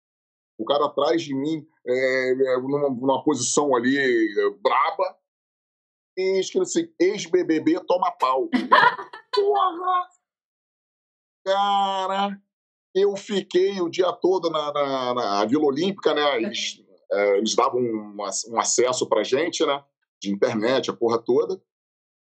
o 0.58 0.64
cara 0.64 0.86
atrás 0.86 1.22
de 1.22 1.34
mim, 1.34 1.66
é, 1.86 2.30
é 2.30 2.56
numa, 2.58 2.90
numa, 2.90 3.22
posição 3.22 3.74
ali 3.74 3.96
é, 3.96 4.50
braba, 4.60 5.18
e 6.16 6.40
escrito 6.40 6.62
assim, 6.62 6.92
ex-BBB 7.00 7.80
toma 7.86 8.10
pau. 8.10 8.48
porra! 9.34 10.08
Cara, 11.46 12.42
eu 12.94 13.16
fiquei 13.16 13.80
o 13.80 13.88
dia 13.88 14.12
todo 14.12 14.50
na, 14.50 14.72
na, 14.72 15.14
na 15.14 15.44
Vila 15.46 15.64
Olímpica, 15.64 16.12
né? 16.12 16.36
Eles, 16.36 16.82
é, 17.10 17.38
eles 17.38 17.54
davam 17.54 17.80
um, 17.80 18.16
um 18.48 18.58
acesso 18.60 19.08
pra 19.08 19.24
gente, 19.24 19.64
né? 19.64 19.82
De 20.20 20.30
internet, 20.30 20.90
a 20.90 20.96
porra 20.96 21.18
toda. 21.18 21.60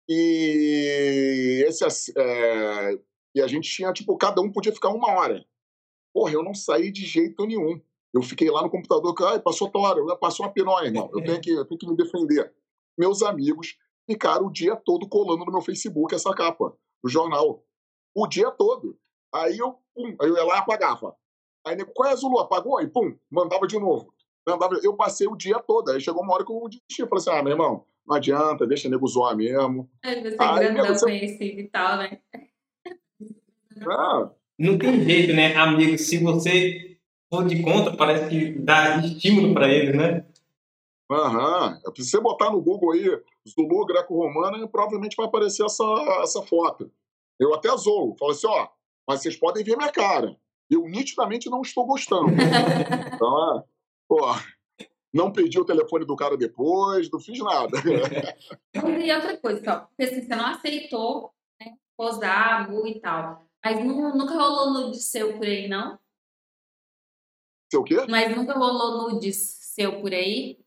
E 0.08 1.64
esse 1.66 2.12
é, 2.16 2.98
e 3.34 3.42
a 3.42 3.46
gente 3.46 3.68
tinha, 3.68 3.92
tipo, 3.92 4.16
cada 4.16 4.40
um 4.40 4.52
podia 4.52 4.72
ficar 4.72 4.90
uma 4.90 5.10
hora. 5.12 5.44
Porra, 6.12 6.32
eu 6.32 6.42
não 6.42 6.54
saí 6.54 6.92
de 6.92 7.04
jeito 7.04 7.44
nenhum. 7.44 7.80
Eu 8.12 8.22
fiquei 8.22 8.48
lá 8.48 8.62
no 8.62 8.70
computador, 8.70 9.12
ah, 9.24 9.40
passou 9.40 9.70
a 9.74 9.78
hora, 9.78 10.16
passou 10.16 10.46
uma 10.46 10.52
pinóia, 10.52 10.86
irmão. 10.86 11.10
Eu 11.12 11.24
tenho, 11.24 11.40
que, 11.40 11.50
eu 11.50 11.64
tenho 11.64 11.78
que 11.78 11.86
me 11.88 11.96
defender. 11.96 12.54
Meus 12.96 13.22
amigos 13.22 13.76
ficaram 14.08 14.46
o 14.46 14.52
dia 14.52 14.76
todo 14.76 15.08
colando 15.08 15.44
no 15.44 15.50
meu 15.50 15.60
Facebook 15.60 16.14
essa 16.14 16.32
capa, 16.32 16.76
do 17.02 17.10
jornal. 17.10 17.64
O 18.14 18.28
dia 18.28 18.52
todo. 18.52 18.96
Aí 19.34 19.58
eu, 19.58 19.72
pum, 19.92 20.16
aí 20.20 20.28
eu 20.28 20.36
ia 20.36 20.44
lá 20.44 20.56
e 20.56 20.58
apagava. 20.58 21.16
Aí, 21.66 21.76
qual 21.86 22.08
é, 22.08 22.14
Zulu? 22.14 22.38
Apagou? 22.38 22.78
Aí, 22.78 22.86
pum, 22.86 23.18
mandava 23.28 23.66
de 23.66 23.78
novo. 23.80 24.13
Eu 24.82 24.94
passei 24.94 25.26
o 25.26 25.36
dia 25.36 25.58
todo. 25.58 25.90
Aí 25.90 26.00
chegou 26.00 26.22
uma 26.22 26.34
hora 26.34 26.44
que 26.44 26.52
eu 26.52 26.68
desisti. 26.68 27.00
Eu 27.00 27.08
falei 27.08 27.20
assim, 27.20 27.30
ah, 27.30 27.42
meu 27.42 27.52
irmão, 27.52 27.84
não 28.06 28.16
adianta, 28.16 28.66
deixa 28.66 28.88
nego 28.88 29.06
zoar 29.06 29.36
mesmo. 29.36 29.90
É, 30.02 30.20
você 30.20 30.34
é 30.34 30.72
grandão 30.72 30.94
você... 30.94 31.04
conhecido 31.06 31.60
e 31.60 31.68
tal, 31.68 31.98
né? 31.98 32.18
Ah. 33.88 34.30
Não 34.58 34.78
tem 34.78 35.02
jeito, 35.04 35.34
né, 35.34 35.54
amigo? 35.56 35.98
Se 35.98 36.18
você 36.18 36.96
for 37.28 37.44
de 37.44 37.60
conta, 37.62 37.96
parece 37.96 38.28
que 38.28 38.52
dá 38.52 38.98
estímulo 38.98 39.52
para 39.52 39.68
eles, 39.68 39.96
né? 39.96 40.24
Aham. 41.10 41.80
Se 41.96 42.04
você 42.04 42.20
botar 42.20 42.50
no 42.50 42.62
Google 42.62 42.92
aí, 42.92 43.20
Zulu 43.48 43.84
greco-romana, 43.84 44.66
provavelmente 44.68 45.16
vai 45.16 45.26
aparecer 45.26 45.64
essa, 45.64 45.84
essa 46.22 46.42
foto. 46.42 46.90
Eu 47.38 47.52
até 47.52 47.68
zoo. 47.76 48.14
Falo 48.18 48.30
assim, 48.30 48.46
ó, 48.46 48.68
mas 49.06 49.20
vocês 49.20 49.36
podem 49.36 49.64
ver 49.64 49.76
minha 49.76 49.90
cara. 49.90 50.36
Eu 50.70 50.88
nitidamente 50.88 51.50
não 51.50 51.60
estou 51.60 51.84
gostando. 51.84 52.28
então, 53.14 53.58
é, 53.58 53.64
pô, 54.14 54.20
não 55.12 55.32
pedi 55.32 55.58
o 55.58 55.64
telefone 55.64 56.04
do 56.04 56.14
cara 56.14 56.36
depois, 56.36 57.10
não 57.10 57.18
fiz 57.18 57.38
nada. 57.40 57.78
e 59.04 59.12
outra 59.12 59.36
coisa, 59.38 59.64
só, 59.64 59.80
porque 59.80 60.04
assim, 60.04 60.22
você 60.22 60.36
não 60.36 60.46
aceitou 60.46 61.32
né, 61.60 61.74
posar, 61.96 62.70
mu 62.70 62.86
e 62.86 63.00
tal. 63.00 63.44
Mas 63.64 63.84
nunca 63.84 64.34
rolou 64.34 64.72
nudes 64.72 65.06
seu 65.06 65.36
por 65.36 65.46
aí, 65.46 65.66
não? 65.66 65.98
Seu 67.72 67.80
o 67.80 67.84
quê? 67.84 68.06
Mas 68.08 68.36
nunca 68.36 68.52
rolou 68.52 69.10
nudes 69.10 69.36
seu 69.36 70.00
por 70.00 70.12
aí? 70.12 70.60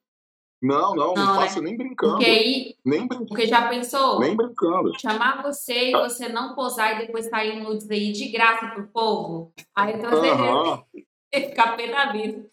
Não, 0.62 0.96
não, 0.96 1.14
não, 1.14 1.26
não 1.26 1.36
faço 1.36 1.62
né? 1.62 1.70
nem 1.70 1.78
brincando. 1.78 2.14
Porque 2.14 2.26
aí. 2.26 2.76
Nem 2.84 3.08
brincando. 3.08 3.28
Porque 3.28 3.46
já 3.46 3.70
pensou? 3.70 4.20
Nem 4.20 4.36
brincando. 4.36 5.00
Chamar 5.00 5.44
você 5.44 5.92
e 5.92 5.96
ah. 5.96 6.10
você 6.10 6.28
não 6.28 6.56
posar 6.56 6.96
e 6.96 7.06
depois 7.06 7.30
sair 7.30 7.62
nudes 7.62 7.90
aí 7.92 8.12
de 8.12 8.28
graça 8.30 8.72
pro 8.72 8.88
povo. 8.88 9.54
Aí 9.76 9.94
então 9.94 10.10
você 10.10 10.32
uh 10.32 10.36
-huh. 10.36 10.84
ficar 11.32 11.78
pé 11.78 11.88
da 11.88 12.12
vida. 12.12 12.50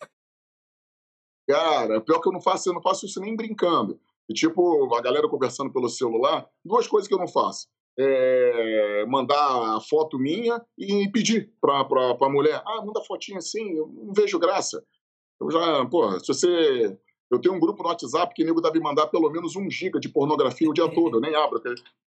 Cara, 1.49 2.01
pior 2.01 2.21
que 2.21 2.29
eu 2.29 2.33
não 2.33 2.41
faço, 2.41 2.69
eu 2.69 2.75
não 2.75 2.83
faço 2.83 3.07
isso 3.07 3.21
nem 3.21 3.37
brincando. 3.37 4.01
E, 4.29 4.33
tipo, 4.33 4.95
a 4.95 5.03
galera 5.03 5.29
conversando 5.29 5.73
pelo 5.73 5.89
celular, 5.89 6.49
duas 6.65 6.87
coisas 6.87 7.07
que 7.07 7.15
eu 7.15 7.19
não 7.19 7.29
faço. 7.29 7.69
É 7.97 9.07
mandar 9.07 9.77
a 9.77 9.81
foto 9.81 10.19
minha 10.19 10.61
e 10.77 11.09
pedir 11.13 11.53
pra, 11.61 11.85
pra, 11.85 12.15
pra 12.15 12.29
mulher, 12.29 12.61
ah, 12.67 12.83
manda 12.85 13.05
fotinha 13.05 13.39
assim, 13.39 13.77
eu 13.77 13.87
não 13.87 14.13
vejo 14.13 14.39
graça. 14.39 14.85
Eu 15.41 15.51
já, 15.51 15.87
pô, 15.87 16.19
se 16.19 16.27
você. 16.27 16.99
Eu 17.31 17.41
tenho 17.41 17.55
um 17.55 17.61
grupo 17.61 17.83
no 17.83 17.89
WhatsApp 17.89 18.35
que 18.35 18.45
nego 18.45 18.61
deve 18.61 18.81
mandar 18.81 19.09
pelo 19.09 19.31
menos 19.31 19.57
um 19.57 19.69
giga 19.71 19.99
de 19.99 20.09
pornografia 20.09 20.69
o 20.69 20.75
dia 20.75 20.89
todo, 20.93 21.17
eu 21.17 21.21
nem 21.21 21.35
abro. 21.35 21.61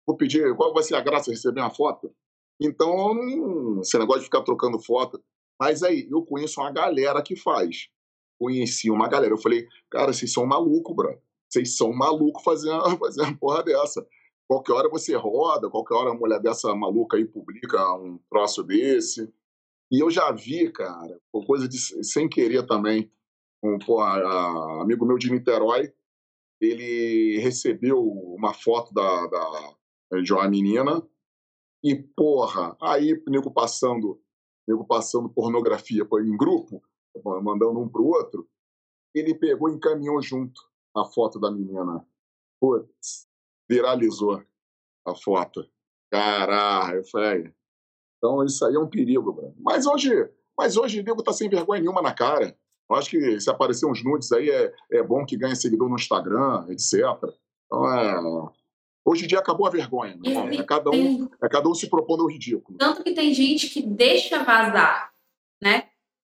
Vou 0.07 0.17
pedir 0.17 0.55
qual 0.57 0.73
vai 0.73 0.83
ser 0.83 0.95
a 0.95 1.01
graça 1.01 1.27
de 1.27 1.37
receber 1.37 1.61
uma 1.61 1.71
foto. 1.71 2.13
Então, 2.61 3.81
esse 3.81 3.99
negócio 3.99 4.21
de 4.21 4.27
ficar 4.27 4.43
trocando 4.43 4.79
foto. 4.79 5.21
Mas 5.59 5.83
aí, 5.83 6.07
eu 6.11 6.23
conheço 6.23 6.61
uma 6.61 6.71
galera 6.71 7.23
que 7.23 7.35
faz 7.35 7.89
conheci 8.39 8.91
uma 8.91 9.09
galera. 9.09 9.33
Eu 9.33 9.39
falei, 9.39 9.67
cara, 9.91 10.13
vocês 10.13 10.33
são 10.33 10.47
malucos, 10.47 10.95
bro. 10.95 11.19
Vocês 11.49 11.77
são 11.77 11.93
malucos 11.93 12.43
fazendo, 12.45 12.97
fazendo 12.99 13.29
uma 13.29 13.37
porra 13.37 13.63
dessa. 13.63 14.07
Qualquer 14.49 14.73
hora 14.75 14.89
você 14.89 15.15
roda, 15.17 15.69
qualquer 15.69 15.95
hora 15.95 16.11
uma 16.11 16.21
mulher 16.21 16.41
dessa 16.41 16.75
maluca 16.75 17.17
aí 17.17 17.25
publica 17.25 17.95
um 17.97 18.19
troço 18.31 18.63
desse. 18.63 19.33
E 19.91 20.03
eu 20.03 20.11
já 20.11 20.31
vi, 20.33 20.71
cara, 20.71 21.21
coisa 21.47 21.69
de 21.69 21.79
sem 21.79 22.29
querer 22.29 22.67
também, 22.67 23.11
um 23.63 23.79
pô, 23.79 24.01
a, 24.01 24.83
amigo 24.83 25.07
meu 25.07 25.19
de 25.19 25.31
Niterói, 25.31 25.93
ele 26.61 27.39
recebeu 27.39 28.01
uma 28.01 28.53
foto 28.53 28.93
da, 28.93 29.27
da, 29.27 30.21
de 30.23 30.33
uma 30.33 30.49
menina 30.49 31.07
e, 31.85 31.95
porra, 31.95 32.77
aí 32.81 33.23
nego 33.29 33.51
passando, 33.51 34.21
nego 34.67 34.85
passando 34.85 35.29
pornografia 35.29 36.03
em 36.03 36.37
grupo, 36.37 36.83
mandando 37.25 37.81
um 37.81 37.89
pro 37.89 38.07
outro, 38.07 38.49
ele 39.15 39.35
pegou 39.35 39.71
e 39.71 39.75
encaminhou 39.75 40.21
junto 40.21 40.61
a 40.95 41.05
foto 41.05 41.39
da 41.39 41.51
menina. 41.51 42.05
Putz, 42.61 43.27
viralizou 43.69 44.43
a 45.07 45.15
foto. 45.15 45.67
Caralho, 46.11 46.99
eu 46.99 47.05
falei. 47.05 47.53
Então 48.19 48.45
isso 48.45 48.65
aí 48.65 48.75
é 48.75 48.79
um 48.79 48.89
perigo. 48.89 49.55
Mas 49.59 49.87
hoje, 49.87 50.11
mas 50.57 50.77
hoje 50.77 51.01
o 51.01 51.05
nego 51.05 51.23
tá 51.23 51.33
sem 51.33 51.49
vergonha 51.49 51.81
nenhuma 51.81 52.03
na 52.03 52.15
cara. 52.15 52.57
Eu 52.89 52.97
acho 52.97 53.11
que 53.11 53.41
se 53.41 53.51
aparecer 53.51 53.87
uns 53.87 54.03
nudes 54.05 54.31
aí 54.33 54.49
é, 54.49 54.73
é 54.93 55.03
bom 55.03 55.25
que 55.27 55.37
ganhe 55.37 55.57
seguidor 55.57 55.89
no 55.89 55.97
Instagram, 55.97 56.67
etc. 56.71 56.95
Então 57.67 57.93
é. 57.93 58.53
Hoje 59.05 59.25
em 59.25 59.29
dia 59.29 59.39
acabou 59.39 59.67
a 59.67 59.71
vergonha. 59.71 60.17
Né? 60.17 60.57
É, 60.57 60.63
cada 60.65 60.91
um, 60.91 61.29
é 61.41 61.49
cada 61.49 61.69
um 61.69 61.75
se 61.75 61.89
propondo 61.89 62.23
ao 62.23 62.29
ridículo. 62.29 62.77
Tanto 62.79 63.05
que 63.05 63.13
tem 63.13 63.33
gente 63.33 63.69
que 63.69 63.81
deixa 63.81 64.43
vazar? 64.43 65.13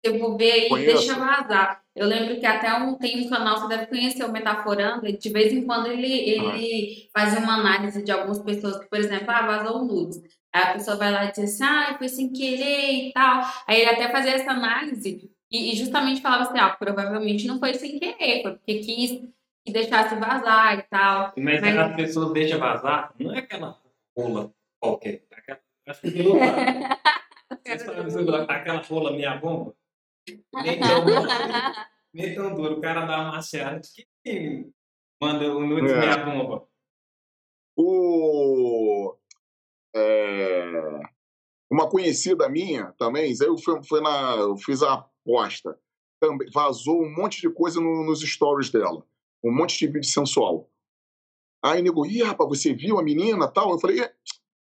Eu 0.05 0.19
vou 0.19 0.37
ver 0.37 0.53
aí 0.53 0.69
e 0.71 0.87
deixa 0.87 1.15
vazar. 1.15 1.83
Eu 1.97 2.07
lembro 2.07 2.39
que 2.39 2.47
até 2.47 2.75
um, 2.75 2.97
tem 2.97 3.25
um 3.25 3.31
canal, 3.31 3.57
você 3.57 3.69
deve 3.69 3.87
conhecer 3.87 4.25
o 4.25 4.33
Metaforando, 4.33 5.11
de 5.11 5.29
vez 5.31 5.53
em 5.53 5.65
quando 5.65 5.87
ele, 5.87 6.13
ele 6.13 7.09
ah. 7.15 7.19
faz 7.19 7.39
uma 7.39 7.55
análise 7.55 8.03
de 8.03 8.11
algumas 8.11 8.41
pessoas 8.41 8.79
que, 8.79 8.87
por 8.87 8.99
exemplo, 8.99 9.27
ah, 9.29 9.47
vazou 9.47 9.85
nudes. 9.85 10.21
Aí 10.53 10.63
a 10.63 10.73
pessoa 10.75 10.97
vai 10.97 11.11
lá 11.11 11.25
e 11.25 11.33
diz 11.33 11.39
assim, 11.39 11.65
ah, 11.65 11.95
foi 11.97 12.09
sem 12.09 12.33
querer 12.33 13.09
e 13.09 13.13
tal. 13.13 13.43
Aí 13.67 13.81
ele 13.81 13.91
até 13.91 14.11
fazia 14.11 14.33
essa 14.33 14.51
análise 14.51 15.31
e, 15.51 15.73
e 15.73 15.77
justamente 15.77 16.21
falava 16.21 16.43
assim, 16.43 16.59
ah, 16.59 16.71
provavelmente 16.71 17.47
não 17.47 17.59
foi 17.59 17.75
sem 17.75 17.99
querer, 17.99 18.43
foi 18.43 18.53
porque 18.53 18.79
quis 18.81 19.23
que 19.65 19.73
deixasse 19.73 20.15
vazar 20.17 20.79
e 20.79 20.83
tal. 20.83 21.33
Mas, 21.39 21.61
Mas... 21.61 21.77
as 21.77 21.97
pessoas 21.97 22.33
deixam 22.33 22.59
vazar, 22.59 23.15
não 23.19 23.35
é 23.35 23.39
aquela 23.39 23.79
rola 24.17 24.53
qualquer, 24.81 25.23
é 25.31 25.39
aquela, 25.39 25.61
acho 25.89 26.01
que 26.03 26.09
aquela 28.49 28.79
rola 28.79 29.13
minha 29.13 29.37
bomba. 29.37 29.75
Nem 30.27 30.81
tão, 30.81 31.05
nem 32.13 32.35
tão 32.35 32.55
duro. 32.55 32.79
O 32.79 32.81
cara 32.81 33.05
dá 33.07 33.21
uma 33.21 33.33
maciada. 33.33 33.81
Que 34.25 34.71
manda 35.21 35.55
o 35.55 35.67
nudes 35.67 35.93
é. 35.93 35.99
minha 35.99 36.25
bomba. 36.25 36.67
O... 37.77 39.17
É... 39.95 41.01
Uma 41.71 41.89
conhecida 41.89 42.49
minha 42.49 42.93
também, 42.99 43.35
eu, 43.41 43.59
fui, 43.59 43.83
fui 43.83 44.01
na, 44.01 44.37
eu 44.37 44.57
fiz 44.57 44.83
a 44.83 44.95
aposta. 44.95 45.79
Também, 46.21 46.49
vazou 46.53 47.03
um 47.03 47.13
monte 47.15 47.41
de 47.41 47.51
coisa 47.51 47.81
no, 47.81 48.05
nos 48.05 48.21
stories 48.21 48.71
dela. 48.71 49.05
Um 49.43 49.53
monte 49.53 49.79
de 49.79 49.87
vídeo 49.87 50.09
sensual. 50.09 50.71
Aí 51.63 51.83
nego, 51.83 52.07
ih, 52.07 52.23
rapaz, 52.23 52.49
você 52.49 52.75
viu 52.75 52.99
a 52.99 53.03
menina 53.03 53.49
tal? 53.49 53.73
Eu 53.73 53.79
falei, 53.79 54.09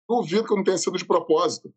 duvido 0.08 0.45
que 0.45 0.56
não 0.56 0.64
tenha 0.64 0.78
sido 0.78 0.97
de 0.97 1.06
propósito. 1.06 1.74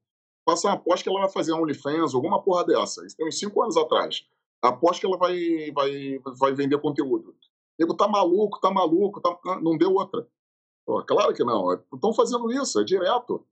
Faça 0.49 0.69
uma 0.69 0.75
aposta 0.75 1.03
que 1.03 1.11
ela 1.11 1.21
vai 1.21 1.29
fazer 1.29 1.53
OnlyFans, 1.53 2.15
alguma 2.15 2.41
porra 2.41 2.65
dessa. 2.65 3.05
Isso 3.05 3.17
tem 3.17 3.27
uns 3.27 3.39
cinco 3.39 3.61
anos 3.63 3.77
atrás. 3.77 4.25
Aposto 4.63 5.01
que 5.01 5.07
ela 5.07 5.19
vai, 5.19 5.73
vai, 5.73 6.21
vai 6.39 6.55
vender 6.55 6.81
conteúdo. 6.81 7.35
Nego, 7.79 7.95
tá 7.95 8.07
maluco, 8.07 8.61
tá 8.61 8.71
maluco, 8.71 9.21
tá... 9.21 9.61
não 9.61 9.77
deu 9.77 9.93
outra. 9.93 10.27
Pô, 10.87 11.03
claro 11.05 11.35
que 11.35 11.43
não. 11.43 11.73
Estão 11.93 12.15
fazendo 12.15 12.51
isso, 12.53 12.81
é 12.81 12.85
direto. 12.85 13.45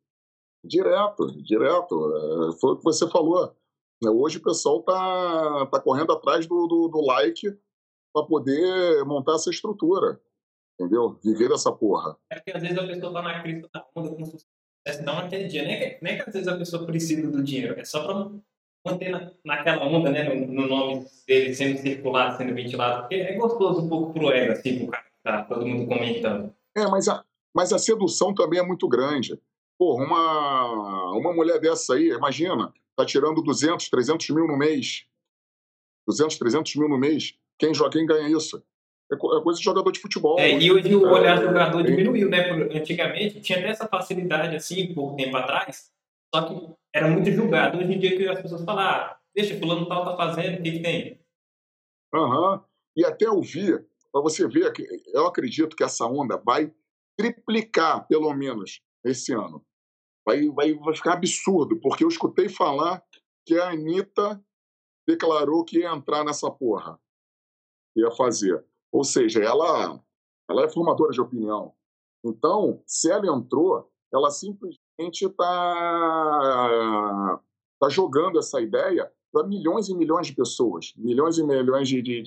Direto, 0.65 1.27
direto. 1.43 2.17
É, 2.17 2.53
foi 2.59 2.73
o 2.73 2.77
que 2.77 2.85
você 2.85 3.11
falou. 3.11 3.55
Hoje 4.03 4.39
o 4.39 4.43
pessoal 4.43 4.83
tá, 4.83 5.67
tá 5.67 5.81
correndo 5.81 6.13
atrás 6.13 6.47
do, 6.47 6.67
do, 6.67 6.89
do 6.89 7.01
like 7.01 7.51
para 8.15 8.27
poder 8.27 9.05
montar 9.05 9.35
essa 9.35 9.51
estrutura. 9.51 10.21
Entendeu? 10.79 11.19
Viver 11.23 11.49
dessa 11.49 11.73
porra. 11.73 12.17
É 12.31 12.37
porque 12.37 12.53
às 12.53 12.63
vezes 12.63 12.79
a 12.79 12.87
pessoa 12.87 13.13
tá 13.13 13.23
na 13.23 13.43
crista 13.43 13.69
da 13.73 13.87
onda 13.97 14.15
com 14.15 14.25
dá 15.03 15.13
uma 15.13 15.29
quedinha. 15.29 15.65
Nem 15.65 15.79
que, 15.79 15.99
nem 16.03 16.17
que 16.17 16.23
às 16.23 16.33
vezes 16.33 16.49
a 16.49 16.57
pessoa 16.57 16.87
precisa 16.87 17.31
do 17.31 17.43
dinheiro, 17.43 17.79
é 17.79 17.85
só 17.85 18.05
para 18.05 18.31
manter 18.85 19.09
na, 19.11 19.31
naquela 19.45 19.87
onda, 19.87 20.11
né? 20.11 20.23
No, 20.25 20.47
no, 20.47 20.69
nome 20.69 21.07
dele 21.27 21.55
sendo 21.55 21.79
circulado, 21.79 22.37
sendo 22.37 22.55
ventilado. 22.55 23.03
Porque 23.03 23.15
é 23.17 23.33
gostoso 23.35 23.83
um 23.83 23.89
pouco 23.89 24.13
pro 24.13 24.31
ego, 24.31 24.53
assim, 24.53 24.81
pro 24.81 24.89
cara 24.89 25.05
tá 25.25 25.43
todo 25.45 25.67
mundo 25.67 25.87
comentando. 25.87 26.55
É, 26.77 26.87
mas 26.87 27.09
a, 27.09 27.25
mas 27.55 27.73
a 27.73 27.79
sedução 27.79 28.35
também 28.35 28.61
é 28.61 28.63
muito 28.63 28.87
grande. 28.87 29.41
Porra, 29.79 30.05
uma, 30.05 31.13
uma 31.13 31.33
mulher 31.33 31.59
dessa 31.61 31.95
aí, 31.95 32.11
imagina, 32.11 32.73
tá 32.95 33.05
tirando 33.05 33.43
200, 33.43 33.89
300 33.89 34.31
mil 34.31 34.47
no 34.47 34.57
mês. 34.57 35.07
200, 36.07 36.37
300 36.37 36.77
mil 36.77 36.89
no 36.89 36.99
mês. 36.99 37.35
Quem, 37.59 37.73
joga, 37.73 37.91
quem 37.93 38.07
ganha 38.07 38.29
isso? 38.29 38.63
É, 39.11 39.15
é 39.15 39.43
coisa 39.43 39.59
de 39.59 39.65
jogador 39.65 39.91
de 39.93 40.01
futebol. 40.01 40.39
É, 40.39 40.51
e 40.59 40.73
hoje 40.73 40.95
o 40.95 41.03
olhar 41.03 41.39
do 41.39 41.47
jogador 41.47 41.81
é, 41.81 41.83
diminuiu, 41.85 42.29
né? 42.29 42.51
Antigamente 42.51 43.41
tinha 43.41 43.59
até 43.59 43.69
essa 43.69 43.87
facilidade, 43.87 44.57
assim, 44.57 44.95
pouco 44.95 45.17
tempo 45.17 45.37
atrás, 45.37 45.93
só 46.35 46.43
que 46.43 46.75
era 46.95 47.09
muito 47.09 47.31
julgado. 47.31 47.79
Hoje 47.79 47.93
em 47.93 47.99
dia 47.99 48.17
que 48.17 48.29
as 48.29 48.41
pessoas 48.41 48.65
falam, 48.65 48.85
ah, 48.85 49.19
deixa, 49.35 49.59
fulano 49.59 49.87
tal 49.87 50.05
tá 50.05 50.17
fazendo, 50.17 50.59
o 50.59 50.63
que, 50.63 50.73
que 50.73 50.81
tem? 50.81 51.21
Aham. 52.15 52.53
Uhum. 52.55 52.61
E 52.97 53.05
até 53.05 53.29
ouvir, 53.29 53.85
para 54.13 54.23
você 54.23 54.47
ver, 54.47 54.73
eu 55.13 55.27
acredito 55.27 55.75
que 55.75 55.83
essa 55.83 56.07
onda 56.07 56.37
vai 56.37 56.73
triplicar, 57.17 58.07
pelo 58.07 58.33
menos, 58.33 58.81
esse 59.05 59.33
ano. 59.33 59.65
Vai, 60.25 60.49
vai, 60.49 60.73
vai 60.75 60.95
ficar 60.95 61.15
absurdo, 61.15 61.79
porque 61.81 62.05
eu 62.05 62.09
escutei 62.09 62.49
falar 62.49 63.03
que 63.45 63.59
a 63.59 63.71
Anitta 63.71 64.43
declarou 65.07 65.65
que 65.65 65.81
ia 65.81 65.91
entrar 65.91 66.25
nessa 66.25 66.51
porra. 66.51 66.99
Ia 67.97 68.11
fazer. 68.13 68.65
Ou 68.95 69.03
seja, 69.03 69.43
ela, 69.43 70.01
ela 70.49 70.63
é 70.63 70.69
formadora 70.69 71.11
de 71.11 71.21
opinião. 71.21 71.75
Então, 72.25 72.81
se 72.87 73.11
ela 73.11 73.27
entrou, 73.27 73.91
ela 74.13 74.31
simplesmente 74.31 75.27
está 75.27 75.51
tá 77.81 77.89
jogando 77.89 78.39
essa 78.39 78.61
ideia 78.61 79.13
para 79.33 79.49
milhões 79.49 79.89
e 79.89 79.97
milhões 79.97 80.29
de 80.29 80.35
pessoas, 80.37 80.93
milhões 80.97 81.39
e 81.39 81.43
milhões 81.43 81.89
de, 81.89 82.01
de, 82.01 82.23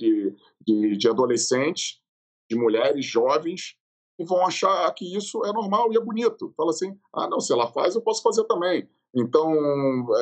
de, 0.60 0.96
de, 0.98 1.08
adolescentes, 1.08 2.02
de 2.50 2.56
mulheres 2.56 3.06
jovens 3.06 3.78
e 4.18 4.24
vão 4.26 4.46
achar 4.46 4.92
que 4.92 5.16
isso 5.16 5.42
é 5.46 5.52
normal 5.54 5.90
e 5.90 5.96
é 5.96 6.00
bonito. 6.00 6.52
Fala 6.54 6.68
assim, 6.68 6.94
ah, 7.14 7.30
não, 7.30 7.40
se 7.40 7.50
ela 7.50 7.72
faz, 7.72 7.94
eu 7.94 8.02
posso 8.02 8.22
fazer 8.22 8.44
também. 8.44 8.86
Então, 9.14 9.54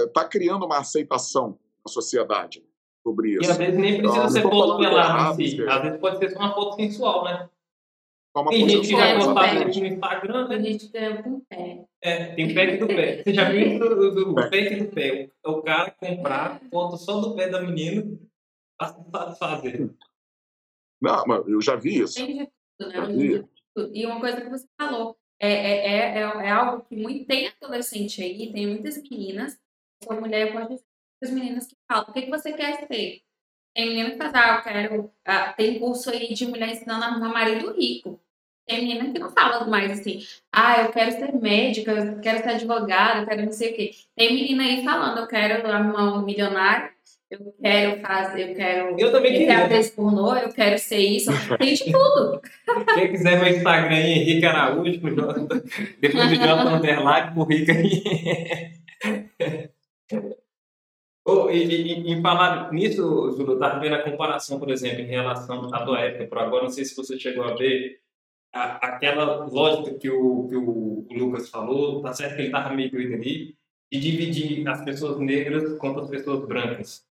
está 0.04 0.22
eh, 0.22 0.28
criando 0.28 0.64
uma 0.64 0.78
aceitação 0.78 1.58
na 1.84 1.90
sociedade 1.90 2.64
sobre 3.06 3.30
isso. 3.34 3.44
E 3.44 3.50
às 3.50 3.56
vezes 3.56 3.78
nem 3.78 3.98
precisa 3.98 4.18
então, 4.18 4.28
ser 4.30 4.42
foto 4.42 4.78
pelada 4.78 5.30
em 5.40 5.48
si. 5.48 5.62
Às 5.62 5.82
vezes 5.82 6.00
pode 6.00 6.18
ser 6.18 6.30
só 6.30 6.38
uma 6.40 6.54
foto 6.54 6.74
sensual, 6.74 7.24
né? 7.24 7.48
Uma 8.34 8.50
tem 8.50 8.68
gente 8.68 8.88
que 8.88 8.96
vai 8.96 9.16
postar 9.16 9.54
no 9.54 9.86
Instagram, 9.86 10.48
né? 10.48 10.56
Tem 10.56 10.64
gente 10.64 10.86
que 10.86 10.92
tem 10.92 11.22
com 11.22 11.40
pé. 11.40 11.84
É, 12.02 12.34
tem 12.34 12.54
pack 12.54 12.76
do 12.78 12.86
pé. 12.88 13.22
Você 13.22 13.32
já 13.32 13.48
viu 13.48 13.76
o 13.76 13.78
do, 13.78 14.14
do 14.14 14.34
pack 14.34 14.76
do 14.76 14.88
pé? 14.92 15.30
O, 15.44 15.50
o 15.52 15.62
cara 15.62 15.90
comprar 15.92 16.60
foto 16.70 16.96
só 16.96 17.20
do 17.20 17.34
pé 17.34 17.48
da 17.48 17.62
menina 17.62 18.18
para 19.10 19.32
fazer. 19.36 19.90
Não, 21.00 21.24
mas 21.26 21.48
eu 21.48 21.62
já 21.62 21.76
vi 21.76 22.00
isso. 22.00 22.14
Tem 22.14 22.38
de 22.38 22.50
tudo, 22.78 22.90
né? 22.90 22.94
Já 22.96 23.04
vi. 23.06 23.44
E 23.94 24.06
uma 24.06 24.20
coisa 24.20 24.40
que 24.40 24.50
você 24.50 24.66
falou, 24.78 25.16
é, 25.40 25.50
é, 25.50 25.86
é, 25.86 26.18
é, 26.18 26.50
algo 26.50 26.84
que 26.84 26.96
muito, 26.96 27.26
tem 27.26 27.50
adolescente 27.60 28.22
aí, 28.22 28.52
tem 28.52 28.66
muitas 28.66 29.00
meninas, 29.02 29.58
sua 30.02 30.18
mulher 30.20 30.52
pode 30.52 30.68
dizer, 30.68 30.84
muitas 31.20 31.30
meninas 31.30 31.66
que 31.66 31.76
falam, 31.88 32.06
o 32.08 32.12
que, 32.12 32.22
que 32.22 32.30
você 32.30 32.52
quer 32.52 32.86
ser? 32.86 33.20
Tem 33.74 33.88
menina 33.88 34.10
que 34.10 34.16
fala, 34.16 34.32
ah, 34.34 34.56
eu 34.56 34.62
quero, 34.62 35.10
ah, 35.24 35.52
tem 35.52 35.78
curso 35.78 36.10
aí 36.10 36.32
de 36.32 36.46
mulher 36.46 36.70
ensinando 36.70 37.04
a 37.04 37.08
arrumar 37.08 37.28
marido 37.28 37.72
rico. 37.72 38.18
Tem 38.66 38.80
menina 38.80 39.12
que 39.12 39.18
não 39.18 39.30
fala 39.30 39.64
mais 39.66 39.92
assim, 39.92 40.24
ah, 40.50 40.82
eu 40.82 40.92
quero 40.92 41.12
ser 41.12 41.32
médica, 41.34 41.92
eu 41.92 42.20
quero 42.20 42.42
ser 42.42 42.48
advogada, 42.50 43.20
eu 43.20 43.26
quero 43.26 43.44
não 43.44 43.52
sei 43.52 43.72
o 43.72 43.76
quê. 43.76 43.90
Tem 44.16 44.34
menina 44.34 44.64
aí 44.64 44.82
falando, 44.82 45.18
eu 45.18 45.26
quero 45.26 45.70
arrumar 45.70 46.14
um 46.14 46.24
milionário, 46.24 46.90
eu 47.30 47.54
quero 47.60 48.00
fazer, 48.00 48.50
eu 48.50 48.54
quero. 48.54 48.96
Eu 48.98 49.12
também 49.12 49.32
queria. 49.32 49.64
atriz 49.64 49.90
pornô, 49.90 50.34
eu 50.36 50.52
quero 50.52 50.78
ser 50.78 50.98
isso, 50.98 51.30
tem 51.58 51.74
de 51.74 51.84
tudo. 51.84 52.40
Quem 52.94 53.10
quiser 53.10 53.38
meu 53.38 53.54
Instagram 53.54 53.94
aí, 53.94 54.12
Henrique 54.12 54.46
Araújo, 54.46 55.00
depois 56.00 56.28
de 56.28 56.36
Jonathan 56.36 56.76
Underline, 56.76 57.34
por 57.34 57.48
Rica 57.48 57.72
aí. 57.72 58.02
oh, 61.26 61.50
e, 61.50 61.64
e, 61.64 62.12
e, 62.12 62.22
falar 62.22 62.72
nisso, 62.72 63.32
Júlio, 63.36 63.58
tá 63.58 63.78
vendo 63.78 63.94
a 63.94 64.02
comparação, 64.02 64.58
por 64.58 64.70
exemplo, 64.70 65.00
em 65.00 65.06
relação 65.06 65.74
à 65.74 65.84
tua 65.84 66.00
época 66.00 66.26
para 66.26 66.42
agora, 66.42 66.64
não 66.64 66.70
sei 66.70 66.84
se 66.84 66.96
você 66.96 67.18
chegou 67.18 67.44
a 67.44 67.54
ver 67.54 68.00
a, 68.52 68.86
aquela 68.86 69.44
lógica 69.46 69.98
que 69.98 70.10
o, 70.10 70.48
que 70.48 70.56
o, 70.56 71.06
Lucas 71.10 71.48
falou, 71.48 72.02
tá 72.02 72.12
certo 72.12 72.36
que 72.36 72.42
ele 72.42 72.48
estava 72.48 72.74
meio 72.74 72.90
doido 72.90 73.14
ali, 73.14 73.56
de 73.92 74.00
dividir 74.00 74.68
as 74.68 74.82
pessoas 74.84 75.18
negras 75.18 75.78
contra 75.78 76.02
as 76.02 76.08
pessoas 76.08 76.46
brancas 76.46 77.06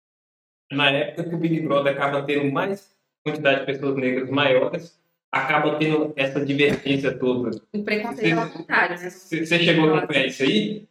na 0.71 0.89
época 0.89 1.29
que 1.29 1.35
o 1.35 1.37
Big 1.37 1.61
Brother 1.61 1.93
acaba 1.93 2.23
tendo 2.23 2.51
mais 2.51 2.95
quantidade 3.23 3.61
de 3.61 3.65
pessoas 3.65 3.95
negras 3.95 4.29
maiores, 4.29 4.99
acaba 5.31 5.77
tendo 5.77 6.13
essa 6.15 6.43
divergência 6.43 7.17
toda. 7.17 7.51
O 7.73 7.83
preconceito 7.83 8.37
ao 8.37 8.49
contrário, 8.49 8.99
né? 8.99 9.09
Você 9.09 9.59
chegou 9.59 9.93
a 9.93 9.97
acompanhar 9.99 10.27
isso 10.27 10.43
aí? 10.43 10.87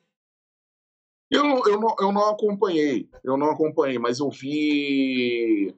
Eu, 1.35 1.73
eu, 1.73 1.81
não, 1.81 1.97
eu 2.01 2.13
não 2.13 2.31
acompanhei, 2.31 3.09
eu 3.25 3.37
não 3.37 3.51
acompanhei, 3.51 3.99
mas 3.99 4.21
eu 4.21 4.31
vi 4.31 5.75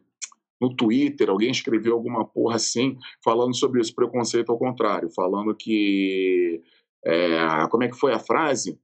no 0.61 0.75
Twitter, 0.75 1.29
alguém 1.29 1.51
escreveu 1.51 1.95
alguma 1.95 2.25
porra 2.25 2.57
assim, 2.57 2.97
falando 3.23 3.55
sobre 3.55 3.81
esse 3.81 3.95
preconceito 3.95 4.51
ao 4.51 4.59
contrário, 4.59 5.11
falando 5.11 5.55
que. 5.55 6.63
É, 7.05 7.69
como 7.71 7.85
é 7.85 7.89
que 7.89 7.97
foi 7.97 8.13
a 8.13 8.19
frase? 8.19 8.81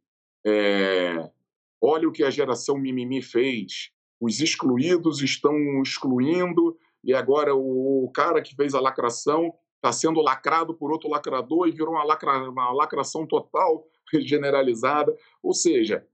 É, 0.47 1.29
olha 1.81 2.09
o 2.09 2.13
que 2.13 2.23
a 2.23 2.31
geração 2.31 2.79
mimimi 2.79 3.21
fez, 3.21 3.91
os 4.21 4.41
excluídos 4.41 5.21
estão 5.23 5.83
excluindo, 5.83 6.77
e 7.03 7.13
agora 7.13 7.55
o, 7.55 8.11
cara 8.15 8.41
que 8.41 8.55
fez 8.55 8.75
a 8.75 8.81
lacração 8.81 9.53
está 9.77 9.93
sendo 9.93 10.21
lacrado 10.21 10.75
por 10.75 10.93
outro 10.93 11.11
lacrador 11.11 11.67
e 11.67 11.73
virou 11.73 11.95
uma, 11.95 12.05
lacra, 12.05 12.49
uma 12.49 12.73
lacração 12.73 13.27
total, 13.27 13.85
generalizada. 14.21 15.13
Ou 15.43 15.53
seja, 15.53 16.07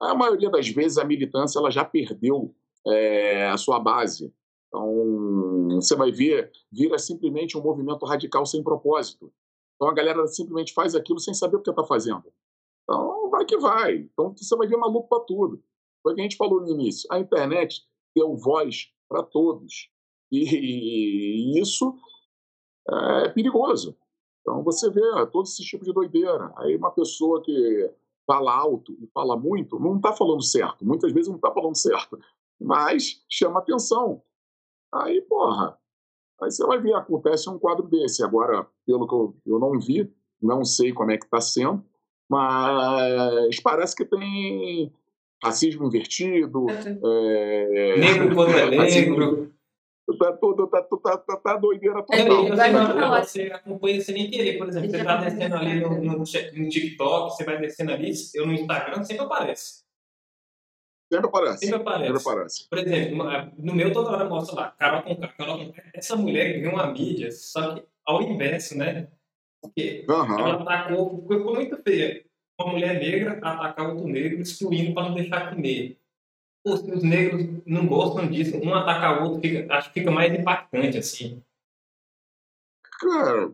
a 0.00 0.14
maioria 0.14 0.50
das 0.50 0.68
vezes 0.68 0.98
a 0.98 1.04
militância 1.04 1.58
ela 1.58 1.70
já 1.70 1.84
perdeu 1.84 2.54
é, 2.86 3.48
a 3.48 3.56
sua 3.56 3.78
base. 3.78 4.32
Então, 4.68 5.68
você 5.70 5.96
vai 5.96 6.10
ver, 6.10 6.50
vira 6.70 6.98
simplesmente 6.98 7.56
um 7.56 7.62
movimento 7.62 8.04
radical 8.04 8.44
sem 8.44 8.62
propósito. 8.62 9.32
Então, 9.74 9.88
a 9.88 9.94
galera 9.94 10.26
simplesmente 10.26 10.72
faz 10.72 10.94
aquilo 10.94 11.18
sem 11.18 11.34
saber 11.34 11.56
o 11.56 11.62
que 11.62 11.70
está 11.70 11.84
fazendo. 11.84 12.24
Então, 12.82 13.30
vai 13.30 13.44
que 13.44 13.56
vai. 13.56 13.96
Então, 13.96 14.34
você 14.36 14.56
vai 14.56 14.66
ver 14.66 14.76
maluco 14.76 15.08
para 15.08 15.24
tudo. 15.24 15.62
Foi 16.02 16.12
o 16.12 16.14
que 16.14 16.20
a 16.20 16.24
gente 16.24 16.36
falou 16.36 16.60
no 16.60 16.68
início. 16.68 17.08
A 17.10 17.18
internet 17.18 17.82
deu 18.14 18.36
voz 18.36 18.92
para 19.08 19.22
todos. 19.22 19.90
E, 20.30 21.60
isso 21.60 21.94
é 22.88 23.28
perigoso. 23.28 23.96
Então 24.40 24.62
você 24.62 24.88
vê 24.90 25.02
todo 25.32 25.44
esse 25.44 25.62
tipo 25.64 25.84
de 25.84 25.92
doideira. 25.92 26.52
Aí 26.56 26.76
uma 26.76 26.90
pessoa 26.90 27.42
que 27.42 27.90
fala 28.26 28.52
alto 28.52 28.92
e 29.00 29.06
fala 29.14 29.36
muito 29.36 29.78
não 29.78 29.96
está 29.96 30.12
falando 30.12 30.42
certo. 30.42 30.84
Muitas 30.84 31.12
vezes 31.12 31.28
não 31.28 31.36
está 31.36 31.52
falando 31.52 31.76
certo, 31.76 32.18
mas 32.60 33.24
chama 33.28 33.60
atenção. 33.60 34.22
Aí, 34.92 35.20
porra, 35.22 35.78
aí 36.40 36.50
você 36.50 36.66
vai 36.66 36.80
ver, 36.80 36.94
acontece 36.94 37.48
um 37.48 37.58
quadro 37.58 37.86
desse. 37.86 38.24
Agora, 38.24 38.66
pelo 38.86 39.06
que 39.06 39.14
eu, 39.14 39.36
eu 39.46 39.58
não 39.58 39.78
vi, 39.78 40.12
não 40.42 40.64
sei 40.64 40.92
como 40.92 41.10
é 41.10 41.18
que 41.18 41.24
está 41.24 41.40
sendo, 41.40 41.84
mas 42.28 43.60
parece 43.60 43.94
que 43.94 44.04
tem 44.04 44.92
racismo 45.42 45.86
invertido. 45.86 46.66
É... 46.70 47.96
Negro 47.98 48.34
contra 48.34 48.70
negro. 48.70 49.55
Tá, 50.18 50.32
tudo, 50.34 50.68
tá, 50.68 50.82
tá, 50.82 51.18
tá, 51.18 51.36
tá 51.36 51.56
doideira 51.56 52.00
total. 52.02 52.46
É, 52.46 53.24
você 53.24 53.50
acompanha 53.52 54.00
sem 54.00 54.14
nem 54.14 54.30
querer. 54.30 54.56
Por 54.56 54.68
exemplo, 54.68 54.88
você 54.88 55.02
tá 55.02 55.16
descendo 55.16 55.56
ali 55.56 55.80
no, 55.80 56.00
no, 56.00 56.18
no 56.18 56.24
TikTok, 56.68 57.34
você 57.34 57.44
vai 57.44 57.58
descendo 57.58 57.90
ali, 57.90 58.12
eu 58.34 58.46
no 58.46 58.52
Instagram 58.52 59.02
sempre 59.02 59.24
aparece. 59.24 59.84
Sempre 61.12 61.26
aparece. 61.26 61.58
Sempre 61.58 61.76
aparece. 61.76 62.06
Sempre 62.06 62.30
aparece. 62.30 62.68
Por 62.68 62.78
exemplo, 62.78 63.24
no 63.58 63.74
meu 63.74 63.92
toda 63.92 64.10
hora 64.10 64.28
mostra 64.28 64.56
lá, 64.56 64.70
Carol 64.72 65.02
com 65.02 65.16
Carol 65.16 65.58
com 65.58 65.72
Essa 65.92 66.14
mulher 66.14 66.60
ganhou 66.60 66.74
uma 66.74 66.86
mídia, 66.92 67.30
só 67.32 67.74
que 67.74 67.84
ao 68.04 68.22
inverso, 68.22 68.78
né? 68.78 69.08
Porque 69.60 70.04
uhum. 70.08 70.38
ela 70.38 70.62
atacou, 70.62 71.26
ficou 71.28 71.54
muito 71.54 71.76
feia 71.82 72.24
uma 72.58 72.72
mulher 72.72 72.98
negra 72.98 73.38
atacar 73.42 73.90
outro 73.90 74.06
negro, 74.06 74.40
excluindo 74.40 74.94
para 74.94 75.08
não 75.08 75.14
deixar 75.14 75.50
comer. 75.50 75.98
Os 76.66 77.02
negros 77.02 77.62
não 77.64 77.86
gostam 77.86 78.28
disso, 78.28 78.58
um 78.58 78.74
atacar 78.74 79.22
o 79.22 79.24
outro, 79.24 79.40
fica, 79.40 79.72
acho 79.72 79.92
que 79.92 80.00
fica 80.00 80.10
mais 80.10 80.36
impactante, 80.36 80.98
assim. 80.98 81.40
Cara, 83.00 83.52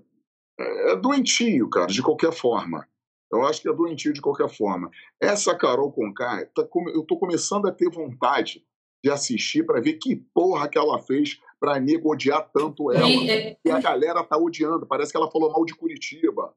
é 0.59 0.97
doentio, 0.97 1.69
cara, 1.69 1.87
de 1.89 2.03
qualquer 2.03 2.33
forma. 2.33 2.89
Eu 3.31 3.47
acho 3.47 3.61
que 3.61 3.69
é 3.69 3.73
doentio 3.73 4.15
de 4.15 4.21
qualquer 4.21 4.49
forma. 4.49 4.91
Essa 5.21 5.55
Carol 5.55 5.93
Conká, 5.93 6.47
tá, 6.55 6.67
eu 6.95 7.03
tô 7.03 7.19
começando 7.19 7.67
a 7.67 7.73
ter 7.73 7.91
vontade 7.91 8.65
de 9.05 9.11
assistir 9.11 9.65
para 9.67 9.81
ver 9.81 9.95
que 9.95 10.17
porra 10.17 10.69
que 10.69 10.79
ela 10.79 10.99
fez 10.99 11.39
para 11.61 11.81
nego 11.81 12.13
odiar 12.13 12.49
tanto 12.53 12.93
ela. 12.93 13.09
É 13.09 13.59
e 13.65 13.71
a 13.71 13.81
galera 13.81 14.23
tá 14.25 14.37
odiando. 14.37 14.87
Parece 14.87 15.11
que 15.11 15.17
ela 15.17 15.31
falou 15.31 15.51
mal 15.51 15.65
de 15.65 15.75
Curitiba. 15.75 16.55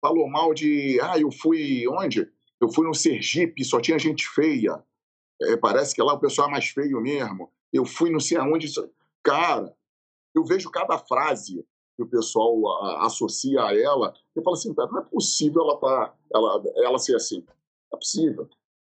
Falou 0.00 0.28
mal 0.28 0.52
de. 0.52 1.00
Ah, 1.00 1.18
eu 1.18 1.30
fui. 1.30 1.86
Onde? 1.88 2.28
Eu 2.60 2.68
fui 2.70 2.86
no 2.86 2.94
Sergipe, 2.94 3.64
só 3.64 3.80
tinha 3.80 3.98
gente 3.98 4.28
feia. 4.28 4.82
É, 5.42 5.56
parece 5.56 5.94
que 5.94 6.02
lá 6.02 6.14
o 6.14 6.20
pessoal 6.20 6.48
é 6.48 6.50
mais 6.50 6.68
feio 6.68 7.00
mesmo. 7.00 7.50
Eu 7.72 7.84
fui 7.84 8.10
não 8.10 8.20
sei 8.20 8.36
aonde. 8.36 8.68
Cara, 9.22 9.74
eu 10.34 10.44
vejo 10.44 10.70
cada 10.70 10.98
frase 10.98 11.66
que 11.96 12.02
o 12.02 12.08
pessoal 12.08 12.66
a, 12.82 13.06
associa 13.06 13.62
a 13.62 13.76
ela 13.76 14.14
e 14.36 14.42
fala 14.42 14.56
assim: 14.56 14.74
não 14.76 14.98
é 14.98 15.04
possível 15.04 15.62
ela, 15.62 15.78
tá, 15.78 16.14
ela, 16.32 16.62
ela 16.76 16.98
ser 16.98 17.16
assim. 17.16 17.40
Não 17.40 17.96
é 17.96 17.96
possível. 17.96 18.48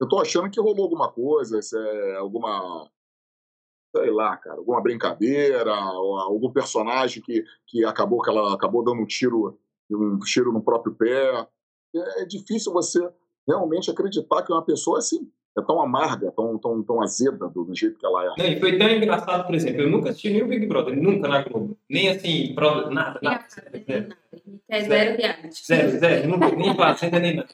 Eu 0.00 0.08
tô 0.08 0.18
achando 0.18 0.50
que 0.50 0.60
rolou 0.60 0.84
alguma 0.84 1.12
coisa, 1.12 1.60
é 1.60 2.16
alguma 2.16 2.90
sei 3.94 4.10
lá, 4.10 4.36
cara, 4.38 4.56
alguma 4.56 4.80
brincadeira, 4.80 5.74
algum 5.74 6.50
personagem 6.50 7.22
que, 7.22 7.44
que 7.66 7.84
acabou 7.84 8.22
que 8.22 8.30
ela 8.30 8.54
acabou 8.54 8.82
dando 8.82 9.02
um 9.02 9.06
tiro, 9.06 9.58
um 9.90 10.18
tiro 10.20 10.50
no 10.50 10.62
próprio 10.62 10.94
pé. 10.94 11.46
É, 11.94 12.22
é 12.22 12.24
difícil 12.24 12.72
você 12.72 13.06
realmente 13.46 13.90
acreditar 13.90 14.42
que 14.42 14.52
uma 14.52 14.64
pessoa 14.64 14.96
é 14.96 15.00
assim, 15.00 15.30
é 15.56 15.62
tão 15.62 15.80
amarga, 15.80 16.32
tão, 16.32 16.58
tão, 16.58 16.82
tão 16.82 17.02
azeda 17.02 17.48
do, 17.48 17.74
jeito 17.74 17.98
que 17.98 18.06
ela 18.06 18.24
é. 18.24 18.28
Não, 18.38 18.46
e 18.46 18.58
foi 18.58 18.78
tão 18.78 18.88
engraçado, 18.88 19.46
por 19.46 19.54
exemplo, 19.54 19.82
eu 19.82 19.90
nunca 19.90 20.10
assisti 20.10 20.30
nenhum 20.30 20.48
Big 20.48 20.66
Brother, 20.66 20.96
nunca 20.96 21.28
na 21.28 21.42
Globo. 21.42 21.76
Nem 21.88 22.08
assim, 22.08 22.54
prova, 22.54 22.90
nada, 22.90 23.20
nada. 23.22 23.44
Zero, 23.48 24.16
é 24.68 24.82
zero 24.82 25.16
reality. 25.16 25.66
Zero, 25.66 25.98
zero, 25.98 26.28
nunca, 26.28 26.50
nem 26.56 26.74
fazenda, 26.74 27.18
nem 27.18 27.36
nada. 27.36 27.48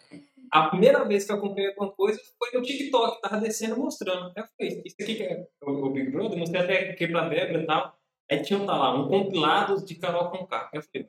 A 0.50 0.68
primeira 0.68 1.04
vez 1.04 1.24
que 1.24 1.32
eu 1.32 1.36
acompanhei 1.36 1.70
alguma 1.70 1.90
coisa 1.92 2.20
foi 2.38 2.58
no 2.58 2.64
TikTok, 2.64 3.20
tava 3.20 3.40
descendo 3.40 3.76
mostrando. 3.76 4.32
Eu 4.34 4.44
falei, 4.56 4.82
isso 4.84 4.96
aqui 5.00 5.14
que 5.16 5.22
é 5.22 5.46
o, 5.62 5.70
o 5.70 5.90
Big 5.90 6.10
Brother, 6.10 6.38
mostrei 6.38 6.62
até 6.62 6.90
aqui 6.90 7.08
pra 7.08 7.28
Débora 7.28 7.62
e 7.62 7.66
tal. 7.66 7.98
Aí 8.30 8.42
tinha 8.42 8.64
tá 8.64 8.76
lá, 8.76 8.94
um 8.94 9.08
compilado 9.08 9.84
de 9.84 9.94
Carol 9.94 10.30
com 10.30 10.46
K. 10.46 10.70
Eu 10.72 10.82
falei, 10.82 11.08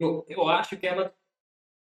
eu, 0.00 0.24
eu 0.28 0.48
acho 0.48 0.76
que 0.76 0.86
ela, 0.86 1.14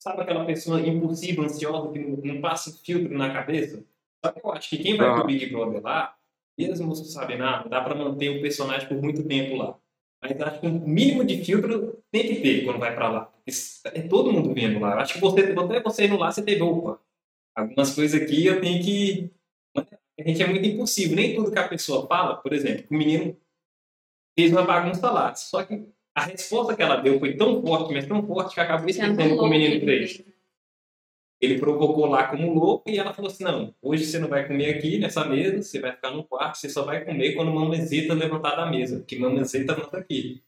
sabe 0.02 0.22
aquela 0.22 0.46
pessoa 0.46 0.82
impulsiva, 0.82 1.44
ansiosa, 1.44 1.92
que 1.92 2.00
não, 2.00 2.42
passa 2.42 2.76
filtro 2.84 3.16
na 3.16 3.32
cabeça? 3.32 3.86
Só 4.26 4.32
que 4.32 4.40
eu 4.44 4.52
acho 4.52 4.70
que 4.70 4.78
quem 4.78 4.98
vai 4.98 5.08
ah. 5.08 5.14
pro 5.14 5.28
Big 5.28 5.46
Brother 5.52 5.82
lá, 5.82 6.16
mesmo 6.58 6.88
não 6.88 6.96
sabe 6.96 7.38
nada, 7.38 7.70
dá 7.70 7.82
pra 7.82 7.96
manter 7.96 8.30
o 8.30 8.42
personagem 8.42 8.88
por 8.88 9.02
muito 9.02 9.24
tempo 9.28 9.56
lá. 9.56 9.78
Mas 10.22 10.40
acho 10.40 10.60
que 10.60 10.68
um 10.68 10.80
mínimo 10.80 11.24
de 11.24 11.44
filtro 11.44 12.04
tem 12.12 12.28
que 12.28 12.42
ter 12.42 12.66
quando 12.66 12.80
vai 12.80 12.94
para 12.94 13.10
lá. 13.10 13.34
É 13.94 14.02
todo 14.04 14.32
mundo 14.32 14.54
vendo 14.54 14.80
lá. 14.80 15.02
Acho 15.02 15.16
que 15.16 15.20
você, 15.20 15.56
até 15.58 15.82
você 15.82 16.06
indo 16.06 16.18
lá, 16.18 16.32
você 16.32 16.44
teve, 16.44 16.62
opa, 16.62 17.00
algumas 17.56 17.96
coisas 17.96 18.22
aqui 18.22 18.46
eu 18.46 18.62
tenho 18.62 18.84
que. 18.84 19.32
A 19.76 20.28
gente 20.28 20.44
é 20.44 20.48
muito 20.48 20.68
impulsivo. 20.68 21.16
Nem 21.16 21.36
tudo 21.36 21.52
que 21.52 21.58
a 21.58 21.68
pessoa 21.68 22.06
fala, 22.06 22.36
por 22.38 22.54
exemplo, 22.54 22.86
o 22.92 22.94
menino 22.94 23.36
fez 24.38 24.52
uma 24.52 24.62
bagunça 24.64 25.10
lá. 25.10 25.34
Só 25.34 25.64
que 25.64 25.88
a 26.16 26.24
resposta 26.26 26.76
que 26.76 26.82
ela 26.82 26.98
deu 26.98 27.20
foi 27.20 27.36
tão 27.36 27.62
forte, 27.62 27.94
mas 27.94 28.06
tão 28.06 28.26
forte, 28.26 28.54
que 28.54 28.60
acabou 28.60 28.90
esquecendo 28.90 29.34
o 29.34 29.38
que 29.38 29.44
o 29.44 29.48
menino 29.48 29.80
fez 29.86 30.24
ele 31.42 31.60
provocou 31.60 32.06
lá 32.06 32.28
como 32.28 32.54
louco 32.54 32.90
e 32.90 33.00
ela 33.00 33.14
falou 33.14 33.32
assim: 33.32 33.44
não, 33.44 33.74
hoje 33.82 34.06
você 34.06 34.20
não 34.20 34.28
vai 34.30 34.48
comer 34.48 34.78
aqui 34.78 35.00
nessa 35.00 35.26
mesa, 35.26 35.62
você 35.62 35.80
vai 35.80 35.92
ficar 35.92 36.12
no 36.12 36.24
quarto, 36.24 36.58
você 36.58 36.70
só 36.70 36.86
vai 36.86 37.04
comer 37.04 37.34
quando 37.34 37.52
mamãezita 37.52 38.14
levantar 38.14 38.56
da 38.56 38.68
mesa, 38.68 39.04
que 39.06 39.18
mamãezita 39.18 39.76
não 39.76 39.90
tá 39.90 39.98
aqui. 39.98 40.44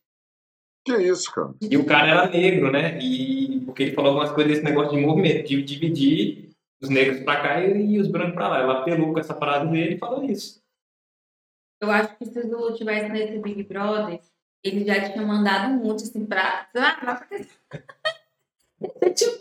Que 0.85 0.95
isso, 0.97 1.31
cara? 1.31 1.53
E 1.61 1.77
o 1.77 1.85
cara 1.85 2.07
era 2.07 2.29
negro, 2.29 2.71
né? 2.71 2.99
E 3.01 3.61
porque 3.65 3.83
ele 3.83 3.93
falou 3.93 4.11
algumas 4.11 4.31
coisas 4.31 4.53
desse 4.53 4.63
negócio 4.63 4.95
de 4.95 5.01
movimento, 5.03 5.47
de 5.47 5.63
dividir 5.63 6.49
os 6.81 6.89
negros 6.89 7.21
pra 7.21 7.41
cá 7.41 7.65
e, 7.65 7.99
os 7.99 8.07
brancos 8.07 8.35
pra 8.35 8.49
lá. 8.49 8.59
Ela 8.59 8.81
apelou 8.81 9.13
com 9.13 9.19
essa 9.19 9.33
parada 9.33 9.65
dele 9.65 9.95
e 9.95 9.97
falou 9.97 10.23
isso. 10.23 10.61
Eu 11.81 11.89
acho 11.89 12.15
que 12.17 12.25
se 12.25 12.37
o 12.37 12.49
Zulu 12.49 12.75
tivesse 12.75 13.09
nesse 13.09 13.39
Big 13.39 13.63
Brother, 13.63 14.19
ele 14.63 14.85
já 14.85 15.09
tinha 15.09 15.25
mandado 15.25 15.73
um 15.73 15.77
monte 15.77 16.03
assim 16.03 16.25
pra. 16.25 16.67
Ah, 16.75 16.93
pra... 16.93 17.27
Eu 19.01 19.13
tinha 19.13 19.31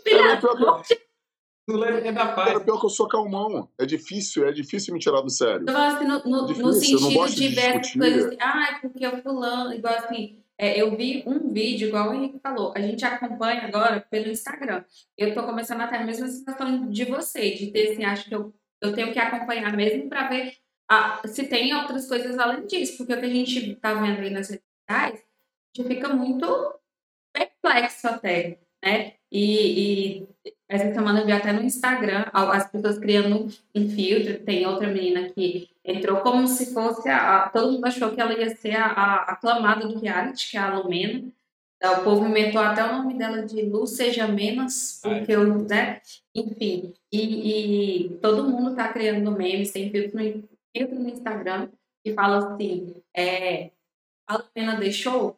é 1.65 2.11
da 2.11 2.33
paz. 2.33 2.61
Pior 2.63 2.79
que 2.79 2.85
eu 2.85 2.89
sou 2.89 3.07
calmão. 3.07 3.69
É 3.79 3.85
difícil, 3.85 4.45
é 4.45 4.51
difícil 4.51 4.93
me 4.93 4.99
tirar 4.99 5.21
do 5.21 5.29
sério. 5.29 5.65
Eu 5.65 5.73
falo 5.73 5.95
assim, 5.95 6.05
no, 6.05 6.19
no, 6.25 6.51
é 6.51 6.57
no 6.57 6.73
sentido 6.73 7.27
de 7.29 7.47
ver 7.49 7.75
essas 7.77 7.93
coisas 7.93 8.25
assim, 8.25 8.37
ah, 8.41 8.69
é 8.71 8.79
porque 8.87 9.07
o 9.07 9.21
fulano, 9.21 9.73
igual 9.73 9.95
assim, 9.95 10.43
é, 10.57 10.79
eu 10.79 10.95
vi 10.95 11.23
um 11.25 11.51
vídeo, 11.53 11.87
igual 11.87 12.09
o 12.09 12.13
Henrique 12.13 12.39
falou, 12.39 12.73
a 12.75 12.81
gente 12.81 13.05
acompanha 13.05 13.61
agora 13.63 14.01
pelo 14.01 14.29
Instagram. 14.29 14.83
Eu 15.17 15.33
tô 15.33 15.43
começando 15.43 15.81
até 15.81 15.97
a 15.97 16.05
mesma 16.05 16.27
sensação 16.27 16.89
de 16.89 17.05
você, 17.05 17.51
de 17.51 17.71
ter 17.71 17.91
assim, 17.91 18.03
acho 18.03 18.27
que 18.27 18.35
eu, 18.35 18.53
eu 18.81 18.93
tenho 18.93 19.13
que 19.13 19.19
acompanhar 19.19 19.73
mesmo 19.73 20.09
para 20.09 20.27
ver 20.27 20.53
ah, 20.89 21.21
se 21.25 21.45
tem 21.47 21.73
outras 21.73 22.07
coisas 22.07 22.37
além 22.37 22.67
disso, 22.67 22.97
porque 22.97 23.13
o 23.13 23.19
que 23.19 23.25
a 23.25 23.29
gente 23.29 23.75
tá 23.75 23.93
vendo 23.93 24.19
aí 24.19 24.29
nas 24.29 24.49
redes 24.49 24.72
sociais, 24.93 25.19
a 25.19 25.81
gente 25.81 25.87
fica 25.87 26.09
muito 26.09 26.75
perplexo 27.33 28.07
até, 28.07 28.59
né? 28.83 29.13
E, 29.31 30.19
e 30.19 30.27
essa 30.69 30.93
semana 30.93 31.21
eu 31.21 31.25
vi 31.25 31.31
até 31.31 31.51
no 31.51 31.63
Instagram 31.63 32.25
as 32.31 32.69
pessoas 32.69 32.99
criando 32.99 33.47
um 33.73 33.89
filtro. 33.89 34.43
Tem 34.43 34.67
outra 34.67 34.87
menina 34.87 35.29
que 35.29 35.69
entrou 35.83 36.21
como 36.21 36.47
se 36.47 36.73
fosse 36.73 37.09
a. 37.09 37.49
Todo 37.49 37.71
mundo 37.71 37.85
achou 37.85 38.11
que 38.11 38.21
ela 38.21 38.33
ia 38.33 38.55
ser 38.55 38.75
a, 38.75 38.85
a 38.85 39.15
aclamada 39.33 39.87
do 39.87 39.99
reality, 39.99 40.51
que 40.51 40.57
é 40.57 40.59
a 40.59 40.77
Lumena. 40.77 41.23
Então, 41.77 41.99
o 41.99 42.03
povo 42.03 42.27
inventou 42.27 42.61
até 42.61 42.83
o 42.83 42.93
nome 42.93 43.15
dela 43.15 43.45
de 43.45 43.61
Lu 43.63 43.85
Seja 43.85 44.25
Menos, 44.27 45.01
porque 45.03 45.33
eu, 45.33 45.63
né? 45.65 45.99
Enfim, 46.33 46.93
e, 47.11 48.05
e 48.05 48.09
todo 48.19 48.47
mundo 48.47 48.75
tá 48.75 48.93
criando 48.93 49.31
memes, 49.31 49.71
tem 49.71 49.91
filtro 49.91 50.17
no, 50.17 50.43
filtro 50.75 50.99
no 50.99 51.09
Instagram 51.09 51.69
que 52.03 52.13
fala 52.13 52.53
assim: 52.53 52.95
é, 53.15 53.71
a 54.27 54.37
Lumena 54.37 54.79
deixou 54.79 55.37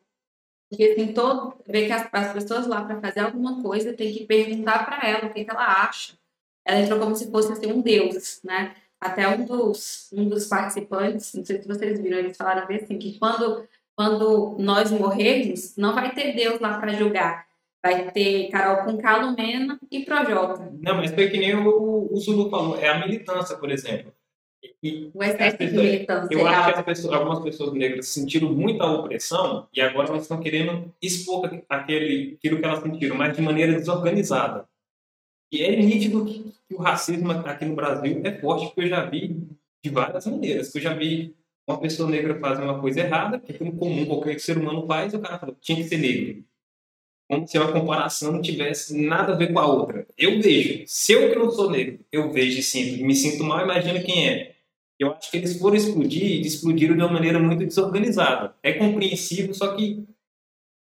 porque 0.69 0.83
assim, 0.83 1.13
todo, 1.13 1.55
ver 1.67 1.85
que 1.85 1.91
as, 1.91 2.07
as 2.11 2.33
pessoas 2.33 2.67
lá 2.67 2.83
para 2.83 2.99
fazer 2.99 3.21
alguma 3.21 3.61
coisa 3.61 3.93
tem 3.93 4.11
que 4.11 4.25
perguntar 4.25 4.85
para 4.85 5.07
ela 5.07 5.27
o 5.27 5.33
que, 5.33 5.43
que, 5.43 5.51
ela 5.51 5.83
acha. 5.83 6.13
Ela 6.65 6.81
entrou 6.81 6.99
como 6.99 7.15
se 7.15 7.29
fosse 7.29 7.51
assim, 7.51 7.71
um 7.71 7.81
deus, 7.81 8.41
né? 8.43 8.75
Até 8.99 9.27
um 9.27 9.45
dos, 9.45 10.09
um 10.11 10.27
dos 10.27 10.47
participantes, 10.47 11.33
não 11.33 11.45
sei 11.45 11.61
se 11.61 11.67
vocês 11.67 11.99
viram, 11.99 12.17
eles 12.17 12.35
falaram 12.35 12.65
assim, 12.75 12.97
que 12.97 13.19
quando, 13.19 13.67
quando 13.95 14.57
nós 14.57 14.91
morrermos, 14.91 15.75
não 15.77 15.93
vai 15.93 16.13
ter 16.13 16.33
Deus 16.35 16.59
lá 16.59 16.79
para 16.79 16.93
julgar. 16.93 17.45
Vai 17.83 18.09
ter 18.11 18.49
Carol 18.49 18.83
com 18.83 18.97
Calumena 18.97 19.79
e 19.91 20.03
Projota. 20.03 20.73
Não, 20.81 20.95
mas 20.95 21.13
foi 21.13 21.29
que 21.29 21.37
nem 21.37 21.55
o, 21.55 22.11
o 22.11 22.17
Zulu 22.17 22.49
falou, 22.49 22.79
é 22.79 22.87
a 22.87 22.99
militância, 22.99 23.55
por 23.57 23.69
exemplo. 23.69 24.11
E 24.81 25.11
o 25.13 25.23
excesso 25.23 25.57
de 25.57 25.71
militância. 25.71 26.33
Eu 26.33 26.47
acho 26.47 26.73
que 26.77 26.83
pessoas, 26.83 27.13
algumas 27.13 27.39
pessoas 27.39 27.73
negras 27.73 28.07
sentiram 28.07 28.51
muita 28.51 28.85
opressão 28.85 29.67
e 29.73 29.81
agora 29.81 30.09
elas 30.09 30.23
estão 30.23 30.39
querendo 30.39 30.93
expor 31.01 31.49
aquele, 31.69 32.35
aquilo 32.37 32.59
que 32.59 32.65
elas 32.65 32.81
sentiram, 32.81 33.15
mas 33.15 33.35
de 33.35 33.41
maneira 33.41 33.73
desorganizada. 33.73 34.65
E 35.51 35.63
é 35.63 35.75
nítido 35.75 36.25
que, 36.25 36.51
que 36.67 36.75
o 36.75 36.79
racismo 36.79 37.31
aqui 37.31 37.65
no 37.65 37.75
Brasil 37.75 38.21
é 38.23 38.39
forte, 38.39 38.65
porque 38.67 38.81
eu 38.81 38.89
já 38.89 39.05
vi 39.05 39.47
de 39.83 39.89
várias 39.89 40.25
maneiras. 40.25 40.73
Eu 40.73 40.81
já 40.81 40.93
vi 40.93 41.35
uma 41.67 41.79
pessoa 41.79 42.09
negra 42.09 42.39
fazer 42.39 42.63
uma 42.63 42.79
coisa 42.79 42.99
errada, 42.99 43.39
que 43.39 43.51
é 43.51 43.57
como 43.57 43.75
comum 43.75 44.05
qualquer 44.05 44.39
ser 44.39 44.57
humano 44.57 44.85
faz, 44.85 45.13
e 45.13 45.15
o 45.15 45.21
cara 45.21 45.39
falou, 45.39 45.55
tinha 45.61 45.77
que 45.77 45.87
ser 45.87 45.97
negro. 45.97 46.43
Como 47.27 47.47
se 47.47 47.57
uma 47.57 47.71
comparação 47.71 48.31
não 48.31 48.41
tivesse 48.41 49.01
nada 49.01 49.33
a 49.33 49.35
ver 49.35 49.51
com 49.51 49.59
a 49.59 49.65
outra. 49.65 50.05
Eu 50.17 50.39
vejo. 50.41 50.83
Se 50.85 51.13
eu 51.13 51.29
que 51.29 51.39
não 51.39 51.49
sou 51.49 51.71
negro, 51.71 51.99
eu 52.11 52.31
vejo 52.31 52.59
e 52.59 52.63
sinto, 52.63 53.03
me 53.03 53.15
sinto 53.15 53.43
mal, 53.43 53.63
imagina 53.63 53.99
quem 54.01 54.29
é. 54.29 54.54
Eu 54.99 55.11
acho 55.11 55.29
que 55.29 55.37
eles 55.37 55.59
foram 55.59 55.75
explodir 55.75 56.23
e 56.23 56.41
explodiram 56.41 56.95
de 56.95 57.01
uma 57.01 57.11
maneira 57.11 57.37
muito 57.37 57.65
desorganizada. 57.65 58.55
É 58.63 58.73
compreensível, 58.73 59.53
só 59.53 59.75
que 59.75 60.07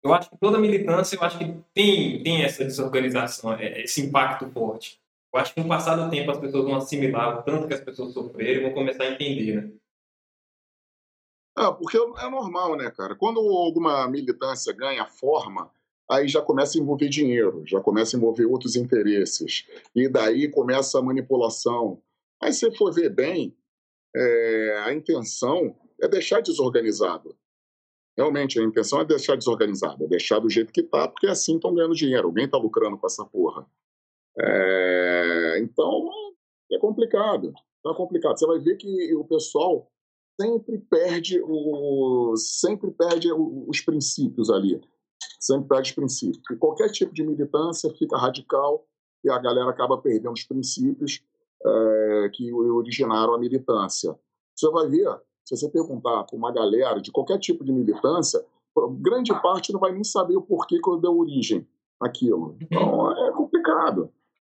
eu 0.02 0.14
acho 0.14 0.30
que 0.30 0.38
toda 0.38 0.58
militância, 0.58 1.16
eu 1.16 1.22
acho 1.22 1.38
que 1.38 1.56
tem, 1.74 2.22
tem 2.22 2.42
essa 2.42 2.64
desorganização, 2.64 3.52
é, 3.54 3.82
esse 3.82 4.00
impacto 4.00 4.48
forte. 4.50 5.00
Eu 5.32 5.40
acho 5.40 5.52
que 5.52 5.60
no 5.60 5.68
passado 5.68 6.04
do 6.04 6.10
tempo 6.10 6.30
as 6.30 6.38
pessoas 6.38 6.64
vão 6.64 6.76
assimilar 6.76 7.40
o 7.40 7.42
tanto 7.42 7.66
que 7.66 7.74
as 7.74 7.80
pessoas 7.80 8.12
sofreram 8.12 8.60
e 8.60 8.64
vão 8.64 8.72
começar 8.72 9.04
a 9.04 9.10
entender, 9.10 9.62
né? 9.62 9.72
É, 11.58 11.72
porque 11.72 11.98
é 11.98 12.30
normal, 12.30 12.76
né, 12.76 12.88
cara? 12.90 13.16
Quando 13.16 13.40
alguma 13.40 14.08
militância 14.08 14.72
ganha 14.72 15.04
forma, 15.06 15.70
aí 16.08 16.28
já 16.28 16.40
começa 16.40 16.78
a 16.78 16.80
envolver 16.80 17.08
dinheiro, 17.08 17.64
já 17.66 17.80
começa 17.80 18.16
a 18.16 18.18
envolver 18.18 18.46
outros 18.46 18.76
interesses. 18.76 19.66
E 19.94 20.08
daí 20.08 20.48
começa 20.48 20.98
a 20.98 21.02
manipulação. 21.02 22.00
Mas 22.40 22.56
se 22.56 22.70
for 22.76 22.94
ver 22.94 23.10
bem, 23.10 23.54
é, 24.14 24.82
a 24.84 24.92
intenção 24.92 25.76
é 26.00 26.08
deixar 26.08 26.40
desorganizado. 26.40 27.36
Realmente, 28.16 28.58
a 28.58 28.64
intenção 28.64 29.00
é 29.00 29.04
deixar 29.04 29.36
desorganizado, 29.36 30.04
é 30.04 30.08
deixar 30.08 30.40
do 30.40 30.50
jeito 30.50 30.72
que 30.72 30.80
está, 30.80 31.06
porque 31.06 31.26
assim 31.26 31.56
estão 31.56 31.74
ganhando 31.74 31.94
dinheiro, 31.94 32.26
alguém 32.26 32.46
está 32.46 32.58
lucrando 32.58 32.98
com 32.98 33.06
essa 33.06 33.24
porra. 33.24 33.66
É, 34.40 35.58
então, 35.60 36.08
é 36.72 36.78
complicado. 36.78 37.52
É 37.86 37.94
complicado. 37.94 38.38
Você 38.38 38.46
vai 38.46 38.58
ver 38.58 38.76
que 38.76 39.14
o 39.14 39.24
pessoal 39.24 39.90
sempre 40.40 40.78
perde, 40.78 41.40
o, 41.42 42.34
sempre 42.36 42.90
perde 42.90 43.32
os 43.32 43.80
princípios 43.80 44.50
ali. 44.50 44.80
Sempre 45.40 45.68
perde 45.68 45.90
os 45.90 45.94
princípios. 45.94 46.42
E 46.50 46.56
qualquer 46.56 46.90
tipo 46.90 47.12
de 47.12 47.24
militância 47.24 47.92
fica 47.94 48.16
radical 48.16 48.86
e 49.24 49.30
a 49.30 49.38
galera 49.38 49.70
acaba 49.70 49.98
perdendo 49.98 50.32
os 50.32 50.44
princípios 50.44 51.22
é, 51.64 52.30
que 52.32 52.52
originaram 52.52 53.34
a 53.34 53.38
militância. 53.38 54.18
Você 54.54 54.70
vai 54.70 54.88
ver, 54.88 55.08
se 55.44 55.56
você 55.56 55.68
perguntar 55.68 56.24
para 56.24 56.36
uma 56.36 56.52
galera 56.52 57.00
de 57.00 57.10
qualquer 57.10 57.38
tipo 57.38 57.64
de 57.64 57.72
militância, 57.72 58.44
grande 59.00 59.32
parte 59.42 59.72
não 59.72 59.80
vai 59.80 59.92
nem 59.92 60.04
saber 60.04 60.36
o 60.36 60.42
porquê 60.42 60.80
que 60.80 61.00
deu 61.00 61.16
origem 61.16 61.66
àquilo. 62.00 62.56
Então 62.60 63.12
é 63.28 63.32
complicado. 63.32 64.12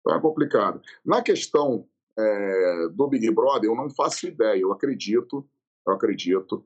É 0.08 0.18
complicado. 0.18 0.80
Na 1.04 1.22
questão 1.22 1.86
é, 2.18 2.88
do 2.92 3.06
Big 3.08 3.30
Brother, 3.30 3.70
eu 3.70 3.76
não 3.76 3.88
faço 3.88 4.26
ideia. 4.26 4.60
Eu 4.60 4.72
acredito, 4.72 5.46
eu 5.86 5.92
acredito 5.92 6.64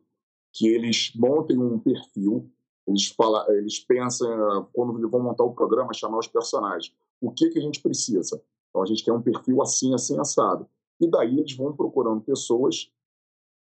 que 0.53 0.69
eles 0.69 1.13
montem 1.15 1.59
um 1.59 1.79
perfil, 1.79 2.51
eles, 2.87 3.09
fala, 3.09 3.47
eles 3.51 3.79
pensam, 3.79 4.69
quando 4.73 5.09
vão 5.11 5.21
montar 5.21 5.45
o 5.45 5.53
programa, 5.53 5.93
chamar 5.93 6.19
os 6.19 6.29
personagens. 6.29 6.95
O 7.21 7.31
que, 7.31 7.51
que 7.51 7.59
a 7.59 7.63
gente 7.63 7.83
precisa? 7.83 8.43
Então 8.77 8.83
a 8.83 8.87
gente 8.87 9.03
quer 9.03 9.13
um 9.13 9.23
perfil 9.23 9.63
assim, 9.63 9.95
assim, 9.95 10.21
assado. 10.21 10.69
E 11.01 11.09
daí 11.09 11.39
eles 11.39 11.57
vão 11.57 11.75
procurando 11.75 12.21
pessoas, 12.21 12.93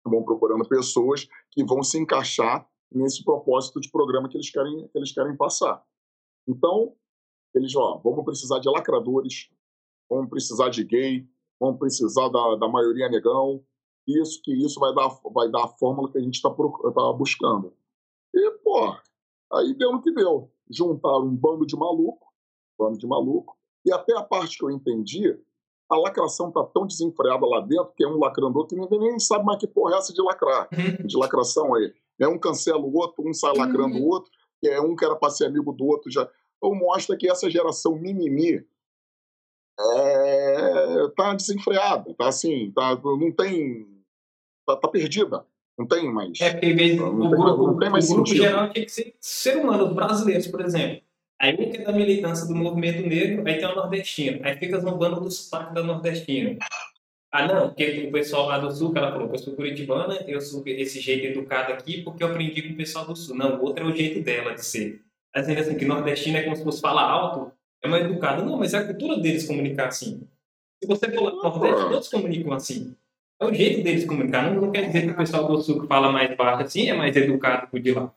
vão 0.02 0.22
procurando 0.24 0.66
pessoas 0.66 1.28
que 1.50 1.62
vão 1.62 1.82
se 1.82 1.98
encaixar 1.98 2.66
nesse 2.90 3.22
propósito 3.22 3.78
de 3.82 3.90
programa 3.90 4.30
que 4.30 4.38
eles 4.38 4.48
querem, 4.48 4.88
que 4.88 4.96
eles 4.96 5.12
querem 5.12 5.36
passar. 5.36 5.84
Então, 6.48 6.96
eles, 7.54 7.76
ó, 7.76 7.98
vamos 7.98 8.24
precisar 8.24 8.60
de 8.60 8.70
lacradores, 8.70 9.50
vamos 10.08 10.30
precisar 10.30 10.70
de 10.70 10.82
gay, 10.82 11.28
vamos 11.60 11.78
precisar 11.78 12.30
da, 12.30 12.56
da 12.56 12.68
maioria 12.68 13.10
negão, 13.10 13.62
isso 14.08 14.40
que 14.42 14.54
isso 14.54 14.80
vai 14.80 14.94
dar, 14.94 15.08
vai 15.34 15.50
dar 15.50 15.64
a 15.64 15.68
fórmula 15.68 16.10
que 16.10 16.16
a 16.16 16.22
gente 16.22 16.36
está 16.36 16.48
tá 16.48 17.12
buscando. 17.12 17.74
E, 18.34 18.50
pô, 18.62 18.96
aí 19.52 19.74
deu 19.74 19.92
no 19.92 20.00
que 20.00 20.12
deu. 20.12 20.50
Juntaram 20.70 21.26
um 21.26 21.36
bando 21.36 21.66
de 21.66 21.76
maluco, 21.76 22.26
bando 22.78 22.96
de 22.96 23.06
maluco, 23.06 23.54
e 23.84 23.92
até 23.92 24.16
a 24.16 24.22
parte 24.22 24.58
que 24.58 24.64
eu 24.64 24.70
entendi, 24.70 25.38
a 25.90 25.96
lacração 25.96 26.50
tá 26.50 26.64
tão 26.64 26.86
desenfreada 26.86 27.46
lá 27.46 27.60
dentro 27.60 27.92
que 27.96 28.04
é 28.04 28.08
um 28.08 28.18
lacrando 28.18 28.58
outro 28.58 28.76
que 28.76 28.80
ninguém 28.80 29.10
nem 29.10 29.18
sabe 29.18 29.44
mais 29.44 29.58
que 29.58 29.66
porra 29.66 29.94
é 29.94 29.98
essa 29.98 30.12
de 30.12 30.22
lacrar, 30.22 30.68
uhum. 30.72 31.06
de 31.06 31.16
lacração 31.16 31.74
aí. 31.74 31.92
É 32.18 32.28
um 32.28 32.38
cancela 32.38 32.78
o 32.78 32.96
outro, 32.96 33.28
um 33.28 33.34
sai 33.34 33.54
lacrando 33.56 33.96
o 33.98 34.08
outro, 34.08 34.30
é 34.64 34.80
um 34.80 34.96
que 34.96 35.04
era 35.04 35.16
para 35.16 35.30
ser 35.30 35.46
amigo 35.46 35.72
do 35.72 35.84
outro 35.84 36.10
já. 36.10 36.28
Então 36.56 36.74
mostra 36.74 37.16
que 37.16 37.28
essa 37.28 37.50
geração 37.50 37.96
mimimi 37.96 38.64
é, 39.78 41.08
tá 41.16 41.34
desenfreada, 41.34 42.14
tá 42.14 42.28
assim, 42.28 42.70
tá, 42.70 42.98
não 43.02 43.32
tem, 43.32 43.86
tá, 44.66 44.76
tá 44.76 44.88
perdida. 44.88 45.44
Não 45.76 45.86
tem 45.86 46.10
mais. 46.12 46.40
É, 46.40 46.52
porque 46.52 46.66
em 46.66 46.96
não, 46.96 47.18
o, 47.18 47.30
tem, 47.30 47.38
não 47.40 47.78
tem 47.78 47.90
mais 47.90 48.08
o 48.08 48.14
grupo 48.14 48.28
geral 48.28 48.70
tinha 48.70 48.84
que 48.84 48.92
ser 48.92 49.16
ser 49.20 49.56
humano, 49.56 49.88
os 49.88 49.92
brasileiros, 49.92 50.46
por 50.46 50.60
exemplo. 50.60 51.03
Aí 51.44 51.54
um 51.58 51.70
que 51.70 51.76
é 51.76 51.84
da 51.84 51.92
militância 51.92 52.48
do 52.48 52.54
movimento 52.54 53.06
negro, 53.06 53.46
aí 53.46 53.58
tem 53.58 53.66
o 53.66 53.74
nordestino. 53.74 54.40
Aí 54.42 54.56
fica 54.56 54.80
zombando 54.80 55.20
do 55.20 55.30
sotaque 55.30 55.74
da 55.74 55.82
nordestina. 55.82 56.56
Ah, 57.30 57.46
não, 57.46 57.68
porque 57.68 58.06
o 58.08 58.12
pessoal 58.12 58.46
lá 58.46 58.58
do 58.58 58.74
sul, 58.74 58.92
que 58.92 58.98
ela 58.98 59.12
falou, 59.12 59.28
eu 59.30 59.38
sou 59.38 59.54
curitibana, 59.54 60.24
eu 60.26 60.40
sou 60.40 60.62
esse 60.64 61.00
jeito 61.00 61.26
educado 61.26 61.74
aqui 61.74 62.00
porque 62.00 62.22
eu 62.24 62.28
aprendi 62.28 62.62
com 62.62 62.72
o 62.72 62.76
pessoal 62.76 63.04
do 63.04 63.14
sul. 63.14 63.36
Não, 63.36 63.58
o 63.58 63.62
outro 63.62 63.84
é 63.84 63.86
o 63.86 63.94
jeito 63.94 64.22
dela 64.22 64.54
de 64.54 64.64
ser. 64.64 65.02
Dizendo 65.36 65.60
assim, 65.60 65.76
que 65.76 65.84
nordestina 65.84 66.38
é 66.38 66.42
como 66.44 66.56
se 66.56 66.64
fosse 66.64 66.80
falar 66.80 67.02
alto, 67.02 67.52
é 67.82 67.88
mais 67.88 68.06
educado. 68.06 68.42
Não, 68.42 68.56
mas 68.56 68.72
é 68.72 68.78
a 68.78 68.86
cultura 68.86 69.20
deles 69.20 69.46
comunicar 69.46 69.88
assim. 69.88 70.26
Se 70.82 70.88
você 70.88 71.12
for 71.12 71.24
lá 71.24 71.30
no 71.32 71.42
Nordeste, 71.42 71.90
todos 71.90 72.08
comunicam 72.08 72.54
assim. 72.54 72.96
É 73.38 73.44
o 73.44 73.52
jeito 73.52 73.82
deles 73.82 74.06
comunicar. 74.06 74.50
Não, 74.50 74.62
não 74.62 74.72
quer 74.72 74.86
dizer 74.86 75.02
que 75.02 75.10
o 75.10 75.16
pessoal 75.16 75.46
do 75.46 75.60
sul 75.60 75.82
que 75.82 75.88
fala 75.88 76.10
mais 76.10 76.34
baixo 76.34 76.62
assim 76.62 76.88
é 76.88 76.94
mais 76.94 77.14
educado 77.14 77.66
que 77.66 77.76
o 77.76 77.82
de 77.82 77.92
lá. 77.92 78.10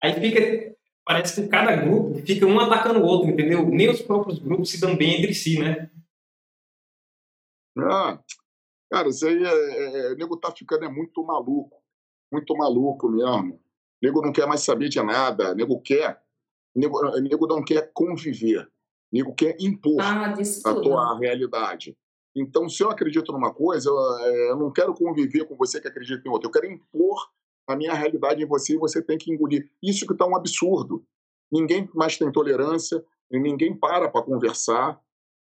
Aí 0.00 0.12
fica 0.14 0.76
parece 1.04 1.42
que 1.42 1.48
cada 1.48 1.76
grupo 1.76 2.18
fica 2.24 2.46
um 2.46 2.58
atacando 2.58 3.00
o 3.00 3.04
outro, 3.04 3.30
entendeu? 3.30 3.66
Nem 3.66 3.90
os 3.90 4.02
próprios 4.02 4.38
grupos 4.38 4.70
se 4.70 4.80
dão 4.80 4.96
bem 4.96 5.18
entre 5.18 5.34
si, 5.34 5.58
né? 5.58 5.90
Ah, 7.78 8.18
cara, 8.90 9.08
isso 9.08 9.26
aí 9.26 9.42
é, 9.42 9.48
é, 9.48 10.06
é, 10.06 10.12
o 10.12 10.16
nego 10.16 10.36
tá 10.36 10.52
ficando 10.52 10.84
é 10.84 10.88
muito 10.88 11.24
maluco, 11.24 11.82
muito 12.32 12.56
maluco 12.56 13.08
mesmo. 13.08 13.54
O 13.54 13.60
nego 14.06 14.22
não 14.22 14.32
quer 14.32 14.46
mais 14.46 14.62
saber 14.62 14.88
de 14.88 15.02
nada, 15.02 15.52
o 15.52 15.54
nego 15.54 15.80
quer, 15.80 16.20
o 16.74 16.80
nego, 16.80 16.98
o 16.98 17.20
nego 17.20 17.46
não 17.46 17.64
quer 17.64 17.90
conviver, 17.92 18.64
o 19.12 19.16
nego 19.16 19.34
quer 19.34 19.56
impor 19.60 20.00
ah, 20.00 20.34
a 20.34 20.74
tua 20.74 21.18
realidade. 21.18 21.96
Então, 22.34 22.68
se 22.68 22.82
eu 22.82 22.90
acredito 22.90 23.32
numa 23.32 23.52
coisa, 23.52 23.88
eu, 23.88 24.18
é, 24.18 24.50
eu 24.50 24.56
não 24.56 24.72
quero 24.72 24.94
conviver 24.94 25.46
com 25.46 25.56
você 25.56 25.80
que 25.80 25.88
acredita 25.88 26.26
em 26.26 26.30
outra, 26.30 26.48
eu 26.48 26.52
quero 26.52 26.66
impor 26.66 27.30
a 27.70 27.76
minha 27.76 27.94
realidade 27.94 28.42
em 28.42 28.46
você 28.46 28.74
e 28.74 28.78
você 28.78 29.02
tem 29.02 29.16
que 29.16 29.32
engolir. 29.32 29.68
Isso 29.82 30.06
que 30.06 30.12
está 30.12 30.26
um 30.26 30.36
absurdo. 30.36 31.04
Ninguém 31.50 31.88
mais 31.94 32.16
tem 32.16 32.30
tolerância, 32.30 33.04
ninguém 33.30 33.74
para 33.74 34.08
para 34.08 34.22
conversar. 34.22 35.00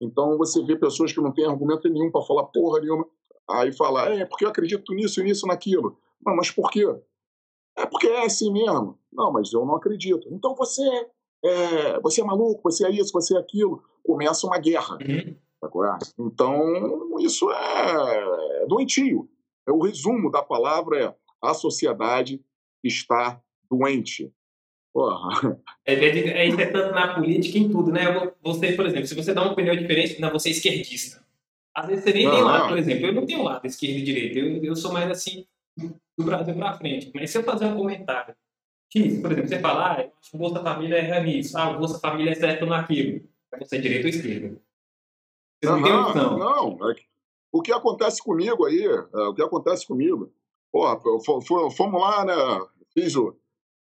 Então 0.00 0.36
você 0.38 0.62
vê 0.62 0.76
pessoas 0.76 1.12
que 1.12 1.20
não 1.20 1.32
têm 1.32 1.46
argumento 1.46 1.88
nenhum 1.88 2.10
para 2.10 2.22
falar 2.22 2.44
porra 2.44 2.80
nenhuma. 2.80 3.06
Aí 3.48 3.72
fala, 3.72 4.08
é 4.08 4.24
porque 4.24 4.44
eu 4.44 4.48
acredito 4.48 4.94
nisso, 4.94 5.22
nisso, 5.22 5.46
naquilo. 5.46 5.98
Não, 6.24 6.36
mas 6.36 6.50
por 6.50 6.70
quê? 6.70 6.86
É 7.76 7.86
porque 7.86 8.06
é 8.06 8.24
assim 8.24 8.52
mesmo. 8.52 8.98
Não, 9.12 9.32
mas 9.32 9.52
eu 9.52 9.64
não 9.64 9.74
acredito. 9.74 10.28
Então 10.30 10.54
você 10.54 10.82
é, 11.44 12.00
você 12.00 12.20
é 12.20 12.24
maluco, 12.24 12.60
você 12.62 12.86
é 12.86 12.90
isso, 12.90 13.12
você 13.12 13.36
é 13.36 13.40
aquilo. 13.40 13.82
Começa 14.04 14.46
uma 14.46 14.58
guerra. 14.58 14.98
Uhum. 15.00 15.36
Então, 16.18 17.18
isso 17.20 17.50
é 17.50 18.66
doentio. 18.66 19.28
É 19.66 19.72
o 19.72 19.82
resumo 19.82 20.30
da 20.30 20.42
palavra 20.42 20.98
é 20.98 21.14
a 21.42 21.54
sociedade 21.54 22.40
está 22.82 23.40
doente. 23.70 24.32
Porra. 24.92 25.58
É, 25.86 25.94
é, 25.94 26.18
é, 26.28 26.48
isso 26.48 26.60
é 26.60 26.66
tanto 26.66 26.94
na 26.94 27.14
política 27.14 27.58
em 27.58 27.68
tudo, 27.68 27.92
né? 27.92 28.02
Você, 28.42 28.72
por 28.72 28.86
exemplo, 28.86 29.06
se 29.06 29.14
você 29.14 29.32
dá 29.32 29.42
uma 29.42 29.52
opinião 29.52 29.74
diferente, 29.76 30.20
não, 30.20 30.30
você 30.30 30.48
é 30.48 30.52
esquerdista. 30.52 31.24
Às 31.74 31.86
vezes 31.86 32.04
você 32.04 32.12
nem 32.12 32.28
tem 32.28 32.42
lado, 32.42 32.68
por 32.68 32.78
exemplo. 32.78 33.06
Eu 33.06 33.12
não 33.12 33.26
tenho 33.26 33.42
lado 33.42 33.64
esquerda 33.66 33.98
e 33.98 34.02
direita. 34.02 34.38
Eu, 34.38 34.64
eu 34.64 34.76
sou 34.76 34.92
mais 34.92 35.08
assim, 35.10 35.46
do 35.76 36.24
Brasil 36.24 36.54
para 36.54 36.76
frente. 36.76 37.10
Mas 37.14 37.30
se 37.30 37.38
eu 37.38 37.44
fazer 37.44 37.66
um 37.66 37.76
comentário, 37.76 38.34
X, 38.92 39.20
por 39.20 39.30
exemplo, 39.30 39.48
você 39.48 39.60
falar, 39.60 40.00
ah, 40.00 40.04
que 40.04 40.34
o 40.34 40.38
Bolsa 40.38 40.60
Família 40.60 40.96
é 40.96 41.22
nisso, 41.22 41.56
ah, 41.56 41.70
o 41.70 41.78
Bolsa 41.78 42.00
Família 42.00 42.32
é 42.32 42.34
certo 42.34 42.66
naquilo. 42.66 43.22
Você 43.58 43.76
é 43.76 43.80
direita 43.80 44.06
ou 44.06 44.10
esquerda? 44.10 44.60
Você 45.62 45.70
não, 45.70 46.14
não 46.14 46.38
Não, 46.38 46.90
é 46.90 46.94
o 47.52 47.62
que 47.62 47.72
acontece 47.72 48.22
comigo 48.22 48.64
aí, 48.64 48.84
é, 48.84 49.18
o 49.22 49.34
que 49.34 49.42
acontece 49.42 49.86
comigo 49.86 50.32
Pô, 50.72 50.86
fomos 51.70 52.00
lá, 52.00 52.24
né? 52.24 52.34
Fiz 52.94 53.16
o, 53.16 53.36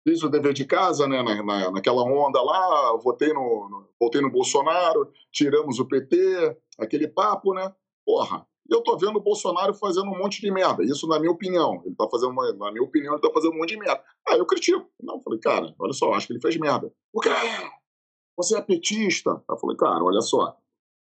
fiz 0.07 0.23
o 0.23 0.30
dever 0.30 0.53
de 0.53 0.65
casa, 0.65 1.07
né? 1.07 1.22
Na, 1.22 1.43
na, 1.43 1.72
naquela 1.72 2.03
onda 2.03 2.41
lá, 2.41 2.98
votei 2.98 3.34
no, 3.34 3.69
no, 3.69 3.89
votei 3.99 4.22
no 4.22 4.31
Bolsonaro, 4.31 5.11
tiramos 5.31 5.80
o 5.80 5.85
PT, 5.85 6.57
aquele 6.80 7.07
papo, 7.07 7.53
né? 7.53 7.73
Porra, 8.06 8.48
eu 8.69 8.81
tô 8.81 8.98
vendo 8.98 9.18
o 9.18 9.22
Bolsonaro 9.22 9.73
fazendo 9.73 10.10
um 10.10 10.18
monte 10.18 10.39
de 10.39 10.49
merda. 10.49 10.84
Isso 10.84 11.06
na 11.07 11.19
minha 11.19 11.31
opinião. 11.31 11.81
Ele 11.85 11.93
tá 11.93 12.07
fazendo, 12.10 12.31
uma, 12.31 12.53
na 12.53 12.72
minha 12.72 12.84
opinião, 12.84 13.14
ele 13.14 13.22
tá 13.22 13.30
fazendo 13.34 13.53
um 13.53 13.57
monte 13.57 13.69
de 13.69 13.77
merda. 13.77 14.02
Aí 14.27 14.39
eu 14.39 14.45
critico. 14.45 14.89
Não, 15.02 15.19
falei, 15.22 15.39
cara, 15.39 15.76
olha 15.77 15.93
só, 15.93 16.14
acho 16.14 16.27
que 16.27 16.34
ele 16.34 16.41
fez 16.41 16.57
merda. 16.57 16.91
O 17.14 17.19
quê? 17.19 17.30
Você 18.38 18.57
é 18.57 18.61
petista? 18.61 19.43
Eu 19.49 19.57
falei, 19.57 19.76
cara, 19.76 20.02
olha 20.03 20.22
só, 20.22 20.57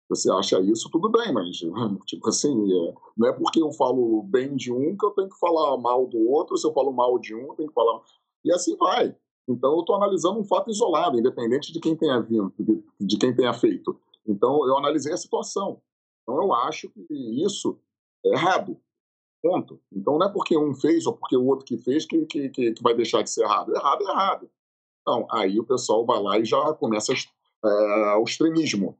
você 0.09 0.31
acha 0.31 0.59
isso, 0.59 0.89
tudo 0.89 1.09
bem, 1.09 1.31
mas, 1.31 1.57
tipo 2.05 2.27
assim, 2.27 2.49
é, 2.49 2.93
não 3.15 3.27
é 3.27 3.33
porque 3.33 3.61
eu 3.61 3.71
falo 3.71 4.23
bem 4.23 4.55
de 4.55 4.71
um 4.71 4.97
que 4.97 5.05
eu 5.05 5.11
tenho 5.11 5.29
que 5.29 5.37
falar 5.37 5.77
mal 5.77 6.07
do 6.07 6.17
outro, 6.29 6.57
se 6.57 6.65
eu 6.65 6.73
falo 6.73 6.91
mal 6.91 7.19
de 7.19 7.35
um, 7.35 7.47
eu 7.47 7.55
tenho 7.55 7.69
que 7.69 7.75
falar. 7.75 8.01
E 8.43 8.51
assim 8.51 8.75
vai. 8.75 9.15
Então, 9.47 9.73
eu 9.73 9.79
estou 9.79 9.95
analisando 9.95 10.39
um 10.39 10.43
fato 10.43 10.69
isolado, 10.69 11.17
independente 11.17 11.71
de 11.71 11.79
quem 11.79 11.95
tenha 11.95 12.19
vindo, 12.21 12.53
de, 12.59 12.83
de 12.99 13.17
quem 13.17 13.35
tenha 13.35 13.53
feito. 13.53 13.99
Então, 14.27 14.65
eu 14.67 14.77
analisei 14.77 15.11
a 15.13 15.17
situação. 15.17 15.81
Então, 16.21 16.41
eu 16.41 16.53
acho 16.53 16.89
que 16.89 17.43
isso 17.43 17.79
é 18.25 18.29
errado. 18.29 18.77
Ponto. 19.41 19.79
Então, 19.91 20.17
não 20.17 20.27
é 20.27 20.31
porque 20.31 20.57
um 20.57 20.75
fez 20.75 21.07
ou 21.07 21.13
porque 21.13 21.35
o 21.35 21.45
outro 21.45 21.65
que 21.65 21.77
fez 21.77 22.05
que, 22.05 22.25
que, 22.25 22.49
que, 22.49 22.73
que 22.73 22.83
vai 22.83 22.93
deixar 22.93 23.23
de 23.23 23.29
ser 23.29 23.43
errado. 23.43 23.75
Errado 23.75 24.07
é 24.07 24.11
errado. 24.11 24.49
Então, 25.01 25.25
aí 25.31 25.59
o 25.59 25.65
pessoal 25.65 26.05
vai 26.05 26.21
lá 26.21 26.37
e 26.37 26.45
já 26.45 26.73
começa 26.73 27.13
é, 27.13 28.15
o 28.15 28.23
extremismo. 28.23 28.97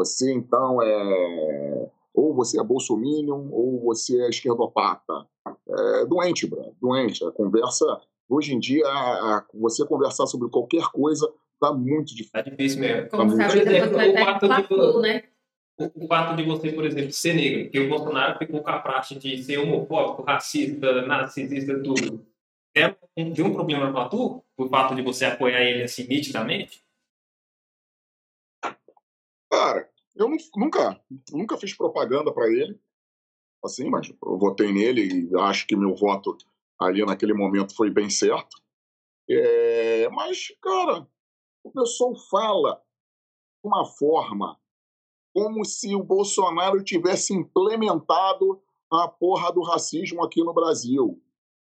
Você, 0.00 0.32
então, 0.32 0.82
é. 0.82 1.90
Ou 2.14 2.34
você 2.34 2.58
é 2.58 2.64
bolsominion, 2.64 3.48
ou 3.52 3.80
você 3.80 4.20
é 4.22 4.28
esquerdopata. 4.28 5.26
É 5.46 6.06
doente, 6.06 6.46
bro, 6.46 6.74
doente. 6.80 7.24
A 7.24 7.30
conversa. 7.30 7.84
Hoje 8.28 8.54
em 8.54 8.58
dia, 8.58 8.86
a, 8.86 9.44
você 9.54 9.84
conversar 9.86 10.26
sobre 10.26 10.48
qualquer 10.48 10.84
coisa 10.92 11.30
tá 11.60 11.72
muito 11.72 12.14
difícil. 12.14 12.32
Tá 12.32 12.42
difícil 12.42 12.80
mesmo. 12.80 13.08
Tá 13.08 13.16
Como 13.18 13.36
tá 13.36 13.48
muito 13.48 13.58
difícil. 13.58 13.88
o 13.88 14.24
fato 14.24 14.48
de, 14.48 15.00
né? 15.02 15.22
o 15.94 16.06
fato 16.06 16.36
de 16.36 16.42
você, 16.44 16.72
por 16.72 16.86
exemplo, 16.86 17.12
ser 17.12 17.34
negro, 17.34 17.64
porque 17.64 17.80
o 17.80 17.88
Bolsonaro 17.88 18.38
ficou 18.38 18.62
com 18.62 18.70
a 18.70 18.78
parte 18.78 19.18
de 19.18 19.42
ser 19.42 19.58
homofóbico, 19.58 20.22
racista, 20.22 21.02
narcisista, 21.02 21.78
tudo. 21.82 22.24
É 22.74 22.94
de 23.24 23.42
um 23.42 23.52
problema 23.52 23.92
para 23.92 24.08
tu, 24.08 24.42
o 24.56 24.68
fato 24.68 24.94
de 24.94 25.02
você 25.02 25.24
apoiar 25.26 25.60
ele 25.62 25.82
assim 25.82 26.06
nitidamente? 26.06 26.82
Eu 30.20 30.28
nunca, 30.54 31.02
nunca 31.32 31.56
fiz 31.56 31.74
propaganda 31.74 32.30
para 32.30 32.46
ele, 32.46 32.78
assim, 33.64 33.88
mas 33.88 34.06
eu 34.06 34.38
votei 34.38 34.70
nele 34.70 35.30
e 35.30 35.40
acho 35.40 35.66
que 35.66 35.74
meu 35.74 35.94
voto 35.94 36.36
ali 36.78 37.02
naquele 37.06 37.32
momento 37.32 37.74
foi 37.74 37.90
bem 37.90 38.10
certo. 38.10 38.62
É, 39.30 40.10
mas, 40.10 40.48
cara, 40.60 41.08
o 41.64 41.70
pessoal 41.70 42.14
fala 42.30 42.82
de 43.64 43.68
uma 43.70 43.86
forma 43.86 44.60
como 45.34 45.64
se 45.64 45.94
o 45.96 46.02
Bolsonaro 46.02 46.84
tivesse 46.84 47.32
implementado 47.32 48.60
a 48.92 49.08
porra 49.08 49.50
do 49.50 49.62
racismo 49.62 50.22
aqui 50.22 50.44
no 50.44 50.52
Brasil. 50.52 51.18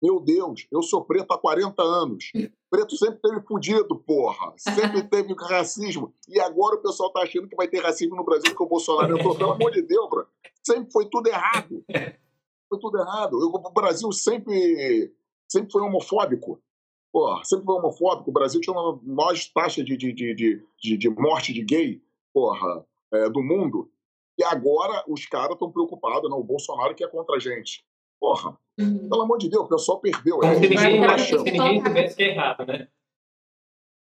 Meu 0.02 0.19
Deus, 0.19 0.68
eu 0.72 0.84
sou 0.84 1.03
preto 1.03 1.34
há 1.34 1.38
40 1.38 1.82
anos. 1.82 2.32
Preto 2.69 2.95
sempre 2.95 3.19
teve 3.19 3.41
fudido, 3.41 3.95
porra. 3.95 4.53
Sempre 4.57 5.02
teve 5.10 5.34
racismo. 5.34 6.14
E 6.30 6.40
agora 6.40 6.76
o 6.76 6.82
pessoal 6.82 7.11
tá 7.11 7.22
achando 7.22 7.48
que 7.48 7.56
vai 7.56 7.68
ter 7.68 7.82
racismo 7.82 8.15
no 8.15 8.24
Brasil 8.24 8.53
com 8.53 8.65
o 8.65 8.68
Bolsonaro. 8.69 9.18
Tô, 9.18 9.36
pelo 9.36 9.52
amor 9.52 9.72
de 9.72 9.82
Deus, 9.82 10.10
bro. 10.10 10.28
Sempre 10.64 10.91
foi 10.91 11.06
tudo 11.10 11.28
errado. 11.28 11.84
Foi 12.69 12.80
tudo 12.80 12.99
errado. 12.99 13.41
Eu, 13.41 13.48
o 13.48 13.72
Brasil 13.72 14.11
sempre, 14.11 15.11
sempre 15.48 15.72
foi 15.72 15.82
homofóbico. 15.82 16.61
Porra, 17.11 17.44
sempre 17.44 17.65
foi 17.65 17.76
homofóbico. 17.76 18.30
O 18.30 18.34
Brasil 18.34 18.61
tinha 18.61 18.76
uma 18.76 18.99
maior 19.03 19.34
taxa 19.56 19.84
de, 19.84 19.98
de, 19.98 20.14
de, 20.14 20.36
de, 20.36 20.98
de 20.98 21.10
morte 21.10 21.53
de 21.53 21.64
gay, 21.64 22.02
porra, 22.32 22.86
é, 23.11 23.30
do 23.30 23.41
mundo. 23.41 23.90
E 24.38 24.44
agora 24.44 25.03
os 25.07 25.26
caras 25.26 25.53
estão 25.53 25.72
preocupados, 25.72 26.30
não? 26.30 26.40
O 26.40 26.44
Bolsonaro 26.44 26.94
que 26.94 27.03
é 27.03 27.07
contra 27.07 27.38
a 27.38 27.40
gente. 27.40 27.84
Porra, 28.19 28.57
uhum. 28.80 29.10
pelo 29.10 29.22
amor 29.22 29.38
de 29.38 29.49
Deus, 29.49 29.65
o 29.65 29.69
pessoal 29.69 29.99
perdeu. 29.99 30.39
Como 30.39 30.52
é, 30.52 30.56
se 30.56 30.69
ninguém, 30.69 31.18
se 31.19 31.52
ninguém 31.52 31.84
tivesse 31.84 32.15
que 32.15 32.23
é 32.23 32.30
errado, 32.30 32.65
né? 32.65 32.88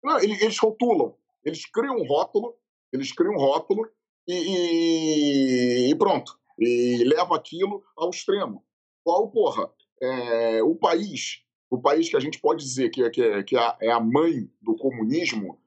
Não, 0.03 0.19
eles, 0.19 0.41
eles 0.41 0.59
rotulam. 0.59 1.15
Eles 1.45 1.65
criam 1.67 1.97
um 1.97 2.07
rótulo, 2.07 2.57
eles 2.93 3.13
criam 3.13 3.35
um 3.35 3.39
rótulo 3.39 3.89
e, 4.27 4.35
e, 4.35 5.91
e 5.91 5.95
pronto. 5.95 6.39
E 6.59 7.05
levam 7.05 7.35
aquilo 7.35 7.85
ao 7.97 8.11
extremo. 8.11 8.65
Qual, 9.05 9.31
porra, 9.31 9.71
é, 10.03 10.63
o 10.63 10.75
país, 10.75 11.43
o 11.71 11.81
país 11.81 12.09
que 12.09 12.17
a 12.17 12.21
gente 12.21 12.41
pode 12.41 12.65
dizer 12.65 12.91
que, 12.91 13.03
é, 13.03 13.11
que, 13.11 13.23
é, 13.23 13.43
que 13.43 13.57
é 13.57 13.91
a 13.91 14.01
mãe 14.01 14.51
do 14.61 14.77
comunismo, 14.77 15.61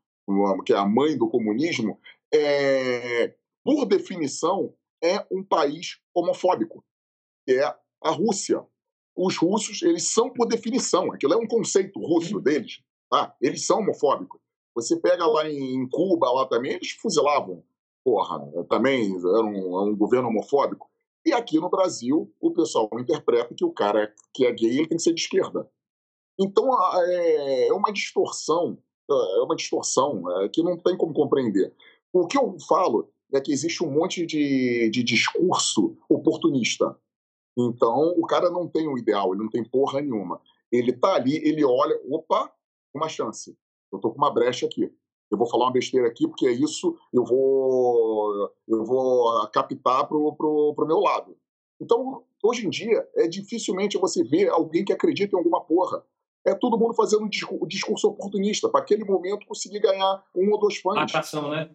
que 0.66 0.74
é 0.74 0.78
a 0.78 0.86
mãe 0.86 1.18
do 1.18 1.30
comunismo, 1.30 2.00
é, 2.34 3.34
por 3.64 3.86
definição, 3.86 4.74
é 5.02 5.26
um 5.32 5.44
país 5.44 6.00
homofóbico, 6.14 6.84
que 7.46 7.54
é 7.54 7.76
a 8.02 8.12
Rússia. 8.12 8.66
Os 9.16 9.36
russos, 9.38 9.82
eles 9.82 10.08
são 10.08 10.30
por 10.30 10.48
definição, 10.48 11.12
aquilo 11.12 11.34
é 11.34 11.38
um 11.38 11.48
conceito 11.48 12.00
russo 12.00 12.38
uhum. 12.38 12.42
deles, 12.42 12.82
tá? 13.10 13.36
Eles 13.42 13.66
são 13.66 13.80
homofóbicos. 13.80 14.40
Você 14.74 14.96
pega 14.96 15.26
lá 15.26 15.50
em 15.50 15.88
Cuba, 15.90 16.32
lá 16.32 16.46
também, 16.46 16.74
eles 16.74 16.92
fuzilavam. 16.92 17.64
Porra, 18.04 18.40
também 18.70 19.14
era 19.18 19.44
um, 19.44 19.90
um 19.90 19.96
governo 19.96 20.30
homofóbico. 20.30 20.90
E 21.26 21.34
aqui 21.34 21.60
no 21.60 21.70
Brasil, 21.70 22.34
o 22.40 22.52
pessoal 22.52 22.90
interpreta 22.94 23.54
que 23.54 23.66
o 23.66 23.72
cara 23.72 24.14
que 24.34 24.46
é 24.46 24.52
gay 24.54 24.70
ele 24.70 24.88
tem 24.88 24.98
que 24.98 25.04
ser 25.04 25.14
de 25.14 25.22
esquerda. 25.22 25.70
Então 26.40 26.70
é, 27.04 27.68
é 27.68 27.74
uma 27.74 27.92
distorção, 27.92 28.78
é 29.10 29.42
uma 29.42 29.56
distorção 29.56 30.24
é, 30.42 30.50
que 30.50 30.64
não 30.64 30.78
tem 30.78 30.96
como 30.96 31.14
compreender. 31.14 31.74
O 32.14 32.26
que 32.26 32.38
eu 32.38 32.58
falo 32.68 33.12
é 33.34 33.42
que 33.42 33.52
existe 33.52 33.84
um 33.84 33.92
monte 33.92 34.26
de, 34.26 34.90
de 34.90 35.04
discurso 35.04 35.98
oportunista. 36.10 36.98
Então, 37.60 38.14
o 38.18 38.26
cara 38.26 38.50
não 38.50 38.68
tem 38.68 38.88
o 38.88 38.94
um 38.94 38.98
ideal, 38.98 39.34
ele 39.34 39.44
não 39.44 39.50
tem 39.50 39.64
porra 39.64 40.02
nenhuma. 40.02 40.40
Ele 40.72 40.94
tá 40.94 41.16
ali, 41.16 41.36
ele 41.38 41.66
olha, 41.66 42.00
opa, 42.10 42.50
uma 42.94 43.10
chance. 43.10 43.58
Eu 43.92 44.00
tô 44.00 44.12
com 44.12 44.18
uma 44.18 44.34
brecha 44.34 44.66
aqui. 44.66 44.94
Eu 45.30 45.38
vou 45.38 45.48
falar 45.48 45.66
uma 45.66 45.74
besteira 45.74 46.08
aqui, 46.08 46.28
porque 46.28 46.48
é 46.48 46.52
isso, 46.52 46.98
eu 47.14 47.24
vou 47.24 48.52
eu 48.68 48.84
vou 48.86 49.48
captar 49.50 50.08
pro, 50.08 50.34
pro, 50.36 50.74
pro 50.74 50.88
meu 50.88 51.00
lado. 51.00 51.38
Então, 51.80 52.24
hoje 52.44 52.66
em 52.66 52.70
dia, 52.70 53.08
é 53.16 53.28
dificilmente 53.28 53.98
você 53.98 54.24
ver 54.24 54.50
alguém 54.50 54.84
que 54.84 54.94
acredita 54.94 55.36
em 55.36 55.38
alguma 55.38 55.62
porra. 55.62 56.04
É 56.46 56.56
todo 56.56 56.78
mundo 56.78 56.94
fazendo 56.94 57.26
um 57.26 57.68
discurso 57.68 58.08
oportunista, 58.08 58.70
para 58.70 58.82
aquele 58.82 59.04
momento 59.04 59.46
conseguir 59.46 59.80
ganhar 59.80 60.24
um 60.34 60.52
ou 60.52 60.60
dois 60.60 60.78
fãs. 60.78 60.98
Atração, 60.98 61.50
né? 61.50 61.70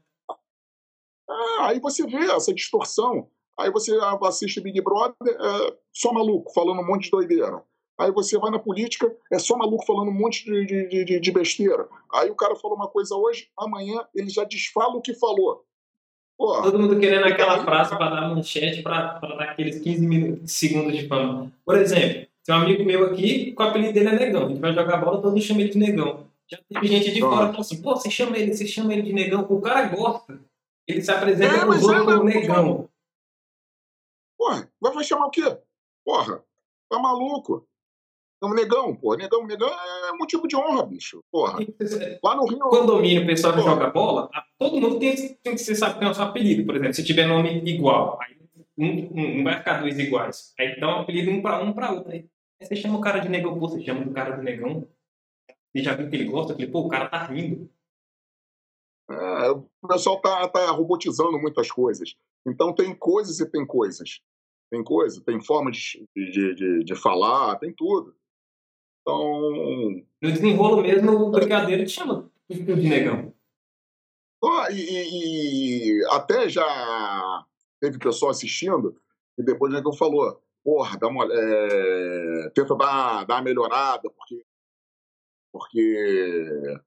Ah, 1.29 1.67
aí 1.69 1.81
você 1.81 2.07
vê 2.07 2.31
essa 2.31 2.53
distorção. 2.53 3.29
Aí 3.59 3.71
você 3.71 3.97
assiste 4.23 4.61
Big 4.61 4.81
Brother, 4.81 5.15
é 5.23 5.75
só 5.93 6.13
maluco, 6.13 6.53
falando 6.53 6.81
um 6.81 6.87
monte 6.87 7.05
de 7.05 7.11
doideira. 7.11 7.63
Aí 7.97 8.11
você 8.11 8.37
vai 8.39 8.51
na 8.51 8.59
política, 8.59 9.15
é 9.33 9.39
só 9.39 9.57
maluco 9.57 9.87
falando 9.87 10.09
um 10.09 10.15
monte 10.15 10.45
de, 10.45 10.67
de, 10.67 11.05
de, 11.05 11.21
de 11.21 11.33
besteira. 11.33 11.87
Aí 12.13 12.29
o 12.29 12.35
cara 12.35 12.57
falou 12.57 12.77
uma 12.77 12.89
coisa 12.89 13.15
hoje, 13.15 13.49
amanhã 13.57 14.05
ele 14.15 14.29
já 14.29 14.43
desfala 14.43 14.97
o 14.97 15.01
que 15.01 15.15
falou. 15.15 15.65
Porra, 16.37 16.63
Todo 16.63 16.81
mundo 16.81 16.99
querendo 16.99 17.25
aquela 17.27 17.59
aí, 17.59 17.65
frase 17.65 17.97
para 17.97 18.11
dar 18.11 18.35
manchete, 18.35 18.83
para 18.83 19.21
dar 19.21 19.45
aqueles 19.45 19.79
15 19.79 20.07
minutos, 20.07 20.53
segundos 20.53 20.97
de 20.97 21.07
fama. 21.07 21.53
Por 21.65 21.79
exemplo, 21.79 22.27
tem 22.45 22.55
um 22.55 22.59
amigo 22.59 22.85
meu 22.85 23.07
aqui, 23.07 23.53
com 23.53 23.63
o 23.63 23.67
apelido 23.67 23.93
dele 23.93 24.09
é 24.09 24.19
Negão. 24.19 24.47
A 24.47 24.49
gente 24.49 24.61
vai 24.61 24.73
jogar 24.73 24.97
bola, 24.97 25.23
todo 25.23 25.31
mundo 25.31 25.43
chama 25.43 25.61
ele 25.61 25.71
de 25.71 25.79
Negão. 25.79 26.27
Já 26.51 26.59
teve 26.69 26.89
gente 26.89 27.13
de 27.13 27.21
fora 27.21 27.47
que 27.47 27.53
falou 27.53 27.61
assim, 27.61 27.81
pô, 27.81 27.95
você 27.95 28.11
chama 28.11 28.37
ele, 28.37 28.53
você 28.53 28.67
chama 28.67 28.93
ele 28.93 29.03
de 29.03 29.13
Negão, 29.13 29.47
o 29.49 29.61
cara 29.61 29.87
gosta. 29.87 30.39
Ele 30.87 31.01
se 31.01 31.11
apresenta 31.11 31.55
é, 31.55 31.65
os 31.65 31.83
outros 31.83 32.03
é, 32.03 32.05
como 32.05 32.25
negão. 32.25 32.89
Porra, 34.85 34.97
vai 34.97 35.05
chamar 35.05 35.27
o 35.27 35.31
quê? 35.31 35.59
Porra, 36.05 36.45
tá 36.91 36.99
maluco? 36.99 37.67
É 38.43 38.47
um 38.47 38.53
negão, 38.53 38.95
pô. 38.95 39.15
Negão, 39.15 39.47
negão 39.47 39.71
é 39.71 40.13
motivo 40.13 40.47
de 40.47 40.55
honra, 40.55 40.85
bicho. 40.85 41.25
Porra. 41.33 41.59
Lá 42.23 42.37
no 42.37 42.45
Rio. 42.45 42.59
Condomínio, 42.59 43.23
o 43.23 43.27
pessoal 43.27 43.55
que 43.55 43.63
joga 43.63 43.89
bola, 43.89 44.29
todo 44.59 44.79
mundo 44.79 44.99
tem, 44.99 45.17
tem 45.43 45.55
que 45.55 45.59
ser 45.63 45.75
sabe 45.75 45.99
que 45.99 46.05
é 46.05 46.11
o 46.11 46.13
seu 46.13 46.25
apelido, 46.25 46.67
por 46.67 46.77
exemplo. 46.77 46.93
Se 46.93 47.03
tiver 47.03 47.27
nome 47.27 47.65
igual, 47.65 48.19
aí 48.21 48.37
um, 48.77 49.41
um, 49.41 49.45
vai 49.45 49.57
ficar 49.57 49.81
dois 49.81 49.99
iguais. 49.99 50.53
Aí 50.61 50.79
dá 50.79 50.99
um 50.99 51.01
apelido 51.01 51.31
um 51.31 51.41
pra 51.41 51.63
um 51.63 51.73
pra 51.73 51.93
outro. 51.93 52.13
Aí 52.13 52.29
você 52.61 52.77
chama 52.77 52.99
o 52.99 53.01
cara 53.01 53.21
de 53.21 53.31
negão, 53.31 53.59
pô, 53.59 53.67
você 53.67 53.81
chama 53.81 54.03
o 54.03 54.13
cara 54.13 54.37
de 54.37 54.43
negão. 54.43 54.87
Você 55.73 55.83
já 55.83 55.95
viu 55.95 56.11
que 56.11 56.17
ele 56.17 56.27
gosta? 56.27 56.53
Eu 56.53 56.57
falei, 56.57 56.71
pô, 56.71 56.81
o 56.81 56.89
cara 56.89 57.09
tá 57.09 57.25
rindo. 57.25 57.71
É, 59.11 59.51
o 59.51 59.89
pessoal 59.89 60.17
está 60.17 60.47
tá 60.49 60.71
robotizando 60.73 61.39
muitas 61.39 61.71
coisas. 61.71 62.15
Então 62.47 62.75
tem 62.75 62.95
coisas 62.95 63.41
e 63.41 63.51
tem 63.51 63.65
coisas. 63.65 64.21
Tem 64.75 64.83
coisa, 64.83 65.23
tem 65.25 65.41
forma 65.41 65.71
de, 65.71 66.05
de, 66.17 66.55
de, 66.57 66.85
de 66.85 66.95
falar, 66.97 67.57
tem 67.61 67.73
tudo. 67.73 68.13
Então. 69.01 69.53
No 70.21 70.33
desenrolo 70.33 70.83
mesmo, 70.83 71.13
o 71.13 71.31
brigadeiro 71.31 71.85
te 71.85 71.93
chama 71.93 72.29
de 72.51 72.89
negão. 72.89 73.33
Oh, 74.43 74.67
e, 74.73 76.01
e, 76.01 76.05
até 76.11 76.49
já 76.49 77.47
teve 77.81 78.01
pessoa 78.01 78.33
assistindo 78.33 79.01
e 79.39 79.45
depois 79.45 79.73
o 79.73 79.77
negão 79.77 79.93
falou: 79.93 80.43
porra, 80.65 80.99
dá 80.99 81.07
uma, 81.07 81.25
é, 81.31 82.51
tenta 82.51 82.75
dar, 82.75 83.25
dar 83.27 83.37
uma 83.37 83.43
melhorada, 83.43 84.11
porque, 84.11 84.45
porque 85.53 86.81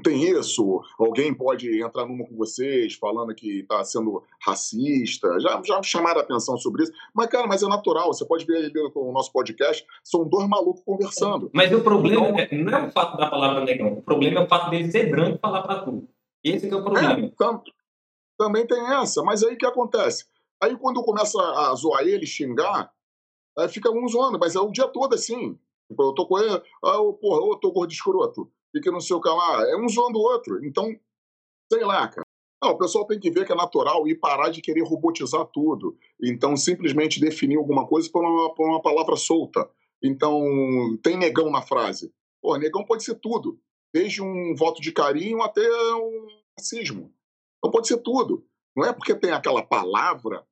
tem 0.00 0.22
isso, 0.22 0.82
alguém 0.98 1.32
pode 1.34 1.82
entrar 1.82 2.06
numa 2.06 2.24
com 2.26 2.36
vocês 2.36 2.94
falando 2.94 3.34
que 3.34 3.60
está 3.60 3.82
sendo 3.84 4.22
racista, 4.40 5.38
já, 5.40 5.60
já 5.64 5.82
chamaram 5.82 6.20
a 6.20 6.22
atenção 6.22 6.56
sobre 6.56 6.84
isso, 6.84 6.92
mas 7.14 7.26
cara, 7.28 7.46
mas 7.46 7.62
é 7.62 7.66
natural, 7.66 8.12
você 8.12 8.24
pode 8.24 8.44
ver 8.44 8.56
aí 8.56 8.72
no 8.72 9.12
nosso 9.12 9.32
podcast, 9.32 9.84
são 10.04 10.28
dois 10.28 10.48
malucos 10.48 10.82
conversando. 10.84 11.50
Mas 11.52 11.72
o 11.72 11.80
problema 11.80 12.28
então, 12.28 12.38
é, 12.38 12.62
não 12.62 12.78
é 12.78 12.86
o 12.86 12.90
fato 12.90 13.16
da 13.16 13.28
palavra 13.28 13.64
negão, 13.64 13.94
o 13.94 14.02
problema 14.02 14.40
é 14.40 14.44
o 14.44 14.48
fato 14.48 14.70
dele 14.70 14.90
ser 14.90 15.10
branco 15.10 15.36
e 15.36 15.40
falar 15.40 15.62
para 15.62 15.82
tu. 15.82 16.08
Esse 16.42 16.68
é 16.68 16.76
o 16.76 16.82
problema. 16.82 17.26
É, 17.26 17.28
tam, 17.36 17.62
também 18.38 18.66
tem 18.66 18.80
essa, 18.94 19.22
mas 19.22 19.42
aí 19.42 19.54
o 19.54 19.58
que 19.58 19.66
acontece? 19.66 20.26
Aí 20.62 20.76
quando 20.76 21.02
começa 21.02 21.38
a 21.40 21.74
zoar 21.74 22.02
ele, 22.02 22.26
xingar, 22.26 22.90
aí 23.58 23.68
fica 23.68 23.90
um 23.90 24.06
zoando, 24.08 24.38
mas 24.38 24.54
é 24.54 24.60
o 24.60 24.70
dia 24.70 24.86
todo 24.86 25.14
assim. 25.14 25.58
Tipo, 25.88 26.02
eu 26.04 26.12
tô 26.12 26.26
com 26.26 26.38
ele, 26.38 26.50
ah, 26.84 26.98
porra, 27.20 27.44
eu 27.46 27.56
tô 27.56 27.72
gordo 27.72 27.92
escroto 27.92 28.50
e 28.74 28.80
que 28.80 28.90
não 28.90 29.00
sei 29.00 29.16
o 29.16 29.20
que 29.20 29.28
lá. 29.28 29.68
É 29.68 29.76
um 29.76 29.88
zoando 29.88 30.18
o 30.18 30.22
outro. 30.22 30.64
Então, 30.64 30.94
sei 31.72 31.84
lá, 31.84 32.08
cara. 32.08 32.26
Não, 32.62 32.72
o 32.72 32.78
pessoal 32.78 33.06
tem 33.06 33.18
que 33.18 33.30
ver 33.30 33.46
que 33.46 33.52
é 33.52 33.56
natural 33.56 34.06
e 34.06 34.14
parar 34.14 34.50
de 34.50 34.60
querer 34.60 34.82
robotizar 34.82 35.46
tudo. 35.46 35.96
Então, 36.22 36.56
simplesmente 36.56 37.18
definir 37.18 37.56
alguma 37.56 37.86
coisa 37.86 38.10
por 38.10 38.22
uma, 38.22 38.54
por 38.54 38.68
uma 38.68 38.82
palavra 38.82 39.16
solta. 39.16 39.68
Então, 40.02 40.42
tem 41.02 41.16
negão 41.16 41.50
na 41.50 41.62
frase. 41.62 42.12
Pô, 42.42 42.56
negão 42.56 42.84
pode 42.84 43.02
ser 43.02 43.14
tudo. 43.14 43.58
Desde 43.92 44.22
um 44.22 44.54
voto 44.54 44.80
de 44.80 44.92
carinho 44.92 45.42
até 45.42 45.66
um 45.94 46.26
racismo. 46.58 47.12
Então, 47.58 47.70
pode 47.70 47.88
ser 47.88 47.98
tudo. 47.98 48.44
Não 48.76 48.84
é 48.84 48.92
porque 48.92 49.14
tem 49.14 49.32
aquela 49.32 49.62
palavra, 49.62 50.46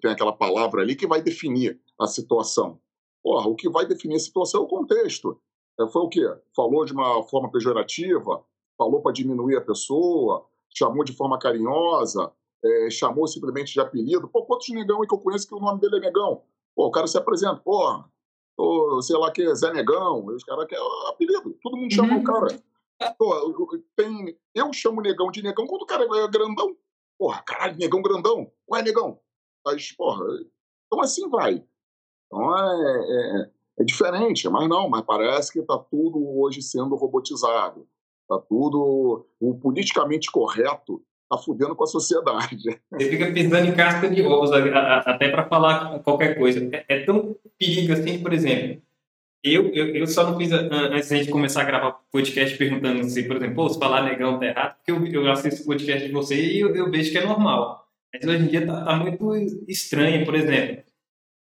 tem 0.00 0.12
aquela 0.12 0.32
palavra 0.32 0.82
ali 0.82 0.94
que 0.94 1.06
vai 1.06 1.20
definir 1.20 1.80
a 2.00 2.06
situação. 2.06 2.80
Porra, 3.22 3.48
o 3.48 3.56
que 3.56 3.68
vai 3.68 3.84
definir 3.84 4.16
a 4.16 4.20
situação 4.20 4.62
é 4.62 4.64
o 4.64 4.68
contexto. 4.68 5.40
É, 5.80 5.86
foi 5.88 6.02
o 6.02 6.08
quê? 6.08 6.26
Falou 6.54 6.84
de 6.84 6.92
uma 6.92 7.22
forma 7.24 7.50
pejorativa, 7.50 8.44
falou 8.76 9.00
para 9.00 9.12
diminuir 9.12 9.56
a 9.56 9.60
pessoa, 9.60 10.46
chamou 10.74 11.04
de 11.04 11.12
forma 11.12 11.38
carinhosa, 11.38 12.32
é, 12.64 12.90
chamou 12.90 13.26
simplesmente 13.26 13.72
de 13.72 13.80
apelido. 13.80 14.28
Pô, 14.28 14.44
quantos 14.44 14.68
negão 14.70 15.02
aí 15.02 15.08
que 15.08 15.14
eu 15.14 15.18
conheço 15.18 15.46
que 15.46 15.54
o 15.54 15.60
nome 15.60 15.80
dele 15.80 15.96
é 15.96 16.00
Negão? 16.00 16.42
Pô, 16.74 16.86
o 16.86 16.90
cara 16.90 17.06
se 17.06 17.16
apresenta, 17.16 17.56
pô, 17.56 18.04
tô, 18.56 19.00
sei 19.02 19.16
lá 19.16 19.30
que 19.30 19.42
é 19.42 19.54
Zé 19.54 19.72
Negão, 19.72 20.26
os 20.26 20.44
caras 20.44 20.66
querem 20.66 20.84
apelido, 21.08 21.56
todo 21.62 21.76
mundo 21.76 21.92
chama 21.92 22.14
uhum. 22.14 22.20
o 22.20 22.24
cara. 22.24 22.62
Pô, 23.18 23.78
tem, 23.94 24.38
eu 24.54 24.72
chamo 24.72 25.02
negão 25.02 25.30
de 25.30 25.42
negão 25.42 25.66
quando 25.66 25.82
o 25.82 25.86
cara 25.86 26.04
é 26.04 26.28
grandão. 26.28 26.74
Porra, 27.18 27.42
caralho, 27.42 27.76
negão 27.76 28.02
grandão. 28.02 28.50
Ué, 28.70 28.82
negão. 28.82 29.20
Mas, 29.64 29.92
porra, 29.92 30.24
então 30.86 31.00
assim 31.00 31.28
vai. 31.28 31.62
Então 32.26 32.58
é, 32.58 33.42
é, 33.42 33.50
é 33.78 33.84
diferente, 33.84 34.48
mas 34.48 34.68
não, 34.68 34.88
mas 34.88 35.02
parece 35.02 35.52
que 35.52 35.60
está 35.60 35.76
tudo 35.78 36.38
hoje 36.38 36.62
sendo 36.62 36.96
robotizado. 36.96 37.86
Está 38.22 38.42
tudo. 38.48 39.26
O 39.38 39.54
politicamente 39.54 40.30
correto 40.30 41.02
está 41.30 41.42
fudendo 41.42 41.76
com 41.76 41.84
a 41.84 41.86
sociedade. 41.86 42.80
Você 42.90 43.10
fica 43.10 43.30
pisando 43.32 43.68
em 43.68 43.74
casca 43.74 44.08
de 44.08 44.22
ovos 44.22 44.50
até 44.52 45.28
para 45.28 45.48
falar 45.48 45.98
qualquer 46.00 46.38
coisa. 46.38 46.68
É, 46.72 46.84
é 46.88 47.04
tão 47.04 47.36
perigo 47.58 47.92
assim, 47.92 48.18
por 48.18 48.32
exemplo. 48.32 48.82
Eu, 49.44 49.68
eu, 49.68 49.94
eu 49.94 50.06
só 50.08 50.28
não 50.28 50.36
fiz, 50.36 50.50
antes 50.50 51.08
da 51.08 51.16
gente 51.16 51.30
começar 51.30 51.62
a 51.62 51.64
gravar 51.64 52.00
podcast, 52.10 52.56
perguntando 52.58 53.04
se, 53.04 53.22
por 53.24 53.36
exemplo, 53.36 53.68
se 53.68 53.78
falar 53.78 54.02
negão 54.02 54.40
tá 54.40 54.46
errado, 54.46 54.76
porque 54.76 54.90
eu, 54.90 55.22
eu 55.22 55.30
assisto 55.30 55.62
o 55.62 55.66
podcast 55.66 56.04
de 56.04 56.12
você 56.12 56.34
e 56.34 56.60
eu, 56.60 56.74
eu 56.74 56.90
vejo 56.90 57.12
que 57.12 57.18
é 57.18 57.24
normal. 57.24 57.86
Mas 58.12 58.24
hoje 58.26 58.42
em 58.42 58.48
dia 58.48 58.66
tá, 58.66 58.84
tá 58.84 58.96
muito 58.96 59.36
estranho, 59.68 60.24
por 60.24 60.34
exemplo, 60.34 60.82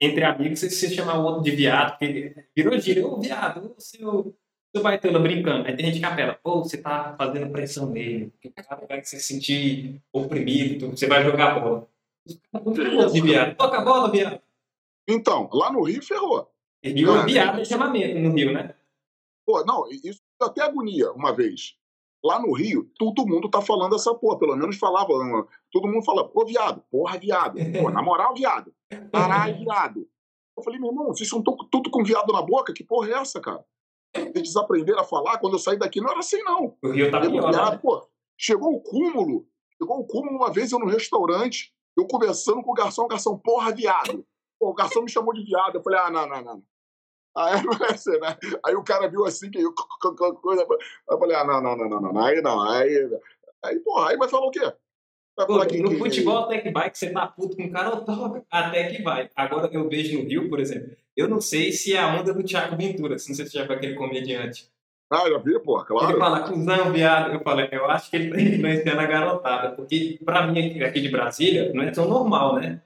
entre 0.01 0.25
amigos, 0.25 0.61
você, 0.61 0.71
você 0.71 0.91
chamar 0.91 1.19
o 1.19 1.25
outro 1.25 1.43
de 1.43 1.51
viado, 1.51 1.99
porque 1.99 2.35
virou 2.55 2.79
gíria, 2.79 3.07
ô 3.07 3.21
viado, 3.21 3.75
o 3.77 3.81
seu, 3.81 4.35
seu 4.75 4.83
baitola 4.83 5.19
brincando. 5.19 5.67
Aí 5.67 5.77
tem 5.77 5.87
gente 5.87 5.99
que 5.99 6.05
apela, 6.05 6.39
pô, 6.43 6.63
você 6.63 6.79
tá 6.79 7.15
fazendo 7.19 7.51
pressão 7.51 7.91
nele, 7.91 8.33
o 8.45 8.51
cara 8.53 8.87
vai 8.87 9.03
se 9.05 9.21
sentir 9.21 10.01
oprimido, 10.13 10.91
você 10.91 11.07
vai 11.07 11.25
jogar 11.25 11.61
bola. 11.61 11.89
De 13.13 13.21
viado, 13.21 13.57
toca 13.57 13.79
a 13.79 13.85
bola, 13.85 14.11
viado. 14.11 14.41
Então, 15.09 15.49
lá 15.53 15.73
no 15.73 15.83
Rio 15.83 16.03
ferrou. 16.03 16.51
Rio 16.83 17.17
é 17.17 17.25
viado 17.25 17.63
de 17.63 17.69
chamamento 17.69 18.19
no 18.19 18.35
Rio, 18.35 18.53
né? 18.53 18.75
Pô, 19.45 19.65
não, 19.65 19.89
isso 19.91 20.21
até 20.41 20.63
agonia 20.63 21.11
uma 21.13 21.35
vez. 21.35 21.75
Lá 22.25 22.41
no 22.41 22.53
Rio, 22.53 22.91
todo 22.99 23.27
mundo 23.27 23.49
tá 23.49 23.61
falando 23.61 23.95
essa 23.95 24.13
porra, 24.15 24.39
pelo 24.39 24.57
menos 24.57 24.77
falava, 24.77 25.13
todo 25.71 25.87
mundo 25.87 26.05
fala, 26.05 26.29
pô, 26.29 26.45
viado, 26.45 26.83
porra, 26.91 27.17
viado, 27.17 27.59
pô, 27.81 27.91
na 27.91 28.03
moral, 28.03 28.35
viado, 28.35 28.75
caralho, 29.13 29.59
viado. 29.59 30.09
Eu 30.57 30.65
falei, 30.65 30.81
meu 30.81 30.91
irmão, 30.91 31.07
vocês 31.07 31.31
estão 31.31 31.43
tudo 31.71 31.91
com 31.91 32.03
viado 32.03 32.33
na 32.33 32.43
boca? 32.43 32.73
Que 32.73 32.83
porra 32.83 33.11
é 33.11 33.13
essa, 33.13 33.41
cara? 33.41 33.65
Eles 34.15 34.43
desaprenderam 34.43 35.01
a 35.01 35.05
falar, 35.05 35.39
quando 35.39 35.53
eu 35.53 35.59
saí 35.61 35.79
daqui 35.79 36.01
não 36.01 36.11
era 36.11 36.19
assim, 36.19 36.43
não. 36.43 36.77
O 36.83 36.91
Rio 36.91 37.11
tá 37.11 37.21
pior, 37.21 37.51
viado, 37.53 37.73
né? 37.73 37.79
pô, 37.79 38.09
Chegou 38.41 38.73
o 38.73 38.81
cúmulo, 38.81 39.49
chegou 39.77 39.99
o 39.99 40.07
cúmulo 40.07 40.37
uma 40.37 40.53
vez 40.53 40.71
eu 40.71 40.79
no 40.79 40.87
restaurante, 40.87 41.75
eu 41.97 42.07
conversando 42.07 42.63
com 42.63 42.71
o 42.71 42.75
garçom, 42.75 43.03
o 43.03 43.09
garçom, 43.09 43.37
porra, 43.37 43.75
viado. 43.75 44.25
Pô, 44.61 44.71
o 44.71 44.75
garçom 44.75 45.03
me 45.03 45.11
chamou 45.11 45.35
de 45.35 45.45
viado. 45.45 45.75
Eu 45.75 45.83
falei, 45.83 45.99
ah, 45.99 46.11
não, 46.11 46.29
não, 46.29 46.43
não. 46.43 46.63
Aí, 47.39 47.63
né? 48.21 48.37
aí 48.67 48.75
o 48.75 48.83
cara 48.83 49.09
viu 49.09 49.25
assim, 49.25 49.49
que 49.51 49.61
eu, 49.61 49.73
coisa. 50.43 50.67
Eu 51.09 51.19
falei, 51.19 51.37
ah, 51.37 51.45
não, 51.45 51.63
não, 51.63 51.77
não, 51.77 51.89
não, 51.89 52.13
não. 52.13 52.25
Aí 52.25 52.43
não. 52.43 52.61
Aí, 52.69 53.09
aí 53.65 53.79
porra, 53.81 54.11
aí 54.11 54.17
vai 54.17 54.29
falar 54.29 54.47
o 54.47 54.51
quê? 54.51 54.73
Pô, 55.47 55.65
que, 55.67 55.81
no 55.81 55.91
que, 55.91 55.99
futebol 55.99 56.39
até 56.39 56.59
que 56.59 56.73
vai, 56.73 56.91
que 56.91 56.99
você 56.99 57.11
tá 57.11 57.29
puto 57.29 57.57
com 57.57 57.63
o 57.63 57.71
cara, 57.71 57.97
toca, 57.99 58.45
até 58.51 58.89
que 58.89 59.03
vai. 59.03 59.31
Agora 59.37 59.71
eu 59.73 59.89
vejo 59.89 60.19
no 60.19 60.29
Rio, 60.29 60.49
por 60.49 60.59
exemplo, 60.59 60.91
eu 61.17 61.29
não 61.29 61.41
sei 61.41 61.71
se 61.71 61.95
é 61.95 62.01
a 62.01 62.09
onda 62.09 62.35
do 62.35 62.43
Thiago 62.43 62.77
Ventura, 62.77 63.17
se 63.19 63.29
não 63.29 63.37
sei 63.37 63.47
se 63.47 63.55
já 63.55 63.65
foi 63.65 63.77
aquele 63.77 63.95
comediante. 63.95 64.69
Ah, 65.09 65.29
já 65.29 65.39
vi, 65.39 65.59
pô, 65.61 65.83
claro. 65.85 66.11
Ele 66.11 66.19
fala, 66.19 66.41
cuzão, 66.41 66.93
viado. 66.93 67.33
Eu 67.33 67.41
falei, 67.41 67.69
eu 67.71 67.87
acho 67.87 68.11
que 68.11 68.17
ele 68.17 68.31
tá 68.31 68.41
influenciando 68.43 69.01
a 69.01 69.07
garotada, 69.07 69.77
porque 69.77 70.19
pra 70.25 70.47
mim 70.47 70.83
aqui 70.83 71.01
de 71.01 71.09
Brasília 71.09 71.73
não 71.73 71.85
é 71.85 71.91
tão 71.93 72.09
normal, 72.09 72.57
né? 72.57 72.83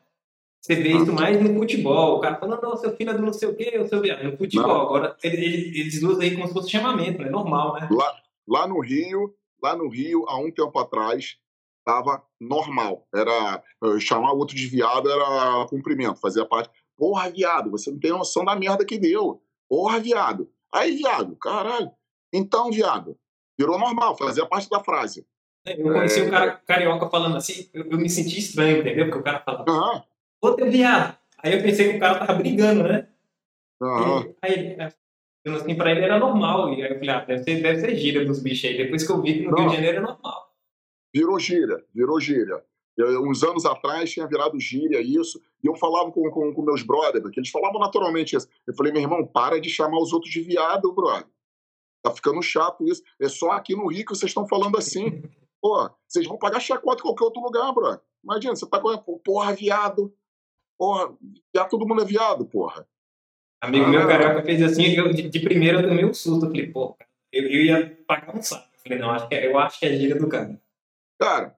Você 0.62 0.76
vê 0.76 0.90
isso 0.90 1.12
mais 1.12 1.43
no 1.43 1.59
futebol. 1.59 2.18
O 2.18 2.20
cara 2.20 2.36
falando, 2.36 2.62
não, 2.62 2.76
seu 2.76 2.97
filho 2.97 3.10
é 3.10 3.14
do 3.14 3.22
não 3.22 3.32
sei 3.32 3.48
o 3.48 3.56
quê, 3.56 3.76
o 3.78 3.89
seu 3.89 4.01
viado. 4.01 4.22
No 4.22 4.36
futebol, 4.36 4.68
não. 4.68 4.80
agora 4.82 5.16
eles, 5.24 5.76
eles 5.76 6.02
usam 6.02 6.20
aí 6.20 6.36
como 6.36 6.47
se 6.47 6.52
fosse 6.52 6.70
chamamento, 6.70 7.20
é 7.20 7.28
normal, 7.28 7.74
né? 7.74 7.89
Lá, 7.90 8.16
lá 8.47 8.66
no 8.68 8.78
Rio, 8.80 9.34
lá 9.60 9.74
no 9.74 9.89
Rio, 9.89 10.24
há 10.28 10.39
um 10.39 10.52
tempo 10.52 10.78
atrás, 10.78 11.36
estava 11.80 12.22
normal. 12.40 13.09
Era 13.12 13.60
eh, 13.84 13.98
chamar 13.98 14.32
o 14.32 14.39
outro 14.39 14.55
de 14.55 14.68
viado 14.68 15.10
era 15.10 15.66
cumprimento, 15.68 16.20
fazia 16.20 16.47
parte. 16.47 16.70
Porra, 16.97 17.28
viado, 17.28 17.68
você 17.68 17.90
não 17.90 17.98
tem 17.98 18.12
noção 18.12 18.44
da 18.44 18.55
merda 18.55 18.84
que 18.84 18.98
deu. 18.98 19.43
Porra, 19.68 19.98
viado. 19.98 20.48
Aí, 20.72 20.94
viado, 20.94 21.34
caralho. 21.36 21.90
Então, 22.32 22.70
viado, 22.70 23.18
virou 23.59 23.78
normal, 23.80 24.16
fazia 24.16 24.47
parte 24.47 24.70
da 24.70 24.78
frase. 24.78 25.26
Eu 25.66 25.93
conheci 25.93 26.20
é... 26.20 26.24
um 26.24 26.30
cara 26.30 26.52
carioca 26.66 27.10
falando 27.10 27.36
assim, 27.36 27.68
eu, 27.74 27.84
eu, 27.90 27.98
me 27.98 28.09
senti 28.09 28.39
estranho, 28.39 28.78
entendeu? 28.78 29.06
Porque 29.06 29.18
o 29.18 29.22
cara 29.22 29.40
falava, 29.40 29.70
uhum. 29.70 30.02
Ô 30.43 30.52
teu 30.55 30.70
viado. 30.70 31.16
Aí 31.39 31.55
eu 31.55 31.62
pensei 31.62 31.90
que 31.90 31.97
o 31.97 32.01
cara 32.01 32.19
tava 32.19 32.39
brigando, 32.39 32.82
né? 32.82 33.09
Uhum. 33.81 34.20
E, 34.23 34.36
aí, 34.43 34.77
assim, 35.47 35.74
pra 35.74 35.90
ele 35.90 36.02
era 36.02 36.19
normal. 36.19 36.73
E 36.74 36.82
aí 36.82 36.93
eu 36.93 36.98
falei, 36.98 37.10
ah, 37.10 37.24
deve 37.24 37.43
ser, 37.43 37.62
deve 37.62 37.81
ser 37.81 37.97
gíria 37.97 38.24
dos 38.24 38.43
bichos 38.43 38.69
aí. 38.69 38.77
Depois 38.77 39.06
que 39.06 39.12
eu 39.12 39.23
vi 39.23 39.35
que 39.35 39.44
no 39.44 39.52
Não. 39.52 39.59
Rio 39.59 39.69
de 39.70 39.74
Janeiro 39.77 39.98
é 39.98 40.01
normal. 40.01 40.52
Virou 41.14 41.39
gíria, 41.39 41.85
virou 41.94 42.20
gíria. 42.20 42.62
Eu, 42.97 43.23
uns 43.23 43.43
anos 43.43 43.64
atrás 43.64 44.10
tinha 44.10 44.27
virado 44.27 44.59
gíria 44.60 45.01
isso, 45.01 45.40
e 45.62 45.66
eu 45.66 45.74
falava 45.74 46.10
com, 46.10 46.31
com, 46.31 46.52
com 46.52 46.62
meus 46.62 46.82
brothers, 46.82 47.31
que 47.31 47.40
eles 47.40 47.51
falavam 47.51 47.81
naturalmente 47.81 48.36
isso. 48.36 48.48
Eu 48.66 48.74
falei, 48.74 48.93
meu 48.93 49.01
irmão, 49.01 49.27
para 49.27 49.60
de 49.60 49.70
chamar 49.70 49.98
os 49.98 50.12
outros 50.12 50.31
de 50.31 50.43
viado, 50.43 50.93
brother. 50.93 51.27
Tá 52.02 52.10
ficando 52.10 52.43
chato 52.43 52.85
isso. 52.86 53.02
É 53.20 53.28
só 53.28 53.52
aqui 53.52 53.74
no 53.74 53.86
Rio 53.86 54.05
que 54.05 54.14
vocês 54.14 54.31
estão 54.31 54.47
falando 54.47 54.77
assim. 54.77 55.23
Pô, 55.62 55.89
vocês 56.09 56.27
vão 56.27 56.36
pagar 56.36 56.59
chacota 56.59 57.01
em 57.01 57.02
qualquer 57.02 57.24
outro 57.24 57.40
lugar, 57.40 57.73
bro. 57.73 57.98
Imagina, 58.24 58.56
você 58.56 58.69
tá 58.69 58.81
com. 58.81 59.19
Porra, 59.19 59.55
viado. 59.55 60.12
Porra, 60.82 61.14
viado, 61.54 61.68
todo 61.68 61.86
mundo 61.86 62.02
é 62.02 62.04
viado, 62.04 62.44
porra. 62.44 62.84
Amigo 63.60 63.84
ah, 63.84 63.88
meu 63.88 64.09
carioca 64.09 64.42
fez 64.42 64.60
assim, 64.60 64.86
eu, 64.96 65.12
de, 65.12 65.28
de 65.28 65.38
primeira 65.38 65.80
eu 65.80 65.88
tomei 65.88 66.04
um 66.04 66.12
susto. 66.12 66.46
Eu 66.46 66.50
falei, 66.50 66.72
pô, 66.72 66.96
eu, 67.32 67.44
eu 67.44 67.64
ia 67.64 67.98
pagar 68.04 68.36
um 68.36 68.42
saco. 68.42 68.66
Eu 68.74 68.80
falei, 68.80 68.98
não, 68.98 69.12
acho 69.12 69.28
que 69.28 69.34
é, 69.36 69.46
eu 69.46 69.56
acho 69.60 69.78
que 69.78 69.86
é 69.86 69.92
gíria 69.96 70.16
do 70.16 70.28
cara. 70.28 70.60
Cara, 71.20 71.56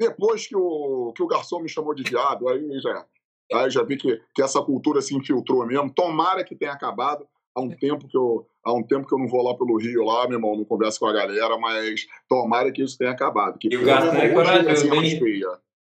depois 0.00 0.48
que 0.48 0.56
o, 0.56 1.12
que 1.14 1.22
o 1.22 1.28
garçom 1.28 1.60
me 1.60 1.68
chamou 1.68 1.94
de 1.94 2.02
viado, 2.02 2.48
aí 2.48 2.80
já, 2.80 3.06
aí 3.52 3.70
já 3.70 3.84
vi 3.84 3.96
que, 3.96 4.20
que 4.34 4.42
essa 4.42 4.60
cultura 4.60 5.00
se 5.00 5.14
infiltrou 5.14 5.64
mesmo. 5.64 5.94
Tomara 5.94 6.42
que 6.42 6.56
tenha 6.56 6.72
acabado 6.72 7.24
há 7.54 7.60
um 7.60 7.70
tempo 7.70 8.08
que 8.08 8.18
eu 8.18 8.48
há 8.64 8.72
um 8.72 8.82
tempo 8.82 9.06
que 9.06 9.14
eu 9.14 9.18
não 9.20 9.28
vou 9.28 9.44
lá 9.44 9.56
pelo 9.56 9.78
Rio 9.78 10.02
lá, 10.02 10.26
meu 10.26 10.38
irmão, 10.38 10.56
não 10.56 10.64
converso 10.64 10.98
com 10.98 11.06
a 11.06 11.12
galera, 11.12 11.56
mas 11.56 12.04
tomara 12.28 12.72
que 12.72 12.82
isso 12.82 12.98
tenha 12.98 13.12
acabado. 13.12 13.60
Que 13.60 13.72
e 13.72 13.76
o 13.76 13.84
gato 13.84 14.08
é 14.08 14.28
corajoso, 14.30 14.92
hein? 14.92 15.20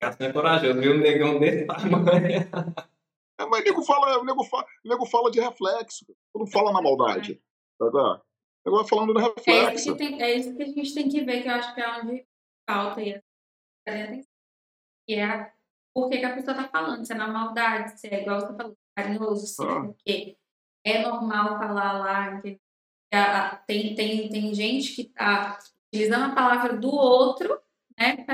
Gato 0.01 0.23
é 0.23 0.33
corajoso, 0.33 0.81
viu 0.81 0.95
um 0.95 0.99
negão 0.99 1.39
desse 1.39 1.67
tamanho. 1.67 2.51
É, 3.39 3.47
mas 3.47 3.65
nego 3.65 3.83
fala, 3.83 4.23
nego 4.25 4.45
fala, 4.45 4.67
nego 4.85 5.07
fala 5.07 5.31
de 5.31 5.41
reflexo, 5.41 6.07
não 6.35 6.47
fala 6.47 6.73
na 6.73 6.83
maldade. 6.83 7.41
Tá 7.79 7.87
vendo? 7.87 8.23
Agora 8.67 8.87
falando 8.87 9.15
no 9.15 9.21
reflexo. 9.21 9.51
É 9.51 9.75
isso, 9.75 9.97
que 9.97 9.99
tem, 9.99 10.23
é 10.23 10.35
isso 10.35 10.55
que 10.57 10.63
a 10.63 10.67
gente 10.67 10.95
tem 10.95 11.09
que 11.09 11.25
ver, 11.25 11.43
que 11.43 11.49
eu 11.49 11.55
acho 11.55 11.75
que 11.75 11.81
é 11.81 12.01
onde 12.01 12.27
falta 12.69 13.01
e 13.01 13.21
que 15.07 15.15
é 15.15 15.53
por 15.95 16.09
que, 16.09 16.19
que 16.19 16.25
a 16.25 16.35
pessoa 16.35 16.57
tá 16.57 16.69
falando, 16.69 17.05
se 17.05 17.13
é 17.13 17.17
na 17.17 17.27
maldade, 17.27 17.99
se 17.99 18.07
é 18.09 18.23
igual 18.23 18.41
você 18.41 18.55
falou, 18.55 18.77
carinhoso, 18.95 19.47
se 19.47 19.63
é 19.63 19.67
ah. 19.67 19.73
é 19.73 19.83
porque 19.87 20.37
é 20.85 21.03
normal 21.03 21.59
falar 21.59 21.93
lá, 21.99 22.43
tem, 23.67 23.95
tem, 23.95 24.29
tem 24.29 24.55
gente 24.55 24.95
que 24.95 25.03
está 25.03 25.59
utilizando 25.89 26.31
a 26.31 26.35
palavra 26.35 26.77
do 26.77 26.91
outro 26.91 27.61
né, 27.99 28.25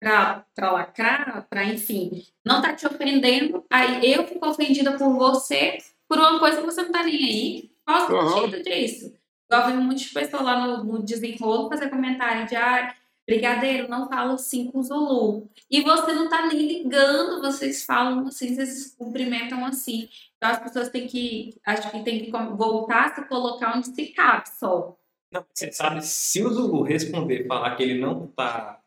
para 0.00 0.72
lacrar, 0.72 1.46
para, 1.48 1.64
enfim, 1.64 2.26
não 2.44 2.56
está 2.56 2.74
te 2.74 2.86
ofendendo, 2.86 3.64
aí 3.68 4.12
eu 4.12 4.26
fico 4.26 4.48
ofendida 4.48 4.96
por 4.96 5.14
você 5.14 5.76
por 6.08 6.18
uma 6.18 6.40
coisa 6.40 6.60
que 6.60 6.66
você 6.66 6.80
não 6.80 6.88
está 6.88 7.02
nem 7.04 7.14
aí. 7.14 7.70
Qual 7.84 8.10
o 8.10 8.14
uhum. 8.14 8.28
sentido 8.28 8.62
disso? 8.64 9.14
Eu 9.50 9.66
vi 9.66 9.72
muitas 9.74 10.06
pessoas 10.06 10.42
lá 10.42 10.66
no, 10.66 10.84
no 10.84 11.02
desenrolo 11.02 11.68
fazer 11.68 11.90
comentário 11.90 12.46
de 12.46 12.56
ah, 12.56 12.94
Brigadeiro, 13.26 13.88
não 13.88 14.08
fala 14.08 14.34
assim 14.34 14.70
com 14.70 14.82
Zulu. 14.82 15.48
E 15.70 15.82
você 15.82 16.12
não 16.12 16.28
tá 16.28 16.46
nem 16.46 16.66
ligando, 16.66 17.40
vocês 17.40 17.84
falam 17.84 18.26
assim, 18.26 18.54
vocês 18.54 18.68
se 18.68 18.96
cumprimentam 18.96 19.64
assim. 19.64 20.08
Então 20.36 20.50
as 20.50 20.58
pessoas 20.58 20.88
têm 20.88 21.06
que, 21.06 21.60
acho 21.64 21.90
que 21.90 22.02
tem 22.02 22.24
que 22.24 22.30
voltar 22.30 23.06
a 23.06 23.14
se 23.14 23.28
colocar 23.28 23.76
onde 23.76 23.94
se 23.94 24.06
cabe 24.06 24.48
só. 24.48 24.96
Não, 25.32 25.44
você 25.52 25.70
sabe, 25.70 26.04
se 26.04 26.42
o 26.42 26.50
Zulu 26.50 26.82
responder, 26.82 27.46
falar 27.46 27.76
que 27.76 27.84
ele 27.84 28.00
não 28.00 28.26
tá 28.26 28.79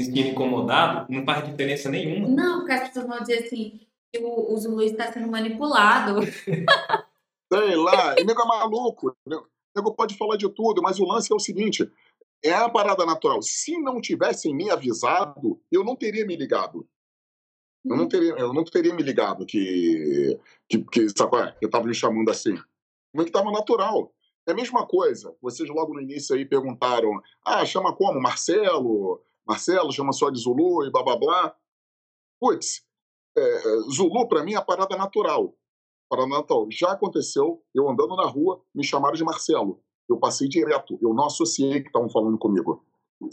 sentindo 0.00 0.28
incomodado, 0.28 1.12
não 1.12 1.24
faz 1.24 1.44
diferença 1.44 1.90
nenhuma. 1.90 2.28
Não, 2.28 2.58
porque 2.60 2.72
as 2.72 2.88
pessoas 2.88 3.06
vão 3.06 3.20
dizer 3.20 3.44
assim, 3.44 3.80
que 4.12 4.18
o, 4.20 4.52
o 4.52 4.56
Zulu 4.56 4.82
está 4.82 5.12
sendo 5.12 5.28
manipulado. 5.28 6.20
Sei 7.52 7.76
lá, 7.76 8.14
o 8.20 8.24
nego 8.24 8.42
é 8.42 8.46
maluco. 8.46 9.16
O 9.26 9.46
nego 9.76 9.94
pode 9.94 10.16
falar 10.16 10.36
de 10.36 10.48
tudo, 10.48 10.82
mas 10.82 10.98
o 10.98 11.04
lance 11.04 11.32
é 11.32 11.34
o 11.34 11.40
seguinte: 11.40 11.90
é 12.42 12.52
a 12.52 12.68
parada 12.68 13.04
natural. 13.04 13.42
Se 13.42 13.78
não 13.78 14.00
tivessem 14.00 14.54
me 14.54 14.70
avisado, 14.70 15.60
eu 15.70 15.84
não 15.84 15.96
teria 15.96 16.26
me 16.26 16.36
ligado. 16.36 16.86
Eu 17.84 17.96
não 17.96 18.08
teria, 18.08 18.32
eu 18.32 18.52
não 18.52 18.64
teria 18.64 18.92
me 18.94 19.02
ligado 19.02 19.46
que, 19.46 20.38
que, 20.68 20.78
que 20.78 21.08
sabe, 21.10 21.36
é? 21.38 21.56
eu 21.62 21.66
estava 21.66 21.86
me 21.86 21.94
chamando 21.94 22.28
assim. 22.30 22.54
Como 23.12 23.22
é 23.22 23.24
que 23.24 23.30
estava 23.30 23.50
natural. 23.50 24.12
É 24.46 24.52
a 24.52 24.54
mesma 24.54 24.86
coisa. 24.86 25.34
Vocês 25.40 25.68
logo 25.68 25.94
no 25.94 26.00
início 26.00 26.34
aí 26.34 26.44
perguntaram: 26.44 27.10
ah, 27.44 27.64
chama 27.64 27.94
como? 27.94 28.20
Marcelo? 28.20 29.22
Marcelo 29.48 29.92
chama 29.92 30.12
só 30.12 30.30
de 30.30 30.38
Zulu 30.38 30.84
e 30.84 30.90
blá 30.90 31.02
blá 31.02 31.16
blá. 31.16 31.56
Putz, 32.40 32.84
é, 33.36 33.60
Zulu 33.90 34.28
para 34.28 34.44
mim 34.44 34.52
é 34.52 34.56
a 34.56 34.62
parada 34.62 34.96
natural. 34.96 35.56
Parada 36.08 36.28
natural. 36.28 36.66
Já 36.70 36.92
aconteceu, 36.92 37.62
eu 37.74 37.88
andando 37.88 38.14
na 38.16 38.26
rua, 38.26 38.62
me 38.74 38.84
chamaram 38.84 39.14
de 39.14 39.24
Marcelo 39.24 39.82
eu 40.08 40.18
passei 40.18 40.48
direto, 40.48 40.98
eu 41.02 41.12
não 41.12 41.26
associei 41.26 41.80
que 41.82 41.88
estavam 41.88 42.08
falando 42.08 42.38
comigo. 42.38 42.84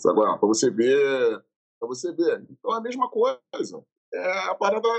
Para 0.03 0.47
você 0.47 0.69
ver, 0.69 1.43
para 1.79 1.87
você 1.87 2.11
ver. 2.11 2.45
Então 2.49 2.73
é 2.73 2.77
a 2.77 2.81
mesma 2.81 3.09
coisa. 3.09 3.83
É 4.13 4.49
a 4.49 4.55
parada 4.55 4.89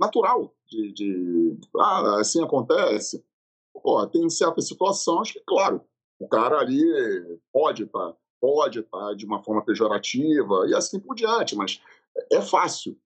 natural 0.00 0.54
de, 0.66 0.92
de 0.92 1.60
ah, 1.78 2.20
assim 2.20 2.42
acontece. 2.42 3.24
Pô, 3.74 4.06
tem 4.06 4.28
certas 4.30 4.66
situações 4.66 5.30
que, 5.30 5.40
claro, 5.40 5.82
o 6.18 6.26
cara 6.28 6.58
ali 6.58 6.82
pode 7.52 7.84
estar 7.84 8.12
tá, 8.12 8.16
pode 8.40 8.80
estar 8.80 9.08
tá 9.08 9.14
de 9.14 9.24
uma 9.26 9.42
forma 9.42 9.64
pejorativa 9.64 10.66
e 10.68 10.74
assim 10.74 11.00
por 11.00 11.14
diante, 11.14 11.56
mas 11.56 11.80
é 12.32 12.40
fácil 12.40 12.98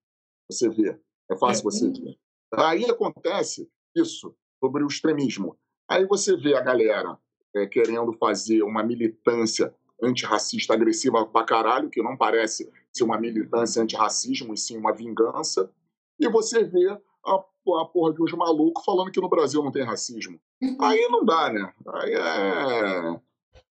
você 0.51 0.69
ver, 0.69 1.01
é 1.31 1.37
fácil 1.37 1.65
você 1.65 1.89
ver. 1.91 2.19
Aí 2.55 2.85
acontece 2.85 3.71
isso 3.95 4.35
sobre 4.59 4.83
o 4.83 4.87
extremismo. 4.87 5.57
Aí 5.89 6.07
você 6.07 6.37
vê 6.37 6.55
a 6.55 6.61
galera 6.61 7.19
é, 7.55 7.67
querendo 7.67 8.13
fazer 8.15 8.63
uma 8.63 8.83
militância 8.83 9.75
antirracista 10.03 10.75
agressiva 10.75 11.27
pra 11.27 11.45
caralho, 11.45 11.91
que 11.91 12.03
não 12.03 12.17
parece 12.17 12.71
ser 12.93 13.05
uma 13.05 13.19
militância 13.19 13.83
antirracismo, 13.83 14.55
e 14.55 14.57
sim 14.57 14.77
uma 14.77 14.93
vingança. 14.93 15.71
E 16.19 16.29
você 16.29 16.65
vê 16.65 16.89
a, 16.89 17.35
a 17.35 17.85
porra 17.85 18.15
de 18.15 18.23
uns 18.23 18.33
malucos 18.33 18.85
falando 18.85 19.11
que 19.11 19.21
no 19.21 19.29
Brasil 19.29 19.63
não 19.63 19.71
tem 19.71 19.85
racismo. 19.85 20.41
Uhum. 20.63 20.77
Aí 20.81 21.09
não 21.09 21.25
dá, 21.25 21.53
né? 21.53 21.73
Aí 21.95 22.15
é. 22.15 23.21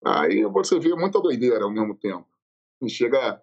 Aí 0.05 0.45
você 0.45 0.79
vê 0.79 0.95
muita 0.95 1.21
doideira 1.21 1.65
ao 1.65 1.71
mesmo 1.71 1.95
tempo. 1.95 2.27
Chega, 2.89 3.43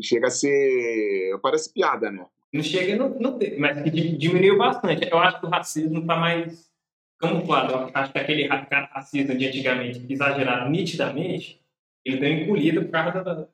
chega 0.00 0.28
a 0.28 0.30
ser. 0.30 1.38
Parece 1.42 1.72
piada, 1.72 2.10
né? 2.10 2.26
Não 2.52 2.62
chega, 2.62 2.96
não, 2.96 3.10
não 3.10 3.38
tem, 3.38 3.58
mas 3.58 3.84
diminuiu 3.92 4.56
bastante. 4.56 5.08
Eu 5.10 5.18
acho 5.18 5.38
que 5.38 5.46
o 5.46 5.50
racismo 5.50 6.00
está 6.00 6.16
mais 6.16 6.70
camuflado. 7.18 7.72
Eu 7.72 7.90
acho 7.92 8.12
que 8.12 8.18
aquele 8.18 8.46
racismo 8.46 9.36
de 9.36 9.46
antigamente, 9.46 10.06
exagerado 10.08 10.70
nitidamente, 10.70 11.60
ele 12.04 12.16
deu 12.16 12.30
encolhido 12.32 12.82
por 12.84 12.90
causa 12.90 13.22
da. 13.22 13.48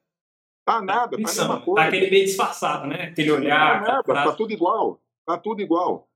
Tá 0.65 0.81
nada, 0.81 1.11
tá 1.11 1.17
a 1.17 1.19
mesma 1.19 1.61
coisa. 1.61 1.83
Tá 1.83 1.89
aquele 1.89 2.11
meio 2.11 2.25
disfarçado, 2.25 2.87
né? 2.87 3.05
Aquele 3.05 3.33
olhar. 3.33 3.83
Tá, 3.83 3.93
nada, 3.93 4.03
tá 4.03 4.33
tudo 4.33 4.53
igual. 4.53 5.01
Tá 5.27 5.39
tudo 5.39 5.61
igual. 5.61 6.09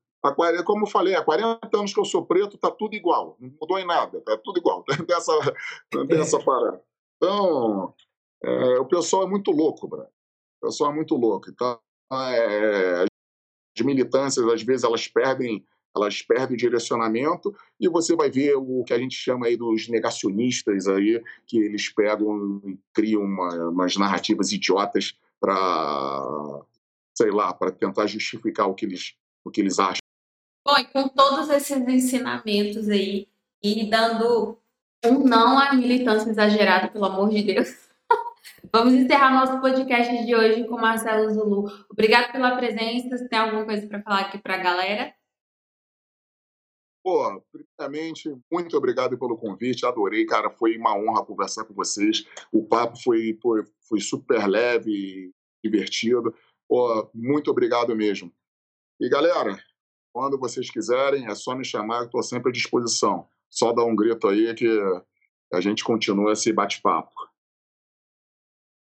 Como 0.65 0.85
eu 0.85 0.91
falei, 0.91 1.15
há 1.15 1.23
40 1.23 1.59
anos 1.77 1.95
que 1.95 2.01
eu 2.01 2.05
sou 2.05 2.27
preto, 2.27 2.59
tá 2.59 2.71
tudo 2.71 2.95
igual. 2.95 3.37
Não 3.39 3.53
mudou 3.61 3.79
em 3.79 3.87
nada, 3.87 4.21
tá 4.21 4.37
tudo 4.37 4.59
igual. 4.59 4.85
Não 4.89 4.97
tem 5.07 5.17
essa, 5.17 5.33
não 5.95 6.07
tem 6.07 6.21
essa 6.21 6.39
parada. 6.39 6.83
Então, 7.17 7.95
é, 8.43 8.79
o 8.79 8.85
pessoal 8.85 9.25
é 9.25 9.27
muito 9.27 9.51
louco, 9.51 9.87
Brad. 9.89 10.09
O 10.61 10.67
pessoal 10.67 10.91
é 10.91 10.95
muito 10.95 11.15
louco. 11.15 11.51
Então, 11.51 11.79
é, 12.13 13.05
as 13.77 13.85
militâncias, 13.85 14.47
às 14.47 14.63
vezes, 14.63 14.85
elas 14.85 15.07
perdem 15.07 15.65
elas 15.97 16.23
perdem 16.23 16.55
o 16.55 16.59
direcionamento 16.59 17.55
e 17.81 17.89
você 17.89 18.15
vai 18.15 18.31
ver 18.31 18.55
o 18.57 18.85
que 18.85 18.95
a 18.95 18.99
gente 18.99 19.17
chama 19.17 19.47
aí 19.47 19.57
dos 19.57 19.89
negacionistas 19.89 20.87
aí, 20.87 21.23
que 21.47 21.59
eles 21.59 21.93
pegam 21.93 22.61
e 22.65 22.79
criam 22.93 23.23
uma, 23.23 23.69
umas 23.69 23.97
narrativas 23.97 24.53
idiotas 24.53 25.19
para, 25.41 26.63
sei 27.17 27.31
lá, 27.31 27.53
para 27.53 27.73
tentar 27.73 28.07
justificar 28.07 28.69
o 28.69 28.75
que 28.75 28.87
eles, 28.87 29.17
o 29.45 29.51
que 29.51 29.61
eles 29.61 29.79
acham. 29.79 29.99
Bom, 30.69 30.77
e 30.77 30.85
com 30.85 31.09
todos 31.09 31.49
esses 31.49 31.79
ensinamentos 31.89 32.91
aí 32.91 33.27
e 33.63 33.89
dando 33.89 34.59
um 35.03 35.25
não 35.25 35.59
à 35.59 35.73
militância 35.73 36.29
exagerada, 36.29 36.93
pelo 36.93 37.07
amor 37.07 37.31
de 37.31 37.43
Deus. 37.43 37.89
Vamos 38.71 38.93
encerrar 38.93 39.33
nosso 39.33 39.63
podcast 39.63 40.27
de 40.27 40.35
hoje 40.35 40.69
com 40.69 40.77
Marcelo 40.77 41.33
Zulu. 41.33 41.71
Obrigado 41.91 42.33
pela 42.33 42.55
presença. 42.55 43.17
Se 43.17 43.27
tem 43.31 43.39
alguma 43.39 43.65
coisa 43.65 43.87
para 43.87 44.03
falar 44.03 44.21
aqui 44.21 44.37
para 44.37 44.57
a 44.57 44.63
galera? 44.63 45.15
Pô, 47.03 47.43
primeiramente, 47.51 48.37
muito 48.53 48.77
obrigado 48.77 49.19
pelo 49.19 49.39
convite, 49.39 49.87
adorei, 49.87 50.27
cara, 50.27 50.51
foi 50.51 50.77
uma 50.77 50.95
honra 50.95 51.25
conversar 51.25 51.65
com 51.65 51.73
vocês. 51.73 52.27
O 52.53 52.63
papo 52.63 53.03
foi, 53.03 53.39
foi, 53.41 53.65
foi 53.89 54.01
super 54.03 54.47
leve 54.47 54.91
e 54.91 55.33
divertido. 55.65 56.35
Pô, 56.69 57.11
muito 57.15 57.51
obrigado 57.51 57.97
mesmo. 57.97 58.31
E 59.01 59.09
galera, 59.09 59.59
quando 60.13 60.39
vocês 60.39 60.71
quiserem, 60.71 61.27
é 61.27 61.35
só 61.35 61.55
me 61.55 61.65
chamar, 61.65 62.05
estou 62.05 62.23
sempre 62.23 62.51
à 62.51 62.53
disposição. 62.53 63.29
Só 63.51 63.73
dar 63.73 63.85
um 63.85 63.97
grito 63.97 64.29
aí 64.29 64.55
que 64.55 64.69
a 65.53 65.61
gente 65.61 65.83
continua 65.85 66.33
esse 66.33 66.53
bate-papo. 66.53 67.13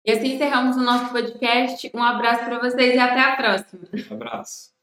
E 0.05 0.12
assim 0.12 0.34
encerramos 0.34 0.76
o 0.76 0.80
nosso 0.80 1.12
podcast. 1.12 1.90
Um 1.94 2.02
abraço 2.02 2.44
para 2.44 2.59
vocês 2.59 2.94
e 2.94 2.98
até 2.98 3.20
a 3.20 3.36
próxima. 3.36 3.82
Um 4.10 4.14
abraço. 4.14 4.80